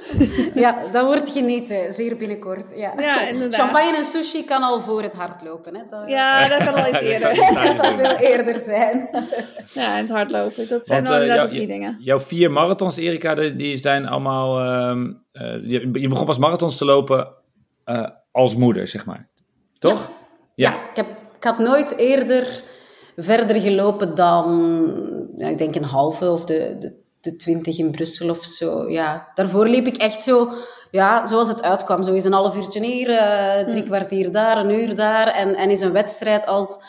ja, 0.64 0.84
dat 0.92 1.06
wordt 1.06 1.30
genieten, 1.32 1.92
zeer 1.94 2.18
binnenkort. 2.18 2.74
Ja. 2.76 2.94
Ja, 2.98 3.22
inderdaad. 3.28 3.60
Champagne 3.60 3.96
en 3.96 4.04
sushi 4.04 4.46
kan 4.46 4.64
al 4.64 4.82
voor 4.82 5.02
het 5.02 5.14
hardlopen. 5.14 5.76
Hè. 5.76 5.82
Dat, 5.90 6.10
Ja, 6.10 6.48
dat 6.48 6.58
kan 6.64 6.74
al 6.74 6.90
iets 6.90 7.00
eerder. 7.00 7.36
dat 7.36 7.80
kan 7.82 7.98
veel 7.98 8.16
eerder 8.18 8.60
zijn. 8.60 9.10
Ja, 9.74 9.96
en 9.98 10.02
het 10.02 10.10
hardlopen. 10.10 10.68
Dat 10.70 10.86
zijn 10.86 11.04
Want 11.04 11.22
eh, 11.30 11.42
de 11.42 11.48
drie 11.48 11.68
dingen. 11.68 11.96
jouw 12.00 12.20
vier 12.20 12.52
marathons, 12.52 12.98
Erika, 12.98 13.36
die 13.36 13.78
zijn 13.78 14.08
allemaal... 14.08 14.60
ehm, 14.60 15.12
eh, 15.32 15.44
je, 15.64 15.90
je 15.94 16.08
begon 16.08 16.26
pas 16.26 16.38
marathons 16.38 16.78
te 16.78 16.86
lopen 16.86 17.28
eh, 17.84 18.04
als 18.32 18.56
moeder, 18.56 18.88
zeg 18.88 19.06
maar. 19.06 19.28
Toch? 19.80 20.12
Ja, 20.56 20.70
ik, 20.74 20.96
heb, 20.96 21.06
ik 21.38 21.44
had 21.44 21.60
nooit 21.60 21.98
eerder 21.98 22.48
verder 23.16 23.61
gelopen 23.61 24.16
dan, 24.16 25.28
ja, 25.38 25.47
ik 25.47 25.57
denk 25.57 25.76
een 25.76 25.84
halve 25.84 26.32
of 26.32 26.45
de, 26.45 26.76
de, 26.80 26.99
de 27.22 27.36
twintig 27.36 27.78
in 27.78 27.91
Brussel 27.91 28.30
of 28.30 28.45
zo. 28.45 28.89
Ja, 28.89 29.32
daarvoor 29.36 29.68
liep 29.68 29.86
ik 29.86 29.97
echt 29.97 30.24
zo, 30.24 30.49
ja, 30.91 31.26
zoals 31.26 31.47
het 31.47 31.61
uitkwam. 31.61 32.03
Zo 32.03 32.13
is 32.13 32.26
een 32.26 32.34
half 32.34 32.55
uurtje 32.55 32.86
hier, 32.86 33.09
eh, 33.09 33.68
drie 33.68 33.84
kwartier 33.84 34.32
daar, 34.32 34.57
een 34.57 34.72
uur 34.72 34.95
daar. 34.95 35.28
En, 35.28 35.55
en 35.55 35.70
is 35.70 35.82
een 35.82 35.91
wedstrijd 35.91 36.45
als, 36.45 36.80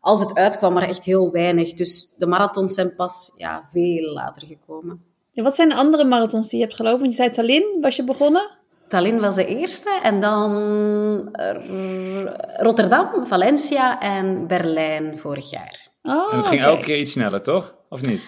als 0.00 0.20
het 0.20 0.34
uitkwam, 0.34 0.72
maar 0.72 0.88
echt 0.88 1.04
heel 1.04 1.30
weinig. 1.30 1.74
Dus 1.74 2.14
de 2.18 2.26
marathons 2.26 2.74
zijn 2.74 2.94
pas 2.94 3.32
ja, 3.36 3.62
veel 3.70 4.12
later 4.12 4.46
gekomen. 4.46 5.02
Ja, 5.30 5.42
wat 5.42 5.54
zijn 5.54 5.68
de 5.68 5.74
andere 5.74 6.04
marathons 6.04 6.48
die 6.48 6.58
je 6.58 6.64
hebt 6.64 6.76
gelopen? 6.76 7.00
Want 7.00 7.10
je 7.10 7.16
zei 7.16 7.30
Tallinn, 7.30 7.78
was 7.80 7.96
je 7.96 8.04
begonnen? 8.04 8.50
Tallinn 8.94 9.20
was 9.20 9.34
de 9.34 9.46
eerste 9.46 9.98
en 10.02 10.20
dan 10.20 11.28
eh, 11.32 12.26
Rotterdam, 12.56 13.26
Valencia 13.26 14.00
en 14.00 14.46
Berlijn 14.46 15.18
vorig 15.18 15.50
jaar. 15.50 15.88
Oh, 16.02 16.32
En 16.32 16.36
het 16.38 16.46
ging 16.46 16.60
elke 16.62 16.82
keer 16.82 16.98
iets 16.98 17.12
sneller, 17.12 17.42
toch? 17.42 17.74
Of 17.88 18.06
niet? 18.06 18.22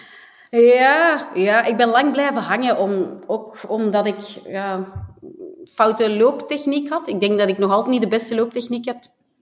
Ja, 0.49 1.27
ja, 1.33 1.63
ik 1.65 1.77
ben 1.77 1.89
lang 1.89 2.11
blijven 2.11 2.41
hangen, 2.41 2.77
om, 2.77 3.23
ook 3.27 3.57
omdat 3.67 4.05
ik 4.05 4.15
ja, 4.45 4.83
foute 5.65 6.09
looptechniek 6.09 6.89
had. 6.89 7.07
Ik 7.07 7.19
denk 7.19 7.39
dat 7.39 7.49
ik 7.49 7.57
nog 7.57 7.71
altijd 7.71 7.91
niet 7.91 8.01
de 8.01 8.07
beste 8.07 8.35
looptechniek 8.35 8.85
heb, 8.85 8.97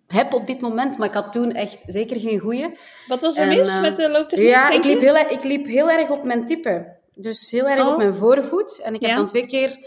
heb 0.07 0.34
op 0.34 0.47
dit 0.47 0.61
moment, 0.61 0.97
maar 0.97 1.07
ik 1.07 1.13
had 1.13 1.32
toen 1.32 1.51
echt 1.51 1.84
zeker 1.88 2.19
geen 2.19 2.39
goeie. 2.39 2.78
Wat 3.07 3.21
was 3.21 3.38
er 3.38 3.43
En, 3.43 3.57
mis 3.57 3.69
eh, 3.69 3.82
met 3.82 3.95
de 3.95 4.09
looptechniek? 4.09 4.49
Ja, 4.49 4.69
ik 4.69 4.84
liep, 4.84 4.99
heel, 4.99 5.15
ik 5.15 5.43
liep 5.43 5.65
heel 5.65 5.89
erg 5.89 6.09
op 6.09 6.23
mijn 6.23 6.45
tippen. 6.45 6.88
Dus 7.15 7.51
heel 7.51 7.67
erg 7.69 7.82
Oh. 7.86 7.91
op 7.91 7.97
mijn 7.97 8.13
voorvoet. 8.13 8.82
En 8.84 8.93
ik 8.93 9.01
heb 9.01 9.09
Ja. 9.09 9.15
dan 9.15 9.28
twee 9.28 9.45
keer 9.47 9.78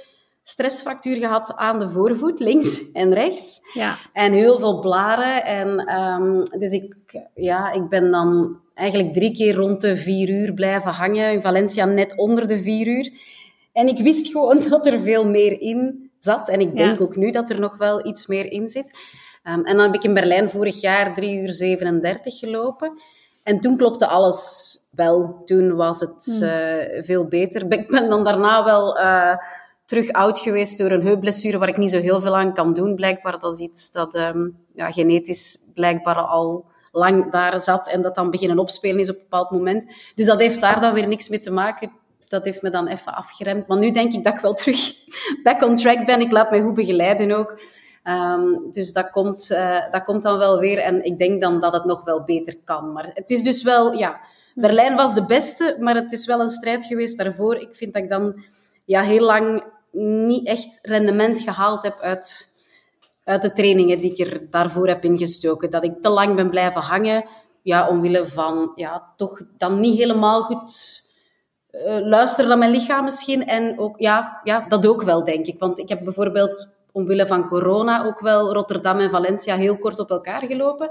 stressfractuur 0.49 1.16
gehad 1.18 1.53
aan 1.57 1.78
de 1.78 1.88
voorvoet, 1.88 2.40
links 2.40 2.92
en 2.92 3.14
rechts. 3.14 3.61
Ja, 3.72 3.99
En 4.12 4.32
heel 4.32 4.59
veel 4.59 4.80
blaren. 4.80 5.44
En, 5.44 5.78
ehm, 5.78 6.42
dus 6.59 6.72
ik, 6.72 6.96
ja, 7.34 7.72
ik 7.72 7.88
ben 7.88 8.11
dan 8.11 8.59
eigenlijk 8.74 9.12
drie 9.14 9.32
keer 9.34 9.55
rond 9.55 9.80
de 9.80 9.96
vier 9.96 10.28
uur 10.28 10.53
blijven 10.55 10.90
hangen. 10.90 11.32
In 11.32 11.40
Valencia 11.40 11.84
net 11.84 12.16
onder 12.16 12.46
de 12.46 12.59
vier 12.59 12.86
uur. 12.86 13.12
En 13.72 13.88
ik 13.88 13.99
wist 13.99 14.26
gewoon 14.30 14.61
dat 14.68 14.86
er 14.86 15.01
veel 15.01 15.24
meer 15.26 15.61
in 15.61 16.11
zat. 16.18 16.49
En 16.49 16.61
ik 16.61 16.76
denk 16.76 16.99
Ja. 16.99 17.05
ook 17.05 17.16
nu 17.16 17.30
dat 17.30 17.51
er 17.51 17.61
nog 17.61 17.76
wel 17.76 18.07
iets 18.07 18.26
meer 18.26 18.53
in 18.53 18.68
zit. 18.68 18.92
Ehm, 19.42 19.61
en 19.64 19.76
dan 19.76 19.86
heb 19.86 19.94
ik 19.94 20.05
in 20.05 20.14
Berlijn 20.14 20.51
vorig 20.51 20.80
jaar 20.80 21.14
3 21.14 21.40
uur 21.42 21.53
37 21.53 22.38
gelopen. 22.38 22.92
En 23.42 23.61
toen 23.61 23.76
klopte 23.76 24.07
alles 24.07 24.76
wel. 24.90 25.42
Toen 25.44 25.74
was 25.76 26.01
het 26.01 26.38
eh, 26.42 27.03
veel 27.05 27.26
beter. 27.28 27.72
Ik 27.72 27.88
ben 27.88 28.09
dan 28.09 28.24
daarna 28.24 28.64
wel 28.64 28.99
eh, 28.99 29.36
terug 29.89 30.12
oud 30.12 30.39
geweest 30.39 30.78
door 30.78 30.91
een 30.91 31.07
heupblessure 31.07 31.59
waar 31.59 31.68
ik 31.68 31.76
niet 31.76 31.91
zo 31.91 32.01
heel 32.01 32.20
veel 32.20 32.36
aan 32.36 32.55
kan 32.55 32.74
doen. 32.74 32.95
Blijkbaar 32.95 33.39
dat 33.39 33.55
is 33.55 33.61
iets 33.61 33.93
dat 33.93 34.14
ehm, 34.14 34.49
ja, 34.74 34.91
genetisch 34.91 35.70
blijkbaar 35.74 36.16
al 36.16 36.64
lang 36.93 37.30
daar 37.30 37.61
zat 37.61 37.89
en 37.89 38.03
dat 38.03 38.14
dan 38.14 38.30
beginnen 38.30 38.59
opspelen 38.59 38.99
is 38.99 39.09
op 39.09 39.14
een 39.14 39.22
bepaald 39.22 39.51
moment. 39.51 39.86
Dus 40.14 40.26
dat 40.26 40.39
heeft 40.39 40.61
daar 40.61 40.80
dan 40.80 40.95
weer 40.95 41.09
niks 41.09 41.28
mee 41.28 41.39
te 41.39 41.51
maken. 41.51 41.93
Dat 42.26 42.45
heeft 42.45 42.62
me 42.62 42.70
dan 42.70 42.86
even 42.86 43.14
afgeremd. 43.14 43.66
Maar 43.66 43.78
nu 43.78 43.91
denk 43.91 44.12
ik 44.12 44.24
dat 44.24 44.34
ik 44.34 44.41
wel 44.41 44.53
terug 44.53 44.95
back 45.43 45.62
on 45.62 45.76
track 45.76 46.07
ben. 46.07 46.20
Ik 46.20 46.32
laat 46.32 46.51
me 46.51 46.62
goed 46.62 46.74
begeleiden 46.74 47.32
ook. 47.32 47.61
Ehm, 48.03 48.70
dus 48.70 48.93
dat 48.93 49.11
komt, 49.11 49.51
eh, 49.51 49.91
dat 49.91 50.05
komt 50.05 50.22
dan 50.22 50.39
wel 50.39 50.59
weer. 50.59 50.78
En 50.78 51.05
ik 51.05 51.18
denk 51.18 51.43
dan 51.43 51.61
dat 51.61 51.72
het 51.72 51.84
nog 51.84 52.05
wel 52.05 52.24
beter 52.24 52.57
kan. 52.64 52.93
Maar 52.93 53.11
het 53.14 53.30
is 53.30 53.43
dus 53.43 53.62
wel, 53.62 53.93
ja, 53.93 54.20
Berlijn 54.55 54.97
was 54.97 55.14
de 55.14 55.26
beste, 55.26 55.76
maar 55.80 55.95
het 55.95 56.12
is 56.12 56.26
wel 56.26 56.41
een 56.41 56.49
strijd 56.49 56.84
geweest 56.84 57.18
daarvoor. 57.18 57.57
Ik 57.57 57.74
vind 57.76 57.93
dat 57.93 58.03
ik 58.03 58.09
dan 58.09 58.43
ja, 58.84 59.03
heel 59.03 59.24
lang 59.24 59.62
niet 59.93 60.47
echt 60.47 60.78
rendement 60.82 61.41
gehaald 61.41 61.82
heb 61.82 62.01
uit, 62.01 62.55
uit 63.24 63.43
de 63.43 63.53
trainingen 63.53 64.01
die 64.01 64.11
ik 64.11 64.18
er 64.18 64.51
daarvoor 64.51 64.89
heb 64.89 65.05
ingestoken. 65.05 65.70
Dat 65.70 65.84
ik 65.84 66.03
te 66.03 66.09
lang 66.09 66.36
ben 66.36 66.51
blijven 66.51 66.80
hangen, 66.80 67.24
ja, 67.62 67.89
omwille 67.89 68.26
van 68.26 68.72
ja, 68.74 69.12
toch 69.16 69.41
dan 69.57 69.80
niet 69.80 69.99
helemaal 69.99 70.43
goed 70.43 71.03
eh, 71.70 71.99
luisteren 72.01 72.49
naar 72.49 72.59
mijn 72.59 72.70
lichaam 72.70 73.05
misschien. 73.05 73.47
En 73.47 73.78
ook, 73.78 74.01
ja, 74.01 74.41
ja, 74.45 74.64
dat 74.68 74.86
ook 74.86 75.03
wel, 75.03 75.24
denk 75.24 75.47
ik. 75.47 75.59
Want 75.59 75.78
ik 75.78 75.89
heb 75.89 76.05
bijvoorbeeld 76.05 76.68
omwille 76.93 77.26
van 77.26 77.49
corona 77.49 78.05
ook 78.05 78.20
wel 78.20 78.53
Rotterdam 78.53 78.99
en 78.99 79.11
Valencia 79.11 79.57
heel 79.57 79.78
kort 79.78 79.99
op 79.99 80.11
elkaar 80.11 80.43
gelopen. 80.43 80.91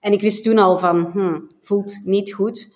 En 0.00 0.12
ik 0.12 0.20
wist 0.20 0.44
toen 0.44 0.58
al 0.58 0.78
van, 0.78 1.10
hmm, 1.12 1.50
voelt 1.60 2.00
niet 2.04 2.34
goed. 2.34 2.74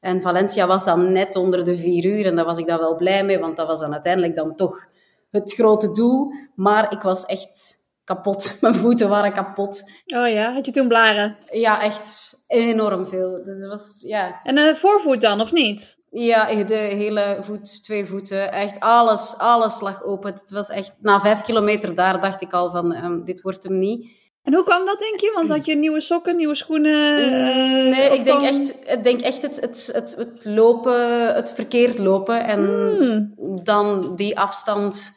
En 0.00 0.20
Valencia 0.20 0.66
was 0.66 0.84
dan 0.84 1.12
net 1.12 1.36
onder 1.36 1.64
de 1.64 1.76
vier 1.76 2.04
uur 2.04 2.26
en 2.26 2.36
daar 2.36 2.44
was 2.44 2.58
ik 2.58 2.66
dan 2.66 2.78
wel 2.78 2.96
blij 2.96 3.24
mee, 3.24 3.38
want 3.38 3.56
dat 3.56 3.66
was 3.66 3.80
dan 3.80 3.92
uiteindelijk 3.92 4.36
dan 4.36 4.56
toch 4.56 4.86
het 5.32 5.52
grote 5.52 5.92
doel. 5.92 6.32
Maar 6.54 6.92
ik 6.92 7.02
was 7.02 7.26
echt 7.26 7.76
kapot. 8.04 8.56
Mijn 8.60 8.74
voeten 8.74 9.08
waren 9.08 9.32
kapot. 9.32 9.90
Oh 10.06 10.28
ja, 10.28 10.52
had 10.52 10.66
je 10.66 10.72
toen 10.72 10.88
blaren? 10.88 11.36
Ja, 11.50 11.82
echt 11.82 12.40
enorm 12.46 13.06
veel. 13.06 13.42
Dus 13.42 13.66
was, 13.66 14.02
ja, 14.06 14.40
En 14.42 14.58
een 14.58 14.76
voorvoet 14.76 15.20
dan, 15.20 15.40
of 15.40 15.52
niet? 15.52 16.00
ja, 16.12 16.64
de 16.64 16.74
hele 16.74 17.38
voet, 17.40 17.84
twee 17.84 18.06
voeten, 18.06 18.52
echt 18.52 18.80
alles, 18.80 19.34
alles 19.38 19.80
lag 19.80 20.02
open. 20.02 20.32
Het 20.32 20.50
was 20.50 20.68
echt, 20.68 20.94
na 21.00 21.20
vijf 21.20 21.42
kilometer 21.42 21.94
daar 21.94 22.20
dacht 22.20 22.42
ik 22.42 22.52
al 22.52 22.70
van, 22.70 22.92
ehm, 22.92 23.24
dit 23.24 23.40
wordt 23.40 23.62
hem 23.64 23.78
niet. 23.78 24.10
En 24.42 24.54
hoe 24.54 24.64
kwam 24.64 24.86
dat, 24.86 24.98
denk 24.98 25.20
je? 25.20 25.30
Want 25.34 25.48
had 25.48 25.66
je 25.66 25.76
nieuwe 25.76 26.00
sokken, 26.00 26.36
nieuwe 26.36 26.54
schoenen? 26.54 27.08
Mm, 27.08 27.90
nee, 27.90 28.10
ik 28.18 28.24
denk 28.24 28.42
echt, 28.42 28.74
ik 28.90 29.02
denk 29.04 29.20
echt 29.20 29.42
het, 29.42 29.60
het, 29.60 29.90
het, 29.92 30.14
het 30.16 30.44
lopen, 30.44 31.34
het 31.34 31.52
verkeerd 31.52 31.98
lopen. 31.98 32.44
En 32.44 32.60
Hmm. 32.96 33.34
dan 33.64 34.16
die 34.16 34.38
afstand 34.38 35.12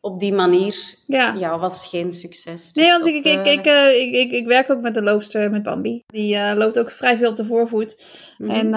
op 0.00 0.20
die 0.20 0.32
manier, 0.32 0.94
Ja. 1.08 1.34
ja, 1.38 1.58
was 1.58 1.86
geen 1.86 2.12
succes. 2.12 2.72
Nee, 2.72 2.84
Dus 2.84 2.96
want 2.96 3.06
ik, 3.06 3.24
dat, 3.24 3.32
ik, 3.32 3.46
eh, 3.46 3.52
ik, 3.52 3.66
eh, 3.66 4.00
ik, 4.00 4.14
ik, 4.14 4.32
ik 4.32 4.46
werk 4.46 4.70
ook 4.70 4.80
met 4.80 4.96
een 4.96 5.02
loopster, 5.02 5.50
met 5.50 5.62
Bambi. 5.62 6.02
Die 6.06 6.36
eh, 6.36 6.56
loopt 6.56 6.78
ook 6.78 6.90
vrij 6.90 7.16
veel 7.16 7.30
op 7.30 7.36
de 7.36 7.44
voorvoet. 7.44 8.04
mhm. 8.38 8.50
En 8.50 8.74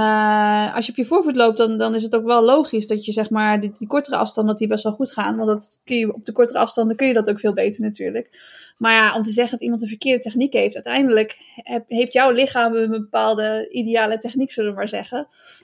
als 0.73 0.85
je 0.85 0.91
op 0.91 0.97
je 0.97 1.05
voorvoet 1.05 1.35
loopt, 1.35 1.57
dan, 1.57 1.77
dan 1.77 1.95
is 1.95 2.03
het 2.03 2.15
ook 2.15 2.25
wel 2.25 2.43
logisch 2.43 2.87
dat 2.87 3.05
je 3.05 3.11
zeg 3.11 3.29
maar 3.29 3.59
die, 3.59 3.71
die 3.77 3.87
kortere 3.87 4.15
afstanden, 4.15 4.51
dat 4.51 4.61
die 4.61 4.71
best 4.71 4.83
wel 4.83 4.93
goed 4.93 5.11
gaan. 5.11 5.37
Want 5.37 5.47
dat 5.49 5.79
kun 5.83 5.97
je, 5.97 6.13
op 6.13 6.25
de 6.25 6.31
kortere 6.31 6.59
afstanden 6.59 6.95
kun 6.95 7.07
je 7.07 7.13
dat 7.13 7.29
ook 7.29 7.39
veel 7.39 7.53
beter 7.53 7.81
natuurlijk. 7.81 8.29
Maar 8.77 8.93
ja, 8.93 9.15
om 9.15 9.23
te 9.23 9.31
zeggen 9.31 9.51
dat 9.51 9.61
iemand 9.61 9.81
een 9.81 9.87
verkeerde 9.87 10.19
techniek 10.19 10.53
heeft, 10.53 10.75
uiteindelijk 10.75 11.37
heb, 11.55 11.83
heeft 11.87 12.13
jouw 12.13 12.31
lichaam 12.31 12.73
een 12.73 12.89
bepaalde 12.89 13.67
ideale 13.69 14.17
techniek, 14.17 14.51
zullen 14.51 14.71
we 14.71 14.77
maar 14.77 14.89
zeggen. 14.89 15.17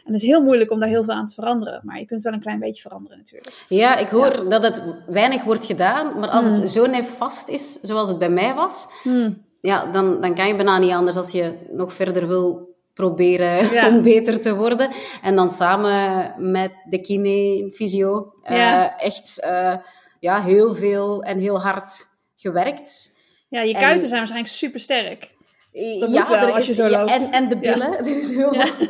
En 0.06 0.14
het 0.14 0.22
is 0.22 0.28
heel 0.28 0.42
moeilijk 0.42 0.72
om 0.72 0.80
daar 0.80 0.90
heel 0.90 1.04
veel 1.04 1.14
aan 1.14 1.26
te 1.26 1.34
veranderen. 1.34 1.82
Maar 1.84 2.00
je 2.00 2.06
kunt 2.06 2.20
het 2.20 2.24
wel 2.24 2.34
een 2.34 2.46
klein 2.46 2.60
beetje 2.60 2.82
veranderen 2.82 3.18
natuurlijk. 3.18 3.66
Ja, 3.68 3.98
ik 3.98 4.08
hoor 4.08 4.50
dat 4.50 4.64
het 4.64 4.82
weinig 5.08 5.44
wordt 5.44 5.66
gedaan, 5.66 6.20
maar 6.20 6.30
als 6.30 6.46
Hmm. 6.46 6.57
Het 6.58 6.72
zo 6.72 6.86
nefast 6.86 7.48
is, 7.50 7.74
zoals 7.82 8.10
het 8.10 8.20
bij 8.20 8.30
mij 8.30 8.54
was, 8.54 8.88
Hmm. 9.04 9.46
ja, 9.62 9.92
dan, 9.92 10.22
dan 10.22 10.36
kan 10.36 10.48
je 10.48 10.56
bijna 10.56 10.78
niet 10.80 10.92
anders 10.92 11.18
als 11.18 11.32
je 11.32 11.54
nog 11.72 11.94
verder 11.94 12.28
wil 12.28 12.76
proberen 12.94 13.70
Ja. 13.74 13.88
om 13.88 14.02
beter 14.02 14.42
te 14.42 14.56
worden. 14.56 14.90
En 15.22 15.36
dan 15.36 15.52
samen 15.52 16.34
met 16.52 16.72
de 16.90 17.02
kine, 17.02 17.72
fysio, 17.74 18.34
eh, 18.42 19.02
echt 19.04 19.40
eh, 19.40 19.76
ja, 20.20 20.42
heel 20.42 20.76
veel 20.76 21.24
en 21.24 21.40
heel 21.40 21.62
hard 21.62 22.06
gewerkt. 22.36 23.16
Ja, 23.50 23.62
je 23.62 23.74
En- 23.74 23.80
kuiten 23.80 24.08
zijn 24.08 24.20
waarschijnlijk 24.20 24.54
super 24.54 24.80
sterk. 24.80 25.36
Dat 26.00 26.12
ja, 26.12 26.20
moet 26.20 26.28
wel 26.30 26.38
er 26.38 26.48
als 26.52 26.60
is, 26.60 26.68
je 26.68 26.74
zo 26.74 26.88
ja, 26.88 27.00
loopt. 27.00 27.12
en, 27.12 27.32
en 27.32 27.50
de 27.50 27.58
Ja. 27.62 27.74
billen. 27.74 27.98
Er 27.98 28.18
is 28.18 28.30
heel 28.32 28.54
veel 28.54 28.88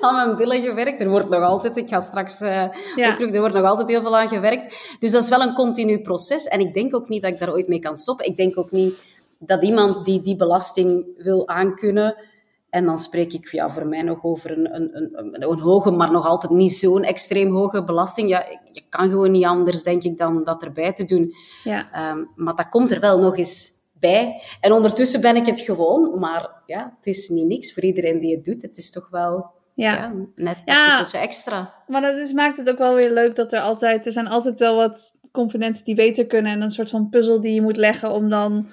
aan 0.00 0.14
mijn 0.14 0.36
billen 0.36 0.60
gewerkt. 0.62 1.00
Er 1.00 1.08
wordt 1.08 1.28
nog 1.28 1.42
altijd, 1.42 1.76
ik 1.76 1.88
ga 1.88 2.00
straks 2.00 2.40
eh 2.40 2.64
Ja. 2.96 3.12
ook 3.12 3.18
nog- 3.18 3.32
er 3.34 3.40
wordt 3.40 3.54
nog 3.54 3.64
altijd 3.66 3.88
heel 3.88 4.00
veel 4.00 4.16
aan 4.18 4.28
gewerkt. 4.28 4.96
Dus 4.98 5.10
dat 5.10 5.22
is 5.22 5.28
wel 5.28 5.40
een 5.42 5.54
continu 5.54 6.00
proces. 6.02 6.44
En 6.48 6.60
ik 6.60 6.74
denk 6.74 6.94
ook 6.94 7.08
niet 7.08 7.22
dat 7.22 7.30
ik 7.30 7.38
daar 7.38 7.52
ooit 7.52 7.68
mee 7.68 7.78
kan 7.78 7.96
stoppen. 7.96 8.26
Ik 8.26 8.36
denk 8.36 8.58
ook 8.58 8.70
niet 8.70 8.94
dat 9.38 9.62
iemand 9.62 10.04
die 10.04 10.22
die 10.22 10.36
belasting 10.36 11.04
wil 11.16 11.48
aankunnen. 11.48 12.16
En 12.70 12.84
dan 12.84 12.98
spreek 12.98 13.32
ik 13.32 13.50
ja, 13.50 13.70
voor 13.70 13.86
mij 13.86 14.02
nog 14.02 14.24
over 14.24 14.50
een, 14.50 14.74
een, 14.74 14.90
een, 14.96 15.08
een, 15.12 15.42
een 15.50 15.58
hoge, 15.58 15.90
maar 15.90 16.10
nog 16.12 16.26
altijd 16.26 16.52
niet 16.52 16.72
zo'n 16.72 17.02
extreem 17.02 17.54
hoge 17.56 17.84
belasting. 17.84 18.28
Ja, 18.28 18.44
je 18.72 18.82
kan 18.88 19.08
gewoon 19.08 19.30
niet 19.30 19.44
anders, 19.44 19.82
denk 19.82 20.02
ik, 20.02 20.18
dan 20.18 20.44
dat 20.44 20.62
erbij 20.62 20.92
te 20.92 21.04
doen. 21.04 21.34
Ja. 21.64 21.92
Ehm, 21.92 22.24
maar 22.34 22.54
dat 22.54 22.68
komt 22.68 22.90
er 22.90 23.00
wel 23.00 23.18
nog 23.18 23.36
eens 23.38 23.72
bij. 24.10 24.40
En 24.60 24.72
ondertussen 24.72 25.20
ben 25.20 25.36
ik 25.36 25.46
het 25.46 25.60
gewoon. 25.60 26.18
Maar 26.18 26.50
ja, 26.66 26.94
het 26.96 27.06
is 27.06 27.28
niet 27.28 27.46
niks 27.46 27.72
voor 27.72 27.82
iedereen 27.82 28.20
die 28.20 28.34
het 28.36 28.44
doet. 28.44 28.62
Het 28.62 28.76
is 28.76 28.90
toch 28.90 29.08
wel 29.10 29.50
Ja. 29.74 29.94
ja. 29.94 30.12
net 30.34 30.56
Ja. 30.64 31.00
een 31.00 31.20
extra. 31.20 31.74
Maar 31.86 32.00
dat 32.00 32.16
is, 32.16 32.32
maakt 32.32 32.56
het 32.56 32.70
ook 32.70 32.78
wel 32.78 32.94
weer 32.94 33.12
leuk 33.12 33.36
dat 33.36 33.52
er 33.52 33.60
altijd, 33.60 34.06
er 34.06 34.12
zijn 34.12 34.28
altijd 34.28 34.58
wel 34.58 34.76
wat 34.76 35.12
componenten 35.32 35.84
die 35.84 35.94
beter 35.94 36.26
kunnen. 36.26 36.52
En 36.52 36.62
een 36.62 36.70
soort 36.70 36.90
van 36.90 37.08
puzzel 37.08 37.40
die 37.40 37.54
je 37.54 37.62
moet 37.62 37.76
leggen 37.76 38.10
om 38.12 38.28
dan 38.30 38.68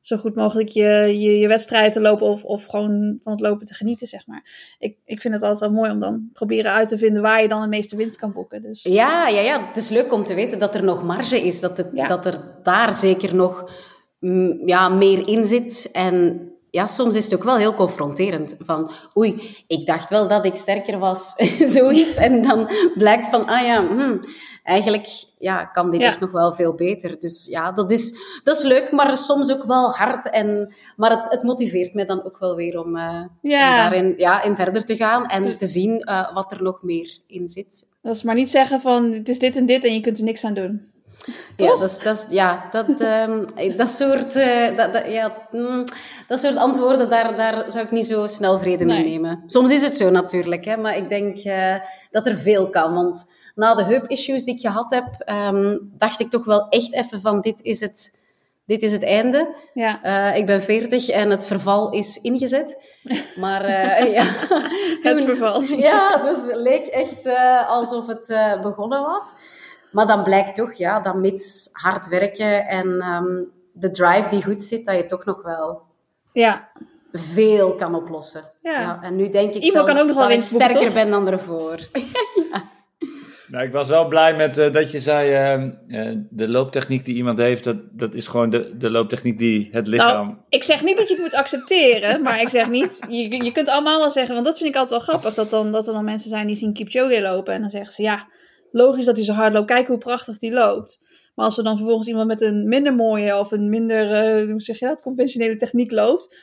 zo 0.00 0.16
goed 0.16 0.34
mogelijk 0.34 0.68
je, 0.68 0.84
je, 1.20 1.38
je 1.38 1.48
wedstrijd 1.48 1.92
te 1.92 2.00
lopen 2.00 2.26
of, 2.26 2.44
of 2.44 2.64
gewoon 2.64 3.18
van 3.22 3.32
het 3.32 3.40
lopen 3.40 3.66
te 3.66 3.74
genieten, 3.74 4.06
zeg 4.06 4.26
maar. 4.26 4.74
Ik, 4.78 4.96
ik 5.04 5.20
vind 5.20 5.34
het 5.34 5.42
altijd 5.42 5.60
wel 5.60 5.78
mooi 5.80 5.90
om 5.90 5.98
dan 5.98 6.28
proberen 6.32 6.72
uit 6.72 6.88
te 6.88 6.98
vinden 6.98 7.22
waar 7.22 7.42
je 7.42 7.48
dan 7.48 7.60
de 7.62 7.68
meeste 7.68 7.96
winst 7.96 8.16
kan 8.16 8.32
boeken. 8.32 8.62
Dus 8.62 8.82
Ja, 8.82 9.28
ja, 9.28 9.40
ja, 9.40 9.66
het 9.68 9.76
is 9.76 9.88
leuk 9.88 10.12
om 10.12 10.24
te 10.24 10.34
weten 10.34 10.58
dat 10.58 10.74
er 10.74 10.84
nog 10.84 11.02
marge 11.04 11.40
is. 11.40 11.60
Dat, 11.60 11.76
het, 11.76 11.90
Ja. 11.92 12.08
dat 12.08 12.26
er 12.26 12.40
daar 12.62 12.94
zeker 12.94 13.34
nog 13.34 13.70
ja, 14.66 14.88
meer 14.88 15.28
in 15.28 15.46
zit. 15.46 15.88
En 15.92 16.40
ja, 16.70 16.86
soms 16.86 17.14
is 17.14 17.24
het 17.24 17.34
ook 17.34 17.44
wel 17.44 17.56
heel 17.56 17.74
confronterend. 17.74 18.56
Van, 18.58 18.90
oei, 19.16 19.56
ik 19.66 19.86
dacht 19.86 20.10
wel 20.10 20.28
dat 20.28 20.44
ik 20.44 20.56
sterker 20.56 20.98
was, 20.98 21.34
zoiets. 21.76 22.16
En 22.16 22.42
dan 22.42 22.70
blijkt 22.94 23.28
van, 23.28 23.46
ah 23.46 23.64
ja, 23.66 23.86
hm, 23.88 24.18
eigenlijk 24.64 25.06
ja, 25.38 25.64
kan 25.64 25.90
dit 25.90 26.00
Ja. 26.00 26.06
echt 26.06 26.20
nog 26.20 26.30
wel 26.30 26.52
veel 26.52 26.74
beter. 26.74 27.18
Dus 27.18 27.46
ja, 27.50 27.72
dat 27.72 27.90
is, 27.92 28.14
dat 28.42 28.56
is 28.56 28.62
leuk, 28.64 28.90
maar 28.92 29.16
soms 29.16 29.52
ook 29.52 29.64
wel 29.64 29.90
hard. 29.90 30.30
En, 30.30 30.74
maar 30.96 31.10
het, 31.10 31.30
het 31.30 31.42
motiveert 31.42 31.94
mij 31.94 32.04
dan 32.06 32.24
ook 32.24 32.38
wel 32.38 32.56
weer 32.56 32.80
om, 32.84 32.96
eh, 32.96 33.22
Ja. 33.42 33.70
om 33.70 33.76
daarin 33.76 34.14
ja, 34.16 34.42
in 34.42 34.54
verder 34.56 34.84
te 34.84 34.96
gaan. 34.96 35.26
En 35.26 35.58
te 35.58 35.66
zien 35.66 36.00
eh, 36.00 36.34
wat 36.34 36.52
er 36.52 36.62
nog 36.62 36.82
meer 36.82 37.18
in 37.26 37.48
zit. 37.48 37.84
dat 38.02 38.16
is 38.16 38.22
maar 38.22 38.34
niet 38.34 38.50
zeggen 38.50 38.80
van 38.80 39.12
het 39.12 39.28
is 39.28 39.38
dit 39.38 39.56
en 39.56 39.66
dit 39.66 39.84
en 39.84 39.94
je 39.94 40.00
kunt 40.00 40.18
er 40.18 40.24
niks 40.24 40.44
aan 40.44 40.54
doen. 40.54 40.94
Ja, 41.56 41.66
dat, 41.66 41.82
is, 41.82 41.98
dat, 41.98 42.16
is- 42.18 42.26
ja 42.30 42.68
dat, 42.70 43.00
ehm, 43.00 43.44
dat, 43.76 43.90
soort, 43.90 44.36
eh, 44.36 44.76
dat, 44.76 44.92
dat, 44.92 45.02
ja, 45.06 45.32
mm, 45.50 45.84
dat 46.28 46.40
soort 46.40 46.56
antwoorden, 46.56 47.08
daar, 47.08 47.36
daar 47.36 47.70
zou 47.70 47.84
ik 47.84 47.90
niet 47.90 48.06
zo 48.06 48.26
snel 48.26 48.58
vrede 48.58 48.84
mee 48.84 49.04
nemen. 49.04 49.42
Soms 49.46 49.70
is 49.70 49.82
het 49.82 49.96
zo 49.96 50.10
natuurlijk, 50.10 50.64
hè, 50.64 50.76
maar 50.76 50.96
ik 50.96 51.08
denk 51.08 51.38
eh, 51.38 51.74
dat 52.10 52.26
er 52.26 52.36
veel 52.36 52.70
kan. 52.70 52.94
Want 52.94 53.30
na 53.54 53.74
de 53.74 53.84
heup-issues 53.84 54.44
die 54.44 54.54
ik 54.54 54.60
gehad 54.60 54.90
heb, 54.90 55.04
ehm, 55.18 55.76
dacht 55.98 56.20
ik 56.20 56.30
toch 56.30 56.44
wel 56.44 56.68
echt 56.68 56.92
even 56.92 57.20
van 57.20 57.40
dit 57.40 57.56
is 57.62 57.80
het, 57.80 58.18
dit 58.66 58.82
is 58.82 58.92
het 58.92 59.02
einde. 59.04 59.54
Ja, 59.74 60.02
Eh, 60.02 60.36
ik 60.36 60.46
ben 60.46 60.62
40 60.62 61.08
en 61.08 61.30
het 61.30 61.46
verval 61.46 61.90
is 61.92 62.16
ingezet. 62.20 62.78
Maar 63.36 63.68
ja, 64.10 64.24
het 65.00 65.24
verval. 65.24 65.62
ja, 65.90 66.20
het 66.24 66.50
leek 66.54 66.86
echt 66.86 67.28
alsof 67.68 68.06
het 68.06 68.34
begonnen 68.62 69.02
was. 69.02 69.34
Maar 69.90 70.06
dan 70.06 70.24
blijkt 70.24 70.54
toch, 70.54 70.72
ja, 70.72 71.00
dat 71.00 71.14
mits 71.14 71.68
hard 71.72 72.08
werken 72.08 72.66
en 72.66 73.00
ehm, 73.00 73.42
de 73.72 73.90
drive 73.90 74.28
die 74.30 74.44
goed 74.44 74.62
zit, 74.62 74.86
dat 74.86 74.96
je 74.96 75.06
toch 75.06 75.24
nog 75.24 75.42
wel 75.42 75.82
Ja, 76.32 76.68
veel 77.12 77.74
kan 77.74 77.94
oplossen. 77.94 78.42
Ja. 78.62 78.98
en 79.02 79.16
nu 79.16 79.28
denk 79.28 79.54
ik 79.54 79.64
zelfs 79.64 79.92
kan 79.92 80.00
ook 80.00 80.06
nog 80.06 80.16
wel 80.16 80.28
dat 80.28 80.44
ik 80.44 80.50
boeken, 80.50 80.68
sterker 80.70 80.92
ben 80.92 81.10
dan 81.10 81.28
ervoor. 81.28 81.78
Nou, 83.48 83.64
ik 83.64 83.72
was 83.72 83.88
wel 83.88 84.08
blij 84.08 84.36
met 84.36 84.58
eh, 84.58 84.72
dat 84.72 84.90
je 84.90 85.00
zei, 85.00 85.32
eh, 85.32 86.08
eh, 86.08 86.16
de 86.30 86.48
looptechniek 86.48 87.04
die 87.04 87.14
iemand 87.14 87.38
heeft, 87.38 87.64
dat, 87.64 87.76
dat 87.92 88.14
is 88.14 88.26
gewoon 88.26 88.50
de, 88.50 88.76
de 88.76 88.90
looptechniek 88.90 89.38
die 89.38 89.68
het 89.72 89.86
lichaam... 89.86 90.26
Nou, 90.26 90.38
ik 90.48 90.62
zeg 90.62 90.82
niet 90.82 90.96
dat 90.96 91.08
je 91.08 91.14
het 91.14 91.22
moet 91.22 91.34
accepteren, 91.34 92.22
maar 92.22 92.40
ik 92.40 92.48
zeg 92.48 92.68
niet, 92.68 93.00
je, 93.08 93.44
je 93.44 93.52
kunt 93.52 93.68
allemaal 93.68 93.98
wel 93.98 94.10
zeggen, 94.10 94.34
want 94.34 94.46
dat 94.46 94.58
vind 94.58 94.68
ik 94.68 94.76
altijd 94.76 95.06
wel 95.06 95.08
grappig, 95.08 95.34
dat, 95.34 95.50
dan, 95.50 95.72
dat 95.72 95.86
er 95.86 95.92
dan 95.92 96.04
mensen 96.04 96.30
zijn 96.30 96.46
die 96.46 96.56
zien 96.56 96.72
Kipchoge 96.72 97.22
lopen 97.22 97.54
en 97.54 97.60
dan 97.60 97.70
zeggen 97.70 97.92
ze, 97.92 98.02
ja, 98.02 98.26
logisch 98.70 99.04
dat 99.04 99.16
hij 99.16 99.24
zo 99.24 99.32
hard 99.32 99.52
loopt, 99.52 99.66
kijk 99.66 99.86
hoe 99.86 99.98
prachtig 99.98 100.40
hij 100.40 100.52
loopt. 100.52 100.98
Maar 101.34 101.44
als 101.44 101.58
er 101.58 101.64
dan 101.64 101.76
vervolgens 101.76 102.08
iemand 102.08 102.26
met 102.26 102.40
een 102.40 102.68
minder 102.68 102.94
mooie 102.94 103.38
of 103.38 103.50
een 103.50 103.68
minder, 103.68 104.06
hoe 104.50 104.60
zeg 104.60 104.78
je 104.78 104.86
dat, 104.86 105.02
conventionele 105.02 105.56
techniek 105.56 105.90
loopt 105.90 106.36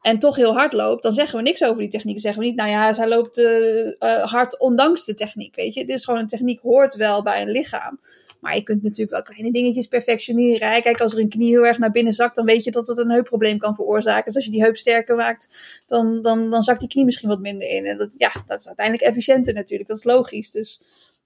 en 0.00 0.18
toch 0.18 0.36
heel 0.36 0.52
hard 0.52 0.72
loopt, 0.72 1.02
dan 1.02 1.12
zeggen 1.12 1.36
we 1.36 1.42
niks 1.42 1.64
over 1.64 1.78
die 1.78 1.90
techniek. 1.90 2.12
Dan 2.12 2.22
zeggen 2.22 2.42
we 2.42 2.48
niet, 2.48 2.56
nou 2.56 2.70
ja, 2.70 2.92
zij 2.92 3.08
loopt 3.08 3.38
eh, 3.38 3.86
eh, 3.88 4.30
hard 4.30 4.58
ondanks 4.58 5.04
de 5.04 5.14
techniek, 5.14 5.54
weet 5.56 5.74
je. 5.74 5.80
Het 5.80 5.88
is 5.88 6.04
gewoon 6.04 6.20
een 6.20 6.26
techniek, 6.26 6.60
hoort 6.60 6.94
wel 6.94 7.22
bij 7.22 7.42
een 7.42 7.50
lichaam. 7.50 8.00
Maar 8.40 8.54
je 8.54 8.62
kunt 8.62 8.82
natuurlijk 8.82 9.10
wel 9.10 9.22
kleine 9.22 9.52
dingetjes 9.52 9.86
perfectioneren. 9.86 10.82
Kijk, 10.82 11.00
als 11.00 11.12
er 11.12 11.18
een 11.18 11.28
knie 11.28 11.48
heel 11.48 11.66
erg 11.66 11.78
naar 11.78 11.90
binnen 11.90 12.12
zakt, 12.12 12.36
dan 12.36 12.44
weet 12.44 12.64
je 12.64 12.70
dat 12.70 12.86
het 12.86 12.98
een 12.98 13.10
heupprobleem 13.10 13.58
kan 13.58 13.74
veroorzaken. 13.74 14.24
Dus 14.24 14.34
als 14.34 14.44
je 14.44 14.50
die 14.50 14.62
heup 14.62 14.76
sterker 14.76 15.16
maakt, 15.16 15.82
dan, 15.86 16.22
dan, 16.22 16.50
dan 16.50 16.62
zakt 16.62 16.80
die 16.80 16.88
knie 16.88 17.04
misschien 17.04 17.28
wat 17.28 17.40
minder 17.40 17.68
in. 17.68 17.84
En 17.84 17.98
dat, 17.98 18.14
ja, 18.16 18.32
dat 18.46 18.58
is 18.58 18.66
uiteindelijk 18.66 19.06
efficiënter 19.06 19.54
natuurlijk. 19.54 19.88
Dat 19.88 19.98
is 19.98 20.04
logisch. 20.04 20.50
Dus 20.50 20.80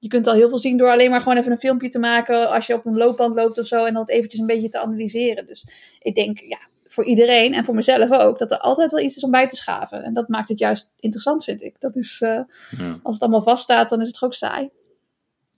je 0.04 0.10
kunt 0.10 0.26
al 0.26 0.34
heel 0.34 0.48
veel 0.48 0.58
zien 0.58 0.76
door 0.76 0.90
alleen 0.90 1.10
maar 1.10 1.20
gewoon 1.20 1.36
even 1.36 1.52
een 1.52 1.58
filmpje 1.58 1.88
te 1.88 1.98
maken 1.98 2.50
als 2.50 2.66
je 2.66 2.74
op 2.74 2.86
een 2.86 2.96
loopband 2.96 3.34
loopt 3.34 3.58
of 3.58 3.66
zo. 3.66 3.84
En 3.84 3.94
dat 3.94 4.08
eventjes 4.08 4.40
een 4.40 4.46
beetje 4.46 4.68
te 4.68 4.78
analyseren. 4.78 5.46
Dus 5.46 5.66
ik 5.98 6.14
denk, 6.14 6.38
ja, 6.38 6.58
voor 6.86 7.04
iedereen 7.04 7.54
en 7.54 7.64
voor 7.64 7.74
mezelf 7.74 8.10
ook, 8.10 8.38
dat 8.38 8.50
er 8.50 8.58
altijd 8.58 8.90
wel 8.90 9.00
iets 9.00 9.16
is 9.16 9.22
om 9.22 9.30
bij 9.30 9.48
te 9.48 9.56
schaven. 9.56 10.02
En 10.02 10.14
dat 10.14 10.28
maakt 10.28 10.48
het 10.48 10.58
juist 10.58 10.92
interessant, 11.00 11.44
vind 11.44 11.62
ik. 11.62 11.76
Dat 11.78 11.96
is, 11.96 12.20
eh, 12.20 12.40
Ja, 12.78 12.98
als 13.02 13.14
het 13.14 13.22
allemaal 13.22 13.42
vaststaat, 13.42 13.88
dan 13.90 14.00
is 14.00 14.06
het 14.06 14.22
ook 14.22 14.34
saai. 14.34 14.70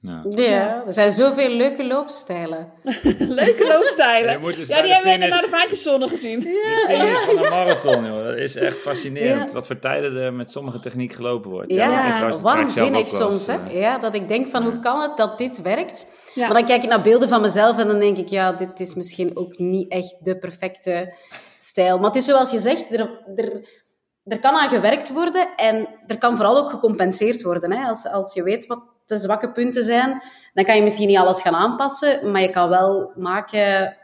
Ja. 0.07 0.23
Ja, 0.29 0.83
er 0.87 0.93
zijn 0.93 1.13
zoveel 1.13 1.49
leuke 1.49 1.85
loopstijlen. 1.85 2.73
Leuke 3.19 3.67
loopstijlen. 3.69 4.43
Dus 4.43 4.69
Ja, 4.69 4.83
die 4.83 4.93
hebben 4.93 5.13
we 5.13 5.27
naar 5.27 5.41
de 5.41 5.49
vaatjeszonde 5.49 6.09
gezien. 6.09 6.41
De 6.41 6.85
finish 6.89 7.19
van 7.25 7.45
een 7.45 7.51
marathon, 7.51 8.05
joh. 8.07 8.25
Dat 8.25 8.37
is 8.37 8.57
echt 8.57 8.77
fascinerend. 8.77 9.49
Ja. 9.49 9.55
Wat 9.55 9.67
voor 9.67 9.79
tijden 9.79 10.17
er 10.17 10.33
met 10.33 10.51
sommige 10.51 10.81
techniek 10.81 11.13
gelopen 11.13 11.51
wordt. 11.51 11.73
Ja, 11.73 12.13
zelf 12.13 12.41
waanzinnig 12.41 13.09
soms. 13.09 13.47
Hè? 13.47 13.55
eh, 13.55 13.81
Ja, 13.81 13.99
dat 13.99 14.15
ik 14.15 14.29
denk 14.29 14.49
van, 14.49 14.63
hoe 14.63 14.79
kan 14.79 15.01
het 15.01 15.17
dat 15.17 15.39
dit 15.39 15.63
werkt? 15.63 16.07
Ja. 16.35 16.45
Maar 16.47 16.57
dan 16.57 16.67
kijk 16.67 16.83
ik 16.83 16.89
naar 16.89 17.03
beelden 17.03 17.29
van 17.29 17.41
mezelf 17.41 17.79
en 17.79 17.87
dan 17.87 17.99
denk 18.01 18.17
ik, 18.17 18.29
ja, 18.29 18.53
dit 18.53 18.81
is 18.81 18.95
misschien 18.95 19.37
ook 19.37 19.59
niet 19.59 19.91
echt 19.91 20.17
de 20.25 20.39
perfecte 20.39 21.15
stijl. 21.59 21.97
Maar 21.99 22.07
het 22.07 22.17
is 22.19 22.25
zoals 22.25 22.51
je 22.51 22.59
zegt, 22.59 22.91
er, 22.93 23.11
er, 23.37 23.69
er 24.25 24.41
kan 24.41 24.55
aan 24.55 24.69
gewerkt 24.69 25.13
worden 25.13 25.49
en 25.57 25.89
er 26.07 26.19
kan 26.19 26.37
vooral 26.37 26.59
ook 26.59 26.71
gecompenseerd 26.71 27.43
worden. 27.43 27.73
Hè? 27.73 27.89
Als, 27.89 28.07
als 28.07 28.35
je 28.35 28.43
weet 28.43 28.67
wat 28.67 28.79
de 29.07 29.17
zwakke 29.17 29.53
punten 29.53 29.83
zijn, 29.83 30.23
dan 30.55 30.65
kan 30.65 30.77
je 30.77 30.83
misschien 30.83 31.09
niet 31.09 31.19
alles 31.19 31.43
gaan 31.43 31.55
aanpassen, 31.55 32.31
maar 32.31 32.41
je 32.41 32.51
kan 32.51 32.69
wel 32.69 33.13
maken 33.17 33.97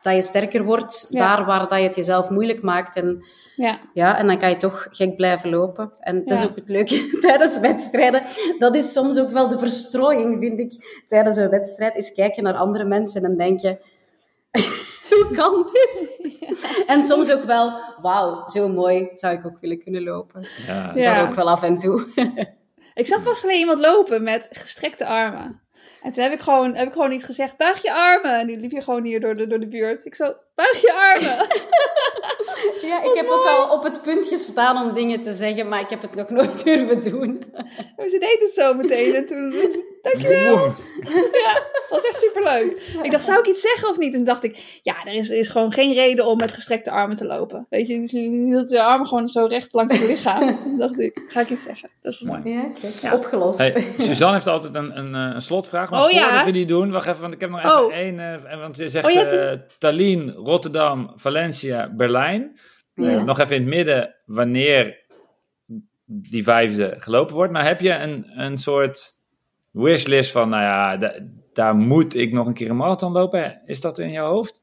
dat 0.00 0.14
je 0.14 0.22
sterker 0.22 0.64
wordt 0.64 1.06
Ja. 1.10 1.36
daar 1.36 1.46
waar 1.46 1.68
dat 1.68 1.78
je 1.78 1.84
het 1.84 1.94
jezelf 1.96 2.30
moeilijk 2.30 2.62
maakt. 2.62 2.96
En, 2.96 3.24
Ja. 3.56 3.78
ja, 3.94 4.18
en 4.18 4.26
dan 4.26 4.38
kan 4.38 4.50
je 4.50 4.56
toch 4.56 4.86
gek 4.90 5.16
blijven 5.16 5.50
lopen. 5.50 5.92
En 6.00 6.24
dat 6.24 6.38
is 6.38 6.44
ook 6.48 6.56
het 6.56 6.68
leuke 6.68 7.08
tijdens 7.26 7.58
wedstrijden. 7.58 8.22
Dat 8.58 8.74
is 8.74 8.92
soms 8.92 9.18
ook 9.18 9.30
wel 9.30 9.48
de 9.48 9.58
verstrooiing, 9.58 10.38
vind 10.38 10.58
ik, 10.58 11.02
tijdens 11.06 11.36
een 11.36 11.48
wedstrijd. 11.50 11.94
Is 11.96 12.12
kijken 12.14 12.42
naar 12.42 12.54
andere 12.54 12.84
mensen 12.84 13.24
en 13.24 13.36
denk 13.36 13.60
je... 13.60 13.78
hoe 15.10 15.28
kan 15.32 15.70
dit? 15.72 16.08
En 16.86 17.04
soms 17.04 17.32
ook 17.32 17.42
wel, 17.44 17.72
wauw, 18.02 18.48
zo 18.48 18.68
mooi 18.68 19.10
zou 19.14 19.34
ik 19.38 19.46
ook 19.46 19.60
willen 19.60 19.78
kunnen 19.80 20.02
lopen. 20.02 20.46
Ja. 20.66 20.86
Dat 20.86 21.02
Ja. 21.02 21.22
ook 21.28 21.34
wel 21.34 21.50
af 21.50 21.62
en 21.62 21.76
toe. 21.76 22.06
Ik 23.00 23.06
zag 23.06 23.22
pas 23.22 23.40
geleden 23.40 23.60
iemand 23.60 23.78
lopen 23.78 24.22
met 24.22 24.48
gestrekte 24.52 25.06
armen. 25.06 25.60
En 26.02 26.12
toen 26.12 26.22
heb 26.22 26.32
ik 26.32 26.40
gewoon, 26.40 26.74
heb 26.74 26.86
ik 26.86 26.92
gewoon 26.92 27.10
niet 27.10 27.24
gezegd, 27.24 27.56
buig 27.56 27.82
je 27.82 27.92
armen. 27.92 28.38
En 28.38 28.46
die 28.46 28.58
liep 28.58 28.70
je 28.70 28.82
gewoon 28.82 29.04
hier 29.04 29.20
door 29.20 29.34
de, 29.34 29.46
door 29.46 29.60
de 29.60 29.68
buurt. 29.68 30.04
Ik 30.04 30.14
zo, 30.14 30.34
buig 30.60 30.80
je 30.80 30.92
armen. 30.94 31.46
Ja, 32.82 33.02
ik 33.02 33.14
heb 33.14 33.28
ook 33.28 33.46
al 33.46 33.70
op 33.76 33.82
het 33.82 34.02
punt 34.02 34.26
gestaan 34.26 34.84
om 34.88 34.94
dingen 34.94 35.22
te 35.22 35.32
zeggen, 35.32 35.68
maar 35.68 35.80
ik 35.80 35.88
heb 35.90 36.02
het 36.02 36.14
nog 36.14 36.28
nooit 36.30 36.64
durven 36.64 37.02
doen. 37.02 37.44
Maar 37.96 38.08
ze 38.08 38.18
deed 38.18 38.36
het 38.40 38.52
zo 38.54 38.74
meteen. 38.74 39.14
En 39.14 39.26
toen 39.26 39.50
was 39.50 39.62
het, 39.62 39.84
dankjewel. 40.02 40.64
Ja, 41.32 41.52
dat 41.52 41.86
was 41.90 42.04
echt 42.04 42.20
superleuk. 42.20 42.82
Ik 43.02 43.10
dacht, 43.10 43.24
zou 43.24 43.38
ik 43.38 43.46
iets 43.46 43.60
zeggen 43.60 43.88
of 43.88 43.98
niet? 43.98 44.10
En 44.10 44.16
toen 44.16 44.24
dacht 44.24 44.42
ik, 44.44 44.80
ja, 44.82 44.94
er 45.04 45.12
is, 45.14 45.30
is 45.30 45.48
gewoon 45.48 45.72
geen 45.72 45.94
reden 45.94 46.26
om 46.26 46.36
met 46.38 46.52
gestrekte 46.52 46.90
armen 46.90 47.16
te 47.16 47.26
lopen. 47.26 47.66
Weet 47.70 47.88
je, 47.88 48.00
dus 48.00 48.10
je 48.10 48.18
hield 48.18 48.70
je 48.70 48.82
armen 48.82 49.06
gewoon 49.06 49.28
zo 49.28 49.44
recht 49.46 49.72
langs 49.72 49.98
je 49.98 50.06
lichaam. 50.06 50.58
Toen 50.62 50.78
dacht 50.78 50.98
ik, 51.00 51.22
ga 51.26 51.40
ik 51.40 51.48
iets 51.48 51.62
zeggen? 51.62 51.90
Dat 52.02 52.12
is 52.12 52.20
mooi. 52.20 52.40
Ja, 52.44 52.70
Ja. 53.02 53.14
opgelost. 53.14 53.58
Hey, 53.58 53.86
Suzanne 53.98 54.34
heeft 54.34 54.46
altijd 54.46 54.74
een, 54.74 54.98
een, 54.98 55.14
eh, 55.14 55.34
een 55.34 55.42
slotvraag. 55.42 55.90
Maar 55.90 56.04
Oh, 56.04 56.10
ja? 56.10 56.22
voordat 56.24 56.44
we 56.44 56.50
die 56.52 56.66
doen, 56.66 56.90
wacht 56.90 57.06
even, 57.06 57.20
want 57.20 57.34
ik 57.34 57.40
heb 57.40 57.50
nog 57.50 57.58
even 57.64 57.84
Oh. 57.84 57.92
één. 57.94 58.18
eh, 58.50 58.58
want 58.60 58.76
je 58.76 58.88
zegt 58.88 59.06
Oh, 59.16 59.32
eh, 59.32 59.58
Tallinn, 59.78 60.34
Rotterdam, 60.50 61.12
Valencia, 61.16 61.88
Berlijn. 61.94 62.58
Ja. 62.94 63.08
Eh, 63.18 63.22
nog 63.24 63.38
even 63.38 63.56
in 63.56 63.62
het 63.62 63.70
midden 63.70 64.14
wanneer 64.24 64.98
die 66.04 66.42
vijfde 66.42 66.94
gelopen 66.98 67.34
wordt. 67.34 67.52
Maar 67.52 67.64
heb 67.66 67.80
je 67.80 67.90
een, 67.92 68.40
een 68.40 68.58
soort 68.58 69.10
wishlist 69.70 70.32
van, 70.32 70.48
nou 70.48 70.62
ja, 70.62 70.96
da- 70.96 71.18
daar 71.52 71.74
moet 71.74 72.14
ik 72.14 72.32
nog 72.32 72.46
een 72.46 72.54
keer 72.54 72.70
een 72.70 72.76
marathon 72.76 73.12
lopen? 73.12 73.62
Is 73.66 73.80
dat 73.80 73.98
in 73.98 74.10
jouw 74.10 74.30
hoofd? 74.32 74.62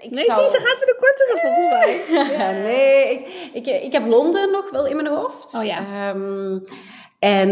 Ik 0.00 0.10
Nee, 0.10 0.24
zou- 0.24 0.40
zie, 0.48 0.58
ze 0.58 0.66
gaat 0.66 0.78
voor 0.78 0.86
de 0.86 0.96
kortere 1.00 1.38
volgens 1.40 1.68
mij. 1.68 2.36
Ja, 2.38 2.50
nee, 2.50 3.18
ik, 3.18 3.66
ik, 3.66 3.82
ik 3.82 3.92
heb 3.92 4.06
Londen 4.06 4.50
nog 4.50 4.70
wel 4.70 4.86
in 4.86 4.96
mijn 4.96 5.08
hoofd. 5.08 5.54
Oh 5.54 5.64
ja. 5.64 5.78
Ehm, 5.78 6.58
en 7.18 7.50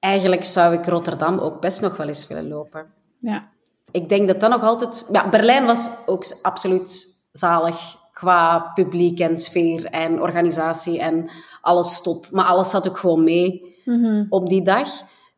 eigenlijk 0.00 0.44
zou 0.44 0.74
ik 0.74 0.86
Rotterdam 0.86 1.38
ook 1.38 1.60
best 1.60 1.80
nog 1.80 1.96
wel 1.96 2.06
eens 2.06 2.26
willen 2.26 2.48
lopen. 2.48 2.92
Ja. 3.20 3.50
Ik 3.90 4.08
denk 4.08 4.28
dat 4.28 4.40
dat 4.40 4.50
nog 4.50 4.62
altijd... 4.62 5.06
Ja, 5.12 5.28
Berlijn 5.28 5.66
was 5.66 5.90
ook 6.06 6.24
absoluut 6.42 7.06
zalig 7.32 7.96
qua 8.12 8.70
publiek 8.74 9.18
en 9.20 9.38
sfeer 9.38 9.84
en 9.84 10.22
organisatie 10.22 10.98
en 10.98 11.30
alles 11.60 12.02
top. 12.02 12.26
Maar 12.30 12.44
alles 12.44 12.70
zat 12.70 12.88
ook 12.88 12.98
gewoon 12.98 13.24
mee 13.24 13.76
Mhm. 13.84 14.24
op 14.28 14.48
die 14.48 14.62
dag. 14.62 14.88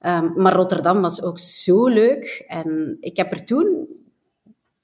Ehm, 0.00 0.28
maar 0.36 0.52
Rotterdam 0.52 1.00
was 1.00 1.22
ook 1.22 1.38
zo 1.38 1.86
leuk. 1.86 2.44
En 2.48 2.96
ik 3.00 3.16
heb 3.16 3.32
er 3.32 3.44
toen 3.44 3.88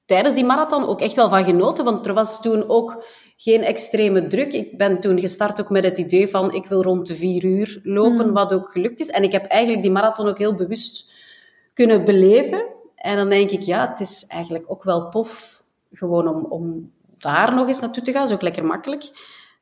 tijdens 0.05 0.35
die 0.35 0.45
marathon 0.45 0.87
ook 0.87 1.01
echt 1.01 1.17
wel 1.17 1.29
van 1.29 1.45
genoten. 1.45 1.85
Want 1.85 2.07
er 2.07 2.15
was 2.15 2.43
toen 2.43 2.69
ook 2.69 3.05
geen 3.37 3.63
extreme 3.63 4.27
druk. 4.27 4.53
Ik 4.53 4.79
ben 4.79 5.01
toen 5.01 5.21
gestart 5.21 5.61
ook 5.61 5.71
met 5.71 5.85
het 5.85 5.99
idee 5.99 6.29
van 6.29 6.53
ik 6.55 6.67
wil 6.67 6.83
rond 6.83 7.07
de 7.07 7.15
vier 7.15 7.45
uur 7.45 7.81
lopen, 7.83 8.27
Mm. 8.27 8.33
wat 8.33 8.53
ook 8.53 8.71
gelukt 8.71 9.01
is. 9.01 9.09
En 9.11 9.23
ik 9.23 9.33
heb 9.33 9.45
eigenlijk 9.45 9.83
die 9.83 9.93
marathon 9.93 10.29
ook 10.29 10.39
heel 10.39 10.55
bewust 10.57 11.11
kunnen 11.75 12.05
beleven. 12.05 12.65
En 13.07 13.17
dan 13.17 13.29
denk 13.29 13.51
ik, 13.51 13.63
ja, 13.63 13.89
het 13.91 14.01
is 14.01 14.27
eigenlijk 14.29 14.65
ook 14.69 14.83
wel 14.85 15.09
tof 15.09 15.63
gewoon 15.93 16.29
om, 16.29 16.45
om 16.49 16.91
daar 17.19 17.55
nog 17.55 17.67
eens 17.67 17.81
naartoe 17.81 18.03
te 18.03 18.11
gaan. 18.13 18.21
Dat 18.21 18.29
is 18.31 18.35
ook 18.37 18.43
lekker 18.43 18.65
makkelijk. 18.65 19.11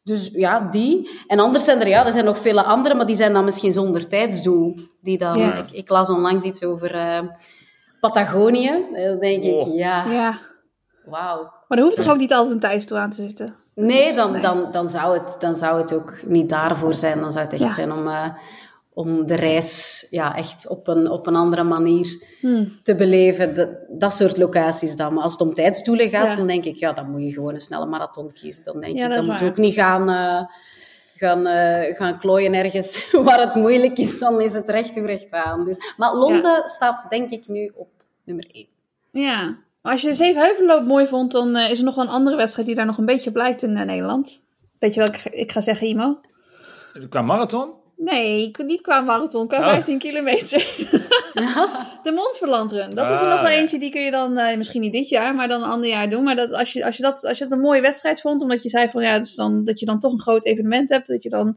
Dus 0.04 0.30
ja, 0.32 0.60
die. 0.60 1.10
En 1.26 1.38
anders 1.38 1.64
zijn 1.64 1.80
er, 1.80 1.88
ja, 1.88 2.06
er 2.06 2.12
zijn 2.12 2.24
nog 2.24 2.38
vele 2.38 2.62
andere, 2.62 2.94
maar 2.94 3.06
die 3.06 3.16
zijn 3.16 3.32
dan 3.32 3.44
misschien 3.44 3.72
zonder 3.72 4.08
tijdsdoel. 4.08 4.76
Die 5.02 5.18
dan, 5.18 5.38
Ja. 5.38 5.54
ik, 5.54 5.70
ik 5.70 5.88
las 5.88 6.10
onlangs 6.10 6.44
iets 6.44 6.64
over 6.64 6.94
eh, 6.94 7.20
Patagonië. 8.00 8.68
En 8.94 9.08
Dan 9.10 9.18
denk 9.18 9.44
ik, 9.44 9.54
Oh. 9.60 9.74
ja, 9.74 10.04
ja. 10.04 10.38
wauw. 11.04 11.52
Maar 11.68 11.78
er 11.78 11.84
hoeft 11.84 11.96
toch 11.96 12.08
ook 12.10 12.16
niet 12.18 12.32
altijd 12.32 12.54
een 12.54 12.60
tijdsdoel 12.60 12.98
aan 12.98 13.10
te 13.10 13.22
zitten? 13.22 13.54
Nee, 13.74 14.14
dan. 14.14 14.40
Dan, 14.40 14.68
dan, 14.72 14.88
zou 14.88 15.18
het, 15.18 15.36
dan 15.40 15.56
zou 15.56 15.80
het 15.80 15.94
ook 15.94 16.14
niet 16.26 16.48
daarvoor 16.48 16.94
zijn. 16.94 17.20
Dan 17.20 17.32
zou 17.32 17.44
het 17.44 17.52
echt 17.54 17.62
Ja. 17.62 17.70
zijn 17.70 17.92
om, 17.92 18.06
eh, 18.08 18.28
om 18.94 19.26
de 19.26 19.34
reis 19.34 20.06
ja, 20.10 20.36
echt 20.36 20.68
op 20.68 20.86
een, 20.88 21.10
op 21.10 21.26
een 21.26 21.36
andere 21.36 21.62
manier 21.62 22.22
Hm. 22.40 22.64
te 22.82 22.94
beleven. 22.94 23.54
Dat, 23.54 23.68
dat 23.88 24.12
soort 24.12 24.36
locaties 24.36 24.96
dan. 24.96 25.14
Maar 25.14 25.22
als 25.22 25.32
het 25.32 25.40
om 25.40 25.54
tijdsdoelen 25.54 26.08
gaat, 26.08 26.26
Ja. 26.26 26.34
dan 26.36 26.46
denk 26.46 26.64
ik, 26.64 26.76
ja, 26.76 26.92
dan 26.92 27.10
moet 27.10 27.22
je 27.22 27.32
gewoon 27.32 27.54
een 27.54 27.60
snelle 27.60 27.86
marathon 27.86 28.32
kiezen. 28.32 28.64
Dan 28.64 28.80
denk 28.80 28.96
Ja, 28.96 29.04
ik, 29.04 29.08
dat 29.10 29.18
dan 29.18 29.26
moet 29.30 29.40
je 29.40 29.46
ook 29.46 29.56
niet 29.56 29.74
gaan, 29.74 30.08
eh, 30.10 30.42
gaan, 31.16 31.46
eh, 31.46 31.96
gaan 31.96 32.18
klooien 32.18 32.54
ergens 32.54 33.10
waar 33.24 33.40
het 33.40 33.54
moeilijk 33.54 33.98
is. 33.98 34.18
Dan 34.18 34.40
is 34.40 34.54
het 34.54 34.68
recht 34.68 34.94
toe 34.94 35.06
recht 35.06 35.30
aan. 35.32 35.64
Dus, 35.64 35.94
maar 35.96 36.14
Londen 36.14 36.62
staat 36.68 37.10
denk 37.10 37.30
ik 37.30 37.48
nu 37.48 37.72
op 37.74 37.88
nummer 38.24 38.46
1. 38.52 38.66
Ja. 39.10 39.56
Maar 39.82 39.92
als 39.92 40.00
je 40.02 40.08
de 40.08 40.14
Zevenheuvelloop 40.14 40.84
mooi 40.86 41.06
vond, 41.06 41.32
dan 41.32 41.56
eh, 41.56 41.70
is 41.70 41.78
er 41.78 41.84
nog 41.84 41.94
wel 41.94 42.04
een 42.04 42.10
andere 42.10 42.36
wedstrijd 42.36 42.66
die 42.66 42.76
daar 42.76 42.86
nog 42.86 42.98
een 42.98 43.06
beetje 43.06 43.30
op 43.30 43.36
lijkt 43.36 43.62
in 43.62 43.72
Nederland. 43.72 44.42
Weet 44.78 44.94
je 44.94 45.00
wat 45.00 45.08
ik, 45.08 45.16
ga- 45.16 45.30
ik 45.32 45.52
ga 45.52 45.60
zeggen, 45.60 45.86
Imo? 45.86 46.18
Qua 47.08 47.22
marathon? 47.22 47.70
Nee, 47.96 48.42
ik- 48.48 48.64
niet 48.64 48.80
qua 48.80 49.00
marathon, 49.00 49.48
qua 49.48 49.58
Oh. 49.58 49.68
15 49.68 49.98
kilometer. 49.98 50.58
de 52.02 52.12
Montferlandrun. 52.14 52.90
Dat 52.90 53.10
is 53.10 53.18
er 53.20 53.24
Ah, 53.26 53.30
nog 53.32 53.40
wel 53.42 53.50
ja. 53.50 53.56
eentje, 53.58 53.78
die 53.78 53.90
kun 53.90 54.00
je 54.02 54.10
dan 54.10 54.36
eh, 54.38 54.56
misschien 54.56 54.80
niet 54.80 54.92
dit 54.92 55.08
jaar, 55.08 55.34
maar 55.34 55.48
dan 55.48 55.62
een 55.62 55.68
ander 55.70 55.90
jaar 55.90 56.10
doen. 56.10 56.22
Maar 56.22 56.36
dat, 56.36 56.52
als, 56.52 56.72
je, 56.72 56.84
als, 56.84 56.96
je 56.96 57.02
dat, 57.02 57.24
als 57.24 57.38
je 57.38 57.44
dat 57.44 57.52
een 57.52 57.64
mooie 57.64 57.80
wedstrijd 57.80 58.20
vond, 58.20 58.42
omdat 58.42 58.62
je 58.62 58.68
zei 58.68 58.88
van 58.88 59.02
ja, 59.02 59.14
is 59.14 59.34
dan, 59.34 59.64
dat 59.64 59.80
je 59.80 59.86
dan 59.86 60.00
toch 60.00 60.12
een 60.12 60.20
groot 60.20 60.44
evenement 60.44 60.88
hebt, 60.88 61.08
dat 61.08 61.22
je 61.22 61.28
dan 61.28 61.56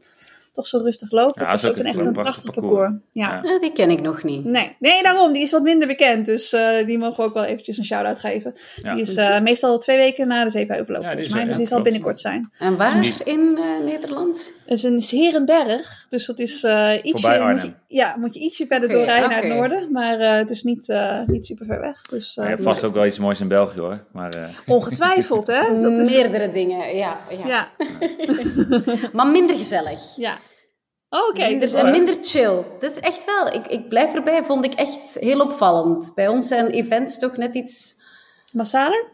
toch 0.58 0.66
zo 0.66 0.78
rustig 0.78 1.10
loopt. 1.10 1.38
Ja, 1.40 1.44
dat 1.44 1.54
is 1.54 1.66
ook 1.66 1.76
een, 1.76 1.86
echt 1.86 1.98
een 1.98 2.12
prachtig 2.12 2.54
parcours. 2.54 2.90
Ja. 3.10 3.40
Ja. 3.42 3.50
Ja, 3.50 3.58
die 3.58 3.72
ken 3.72 3.90
ik 3.90 4.00
nog 4.00 4.22
niet. 4.22 4.44
Nee, 4.44 4.76
nee, 4.78 5.02
daarom. 5.02 5.32
Die 5.32 5.42
is 5.42 5.50
wat 5.50 5.62
minder 5.62 5.88
bekend. 5.88 6.26
Dus 6.26 6.52
eh, 6.52 6.86
die 6.86 6.98
mogen 6.98 7.16
we 7.16 7.22
ook 7.22 7.34
wel 7.34 7.44
eventjes 7.44 7.78
een 7.78 7.84
shout-out 7.84 8.20
geven. 8.20 8.54
Ja. 8.82 8.94
Die 8.94 9.02
is 9.02 9.14
eh, 9.14 9.40
meestal 9.40 9.78
twee 9.78 9.96
weken 9.96 10.28
na 10.28 10.44
de 10.44 10.50
Zevenheuvelloop, 10.50 11.02
Ja, 11.02 11.08
die 11.08 11.16
volgens 11.16 11.34
mij. 11.34 11.44
Dus 11.44 11.56
die 11.56 11.66
zal 11.66 11.82
binnenkort 11.82 12.20
zijn. 12.20 12.50
En 12.58 12.76
waar 12.76 13.06
in 13.24 13.58
eh, 13.58 13.84
Nederland? 13.84 14.52
Het 14.66 14.78
is 14.78 14.82
een 14.82 15.02
Herenberg. 15.18 16.06
Dus 16.08 16.26
dat 16.26 16.38
is 16.38 16.62
eh 16.62 16.92
ietsje... 17.02 17.40
Moet 17.52 17.62
je, 17.62 17.72
ja, 17.86 18.14
moet 18.18 18.34
je 18.34 18.40
ietsje 18.40 18.66
verder 18.66 18.88
doorrijden 18.88 19.30
naar 19.30 19.42
het 19.42 19.52
noorden. 19.52 19.92
Maar 19.92 20.20
eh, 20.20 20.32
het 20.32 20.50
is 20.50 20.62
niet, 20.62 20.88
eh, 20.88 21.20
niet 21.26 21.46
super 21.46 21.66
ver 21.66 21.80
weg. 21.80 22.02
Dus 22.02 22.36
eh, 22.36 22.44
je 22.44 22.50
hebt 22.50 22.62
vast 22.62 22.84
ook 22.84 22.94
wel 22.94 23.06
iets 23.06 23.18
moois 23.18 23.40
in 23.40 23.48
België 23.48 23.80
hoor. 23.80 24.04
Maar 24.12 24.34
eh, 24.34 24.48
ongetwijfeld, 24.76 25.46
hè? 25.46 25.60
Dat 25.82 25.92
is, 25.98 26.10
Meerdere 26.10 26.52
dingen, 26.52 26.96
ja. 26.96 27.18
ja. 27.30 27.46
ja, 27.46 27.68
Maar 29.12 29.26
minder 29.26 29.56
gezellig. 29.56 30.00
ja. 30.16 30.38
Oh, 31.10 31.34
dus 31.60 31.72
en 31.72 31.90
minder 31.90 32.16
chill. 32.22 32.64
Dat 32.80 32.90
is 32.90 33.00
echt 33.00 33.24
wel. 33.24 33.46
Ik, 33.52 33.66
ik 33.66 33.88
blijf 33.88 34.14
erbij, 34.14 34.44
vond 34.44 34.64
ik 34.64 34.74
echt 34.74 35.14
heel 35.14 35.40
opvallend. 35.40 36.14
Bij 36.14 36.28
ons 36.28 36.48
zijn 36.48 36.66
events 36.66 37.18
toch 37.18 37.36
net 37.36 37.54
iets... 37.54 38.02
massaler? 38.52 39.06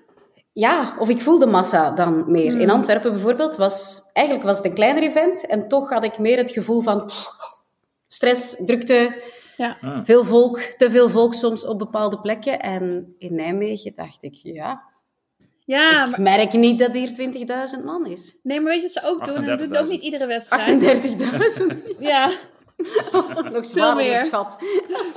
Ja, 0.53 0.97
of 0.99 1.09
ik 1.09 1.20
voelde 1.20 1.47
massa 1.47 1.90
dan 1.90 2.24
meer. 2.30 2.51
Hmm. 2.51 2.61
In 2.61 2.70
Antwerpen 2.70 3.12
bijvoorbeeld 3.12 3.57
was... 3.57 4.01
Eigenlijk 4.12 4.47
was 4.47 4.57
het 4.57 4.66
een 4.66 4.74
kleiner 4.74 5.03
event. 5.03 5.47
En 5.47 5.68
toch 5.68 5.90
had 5.90 6.05
ik 6.05 6.18
meer 6.18 6.36
het 6.36 6.51
gevoel 6.51 6.80
van... 6.80 7.11
Stress, 8.07 8.64
drukte, 8.66 9.22
Ja. 9.57 9.78
ah. 9.80 10.05
veel 10.05 10.24
volk. 10.24 10.59
Te 10.59 10.90
veel 10.90 11.11
volk 11.11 11.34
soms 11.34 11.66
op 11.66 11.78
bepaalde 11.78 12.20
plekken. 12.20 12.61
En 12.61 13.14
in 13.18 13.34
Nijmegen 13.34 13.92
dacht 13.95 14.22
ik, 14.22 14.34
ja... 14.34 14.92
Ja, 15.67 16.05
ik 16.05 16.11
maar, 16.11 16.21
merk 16.21 16.53
niet 16.53 16.79
dat 16.79 16.93
hier 16.93 17.09
20.000 17.79 17.85
man 17.85 18.07
is. 18.07 18.35
nee, 18.43 18.61
maar 18.61 18.73
weet 18.73 18.83
je 18.83 18.91
wat 18.95 19.03
ze 19.05 19.11
ook 19.11 19.25
doen? 19.25 19.35
En 19.37 19.47
dat 19.47 19.59
doet 19.59 19.77
ook 19.79 19.85
38.000. 19.85 19.89
niet 19.91 20.03
iedere 20.03 20.27
wedstrijd. 20.27 20.83
38.000. 21.62 21.83
Ja, 21.99 22.31
Nog 23.53 23.67
zwaar 23.67 23.97
meer. 23.97 24.07
onderschat. 24.07 24.57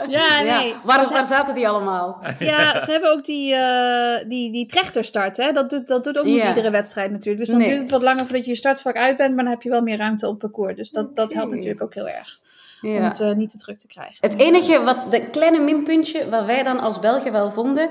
ja, 0.09 0.39
Ja. 0.41 0.59
nee. 0.59 0.73
Waar, 0.83 1.09
waar 1.09 1.25
zaten 1.25 1.55
die 1.55 1.67
allemaal? 1.67 2.19
Ja, 2.39 2.79
ze 2.85 2.91
hebben 2.91 3.11
ook 3.11 3.25
die, 3.25 3.53
eh 3.53 4.29
die, 4.29 4.51
die 4.51 4.65
trechterstart. 4.65 5.37
Hè? 5.37 5.51
Dat, 5.51 5.69
doet, 5.69 5.87
dat 5.87 6.03
doet 6.03 6.19
ook 6.19 6.25
niet 6.25 6.41
Ja. 6.41 6.47
iedere 6.47 6.69
wedstrijd 6.69 7.11
natuurlijk. 7.11 7.39
Dus 7.39 7.49
dan 7.49 7.57
Nee. 7.57 7.67
duurt 7.69 7.81
het 7.81 7.89
wat 7.89 8.01
langer 8.01 8.25
voordat 8.25 8.43
je 8.45 8.51
je 8.51 8.57
startvak 8.57 8.95
uit 8.95 9.17
bent. 9.17 9.35
Maar 9.35 9.43
dan 9.43 9.53
heb 9.53 9.61
je 9.61 9.69
wel 9.69 9.81
meer 9.81 9.97
ruimte 9.97 10.25
op 10.27 10.31
het 10.31 10.39
parcours. 10.51 10.75
Dus 10.75 10.91
dat, 10.91 11.15
dat 11.15 11.33
helpt 11.33 11.51
natuurlijk 11.53 11.81
ook 11.81 11.93
heel 11.93 12.07
erg. 12.09 12.39
Om 12.81 12.95
het 12.95 13.19
eh, 13.19 13.31
niet 13.31 13.49
te 13.49 13.57
druk 13.57 13.77
te 13.79 13.87
krijgen. 13.87 14.15
Het 14.19 14.37
enige, 14.39 14.83
wat, 14.83 15.11
de 15.11 15.29
kleine 15.29 15.59
minpuntje, 15.59 16.29
wat 16.29 16.45
wij 16.45 16.63
dan 16.63 16.79
als 16.79 16.99
Belgen 16.99 17.31
wel 17.31 17.51
vonden, 17.51 17.89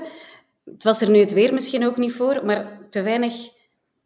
het 0.73 0.83
was 0.83 1.01
er 1.01 1.09
nu 1.09 1.19
het 1.19 1.33
weer 1.33 1.53
misschien 1.53 1.85
ook 1.87 1.97
niet 1.97 2.13
voor, 2.13 2.45
maar 2.45 2.79
te 2.89 3.01
weinig 3.01 3.33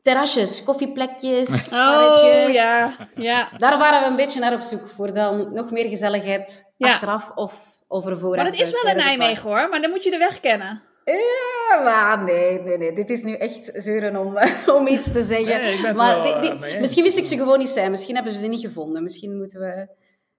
terrasjes, 0.02 0.64
koffieplekjes. 0.64 1.50
Oh, 1.72 2.48
ja. 2.52 2.92
ja. 3.16 3.50
Daar 3.58 3.78
waren 3.78 4.00
we 4.02 4.06
een 4.08 4.16
beetje 4.16 4.40
naar 4.40 4.54
op 4.54 4.62
zoek, 4.62 4.88
voor 4.96 5.14
dan 5.14 5.54
nog 5.54 5.72
meer 5.72 5.90
gezelligheid 5.90 6.74
Ja. 6.78 6.92
achteraf 6.92 7.32
of 7.36 7.54
over 7.88 8.20
voor. 8.20 8.36
Maar 8.36 8.46
dat 8.46 8.60
is 8.60 8.72
wel 8.72 8.92
in 8.92 8.98
Nijmegen 8.98 9.50
hoor. 9.50 9.70
Maar 9.70 9.82
dan 9.82 9.90
moet 9.90 10.04
je 10.04 10.12
de 10.12 10.18
weg 10.18 10.40
kennen. 10.40 10.82
Ja, 11.06 11.80
maar 11.84 12.24
nee, 12.24 12.60
nee, 12.62 12.78
nee. 12.78 12.94
Dit 12.94 13.10
is 13.10 13.22
nu 13.24 13.34
echt 13.34 13.72
zeuren 13.74 14.16
om, 14.18 14.38
om 14.78 14.88
iets 14.88 15.12
te 15.12 15.24
zeggen. 15.24 15.62
Nee, 15.62 15.78
het 15.86 15.98
maar 15.98 16.22
wel, 16.22 16.42
die- 16.42 16.50
eh, 16.52 16.62
die- 16.62 16.80
misschien 16.80 17.04
wist 17.04 17.18
ik 17.18 17.26
ze 17.26 17.38
gewoon 17.38 17.60
niet 17.60 17.70
zijn. 17.70 17.92
Misschien 17.92 18.16
hebben 18.16 18.34
ze 18.34 18.40
ze 18.40 18.48
niet 18.48 18.62
gevonden. 18.62 19.04
Misschien 19.04 19.38
moeten 19.38 19.60
we 19.60 19.88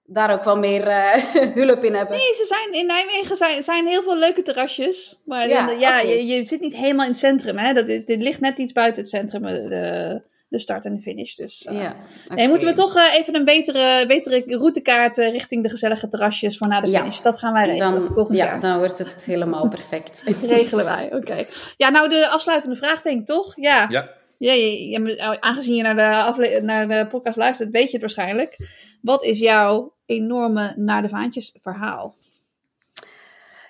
daar 0.05 0.33
ook 0.33 0.43
wel 0.43 0.57
meer 0.57 0.87
eh, 0.87 1.13
hulp 1.61 1.83
in 1.83 1.93
hebben. 1.93 2.17
Nee, 2.17 2.33
ze 2.33 2.45
zijn, 2.45 2.81
in 2.81 2.85
Nijmegen 2.87 3.35
zijn, 3.37 3.63
zijn 3.63 3.87
heel 3.87 4.03
veel 4.03 4.17
leuke 4.17 4.41
terrasjes. 4.41 5.21
Maar 5.25 5.49
Ja, 5.79 5.99
je, 5.99 6.25
je 6.27 6.43
zit 6.43 6.61
niet 6.61 6.75
helemaal 6.75 7.05
in 7.05 7.11
het 7.11 7.19
centrum. 7.19 7.57
Hè? 7.57 7.73
Dat, 7.73 7.87
dit, 7.87 8.07
dit 8.07 8.21
ligt 8.21 8.39
net 8.39 8.57
iets 8.57 8.71
buiten 8.73 9.01
het 9.01 9.11
centrum. 9.11 9.45
eh, 9.45 9.53
De, 9.53 10.21
de 10.47 10.59
start 10.59 10.85
en 10.85 10.95
de 10.95 11.01
finish. 11.01 11.35
Dus 11.35 11.67
uh, 11.71 11.81
Ja, 11.81 11.95
nee, 12.35 12.47
moeten 12.47 12.67
we 12.67 12.73
toch 12.73 12.95
eh, 12.95 13.15
even 13.15 13.35
een 13.35 13.45
betere, 13.45 14.05
betere 14.07 14.43
routekaart 14.47 15.17
eh, 15.17 15.31
richting 15.31 15.63
de 15.63 15.69
gezellige 15.69 16.07
terrasjes 16.07 16.57
voor 16.57 16.67
na 16.67 16.81
de 16.81 16.89
Ja. 16.89 16.99
finish. 16.99 17.19
Dat 17.21 17.39
gaan 17.39 17.53
wij 17.53 17.65
regelen 17.65 17.91
Dan, 18.01 18.13
volgend 18.13 18.37
ja, 18.37 18.45
jaar. 18.45 18.59
dan 18.59 18.77
wordt 18.77 18.97
het 18.97 19.25
helemaal 19.25 19.67
perfect. 19.77 20.23
Regelen 20.45 20.85
wij, 20.85 21.09
oké. 21.13 21.45
Ja, 21.77 21.89
nou 21.89 22.09
de 22.09 22.27
afsluitende 22.27 22.75
vraag 22.75 23.01
denk 23.01 23.19
ik 23.19 23.25
toch? 23.25 23.53
Ja. 23.55 23.87
Ja. 23.89 24.09
Ja, 24.43 24.53
je- 24.53 24.89
je- 24.89 25.41
aangezien 25.41 25.75
je 25.75 25.83
naar 25.83 25.95
de, 25.95 26.23
afle- 26.23 26.61
naar 26.61 26.87
de 26.87 27.07
podcast 27.09 27.37
luistert, 27.37 27.71
weet 27.71 27.85
je 27.85 27.91
het 27.91 28.01
waarschijnlijk. 28.01 28.57
Wat 29.01 29.23
is 29.23 29.39
jouw 29.39 29.93
enorme 30.05 30.73
naar 30.75 31.01
de 31.01 31.09
vaantjes 31.09 31.55
verhaal? 31.61 32.15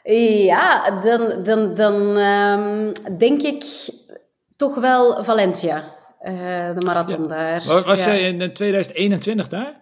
Ja, 0.04 1.00
dan, 1.02 1.44
dan, 1.44 1.76
dan 1.76 2.18
ehm, 2.18 2.94
denk 3.18 3.42
ik 3.42 3.64
toch 4.56 4.76
wel 4.76 5.24
Valencia. 5.24 5.96
Eh, 6.20 6.34
de 6.76 6.86
marathon 6.86 7.28
daar. 7.28 7.64
Was, 7.66 7.84
was 7.84 8.04
ja. 8.04 8.16
jij 8.16 8.30
in 8.30 8.54
2021 8.54 9.48
daar? 9.48 9.82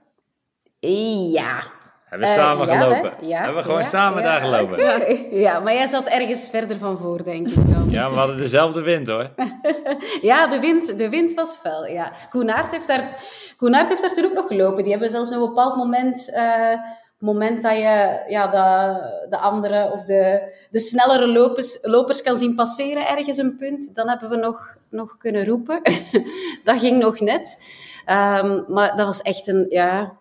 Ja. 0.79 1.63
Hebben 2.11 2.27
we 2.29 2.35
Eh, 2.35 2.41
samen 2.41 2.67
ja, 2.67 2.77
gelopen? 2.79 3.13
hè? 3.19 3.25
Ja, 3.27 3.37
Hebben 3.37 3.55
we 3.55 3.61
gewoon 3.63 3.77
ja, 3.77 3.83
samen 3.85 4.23
daar 4.23 4.39
gelopen? 4.39 4.79
Ja, 5.45 5.59
maar 5.59 5.73
jij 5.73 5.87
zat 5.87 6.05
ergens 6.05 6.49
verder 6.49 6.77
van 6.77 6.97
voor, 6.97 7.23
denk 7.23 7.47
ik 7.47 7.73
dan. 7.73 7.89
Ja, 7.89 8.09
we 8.09 8.15
hadden 8.15 8.37
dezelfde 8.37 8.81
wind 8.81 9.07
hoor. 9.07 9.29
Ja, 10.21 10.47
de 10.47 10.59
wind, 10.59 10.97
de 10.97 11.09
wind 11.09 11.33
was 11.33 11.57
fel, 11.57 11.85
ja. 11.85 12.11
Koenaert 12.29 12.71
heeft, 12.71 12.87
daar, 12.87 13.15
Koenaert 13.57 13.89
heeft 13.89 14.01
daar 14.01 14.13
toen 14.13 14.25
ook 14.25 14.33
nog 14.33 14.47
gelopen. 14.47 14.83
Die 14.83 14.91
hebben 14.91 15.09
zelfs 15.09 15.29
op 15.35 15.41
een 15.41 15.47
bepaald 15.47 15.75
moment... 15.75 16.33
eh, 16.33 16.73
moment 17.19 17.61
dat 17.61 17.75
je 17.77 18.23
ja, 18.27 18.47
de, 18.47 19.27
de 19.29 19.37
andere 19.37 19.91
of 19.91 20.03
de, 20.03 20.51
de 20.69 20.79
snellere 20.79 21.27
lopers, 21.27 21.79
lopers 21.81 22.21
kan 22.21 22.37
zien 22.37 22.55
passeren 22.55 23.07
ergens 23.07 23.37
een 23.37 23.55
punt, 23.57 23.95
dan 23.95 24.09
hebben 24.09 24.29
we 24.29 24.35
nog, 24.35 24.75
nog 24.89 25.17
kunnen 25.17 25.45
roepen. 25.45 25.81
dat 26.63 26.79
ging 26.79 26.99
nog 27.01 27.19
net. 27.19 27.63
Ehm, 28.05 28.61
maar 28.67 28.95
dat 28.97 29.05
was 29.05 29.21
echt 29.21 29.47
een, 29.47 29.65
ja, 29.69 30.13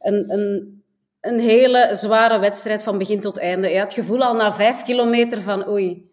een, 0.00 0.30
een, 0.32 0.75
een 1.26 1.40
hele 1.40 1.88
zware 1.92 2.38
wedstrijd 2.38 2.82
van 2.82 2.98
begin 2.98 3.20
tot 3.20 3.38
einde. 3.38 3.68
Je 3.68 3.78
had 3.78 3.94
het 3.94 4.04
gevoel 4.04 4.22
al 4.24 4.34
na 4.34 4.52
vijf 4.52 4.82
kilometer 4.82 5.42
van 5.42 5.68
oei, 5.68 6.10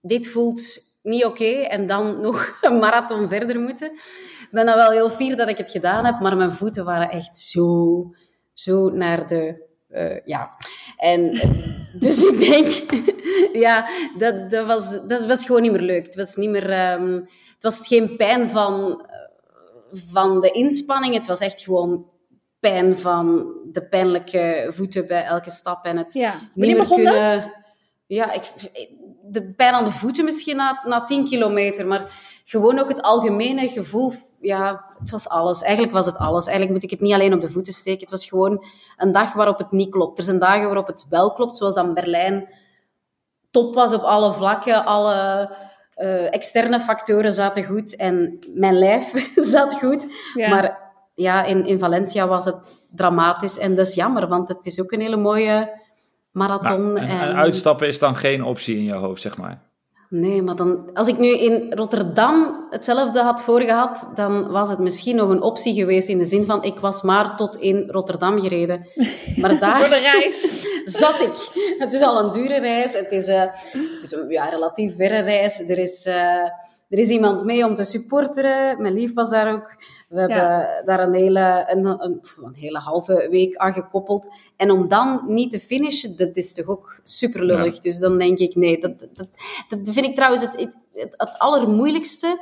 dit 0.00 0.28
voelt 0.28 0.78
niet 1.02 1.24
oké 1.24 1.50
en 1.50 1.86
dan 1.86 2.20
nog 2.20 2.56
een 2.60 2.78
marathon 2.78 3.28
verder 3.28 3.60
moeten. 3.60 3.92
Ik 4.40 4.48
ben 4.50 4.66
dan 4.66 4.76
wel 4.76 4.90
heel 4.90 5.10
fier 5.10 5.36
dat 5.36 5.48
ik 5.48 5.58
het 5.58 5.70
gedaan 5.70 6.04
heb, 6.04 6.20
maar 6.20 6.36
mijn 6.36 6.52
voeten 6.52 6.84
waren 6.84 7.10
echt 7.10 7.36
zo, 7.36 8.14
zo 8.52 8.88
naar 8.88 9.26
de... 9.26 9.66
eh, 9.88 10.24
ja, 10.24 10.56
en 10.96 11.30
eh, 11.30 11.50
dus 12.04 12.24
ik 12.24 12.38
denk, 12.38 13.02
ja, 13.66 13.88
dat, 14.18 14.50
dat, 14.50 14.66
was, 14.66 15.06
dat 15.06 15.26
was 15.26 15.46
gewoon 15.46 15.62
niet 15.62 15.72
meer 15.72 15.80
leuk. 15.80 16.04
Het 16.04 16.14
was 16.14 16.36
niet 16.36 16.50
meer, 16.50 16.70
ehm, 16.70 17.12
het 17.54 17.62
was 17.62 17.86
geen 17.86 18.16
pijn 18.16 18.48
van, 18.48 19.06
van 19.92 20.40
de 20.40 20.50
inspanning, 20.50 21.14
het 21.14 21.26
was 21.26 21.40
echt 21.40 21.60
gewoon 21.60 22.06
pijn 22.60 22.98
van 22.98 23.52
de 23.72 23.88
pijnlijke 23.88 24.70
voeten 24.70 25.06
bij 25.06 25.24
elke 25.24 25.50
stap 25.50 25.84
en 25.84 25.96
het 25.96 26.14
Ja, 26.14 26.32
niet 26.32 26.40
wanneer 26.54 26.76
meer 26.76 26.82
begon 26.82 27.04
dat? 27.04 27.12
kunnen... 27.12 27.52
Ja, 28.06 28.32
ik, 28.32 28.42
de 29.22 29.54
pijn 29.54 29.74
aan 29.74 29.84
de 29.84 29.92
voeten 29.92 30.24
misschien 30.24 30.56
na, 30.56 30.80
na 30.84 31.04
10 31.04 31.24
kilometer, 31.24 31.86
maar 31.86 32.04
gewoon 32.44 32.78
ook 32.78 32.88
het 32.88 33.02
algemene 33.02 33.68
gevoel. 33.68 34.12
Ja, 34.40 34.84
het 34.98 35.10
was 35.10 35.28
alles. 35.28 35.62
Eigenlijk 35.62 35.92
was 35.92 36.06
het 36.06 36.16
alles. 36.16 36.46
Eigenlijk 36.46 36.74
moet 36.74 36.82
ik 36.82 36.90
het 36.90 37.00
niet 37.00 37.12
alleen 37.14 37.34
op 37.34 37.40
de 37.40 37.50
voeten 37.50 37.72
steken. 37.72 38.00
Het 38.00 38.10
was 38.10 38.26
gewoon 38.28 38.64
een 38.96 39.12
dag 39.12 39.32
waarop 39.32 39.58
het 39.58 39.70
niet 39.70 39.90
klopt. 39.90 40.18
Er 40.18 40.24
zijn 40.24 40.38
dagen 40.38 40.64
waarop 40.64 40.86
het 40.86 41.06
wel 41.08 41.32
klopt, 41.32 41.56
zoals 41.56 41.74
dan 41.74 41.94
Berlijn 41.94 42.48
top 43.50 43.74
was 43.74 43.92
op 43.92 44.02
alle 44.02 44.32
vlakken. 44.32 44.84
Alle 44.84 45.50
eh, 45.94 46.34
externe 46.34 46.80
factoren 46.80 47.32
zaten 47.32 47.64
goed 47.64 47.96
en 47.96 48.38
mijn 48.54 48.78
lijf 48.78 49.30
zat 49.54 49.74
goed. 49.74 50.08
Ja. 50.34 50.48
Maar 50.48 50.79
ja, 51.20 51.44
in, 51.44 51.66
in 51.66 51.78
Valencia 51.78 52.28
was 52.28 52.44
het 52.44 52.82
dramatisch 52.90 53.58
en 53.58 53.74
dat 53.74 53.86
is 53.86 53.94
jammer, 53.94 54.28
want 54.28 54.48
het 54.48 54.66
is 54.66 54.80
ook 54.80 54.92
een 54.92 55.00
hele 55.00 55.16
mooie 55.16 55.80
marathon. 56.30 56.92
Maar, 56.92 57.02
en, 57.02 57.08
en, 57.08 57.28
en 57.28 57.34
uitstappen 57.34 57.86
is 57.86 57.98
dan 57.98 58.16
geen 58.16 58.44
optie 58.44 58.76
in 58.76 58.84
je 58.84 58.92
hoofd, 58.92 59.20
zeg 59.20 59.38
maar. 59.38 59.68
Nee, 60.10 60.42
maar 60.42 60.56
dan, 60.56 60.90
als 60.94 61.08
ik 61.08 61.18
nu 61.18 61.28
in 61.28 61.72
Rotterdam 61.72 62.66
hetzelfde 62.70 63.22
had 63.22 63.40
voorgehad, 63.40 64.08
dan 64.14 64.50
was 64.50 64.68
het 64.68 64.78
misschien 64.78 65.16
nog 65.16 65.28
een 65.28 65.42
optie 65.42 65.74
geweest 65.74 66.08
in 66.08 66.18
de 66.18 66.24
zin 66.24 66.44
van 66.44 66.64
ik 66.64 66.78
was 66.78 67.02
maar 67.02 67.36
tot 67.36 67.56
in 67.56 67.88
Rotterdam 67.90 68.40
gereden. 68.40 68.88
Maar 69.36 69.50
Voor 69.50 69.58
daar 69.68 69.88
de 69.88 69.98
reis. 69.98 70.66
zat 71.00 71.20
ik. 71.20 71.74
Het 71.78 71.92
is 71.92 72.00
al 72.02 72.24
een 72.24 72.32
dure 72.32 72.60
reis. 72.60 72.92
Het 72.92 73.12
is, 73.12 73.26
eh, 73.26 73.40
het 73.94 74.02
is 74.02 74.12
een 74.12 74.28
ja, 74.28 74.48
relatief 74.48 74.96
verre 74.96 75.20
reis. 75.20 75.68
Er 75.68 75.78
is, 75.78 76.06
eh, 76.06 76.44
er 76.90 76.98
is 76.98 77.08
iemand 77.08 77.44
mee 77.44 77.64
om 77.66 77.74
te 77.74 77.82
supporteren. 77.82 78.82
Mijn 78.82 78.94
lief 78.94 79.14
was 79.14 79.30
daar 79.30 79.52
ook. 79.52 79.76
We 80.08 80.20
hebben 80.20 80.84
daar 80.84 81.00
een 81.00 81.14
hele, 81.14 81.64
een, 81.68 81.84
een, 81.86 82.20
een 82.42 82.54
hele 82.54 82.78
halve 82.78 83.26
week 83.30 83.56
aan 83.56 83.72
gekoppeld. 83.72 84.28
En 84.56 84.70
om 84.70 84.88
dan 84.88 85.22
niet 85.26 85.50
te 85.50 85.60
finishen, 85.60 86.16
dat 86.16 86.30
is 86.36 86.52
toch 86.54 86.66
ook 86.66 87.00
super 87.02 87.44
lullig. 87.44 87.78
Dus 87.80 87.98
dan 87.98 88.18
denk 88.18 88.38
ik, 88.38 88.54
nee, 88.54 88.80
dat, 88.80 88.98
dat, 89.00 89.28
dat 89.68 89.94
vind 89.94 90.06
ik 90.06 90.14
trouwens 90.14 90.42
het, 90.42 90.56
het, 90.56 90.76
het, 90.92 91.14
het 91.16 91.38
allermoeilijkste 91.38 92.40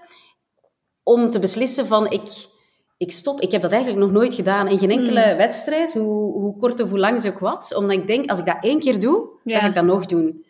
om 1.02 1.30
te 1.30 1.38
beslissen 1.38 1.86
van 1.86 2.10
ik, 2.10 2.46
ik 2.96 3.10
stop. 3.12 3.40
Ik 3.40 3.50
heb 3.52 3.62
dat 3.62 3.72
eigenlijk 3.72 4.02
nog 4.02 4.12
nooit 4.12 4.34
gedaan 4.34 4.68
in 4.68 4.78
geen 4.78 4.90
enkele 4.90 5.20
Hmm. 5.22 5.36
wedstrijd, 5.36 5.92
hoe, 5.92 6.32
hoe 6.32 6.56
kort 6.56 6.80
of 6.80 6.90
hoe 6.90 6.98
lang 6.98 7.20
ze 7.20 7.28
ook 7.28 7.38
was. 7.38 7.74
Omdat 7.74 7.96
ik 7.96 8.06
denk, 8.06 8.30
als 8.30 8.38
ik 8.38 8.44
dat 8.46 8.58
één 8.60 8.80
keer 8.80 8.98
doe, 9.00 9.28
Ja. 9.44 9.58
ga 9.60 9.66
ik 9.66 9.74
dat 9.74 9.84
nog 9.84 10.06
doen. 10.06 10.46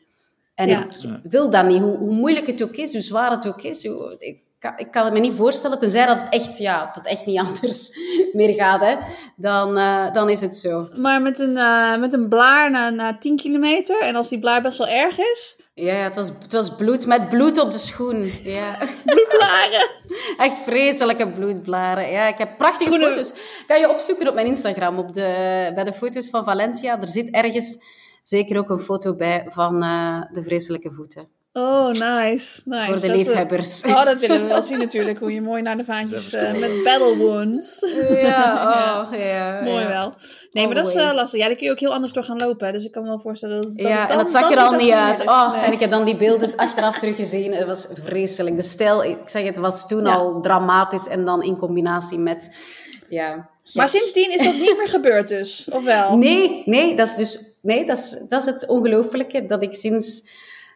En 0.58 0.68
Ja. 0.68 0.84
ik 0.84 1.20
wil 1.30 1.50
dat 1.50 1.64
niet. 1.66 1.80
Hoe, 1.80 1.96
hoe 1.96 2.12
moeilijk 2.14 2.46
het 2.46 2.62
ook 2.62 2.76
is, 2.76 2.92
hoe 2.92 3.00
zwaar 3.00 3.30
het 3.30 3.48
ook 3.48 3.62
is. 3.62 3.86
Hoe, 3.86 4.16
ik, 4.18 4.38
kan, 4.58 4.72
ik 4.76 4.90
kan 4.90 5.04
het 5.04 5.12
me 5.12 5.18
niet 5.20 5.34
voorstellen, 5.34 5.78
tenzij 5.78 6.06
dat 6.06 6.18
het 6.20 6.32
echt, 6.32 6.58
ja, 6.58 6.84
dat 6.86 6.94
het 6.94 7.06
echt 7.06 7.26
niet 7.26 7.38
anders 7.48 7.98
meer 8.32 8.54
gaat. 8.54 8.80
Hè. 8.80 8.96
Dan, 9.36 9.76
eh, 9.76 10.12
dan 10.12 10.28
is 10.30 10.40
het 10.40 10.56
zo. 10.56 10.88
Maar 10.96 11.22
met 11.22 11.38
een, 11.38 11.56
eh, 11.56 11.96
met 11.98 12.12
een 12.12 12.28
blaar 12.28 12.70
na, 12.70 12.90
na 12.90 13.18
10 13.18 13.36
kilometer. 13.36 14.00
En 14.00 14.14
als 14.16 14.28
die 14.28 14.38
blaar 14.38 14.62
best 14.62 14.78
wel 14.78 14.88
erg 14.88 15.18
is. 15.18 15.56
Ja, 15.74 15.92
ja, 15.92 16.02
het, 16.02 16.14
was, 16.14 16.28
het 16.42 16.52
was 16.52 16.74
bloed, 16.76 17.06
met 17.06 17.28
bloed 17.28 17.60
op 17.60 17.72
de 17.72 17.78
schoen. 17.78 18.30
Ja. 18.44 18.76
Bloedblaren. 19.04 19.88
Echt 20.38 20.58
vreselijke 20.58 21.28
bloedblaren. 21.30 22.10
Ja, 22.10 22.26
ik 22.26 22.38
heb 22.38 22.56
prachtige 22.58 22.82
Schoenen- 22.90 23.08
foto's. 23.08 23.32
Kan 23.66 23.80
je 23.80 23.90
opzoeken 23.90 24.28
op 24.28 24.34
mijn 24.34 24.46
Instagram, 24.46 24.98
op 24.98 25.12
de, 25.12 25.70
bij 25.74 25.84
de 25.84 25.92
foto's 25.92 26.28
van 26.30 26.44
Valencia. 26.44 27.00
Er 27.00 27.08
zit 27.08 27.30
ergens 27.30 27.78
zeker 28.28 28.58
ook 28.58 28.70
een 28.70 28.80
foto 28.80 29.14
bij 29.14 29.46
van 29.48 29.82
eh, 29.82 30.22
de 30.32 30.42
vreselijke 30.42 30.92
voeten. 30.92 31.28
Oh, 31.52 31.86
nice. 31.86 32.62
nice. 32.64 32.86
Voor 32.86 32.94
de 32.94 33.00
Dat, 33.00 33.02
eh, 33.02 33.16
liefhebbers. 33.16 33.84
Oh, 33.84 34.04
dat 34.04 34.20
willen 34.20 34.40
we 34.40 34.46
wel 34.46 34.62
zien 34.62 34.78
natuurlijk. 34.78 35.18
Hoe 35.18 35.32
je 35.32 35.40
mooi 35.40 35.62
naar 35.62 35.76
de 35.76 35.84
vaantjes 35.84 36.30
Dat 36.30 36.40
eh, 36.42 36.58
met 36.58 36.82
battle 36.84 37.16
wounds. 37.16 37.78
Ja, 38.10 39.00
oh, 39.12 39.18
ja. 39.18 39.60
Mooi 39.64 39.82
ja. 39.82 39.88
wel. 39.88 40.14
Nee, 40.52 40.66
maar 40.66 40.74
dat 40.74 40.88
is 40.88 40.94
eh, 40.94 41.10
lastig. 41.14 41.40
Ja, 41.40 41.46
daar 41.46 41.56
kun 41.56 41.66
je 41.66 41.72
ook 41.72 41.80
heel 41.80 41.92
anders 41.92 42.12
door 42.12 42.22
gaan 42.24 42.36
lopen. 42.36 42.66
hè. 42.66 42.72
Dus 42.72 42.84
ik 42.84 42.92
kan 42.92 43.02
me 43.02 43.08
wel 43.08 43.18
voorstellen 43.18 43.62
dat, 43.62 43.76
dat 43.76 43.86
Ja, 43.86 44.10
en 44.10 44.18
het 44.18 44.30
zag 44.30 44.42
dan 44.42 44.52
er 44.52 44.58
al 44.58 44.70
dat 44.70 44.80
niet 44.80 44.92
uit. 44.92 45.20
Oh, 45.20 45.52
Nee. 45.52 45.62
En 45.62 45.72
ik 45.72 45.80
heb 45.80 45.90
dan 45.90 46.04
die 46.04 46.16
beelden 46.16 46.56
achteraf 46.56 46.98
teruggezien. 46.98 47.52
Het 47.52 47.66
was 47.66 47.88
vreselijk. 47.92 48.56
De 48.56 48.62
stijl, 48.62 49.04
ik 49.04 49.18
zeg 49.26 49.42
het, 49.42 49.56
was 49.56 49.88
toen 49.88 50.04
Ja. 50.04 50.14
al 50.14 50.40
dramatisch. 50.40 51.08
En 51.08 51.24
dan 51.24 51.42
in 51.42 51.56
combinatie 51.56 52.18
met... 52.18 52.56
Ja, 53.08 53.48
Maar 53.74 53.88
sindsdien 53.88 54.30
is 54.38 54.44
dat 54.44 54.54
niet 54.54 54.76
meer 54.76 54.88
gebeurd 54.88 55.28
dus, 55.28 55.68
of 55.70 55.84
wel? 55.84 56.16
Nee, 56.16 56.62
nee, 56.64 56.96
dat 56.96 57.06
is 57.06 57.16
dus 57.16 57.47
nee, 57.62 57.86
dat 57.86 57.98
is, 57.98 58.26
dat 58.28 58.40
is 58.40 58.46
het 58.46 58.66
ongelooflijke 58.66 59.46
dat 59.46 59.62
ik 59.62 59.74
sinds 59.74 60.30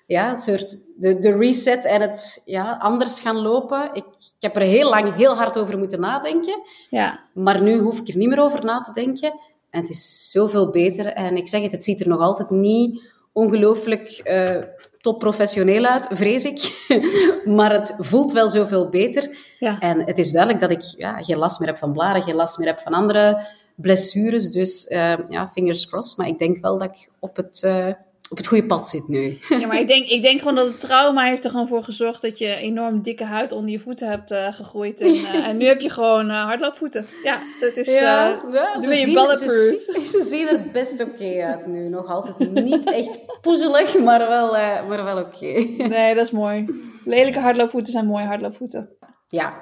ja, 0.06 0.30
een 0.30 0.38
soort 0.38 0.76
de, 0.96 1.18
de 1.18 1.36
reset 1.36 1.84
en 1.84 2.00
het 2.00 2.42
ja, 2.44 2.76
anders 2.80 3.20
gaan 3.20 3.36
lopen. 3.36 3.90
Ik, 3.92 4.04
ik 4.18 4.30
heb 4.40 4.56
er 4.56 4.62
heel 4.62 4.88
lang 4.88 5.14
heel 5.14 5.34
hard 5.34 5.58
over 5.58 5.78
moeten 5.78 6.00
nadenken, 6.00 6.62
Ja. 6.88 7.20
maar 7.34 7.62
nu 7.62 7.78
hoef 7.78 7.98
ik 8.00 8.08
er 8.08 8.16
niet 8.16 8.28
meer 8.28 8.42
over 8.42 8.64
na 8.64 8.80
te 8.80 8.92
denken. 8.92 9.32
En 9.70 9.80
het 9.80 9.88
is 9.88 10.30
zoveel 10.30 10.70
beter. 10.70 11.06
En 11.06 11.36
ik 11.36 11.48
zeg 11.48 11.62
het, 11.62 11.72
het 11.72 11.84
ziet 11.84 12.00
er 12.00 12.08
nog 12.08 12.20
altijd 12.20 12.50
niet 12.50 13.02
ongelooflijk 13.32 14.08
eh 14.24 14.62
top 15.02 15.18
professioneel 15.18 15.84
uit, 15.84 16.06
vrees 16.10 16.44
ik. 16.44 16.88
maar 17.56 17.72
het 17.72 17.94
voelt 17.98 18.32
wel 18.32 18.48
zoveel 18.48 18.88
beter. 18.88 19.36
Ja. 19.58 19.78
En 19.78 20.00
het 20.06 20.18
is 20.18 20.32
duidelijk 20.32 20.60
dat 20.62 20.70
ik 20.70 20.82
ja, 20.82 21.22
geen 21.22 21.38
last 21.38 21.58
meer 21.60 21.68
heb 21.68 21.78
van 21.78 21.92
blaren, 21.92 22.22
geen 22.22 22.34
last 22.34 22.58
meer 22.58 22.66
heb 22.66 22.78
van 22.78 22.92
andere 22.92 23.46
blessures. 23.76 24.50
Dus 24.50 24.86
eh, 24.86 25.14
ja, 25.28 25.48
fingers 25.48 25.86
crossed. 25.88 26.16
Maar 26.18 26.28
ik 26.28 26.38
denk 26.38 26.58
wel 26.58 26.78
dat 26.78 26.88
ik 26.88 27.08
op 27.18 27.36
het, 27.36 27.60
eh, 27.64 27.86
op 28.30 28.36
het 28.38 28.46
goede 28.46 28.66
pad 28.66 28.88
zit 28.88 29.08
nu. 29.08 29.38
Ja, 29.60 29.66
maar 29.66 29.78
ik 29.78 29.88
denk, 29.88 30.06
ik 30.06 30.22
denk 30.22 30.38
gewoon 30.38 30.54
dat 30.54 30.66
het 30.66 30.80
trauma 30.80 31.24
heeft 31.24 31.44
er 31.44 31.50
gewoon 31.50 31.68
voor 31.68 31.84
gezorgd 31.84 32.22
dat 32.22 32.38
je 32.38 32.54
enorm 32.54 33.02
dikke 33.02 33.24
huid 33.24 33.52
onder 33.52 33.70
je 33.70 33.80
voeten 33.80 34.08
hebt 34.08 34.30
eh, 34.30 34.52
gegroeid. 34.52 35.00
En, 35.00 35.14
eh, 35.24 35.46
en 35.46 35.56
nu 35.56 35.64
heb 35.66 35.80
je 35.80 35.90
gewoon 35.90 36.30
eh, 36.30 36.44
hardloopvoeten. 36.44 37.06
Ja, 37.22 37.42
dat 37.60 37.76
is... 37.76 37.86
eh, 37.88 37.94
ja, 38.00 38.40
nu 38.44 38.50
ben 38.50 38.98
je 38.98 39.04
zien, 39.04 39.36
ze, 39.36 40.00
ze 40.04 40.22
zien 40.28 40.48
er 40.48 40.70
best 40.72 41.02
oké 41.02 41.42
uit 41.44 41.66
nu. 41.66 41.88
Nog 41.88 42.06
altijd 42.06 42.52
niet 42.52 42.86
echt 42.86 43.18
poezelig, 43.40 43.98
maar 43.98 44.18
wel, 44.28 44.56
eh, 44.56 44.88
maar 44.88 45.04
wel 45.04 45.18
oké. 45.18 45.46
nee, 45.88 46.14
dat 46.14 46.24
is 46.24 46.30
mooi. 46.30 46.64
Lelijke 47.04 47.38
hardloopvoeten 47.38 47.92
zijn 47.92 48.06
mooie 48.06 48.24
hardloopvoeten. 48.26 48.88
Ja. 49.28 49.54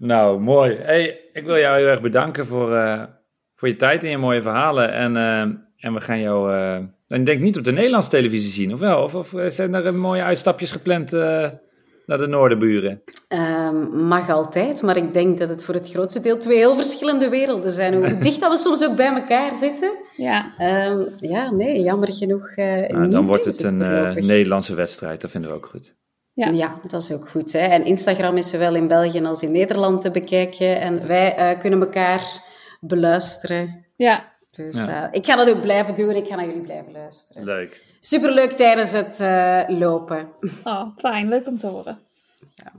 Nou, 0.00 0.40
mooi. 0.40 0.76
Hey, 0.76 1.20
ik 1.32 1.46
wil 1.46 1.58
jou 1.58 1.78
heel 1.78 1.86
erg 1.86 2.00
bedanken 2.00 2.46
voor, 2.46 2.74
eh, 2.74 3.02
voor 3.54 3.68
je 3.68 3.76
tijd 3.76 4.04
en 4.04 4.10
je 4.10 4.18
mooie 4.18 4.42
verhalen. 4.42 4.92
En, 4.92 5.16
eh, 5.16 5.40
en 5.76 5.94
we 5.94 6.00
gaan 6.00 6.20
jou, 6.20 6.52
eh, 6.54 7.18
ik 7.18 7.26
denk 7.26 7.40
niet 7.40 7.58
op 7.58 7.64
de 7.64 7.72
Nederlandse 7.72 8.10
televisie 8.10 8.50
zien, 8.50 8.72
of 8.72 8.80
wel? 8.80 9.02
Of, 9.02 9.14
of 9.14 9.34
zijn 9.46 9.74
er 9.74 9.94
mooie 9.94 10.22
uitstapjes 10.22 10.72
gepland? 10.72 11.12
eh? 11.12 11.48
naar 12.10 12.18
de 12.18 12.26
noordenburen? 12.26 13.02
Ehm, 13.28 14.06
mag 14.06 14.30
altijd, 14.30 14.82
maar 14.82 14.96
ik 14.96 15.14
denk 15.14 15.38
dat 15.38 15.48
het 15.48 15.64
voor 15.64 15.74
het 15.74 15.90
grootste 15.90 16.20
deel 16.20 16.38
twee 16.38 16.56
heel 16.56 16.74
verschillende 16.74 17.28
werelden 17.28 17.70
zijn. 17.70 17.94
Hoe 17.94 18.18
dicht 18.22 18.40
dat 18.40 18.50
we 18.50 18.56
soms 18.56 18.84
ook 18.84 18.96
bij 18.96 19.14
elkaar 19.14 19.54
zitten. 19.54 19.90
Ja, 20.16 20.54
Ehm, 20.58 20.98
ja, 21.20 21.50
nee, 21.50 21.80
jammer 21.80 22.12
genoeg 22.12 22.48
eh 22.48 22.64
Nou, 22.66 23.02
niet 23.02 23.12
dan 23.12 23.26
wordt 23.26 23.44
bezig 23.44 23.62
het 23.62 23.72
een 23.72 23.82
eh. 23.82 24.14
Nederlandse 24.14 24.74
wedstrijd, 24.74 25.20
dat 25.20 25.30
vinden 25.30 25.50
we 25.50 25.56
ook 25.56 25.66
goed. 25.66 25.94
Ja. 26.44 26.48
Ja. 26.50 26.80
dat 26.88 27.02
is 27.02 27.12
ook 27.12 27.28
goed. 27.28 27.52
Hè? 27.52 27.58
En 27.58 27.84
Instagram 27.84 28.36
is 28.36 28.48
zowel 28.50 28.74
in 28.74 28.88
België 28.88 29.24
als 29.24 29.42
in 29.42 29.52
Nederland 29.52 30.02
te 30.02 30.10
bekijken. 30.10 30.80
En 30.80 31.06
wij 31.06 31.34
eh, 31.36 31.60
kunnen 31.60 31.80
elkaar 31.80 32.42
beluisteren. 32.80 33.84
ja. 33.96 34.28
Dus 34.50 34.74
Ja. 34.84 35.02
eh, 35.04 35.08
ik 35.10 35.26
ga 35.26 35.36
dat 35.36 35.50
ook 35.50 35.60
blijven 35.60 35.94
doen. 35.94 36.10
Ik 36.10 36.26
ga 36.26 36.36
naar 36.36 36.46
jullie 36.46 36.62
blijven 36.62 36.92
luisteren. 36.92 37.44
Leuk. 37.44 37.84
Superleuk 38.00 38.50
tijdens 38.52 38.92
het 38.92 39.20
eh, 39.20 39.62
lopen. 39.68 40.28
Oh, 40.64 40.86
fijn. 40.96 41.28
Leuk 41.28 41.46
om 41.46 41.58
te 41.58 41.66
horen. 41.66 41.98
Ja. 42.54 42.72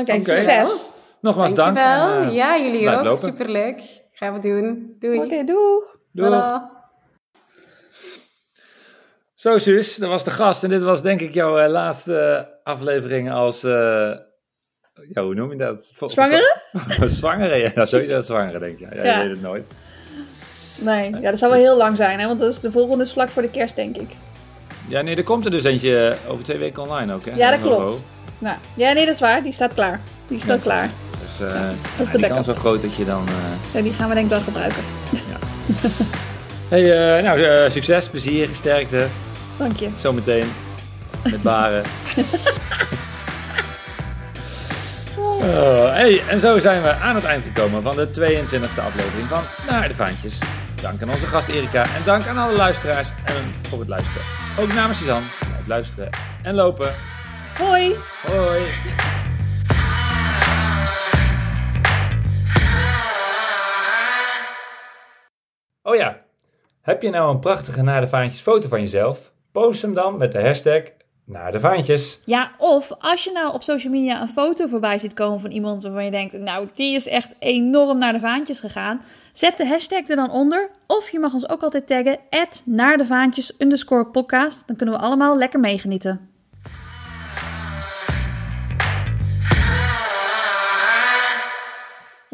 Oké, 0.00 0.12
succes. 0.22 0.90
Nogmaals 1.20 1.54
dank. 1.54 1.76
En, 1.76 1.82
eh, 2.22 2.34
ja, 2.34 2.58
jullie 2.58 2.90
ook. 2.90 3.02
lopen. 3.04 3.18
Superleuk. 3.18 3.82
Gaan 4.12 4.32
we 4.34 4.38
doen. 4.40 4.96
Doei. 4.98 5.18
Oké, 5.18 5.44
doeg. 5.44 5.96
Doeg. 6.12 6.26
Voilà. 6.26 6.83
Zo, 9.44 9.58
Suus, 9.58 9.96
dat 9.96 10.08
was 10.08 10.24
de 10.24 10.30
gast. 10.30 10.62
En 10.62 10.68
dit 10.68 10.82
was 10.82 11.02
denk 11.02 11.20
ik 11.20 11.34
jouw 11.34 11.58
eh, 11.58 11.70
laatste 11.70 12.48
aflevering 12.62 13.30
als... 13.32 13.64
eh, 13.64 13.70
ja, 15.12 15.22
hoe 15.22 15.34
noem 15.34 15.50
je 15.50 15.56
dat? 15.56 15.92
Zwangere? 16.06 16.56
zwangere, 17.06 17.72
ja. 17.74 17.86
Sowieso 17.86 18.20
zwangere, 18.20 18.58
denk 18.58 18.78
ik. 18.78 18.80
Ja, 18.80 18.88
ja, 18.96 19.04
Ja. 19.04 19.12
je 19.20 19.26
weet 19.26 19.36
het 19.36 19.42
nooit. 19.44 19.66
Nee, 20.80 21.10
ja, 21.20 21.30
dat 21.30 21.38
zal 21.38 21.50
wel 21.50 21.58
heel 21.58 21.76
lang 21.76 21.96
zijn, 21.96 22.20
hè? 22.20 22.26
want 22.26 22.40
dat 22.40 22.52
is 22.52 22.60
de 22.60 22.72
volgende 22.72 23.04
is 23.04 23.12
vlak 23.12 23.28
voor 23.28 23.42
de 23.42 23.50
kerst, 23.50 23.76
denk 23.76 23.96
ik. 23.96 24.08
Ja, 24.88 25.00
nee, 25.00 25.16
er 25.16 25.22
komt 25.24 25.44
er 25.44 25.50
dus 25.50 25.64
eentje 25.64 26.14
over 26.28 26.44
twee 26.44 26.58
weken 26.58 26.82
online 26.82 27.14
ook, 27.14 27.24
hè? 27.24 27.32
Ja, 27.36 27.50
dat 27.50 27.60
klopt. 27.60 28.02
Nou, 28.38 28.56
ja, 28.76 28.92
nee, 28.92 29.04
dat 29.06 29.14
is 29.14 29.20
waar. 29.20 29.42
Die 29.42 29.52
staat 29.52 29.74
klaar. 29.74 30.00
Die 30.28 30.40
staat 30.40 30.60
klaar. 30.62 30.90
Dus 31.22 31.48
eh 31.48 31.70
is 32.00 32.10
ja, 32.10 32.18
de 32.18 32.26
kans 32.28 32.46
wel 32.46 32.54
groot 32.54 32.82
dat 32.82 32.94
je 32.94 33.04
dan... 33.04 33.24
eh, 33.28 33.74
Ja, 33.74 33.80
die 33.82 33.92
gaan 33.92 34.08
we 34.08 34.14
denk 34.14 34.26
ik 34.26 34.32
wel 34.32 34.42
gebruiken. 34.42 34.82
Hey, 36.68 37.16
eh, 37.16 37.22
nou, 37.22 37.70
succes, 37.70 38.08
plezier, 38.08 38.48
sterkte. 38.52 39.06
Dank 39.58 39.76
je. 39.76 39.90
Zometeen 39.96 40.46
met 41.24 41.42
baren. 41.42 41.82
Oh, 45.44 45.76
hey, 45.76 46.22
en 46.28 46.40
zo 46.40 46.58
zijn 46.58 46.82
we 46.82 46.92
aan 46.92 47.14
het 47.14 47.24
eind 47.24 47.44
gekomen 47.44 47.82
van 47.82 47.96
de 47.96 48.08
22e 48.08 48.82
aflevering 48.82 49.28
van 49.28 49.42
Naar 49.66 49.88
de 49.88 49.94
Vaantjes. 49.94 50.38
Dank 50.82 51.02
aan 51.02 51.10
onze 51.10 51.26
gast 51.26 51.48
Erika 51.48 51.82
en 51.82 52.04
dank 52.04 52.26
aan 52.26 52.38
alle 52.38 52.56
luisteraars 52.56 53.10
en 53.24 53.54
voor 53.62 53.78
het 53.78 53.88
luisteren. 53.88 54.22
Ook 54.58 54.72
namens 54.72 54.98
Suzanne, 54.98 55.26
blijf 55.38 55.66
luisteren 55.66 56.08
en 56.42 56.54
lopen. 56.54 56.94
Hoi! 57.58 57.94
Hoi! 58.26 58.62
Oh 65.82 65.96
ja, 65.96 66.20
heb 66.80 67.02
je 67.02 67.10
nou 67.10 67.30
een 67.30 67.40
prachtige 67.40 67.82
Naar 67.82 68.00
de 68.00 68.06
Vaantjes 68.06 68.42
foto 68.42 68.68
van 68.68 68.80
jezelf? 68.80 69.32
Post 69.54 69.82
hem 69.82 69.94
dan 69.94 70.16
met 70.16 70.32
de 70.32 70.42
hashtag 70.42 70.82
Naar 71.24 71.52
de 71.52 71.60
Vaantjes. 71.60 72.20
Ja, 72.24 72.52
of 72.58 72.92
als 72.98 73.24
je 73.24 73.32
nou 73.32 73.54
op 73.54 73.62
social 73.62 73.92
media 73.92 74.20
een 74.20 74.28
foto 74.28 74.66
voorbij 74.66 74.98
ziet 74.98 75.14
komen 75.14 75.40
van 75.40 75.50
iemand 75.50 75.82
waarvan 75.82 76.04
je 76.04 76.10
denkt, 76.10 76.38
nou, 76.38 76.68
die 76.74 76.94
is 76.94 77.06
echt 77.06 77.34
enorm 77.38 77.98
naar 77.98 78.12
de 78.12 78.18
vaantjes 78.18 78.60
gegaan. 78.60 79.02
Zet 79.32 79.56
de 79.56 79.66
hashtag 79.66 80.08
er 80.08 80.16
dan 80.16 80.30
onder. 80.30 80.70
Of 80.86 81.10
je 81.10 81.18
mag 81.18 81.34
ons 81.34 81.48
ook 81.48 81.62
altijd 81.62 81.86
taggen, 81.86 82.18
naar 82.64 82.96
de 82.96 83.06
vaantjes. 83.06 83.52
Dan 84.66 84.76
kunnen 84.76 84.94
we 84.94 85.00
allemaal 85.00 85.38
lekker 85.38 85.60
meegenieten. 85.60 86.33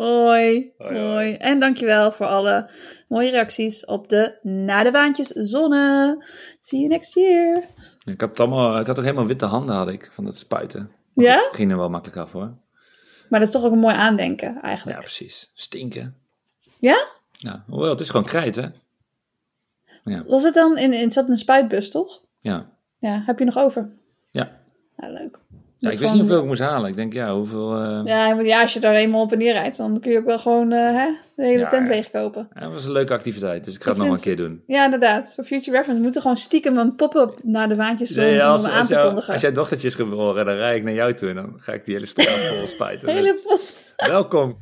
Hoi, 0.04 0.72
Hoi. 0.78 1.34
En 1.34 1.60
dankjewel 1.60 2.12
voor 2.12 2.26
alle 2.26 2.70
mooie 3.08 3.30
reacties 3.30 3.84
op 3.84 4.08
de 4.08 4.38
Naar 4.42 4.84
de 4.84 4.90
Vaantjes 4.90 5.28
zonne. 5.28 6.24
See 6.60 6.78
you 6.80 6.90
next 6.92 7.14
year. 7.14 7.64
Ik 8.04 8.20
had, 8.20 8.40
allemaal, 8.40 8.78
ik 8.80 8.86
had 8.86 8.98
ook 8.98 9.04
helemaal 9.04 9.26
witte 9.26 9.44
handen 9.44 9.74
had 9.74 9.88
ik, 9.88 10.10
van 10.12 10.24
het 10.24 10.36
spuiten. 10.36 10.90
Maar 11.14 11.24
Ja? 11.24 11.34
Het 11.36 11.56
ging 11.56 11.70
er 11.70 11.76
wel 11.76 11.90
makkelijk 11.90 12.18
af 12.18 12.32
hoor. 12.32 12.54
Maar 13.28 13.40
dat 13.40 13.48
is 13.48 13.54
toch 13.54 13.64
ook 13.64 13.72
een 13.72 13.78
mooi 13.78 13.94
aandenken 13.94 14.54
Ja, 14.54 14.62
eigenlijk. 14.62 14.98
precies. 14.98 15.50
Stinken. 15.54 16.16
Ja? 16.78 17.06
Ja, 17.30 17.64
hoewel, 17.68 17.90
het 17.90 18.00
is 18.00 18.10
gewoon 18.10 18.26
krijt 18.26 18.56
hè. 18.56 18.66
Ja, 20.04 20.24
Was 20.26 20.42
het 20.42 20.54
dan 20.54 20.78
in, 20.78 20.92
in 20.92 21.12
zat 21.12 21.24
in 21.24 21.30
een 21.30 21.38
spuitbus, 21.38 21.90
toch? 21.90 22.20
ja. 22.40 22.78
Ja, 22.98 23.22
heb 23.26 23.38
je 23.38 23.44
nog 23.44 23.56
over? 23.58 23.90
Ja. 24.30 24.60
Ja, 24.96 25.08
leuk. 25.08 25.38
Ja 25.80 25.90
ik 25.90 25.98
wist 25.98 26.12
niet 26.12 26.20
hoeveel 26.20 26.38
ik 26.40 26.44
moest 26.46 26.60
halen. 26.60 26.90
Ik 26.90 26.96
denk, 26.96 27.12
ja, 27.12 27.34
hoeveel... 27.34 27.74
eh, 27.76 28.00
Ja, 28.44 28.60
als 28.62 28.72
je 28.72 28.80
daar 28.80 28.94
eenmaal 28.94 29.20
op 29.22 29.32
en 29.32 29.38
neer 29.38 29.52
rijdt, 29.52 29.76
dan 29.76 30.00
kun 30.00 30.10
je 30.10 30.18
ook 30.18 30.24
wel 30.24 30.38
gewoon 30.38 30.72
eh, 30.72 30.78
hè, 30.96 31.06
de 31.36 31.44
hele 31.44 31.58
Ja, 31.58 31.68
tent 31.68 31.88
leegkopen. 31.88 32.48
ja, 32.54 32.60
dat 32.60 32.72
was 32.72 32.84
een 32.84 32.92
leuke 32.92 33.12
activiteit, 33.12 33.64
dus 33.64 33.74
ik 33.74 33.82
ga 33.82 33.90
Ik 33.90 33.96
het 33.96 34.06
nog 34.06 34.14
een 34.14 34.22
keer 34.22 34.36
doen. 34.36 34.62
Ja, 34.66 34.84
inderdaad. 34.84 35.32
Voor 35.34 35.44
future 35.44 35.70
reference. 35.70 35.96
We 35.96 36.02
moeten 36.02 36.20
gewoon 36.20 36.36
stiekem 36.36 36.78
een 36.78 36.94
pop-up 36.94 37.38
naar 37.42 37.68
de 37.68 37.74
vaantjes 37.74 38.08
doen 38.08 38.24
Nee, 38.24 38.40
om 38.42 38.46
als, 38.46 38.62
hem 38.66 38.72
aan 38.72 38.86
te 38.86 38.92
jou- 38.94 39.06
kondigen. 39.06 39.32
als 39.32 39.42
jij 39.42 39.52
dochtertje 39.52 39.88
is 39.88 39.94
geboren, 39.94 40.44
dan 40.44 40.54
rijd 40.54 40.76
ik 40.76 40.84
naar 40.84 40.94
jou 40.94 41.14
toe 41.14 41.28
en 41.28 41.34
dan 41.34 41.52
ga 41.56 41.72
ik 41.72 41.84
die 41.84 41.94
hele 41.94 42.06
straat 42.06 42.28
vol 42.28 42.66
spuiten. 42.66 43.08
Hele 43.14 43.40
pot. 43.44 43.94
Welkom. 43.96 44.56